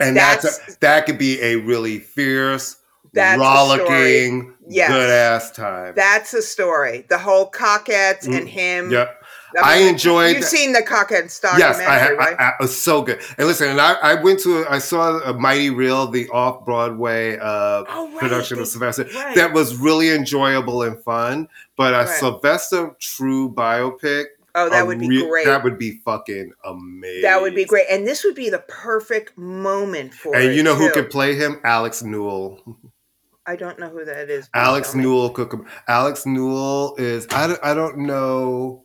And 0.00 0.16
that's, 0.16 0.42
That's- 0.44 0.76
a, 0.76 0.80
that 0.80 1.06
could 1.06 1.18
be 1.18 1.40
a 1.42 1.56
really 1.56 1.98
fierce, 1.98 2.76
That's 3.14 3.38
rollicking, 3.40 4.54
Yes. 4.68 4.90
good 4.90 5.10
ass 5.10 5.50
time. 5.52 5.94
That's 5.96 6.34
a 6.34 6.42
story. 6.42 7.06
The 7.08 7.18
whole 7.18 7.50
Cockettes 7.50 8.26
and 8.26 8.46
Mm, 8.46 8.48
him. 8.48 8.90
Yep. 8.90 9.24
I 9.64 9.76
enjoyed 9.88 10.32
You've 10.34 10.40
that- 10.42 10.48
seen 10.48 10.72
the 10.72 10.80
Cockettes 10.82 11.40
Yes, 11.42 11.78
documentary, 11.78 11.86
I, 11.86 11.98
had- 11.98 12.18
right? 12.18 12.36
I, 12.38 12.44
I, 12.44 12.48
it 12.50 12.54
was 12.60 12.76
so 12.80 13.02
good. 13.02 13.20
And 13.38 13.46
listen, 13.46 13.68
and 13.70 13.80
I, 13.80 13.94
I 14.02 14.14
went 14.22 14.40
to, 14.40 14.66
I 14.68 14.78
saw 14.78 15.18
a 15.20 15.32
Mighty 15.34 15.70
Real, 15.70 16.06
the 16.08 16.28
off 16.30 16.64
Broadway 16.64 17.38
uh, 17.38 17.84
Oh, 17.88 18.08
right, 18.12 18.18
production 18.18 18.58
of 18.58 18.68
Sylvester. 18.68 19.06
right. 19.14 19.34
That 19.36 19.52
was 19.52 19.76
really 19.76 20.10
enjoyable 20.10 20.82
and 20.82 20.98
fun. 21.02 21.48
But 21.76 21.94
a 21.94 21.98
Right. 21.98 22.08
Sylvester 22.08 22.96
true 23.00 23.50
biopic. 23.52 24.24
oh, 24.54 24.68
that 24.70 24.86
would 24.86 24.98
be 24.98 25.08
re- 25.08 25.28
great. 25.28 25.46
That 25.46 25.62
would 25.64 25.78
be 25.78 26.00
fucking 26.04 26.52
amazing. 26.64 27.22
That 27.22 27.42
would 27.42 27.54
be 27.54 27.64
great. 27.66 27.84
And 27.90 28.06
this 28.06 28.24
would 28.24 28.34
be 28.34 28.48
the 28.50 28.60
perfect 28.68 29.36
moment 29.36 30.14
for 30.14 30.34
it. 30.34 30.44
And 30.46 30.54
you 30.54 30.62
know 30.62 30.74
who 30.74 30.88
too. 30.88 30.94
could 30.94 31.10
play 31.10 31.34
him? 31.34 31.60
Alex 31.64 32.02
Newell. 32.02 32.60
I 33.48 33.54
don't 33.56 33.78
know 33.78 33.88
who 33.88 34.04
that 34.06 34.28
is. 34.30 34.48
Alex. 34.54 34.94
Newell 34.94 35.30
could. 35.30 35.52
Alex 35.86 36.26
Newell 36.26 36.96
is 36.98 37.26
I 37.30 37.46
don't, 37.46 37.60
I 37.62 37.74
don't 37.74 37.98
know 37.98 38.84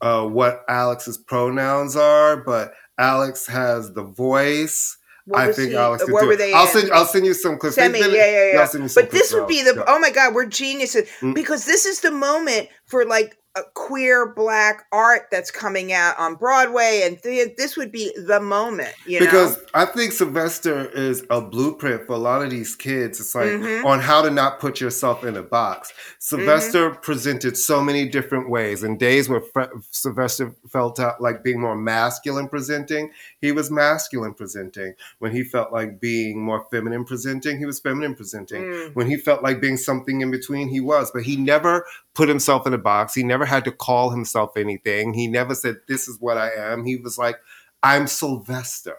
uh, 0.00 0.26
what 0.26 0.64
Alex's 0.68 1.18
pronouns 1.18 1.96
are, 1.96 2.36
but 2.36 2.72
Alex 2.98 3.46
has 3.46 3.92
the 3.92 4.02
voice. 4.02 4.96
What 5.26 5.40
I 5.40 5.52
think 5.52 5.70
he- 5.70 5.76
Alex 5.76 6.04
could 6.04 6.10
do 6.20 6.26
were 6.26 6.32
it. 6.32 6.54
I'll 6.54 6.66
in? 6.66 6.72
send 6.72 6.92
I'll 6.92 7.04
send 7.06 7.26
you 7.26 7.34
some 7.34 7.58
clips. 7.58 7.74
Send 7.74 7.92
me, 7.92 8.00
yeah, 8.00 8.06
yeah, 8.08 8.52
yeah. 8.52 8.60
I'll 8.60 8.66
send 8.68 8.84
you 8.84 8.88
some 8.88 9.02
But 9.04 9.10
this 9.10 9.32
would 9.32 9.48
be 9.48 9.62
the 9.62 9.74
Yeah. 9.74 9.84
oh 9.88 9.98
my 9.98 10.10
god, 10.10 10.34
we're 10.34 10.46
geniuses 10.46 11.08
Mm. 11.20 11.34
because 11.34 11.64
this 11.64 11.84
is 11.84 12.00
the 12.00 12.12
moment 12.12 12.68
for 12.86 13.04
like 13.04 13.36
queer 13.74 14.32
black 14.34 14.84
art 14.92 15.22
that's 15.30 15.50
coming 15.50 15.92
out 15.92 16.18
on 16.18 16.34
Broadway, 16.34 17.02
and 17.04 17.22
th- 17.22 17.56
this 17.56 17.76
would 17.76 17.90
be 17.92 18.12
the 18.26 18.40
moment, 18.40 18.94
you 19.06 19.18
because. 19.20 19.58
I 19.74 19.84
think 19.84 20.12
Sylvester 20.12 20.88
is 20.90 21.24
a 21.28 21.40
blueprint 21.40 22.06
for 22.06 22.14
a 22.14 22.18
lot 22.18 22.42
of 22.42 22.50
these 22.50 22.74
kids. 22.74 23.20
It's 23.20 23.34
like 23.34 23.48
Mhm. 23.48 23.84
on 23.84 24.00
how 24.00 24.22
to 24.22 24.30
not 24.30 24.58
put 24.58 24.80
yourself 24.80 25.22
in 25.24 25.36
a 25.36 25.42
box. 25.42 25.92
Sylvester 26.18 26.90
Mm-hmm. 26.90 27.00
presented 27.02 27.56
so 27.58 27.82
many 27.82 28.08
different 28.08 28.48
ways. 28.48 28.82
And 28.82 28.98
days 28.98 29.28
where 29.28 29.40
Fre- 29.40 29.64
Sylvester 29.90 30.52
felt 30.70 30.98
like 31.20 31.42
being 31.42 31.60
more 31.60 31.76
masculine 31.76 32.48
presenting, 32.48 33.10
he 33.40 33.52
was 33.52 33.70
masculine 33.70 34.32
presenting. 34.34 34.94
When 35.18 35.32
he 35.32 35.42
felt 35.44 35.72
like 35.72 36.00
being 36.00 36.40
more 36.40 36.64
feminine 36.70 37.04
presenting, 37.04 37.58
he 37.58 37.66
was 37.66 37.78
feminine 37.80 38.14
presenting. 38.14 38.62
Mm. 38.62 38.94
When 38.94 39.06
he 39.08 39.16
felt 39.16 39.42
like 39.42 39.60
being 39.60 39.76
something 39.76 40.20
in 40.22 40.30
between, 40.30 40.68
he 40.68 40.80
was. 40.80 41.10
But 41.10 41.22
he 41.24 41.36
never 41.36 41.84
put 42.16 42.28
himself 42.28 42.66
in 42.66 42.74
a 42.74 42.78
box. 42.78 43.14
He 43.14 43.22
never 43.22 43.44
had 43.44 43.64
to 43.66 43.70
call 43.70 44.10
himself 44.10 44.56
anything. 44.56 45.12
He 45.12 45.28
never 45.28 45.54
said, 45.54 45.76
This 45.86 46.08
is 46.08 46.20
what 46.20 46.38
I 46.38 46.50
am. 46.50 46.84
He 46.84 46.96
was 46.96 47.18
like, 47.18 47.36
I'm 47.82 48.08
Sylvester. 48.08 48.96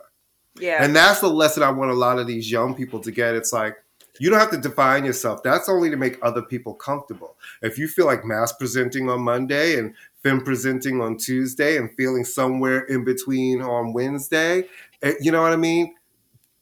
Yeah, 0.60 0.84
And 0.84 0.96
that's 0.96 1.20
the 1.20 1.28
lesson 1.28 1.62
I 1.62 1.70
want 1.70 1.92
a 1.92 1.96
lot 1.96 2.20
of 2.20 2.26
these 2.26 2.50
young 2.50 2.74
people 2.74 3.00
to 3.02 3.12
get. 3.12 3.36
It's 3.36 3.54
like, 3.54 3.76
you 4.20 4.30
don't 4.30 4.40
have 4.40 4.52
to 4.52 4.58
define 4.58 5.06
yourself. 5.06 5.44
That's 5.44 5.70
only 5.70 5.92
to 5.92 5.98
make 5.98 6.18
other 6.24 6.42
people 6.42 6.74
comfortable. 6.74 7.36
If 7.62 7.78
you 7.78 7.88
feel 7.88 8.06
like 8.08 8.26
mass 8.26 8.54
presenting 8.54 9.10
on 9.10 9.22
Monday 9.22 9.78
and 9.78 9.94
femme 10.24 10.42
presenting 10.42 11.02
on 11.02 11.18
Tuesday 11.18 11.78
and 11.78 11.94
feeling 11.96 12.24
somewhere 12.24 12.86
in 12.86 13.04
between 13.04 13.62
on 13.62 13.94
Wednesday, 13.94 14.64
eh, 15.04 15.14
you 15.20 15.32
know 15.32 15.44
what 15.44 15.54
I 15.54 15.58
mean? 15.58 15.94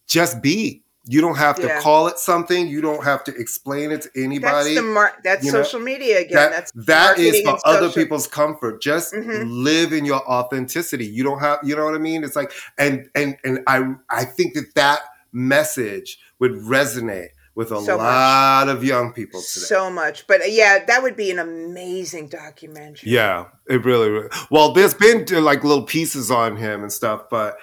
Just 0.06 0.42
be. 0.42 0.82
You 1.08 1.20
don't 1.20 1.36
have 1.36 1.56
to 1.56 1.66
Yeah. 1.66 1.80
call 1.80 2.08
it 2.08 2.18
something. 2.18 2.66
You 2.66 2.80
don't 2.80 3.04
have 3.04 3.22
to 3.24 3.34
explain 3.36 3.92
it 3.92 4.02
to 4.02 4.08
that's 4.08 4.16
anybody. 4.24 4.74
the 4.74 4.82
mar- 4.82 5.14
That's 5.22 5.44
you 5.44 5.52
know, 5.52 5.62
social 5.62 5.80
media 5.80 6.18
again. 6.20 6.34
that 6.34 6.50
that's 6.50 6.72
that 6.86 7.18
is 7.18 7.42
for 7.42 7.58
other 7.64 7.86
social- 7.88 8.02
people's 8.02 8.26
comfort 8.26 8.82
just 8.82 9.14
Mhm. 9.14 9.46
live 9.62 9.92
in 9.92 10.04
your 10.04 10.22
authenticity 10.28 11.06
you 11.06 11.22
don't 11.22 11.38
have 11.40 11.58
you 11.62 11.76
know 11.76 11.84
what 11.84 11.94
i 11.94 11.98
mean 11.98 12.24
it's 12.24 12.34
like 12.36 12.50
and 12.78 13.08
and 13.14 13.36
and 13.44 13.60
i 13.66 13.82
i 14.10 14.24
think 14.24 14.54
that 14.54 14.74
that 14.74 15.00
message 15.32 16.18
would 16.40 16.52
resonate 16.52 17.28
with 17.54 17.70
a 17.72 17.80
So 17.80 17.96
much. 17.96 18.04
lot 18.04 18.68
of 18.68 18.84
young 18.84 19.12
people 19.14 19.40
today 19.40 19.64
so 19.66 19.88
much. 19.88 20.26
But 20.26 20.42
uh, 20.42 20.44
yeah, 20.44 20.84
that 20.84 21.02
would 21.02 21.16
be 21.16 21.30
an 21.30 21.38
amazing 21.38 22.28
documentary. 22.28 23.10
yeah 23.10 23.46
it 23.68 23.84
really, 23.84 24.28
well 24.50 24.72
there's 24.72 24.92
been 24.94 25.24
like 25.42 25.64
little 25.64 25.84
pieces 25.84 26.30
on 26.30 26.56
him 26.56 26.82
and 26.82 26.92
stuff 26.92 27.22
but 27.30 27.56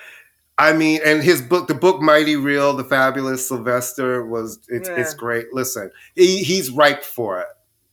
I 0.58 0.74
mean, 0.74 1.02
and 1.04 1.24
his 1.24 1.42
book, 1.42 1.68
the 1.68 1.74
book 1.74 2.00
"Mighty 2.02 2.36
Real," 2.36 2.74
the 2.74 2.84
fabulous 2.84 3.48
Sylvester 3.48 4.26
was. 4.26 4.60
It's 4.70 4.88
it's 4.90 5.14
great. 5.14 5.54
Listen, 5.54 5.90
he, 6.16 6.44
he's 6.44 6.70
ripe 6.70 7.04
for 7.04 7.40
it. 7.40 7.48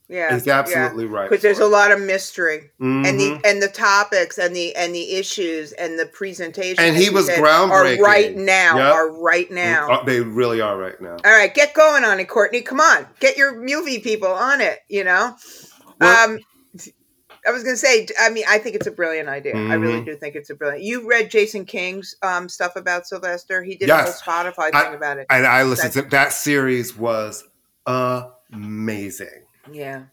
yeah, 0.07 0.33
He's 0.33 0.47
absolutely 0.47 1.05
right. 1.05 1.29
Because 1.29 1.41
there's 1.41 1.57
for 1.57 1.63
a 1.63 1.67
lot 1.67 1.91
of 1.91 1.99
mystery. 2.01 2.69
and 2.79 3.05
the 3.19 3.31
Mhm. 3.31 3.41
and 3.45 3.61
the 3.63 3.67
topics 3.69 4.37
and 4.37 4.55
the 4.55 4.75
and 4.75 4.93
the 4.93 5.13
issues 5.15 5.71
and 5.71 5.97
the 5.97 6.05
presentation 6.05 6.83
And 6.83 6.95
he 6.95 7.09
was 7.09 7.25
said, 7.27 7.39
groundbreaking. 7.39 7.97
are 7.99 8.03
right 8.03 8.35
now 8.35 8.77
Yep. 8.77 8.93
are 8.93 9.09
right 9.11 9.49
now 9.51 10.03
they 10.03 10.19
really 10.21 10.59
are 10.61 10.77
right 10.77 10.99
now. 11.01 11.15
all 11.25 11.31
right 11.31 11.53
get 11.53 11.73
going 11.73 12.03
on 12.03 12.19
it 12.19 12.25
courtney 12.27 12.61
come 12.61 12.79
on 12.81 13.07
get 13.21 13.37
your 13.37 13.59
movie 13.59 13.99
people 13.99 14.27
on 14.27 14.59
it 14.61 14.79
you 14.89 15.03
know 15.05 15.35
Well- 15.99 16.29
um 16.29 16.39
i 17.47 17.51
was 17.51 17.63
gonna 17.63 17.75
say 17.77 18.07
i 18.19 18.29
mean 18.29 18.43
i 18.47 18.57
think 18.57 18.75
it's 18.75 18.87
a 18.87 18.91
brilliant 18.91 19.27
idea 19.29 19.55
i 19.55 19.73
really 19.73 20.01
Mhm. 20.01 20.05
do 20.05 20.15
think 20.15 20.35
it's 20.35 20.49
a 20.49 20.55
brilliant 20.55 20.83
you 20.83 21.07
read 21.07 21.31
jason 21.31 21.65
king's 21.65 22.15
um 22.21 22.47
stuff 22.49 22.75
about 22.75 23.07
sylvester 23.07 23.63
he 23.63 23.75
did 23.75 23.87
Yes. 23.87 24.21
a 24.21 24.23
whole 24.31 24.43
spotify 24.51 24.69
I- 24.73 24.83
thing 24.85 24.93
about 24.95 25.17
it 25.17 25.27
And 25.29 25.45
I 25.47 25.63
listened 25.63 25.93
to 25.93 26.01
that 26.03 26.33
series 26.33 26.95
was 26.95 27.43
amazing. 28.53 29.43
Yeah, 29.71 30.03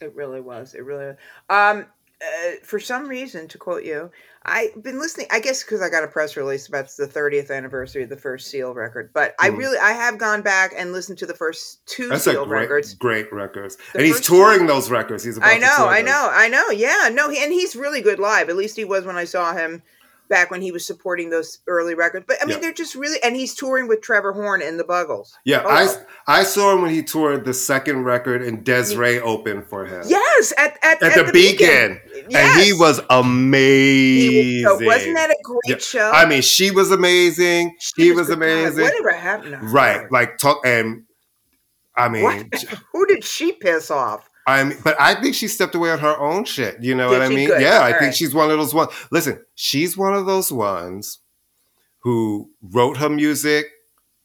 it 0.00 0.14
really 0.14 0.40
was. 0.40 0.74
It 0.74 0.84
really. 0.84 1.14
Um, 1.48 1.86
uh, 2.22 2.50
for 2.62 2.78
some 2.80 3.08
reason, 3.08 3.48
to 3.48 3.58
quote 3.58 3.84
you, 3.84 4.10
I've 4.42 4.82
been 4.82 4.98
listening. 4.98 5.26
I 5.30 5.40
guess 5.40 5.62
because 5.62 5.82
I 5.82 5.88
got 5.90 6.02
a 6.04 6.08
press 6.08 6.36
release 6.36 6.66
about 6.66 6.88
the 6.96 7.06
30th 7.06 7.50
anniversary 7.50 8.02
of 8.02 8.08
the 8.08 8.16
first 8.16 8.50
Seal 8.50 8.72
record. 8.74 9.10
But 9.12 9.34
I 9.38 9.50
Mm. 9.50 9.58
really, 9.58 9.78
I 9.78 9.92
have 9.92 10.16
gone 10.18 10.40
back 10.42 10.72
and 10.76 10.92
listened 10.92 11.18
to 11.18 11.26
the 11.26 11.34
first 11.34 11.84
two 11.86 12.08
That's 12.08 12.24
Seal 12.24 12.46
great, 12.46 12.60
records. 12.60 12.94
great 12.94 13.32
records. 13.32 13.76
The 13.92 13.98
and 13.98 14.06
he's 14.06 14.20
touring 14.20 14.60
two- 14.60 14.66
those 14.66 14.90
records. 14.90 15.24
He's 15.24 15.36
about 15.36 15.50
I 15.50 15.58
know, 15.58 15.86
I 15.88 16.02
know, 16.02 16.28
I 16.32 16.48
know. 16.48 16.70
Yeah, 16.70 17.10
no, 17.12 17.28
he, 17.30 17.42
and 17.42 17.52
he's 17.52 17.76
really 17.76 18.00
good 18.00 18.18
live. 18.18 18.48
At 18.48 18.56
least 18.56 18.76
he 18.76 18.84
was 18.84 19.04
when 19.04 19.16
I 19.16 19.24
saw 19.24 19.52
him 19.54 19.82
back 20.30 20.50
when 20.50 20.62
he 20.62 20.72
was 20.72 20.86
supporting 20.86 21.28
those 21.28 21.58
early 21.66 21.94
records. 21.94 22.24
But 22.26 22.38
I 22.40 22.46
mean, 22.46 22.54
Yeah. 22.56 22.60
they're 22.62 22.72
just 22.72 22.94
really, 22.94 23.22
and 23.22 23.36
he's 23.36 23.54
touring 23.54 23.88
with 23.88 24.00
Trevor 24.00 24.32
Horn 24.32 24.62
and 24.62 24.78
the 24.80 24.84
Buggles. 24.84 25.32
Yeah, 25.44 25.62
Oh, 25.66 25.68
I. 25.68 26.40
I 26.40 26.42
saw 26.44 26.72
him 26.72 26.80
when 26.82 26.92
he 26.92 27.02
toured 27.02 27.44
the 27.44 27.52
second 27.52 28.04
record 28.04 28.40
and 28.40 28.64
Desiree 28.64 29.20
opened 29.20 29.66
for 29.66 29.84
him. 29.84 30.04
Yes, 30.06 30.52
at 30.56 30.78
at, 30.82 31.02
At, 31.02 31.26
the, 31.26 31.32
Beacon. 31.32 32.00
And 32.32 32.62
he 32.62 32.72
was 32.72 33.00
amazing. 33.10 34.32
He 34.32 34.64
was, 34.64 34.80
wasn't 34.82 35.16
that 35.16 35.30
a 35.30 35.36
great 35.42 35.58
Yeah. 35.66 35.78
show? 35.78 36.10
I 36.12 36.24
mean, 36.26 36.42
she 36.42 36.70
was 36.70 36.90
amazing. 36.92 37.76
She 37.80 38.04
he 38.04 38.12
was. 38.12 38.28
God, 38.28 38.34
amazing. 38.38 38.84
Whatever 38.84 39.10
happened 39.10 39.50
to 39.50 39.56
her? 39.58 39.66
Right. 39.66 40.10
Like 40.12 40.38
talk 40.38 40.64
and 40.64 41.02
I 41.96 42.08
mean 42.08 42.22
What? 42.22 42.46
Who 42.92 43.06
did 43.06 43.24
she 43.24 43.50
piss 43.52 43.90
off? 43.90 44.29
I 44.46 44.64
mean, 44.64 44.78
but 44.82 45.00
I 45.00 45.14
think 45.20 45.34
she 45.34 45.48
stepped 45.48 45.74
away 45.74 45.90
on 45.90 45.98
her 46.00 46.18
own 46.18 46.44
shit. 46.44 46.82
You 46.82 46.94
know 46.94 47.10
Did 47.10 47.18
what 47.18 47.26
I 47.26 47.28
mean? 47.28 47.48
Good. 47.48 47.62
Yeah, 47.62 47.80
I 47.80 47.92
All 47.92 47.98
think 47.98 48.14
she's 48.14 48.34
one 48.34 48.50
of 48.50 48.58
those 48.58 48.74
ones. 48.74 48.90
Listen, 49.10 49.44
she's 49.54 49.96
one 49.96 50.14
of 50.14 50.26
those 50.26 50.50
ones 50.50 51.20
who 52.02 52.50
wrote 52.62 52.96
her 52.96 53.08
music, 53.08 53.66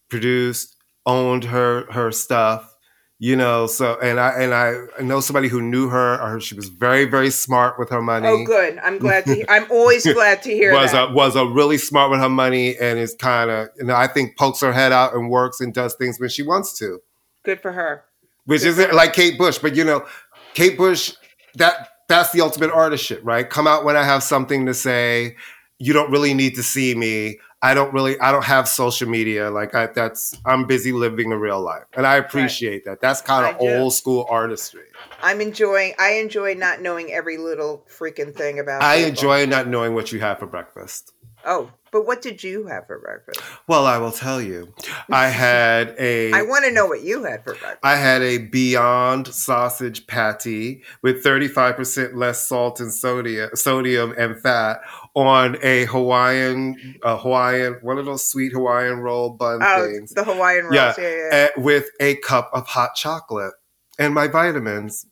produced, 0.10 0.76
owned 1.06 1.46
her 1.46 1.92
her 1.92 2.12
stuff. 2.12 2.72
You 3.18 3.38
know, 3.38 3.66
so 3.68 3.98
and 4.02 4.20
I 4.20 4.30
and 4.32 4.54
I, 4.54 5.02
know 5.02 5.22
somebody 5.22 5.48
who 5.48 5.62
knew 5.62 5.88
her. 5.88 6.22
Or 6.22 6.40
she 6.42 6.54
was 6.54 6.68
very 6.68 7.06
very 7.06 7.30
smart 7.30 7.80
with 7.80 7.90
her 7.90 8.02
money. 8.02 8.28
Oh, 8.28 8.44
good. 8.44 8.78
I'm 8.80 8.98
glad 8.98 9.26
to. 9.26 9.36
Hear, 9.36 9.46
I'm 9.48 9.70
always 9.72 10.04
glad 10.14 10.44
to 10.44 10.50
hear 10.50 10.74
was 10.74 10.92
that. 10.92 11.12
a 11.12 11.14
was 11.14 11.36
a 11.38 11.46
really 11.46 11.78
smart 11.78 12.12
with 12.12 12.20
her 12.20 12.30
money 12.30 12.76
and 12.78 13.00
is 13.00 13.16
kind 13.16 13.50
of 13.50 13.70
you 13.78 13.86
know 13.86 13.96
I 13.96 14.08
think 14.08 14.38
pokes 14.38 14.60
her 14.62 14.74
head 14.74 14.92
out 14.92 15.14
and 15.14 15.30
works 15.30 15.62
and 15.62 15.74
does 15.74 15.96
things 15.96 16.20
when 16.20 16.30
she 16.30 16.44
wants 16.44 16.78
to. 16.80 17.00
good 17.44 17.62
for 17.62 17.72
her. 17.72 18.04
Which 18.46 18.64
isn't 18.64 18.94
like 18.94 19.14
Kate 19.14 19.38
Bush, 19.38 19.58
but 19.58 19.76
you 19.76 19.84
know, 19.84 20.06
Kate 20.54 20.78
Bush, 20.78 21.14
that 21.56 21.90
that's 22.08 22.32
the 22.32 22.42
ultimate 22.42 22.72
artist 22.72 23.06
shit, 23.06 23.24
right? 23.24 23.50
Come 23.50 23.68
out 23.68 23.84
when 23.84 23.98
I 23.98 24.04
have 24.04 24.24
something 24.24 24.66
to 24.66 24.74
say. 24.74 25.36
You 25.78 25.92
don't 25.92 26.10
really 26.10 26.34
need 26.34 26.56
to 26.56 26.64
see 26.64 26.96
me. 26.96 27.40
I 27.62 27.74
don't 27.74 27.92
really, 27.94 28.18
I 28.20 28.32
don't 28.32 28.46
have 28.46 28.68
social 28.68 29.10
media. 29.10 29.50
Like 29.50 29.74
I, 29.74 29.88
that's, 29.88 30.36
I'm 30.46 30.68
busy 30.68 30.92
living 30.92 31.32
a 31.32 31.38
real 31.38 31.60
life, 31.60 31.84
and 31.98 32.06
I 32.06 32.18
appreciate 32.18 32.86
that. 32.86 33.02
That's 33.02 33.22
kind 33.22 33.54
of 33.54 33.60
old 33.60 33.94
school 33.94 34.26
artistry. 34.30 34.86
I'm 35.22 35.42
enjoying. 35.42 35.94
I 35.98 36.14
enjoy 36.14 36.54
not 36.54 36.82
knowing 36.82 37.12
every 37.12 37.38
little 37.38 37.86
freaking 37.90 38.36
thing 38.36 38.60
about. 38.60 38.84
I 38.84 38.98
people. 38.98 39.10
enjoy 39.10 39.46
not 39.48 39.68
knowing 39.68 39.96
what 39.96 40.12
you 40.12 40.20
have 40.20 40.40
for 40.40 40.46
breakfast. 40.46 41.14
Oh, 41.46 41.72
but 41.92 42.06
what 42.08 42.22
did 42.22 42.44
you 42.44 42.66
have 42.68 42.88
for 42.88 43.00
breakfast? 43.00 43.40
Well, 43.68 43.86
I 43.86 43.98
will 44.00 44.12
tell 44.12 44.42
you, 44.42 44.74
I 45.10 45.28
had 45.30 45.96
a. 45.98 46.34
I 46.34 46.42
want 46.42 46.66
to 46.66 46.72
know 46.72 46.88
what 46.88 47.04
you 47.04 47.24
had 47.24 47.44
for 47.44 47.54
breakfast. 47.54 47.80
I 47.84 47.96
had 47.96 48.22
a 48.22 48.40
Beyond 48.40 49.28
sausage 49.28 50.08
patty 50.08 50.82
with 51.02 51.24
35% 51.24 52.16
less 52.16 52.48
salt 52.48 52.80
and 52.80 52.92
sodium, 52.92 53.50
sodium 53.54 54.14
and 54.18 54.42
fat 54.42 54.82
on 55.16 55.58
a 55.62 55.86
Hawaiian, 55.86 56.98
a 57.04 57.16
Hawaiian, 57.18 57.76
one 57.82 57.98
of 57.98 58.06
those 58.06 58.28
sweet 58.28 58.52
Hawaiian 58.52 58.98
roll 59.00 59.30
bun 59.30 59.60
oh, 59.64 59.86
things, 59.86 60.12
the 60.12 60.24
Hawaiian 60.24 60.66
rolls. 60.66 60.76
Yeah, 60.76 60.94
Yeah, 60.98 61.10
yeah. 61.10 61.30
eh, 61.32 61.50
with 61.58 61.86
a 62.02 62.16
cup 62.18 62.50
of 62.54 62.68
hot 62.68 62.96
chocolate 62.96 63.54
and 64.00 64.14
my 64.14 64.28
vitamins. 64.28 65.06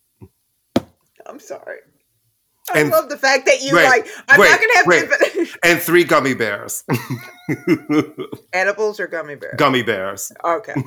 I'm 1.26 1.40
sorry. 1.40 1.78
I 2.74 2.80
And- 2.80 2.90
love 2.90 3.10
the 3.10 3.18
fact 3.18 3.46
that 3.46 3.62
you 3.62 3.76
Wait, 3.76 3.84
like. 3.86 4.08
I'm 4.28 4.40
wait, 4.40 4.50
not 4.50 4.60
gonna 4.60 4.76
have 4.76 4.88
wait. 4.88 5.10
and 5.64 5.80
three 5.80 6.04
gummy 6.04 6.34
bears. 6.34 6.84
edibles 8.54 9.00
or 9.00 9.08
gummy 9.08 9.36
bears. 9.36 9.56
gummy 9.58 9.84
bears. 9.84 10.32
Okay. 10.44 10.74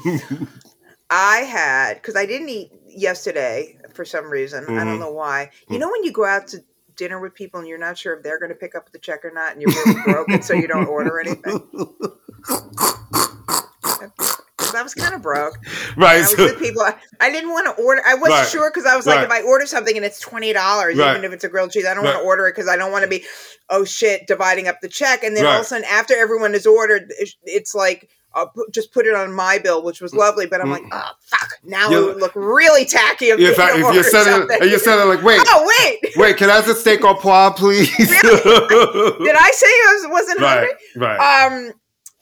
I 1.10 1.38
had 1.38 1.94
because 1.94 2.16
I 2.16 2.26
didn't 2.26 2.48
eat 2.48 2.72
yesterday 2.88 3.78
for 3.94 4.04
some 4.04 4.28
reason. 4.28 4.64
I 4.64 4.84
don't 4.84 4.96
Mhm. 4.96 5.00
know 5.00 5.12
why. 5.12 5.50
You 5.68 5.76
Mm. 5.76 5.80
know 5.80 5.90
when 5.90 6.02
you 6.04 6.12
go 6.12 6.24
out 6.24 6.48
to 6.48 6.58
dinner 6.96 7.20
with 7.20 7.34
people 7.34 7.60
and 7.60 7.68
you're 7.68 7.78
not 7.78 7.96
sure 7.98 8.16
if 8.16 8.22
they're 8.24 8.38
going 8.40 8.48
to 8.48 8.56
pick 8.56 8.74
up 8.74 8.90
the 8.90 8.98
check 8.98 9.22
or 9.24 9.30
not, 9.30 9.52
and 9.52 9.60
you're 9.62 9.70
really 9.70 10.02
broke, 10.02 10.42
so 10.42 10.54
you 10.54 10.66
don't 10.66 10.86
order 10.88 11.20
anything. 11.20 11.62
'Cause 14.66 14.74
I 14.74 14.82
was 14.82 14.94
kind 14.94 15.14
of 15.14 15.22
broke. 15.22 15.56
right. 15.96 16.16
I 16.16 16.18
was 16.20 16.36
so- 16.36 16.44
with 16.44 16.58
people. 16.58 16.82
I, 16.82 16.94
I 17.20 17.30
didn't 17.30 17.50
want 17.50 17.66
to 17.76 17.82
order. 17.82 18.02
I 18.06 18.14
wasn't 18.14 18.40
Right. 18.40 18.48
sure 18.48 18.70
because 18.70 18.86
I 18.86 18.96
was 18.96 19.06
like, 19.06 19.16
Right. 19.16 19.24
if 19.24 19.30
I 19.30 19.42
order 19.42 19.66
something 19.66 19.96
and 19.96 20.04
it's 20.04 20.20
twenty 20.20 20.52
dollars, 20.52 20.96
Right. 20.96 21.12
even 21.16 21.24
if 21.24 21.32
it's 21.32 21.44
a 21.44 21.48
grilled 21.48 21.70
cheese, 21.72 21.86
I 21.86 21.94
don't 21.94 22.04
want 22.04 22.18
to 22.18 22.22
order 22.24 22.46
it 22.48 22.54
because 22.54 22.68
I 22.68 22.76
don't 22.76 22.92
want 22.92 23.04
to 23.04 23.08
be, 23.08 23.24
oh 23.70 23.84
shit, 23.84 24.26
dividing 24.26 24.68
up 24.68 24.80
the 24.82 24.88
check. 24.88 25.22
And 25.24 25.36
then 25.36 25.46
all 25.46 25.54
of 25.54 25.60
a 25.62 25.64
sudden, 25.64 25.84
after 25.90 26.14
everyone 26.16 26.54
is 26.54 26.66
ordered, 26.66 27.12
it's- 27.46 27.74
like, 27.74 28.08
uh, 28.34 28.44
pu- 28.54 28.66
just 28.70 28.92
put 28.92 29.06
it 29.06 29.14
on 29.14 29.32
my 29.32 29.56
bill, 29.58 29.82
which 29.82 30.02
was 30.02 30.12
lovely. 30.14 30.44
But 30.44 30.60
I'm 30.60 30.70
like, 30.70 30.82
Mm. 30.82 30.90
oh 30.92 31.10
fuck! 31.24 31.48
Now 31.64 31.88
You- 31.88 32.02
it 32.02 32.06
would 32.14 32.20
look 32.20 32.32
really 32.34 32.84
tacky 32.84 33.34
me 33.34 33.46
If, 33.46 33.58
I, 33.58 33.70
if 33.78 33.94
you're 33.94 34.04
something. 34.04 34.58
you're 34.60 35.06
like, 35.06 35.22
wait, 35.22 35.40
oh 35.46 35.72
wait, 35.80 36.12
wait, 36.16 36.36
can 36.36 36.50
I 36.50 36.56
have 36.56 36.66
the 36.66 36.74
steak 36.74 37.02
au 37.02 37.14
poivre, 37.14 37.56
please? 37.56 37.96
did 37.96 39.36
I 39.36 39.50
say 39.54 39.66
I 39.66 39.92
was, 39.94 40.06
wasn't 40.10 40.40
right, 40.40 40.68
hungry? 40.94 41.16
right. 41.18 41.46
Um, 41.46 41.72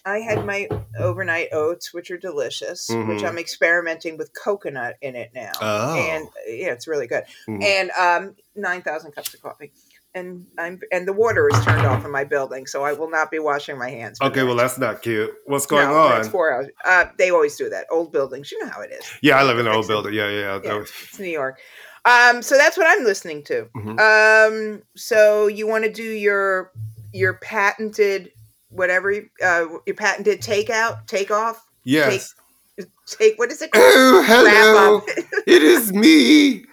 I 0.06 0.18
had 0.20 0.44
my 0.44 0.68
overnight 0.98 1.48
oats, 1.52 1.94
which 1.94 2.10
are 2.10 2.18
delicious, 2.18 2.89
which 2.90 2.97
Mhm. 3.22 3.24
I'm 3.28 3.39
experimenting 3.39 4.18
with 4.18 4.31
coconut 4.35 4.97
in 5.01 5.16
it 5.16 5.31
now, 5.35 5.52
Oh. 5.60 5.94
and 5.97 6.26
uh, 6.26 6.31
yeah, 6.51 6.72
it's 6.72 6.86
really 6.86 7.06
good. 7.06 7.24
Mhm. 7.48 7.62
And 7.64 7.90
um, 7.93 8.36
nine 8.55 8.82
thousand 8.82 9.12
cups 9.12 9.32
of 9.32 9.40
coffee, 9.43 9.72
and 10.14 10.47
I'm 10.59 10.78
and 10.93 11.09
the 11.09 11.12
water 11.14 11.48
is 11.48 11.64
turned 11.64 11.86
off 11.86 12.05
in 12.05 12.10
my 12.10 12.24
building, 12.24 12.66
so 12.66 12.85
I 12.85 12.93
will 12.93 13.09
not 13.09 13.31
be 13.31 13.39
washing 13.39 13.78
my 13.78 13.89
hands. 13.90 14.18
okay, 14.20 14.43
well, 14.43 14.56
that's 14.56 14.76
not 14.78 15.01
cute. 15.01 15.35
What's 15.47 15.64
going 15.66 15.89
no, 15.89 15.97
on? 15.97 16.20
It's 16.20 16.28
four 16.28 16.52
hours. 16.52 16.66
Uh, 16.85 17.06
they 17.16 17.31
always 17.31 17.56
do 17.56 17.70
that. 17.70 17.86
Old 17.90 18.12
buildings, 18.12 18.52
you 18.52 18.62
know 18.62 18.70
how 18.70 18.82
it 18.82 18.93
is. 18.93 19.06
yeah, 19.22 19.39
I 19.39 19.43
live 19.44 19.59
in 19.59 19.66
an 19.66 19.72
old 19.72 19.89
building. 19.89 20.12
Yeah, 20.12 20.28
yeah. 20.28 20.60
Yeah, 20.62 20.81
it's 20.81 21.18
New 21.18 21.28
York. 21.31 21.59
Um, 22.05 22.43
so 22.43 22.59
that's 22.59 22.76
what 22.76 22.86
I'm 22.86 23.02
listening 23.05 23.43
to. 23.44 23.64
Mhm. 23.74 23.98
Um, 23.98 24.82
so 24.94 25.47
you 25.47 25.66
want 25.66 25.85
to 25.85 25.90
do 25.90 26.02
your 26.02 26.70
your 27.12 27.35
patented 27.35 28.31
whatever 28.74 29.10
you- 29.10 29.28
uh, 29.42 29.66
your 29.86 29.96
patented 29.96 30.40
takeout, 30.40 31.06
takeoff, 31.06 31.66
Yes. 31.84 32.34
take 33.06 33.38
what 33.38 33.51
is 33.52 33.60
it 33.62 33.70
called? 33.70 33.84
Oh, 33.86 34.22
hello. 34.26 35.02
It 35.46 35.62
is 35.62 35.92
me, 35.92 36.64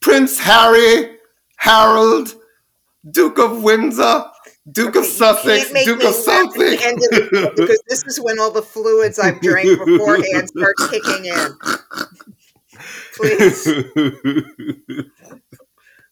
Prince 0.00 0.38
Harry, 0.38 1.18
Harold, 1.56 2.34
Duke 3.10 3.38
of 3.38 3.62
Windsor, 3.62 4.24
Duke 4.72 4.96
of 4.96 5.04
Sussex, 5.04 5.70
Duke 5.84 6.02
of 6.04 6.14
something. 6.14 6.74
of 6.74 7.54
because 7.56 7.82
this 7.88 8.04
is 8.06 8.20
when 8.20 8.38
all 8.38 8.50
the 8.50 8.62
fluids 8.62 9.18
I've 9.18 9.40
drank 9.40 9.78
beforehand 9.84 10.48
start 10.48 10.74
kicking 10.90 11.24
in. 11.26 11.48
Please, 13.16 13.66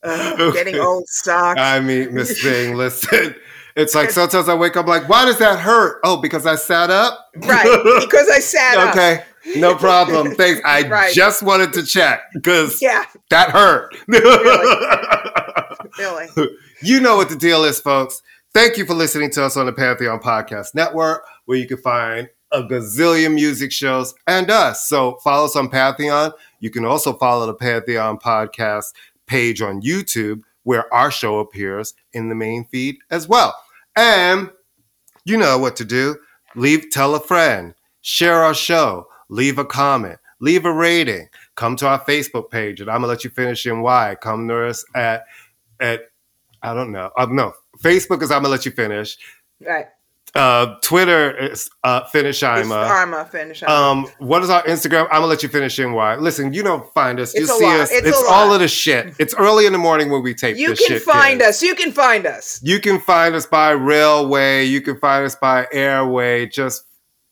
Ugh, 0.03 0.53
getting 0.55 0.79
old 0.79 1.09
sucks. 1.09 1.61
I 1.61 1.81
mean, 1.81 2.15
Miss 2.15 2.43
Thing, 2.43 2.75
listen. 2.77 3.35
It's 3.77 3.95
like 3.95 4.11
sometimes 4.11 4.49
I 4.49 4.55
wake 4.55 4.77
up 4.77 4.87
like, 4.87 5.09
why 5.09 5.25
does 5.25 5.39
that 5.39 5.59
hurt? 5.59 6.01
Oh, 6.05 6.17
because 6.17 6.47
I 6.47 6.55
sat 6.55 6.91
up? 6.91 7.27
right, 7.37 7.65
because 8.01 8.29
I 8.31 8.39
sat 8.39 8.79
up. 8.79 8.91
okay. 8.91 9.25
No 9.57 9.75
problem. 9.75 10.35
Thanks. 10.37 10.61
I 10.65 10.87
Right. 10.89 11.13
just 11.13 11.43
wanted 11.43 11.73
to 11.75 11.83
check 11.85 12.21
because 12.33 12.81
Yeah, 12.81 13.05
that 13.31 13.51
hurt. 13.51 13.95
really. 15.99 16.29
you 16.83 17.01
know 17.01 17.17
what 17.17 17.29
the 17.29 17.37
deal 17.37 17.65
is, 17.65 17.81
folks. 17.81 18.23
Thank 18.53 18.77
you 18.77 18.87
for 18.87 18.95
listening 18.95 19.31
to 19.33 19.45
us 19.45 19.57
on 19.57 19.67
the 19.67 19.73
Pantheon 19.73 20.21
Podcast 20.21 20.75
Network, 20.75 21.25
where 21.47 21.59
you 21.59 21.67
can 21.67 21.79
find 21.79 22.29
a 22.53 22.63
gazillion 22.63 23.35
music 23.35 23.73
shows 23.73 24.15
and 24.29 24.51
us. 24.51 24.87
So 24.89 25.17
follow 25.25 25.47
us 25.47 25.57
on 25.57 25.69
Pantheon. 25.69 26.33
You 26.61 26.71
can 26.71 26.85
also 26.85 27.15
follow 27.15 27.47
the 27.47 27.55
Pantheon 27.55 28.19
Podcast 28.19 28.93
page 29.27 29.61
on 29.61 29.83
YouTube, 29.83 30.43
where 30.63 30.93
our 30.95 31.11
show 31.11 31.41
appears 31.41 31.95
in 32.13 32.29
the 32.29 32.35
main 32.37 32.65
feed 32.65 32.99
as 33.11 33.27
well. 33.27 33.55
And 33.97 34.51
you 35.25 35.37
know 35.37 35.59
what 35.59 35.77
to 35.77 35.85
do. 35.85 36.17
Leave, 36.57 36.91
tell 36.91 37.15
a 37.15 37.21
friend, 37.21 37.75
share 38.03 38.43
our 38.43 38.55
show, 38.55 39.07
leave 39.29 39.59
a 39.59 39.65
comment, 39.65 40.19
leave 40.41 40.65
a 40.65 40.73
rating. 40.73 41.29
Come 41.57 41.77
to 41.77 41.89
our 41.89 42.01
Facebook 42.05 42.51
page, 42.51 42.81
and 42.81 42.91
I'm 42.91 42.99
gonna 42.99 43.09
let 43.09 43.25
you 43.25 43.31
finish 43.31 43.67
in 43.67 43.81
why. 43.81 44.17
Come 44.21 44.49
to 44.49 44.67
us 44.67 44.85
at 44.95 45.25
at 45.81 46.03
I 46.63 46.75
don't 46.75 46.93
know. 46.93 47.11
Um, 47.19 47.37
no, 47.37 47.53
Facebook 47.79 48.23
is 48.23 48.31
I'm 48.31 48.43
gonna 48.43 48.49
let 48.49 48.65
you 48.65 48.73
finish. 48.73 49.17
Right. 49.61 49.87
Uh, 50.35 50.75
Twitter 50.81 51.31
is 51.37 51.71
uh, 51.85 52.05
finish 52.07 52.43
Ima. 52.43 52.75
Arma 52.75 53.25
finish. 53.25 53.63
Arma. 53.63 54.01
Um, 54.03 54.07
what 54.19 54.43
is 54.43 54.51
our 54.51 54.65
Instagram? 54.65 55.05
I'm 55.05 55.19
gonna 55.21 55.27
let 55.27 55.43
you 55.45 55.49
finish 55.49 55.79
in 55.79 55.93
why. 55.93 56.17
Listen, 56.17 56.53
you 56.53 56.63
don't 56.65 56.93
find 56.93 57.21
us. 57.21 57.35
You 57.35 57.43
It's 57.43 57.53
a 57.53 57.55
see 57.55 57.65
lot. 57.65 57.81
us. 57.81 57.93
It's 57.93 58.09
It's, 58.09 58.17
all 58.29 58.49
lot. 58.49 58.55
of 58.55 58.61
the 58.61 58.67
shit. 58.67 59.15
It's 59.21 59.33
early 59.35 59.67
in 59.67 59.73
the 59.73 59.79
morning 59.79 60.11
when 60.11 60.23
we 60.25 60.35
tape 60.35 60.57
you 60.57 60.75
can 60.75 60.99
find 60.99 61.39
kids. 61.39 61.49
us. 61.59 61.63
You 61.63 61.77
can 61.77 61.93
find 61.93 62.27
us. 62.27 62.61
You 62.65 62.81
can 62.81 62.99
find 63.01 63.35
us 63.37 63.47
by 63.47 63.71
railway. 63.71 64.65
You 64.65 64.81
can 64.81 64.99
find 64.99 65.25
us 65.25 65.37
by 65.37 65.69
airway. 65.73 66.47
Just 66.47 66.85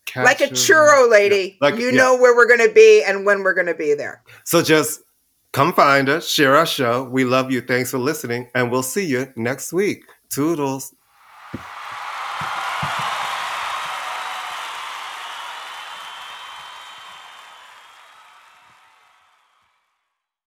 catch 0.07 0.24
like 0.24 0.41
a 0.41 0.49
churro 0.49 1.11
lady. 1.11 1.59
Like- 1.61 1.77
you 1.79 1.87
yeah. 1.87 1.97
know 1.97 2.16
where 2.16 2.37
we're 2.37 2.47
going 2.47 2.66
to 2.69 2.73
be 2.73 3.03
and 3.03 3.27
when 3.27 3.43
we're 3.43 3.55
going 3.55 3.66
to 3.66 3.74
be 3.74 3.95
there. 3.95 4.23
So 4.45 4.62
just 4.62 5.01
come 5.51 5.73
find 5.73 6.09
us, 6.09 6.29
share 6.29 6.55
our 6.55 6.66
show. 6.66 7.03
We 7.05 7.24
love 7.24 7.51
you. 7.51 7.62
Thanks 7.62 7.91
for 7.91 7.99
listening, 7.99 8.49
and 8.55 8.70
we'll 8.70 8.83
see 8.85 9.05
you 9.05 9.33
next 9.37 9.73
week. 9.73 10.05
Toodles. 10.29 10.95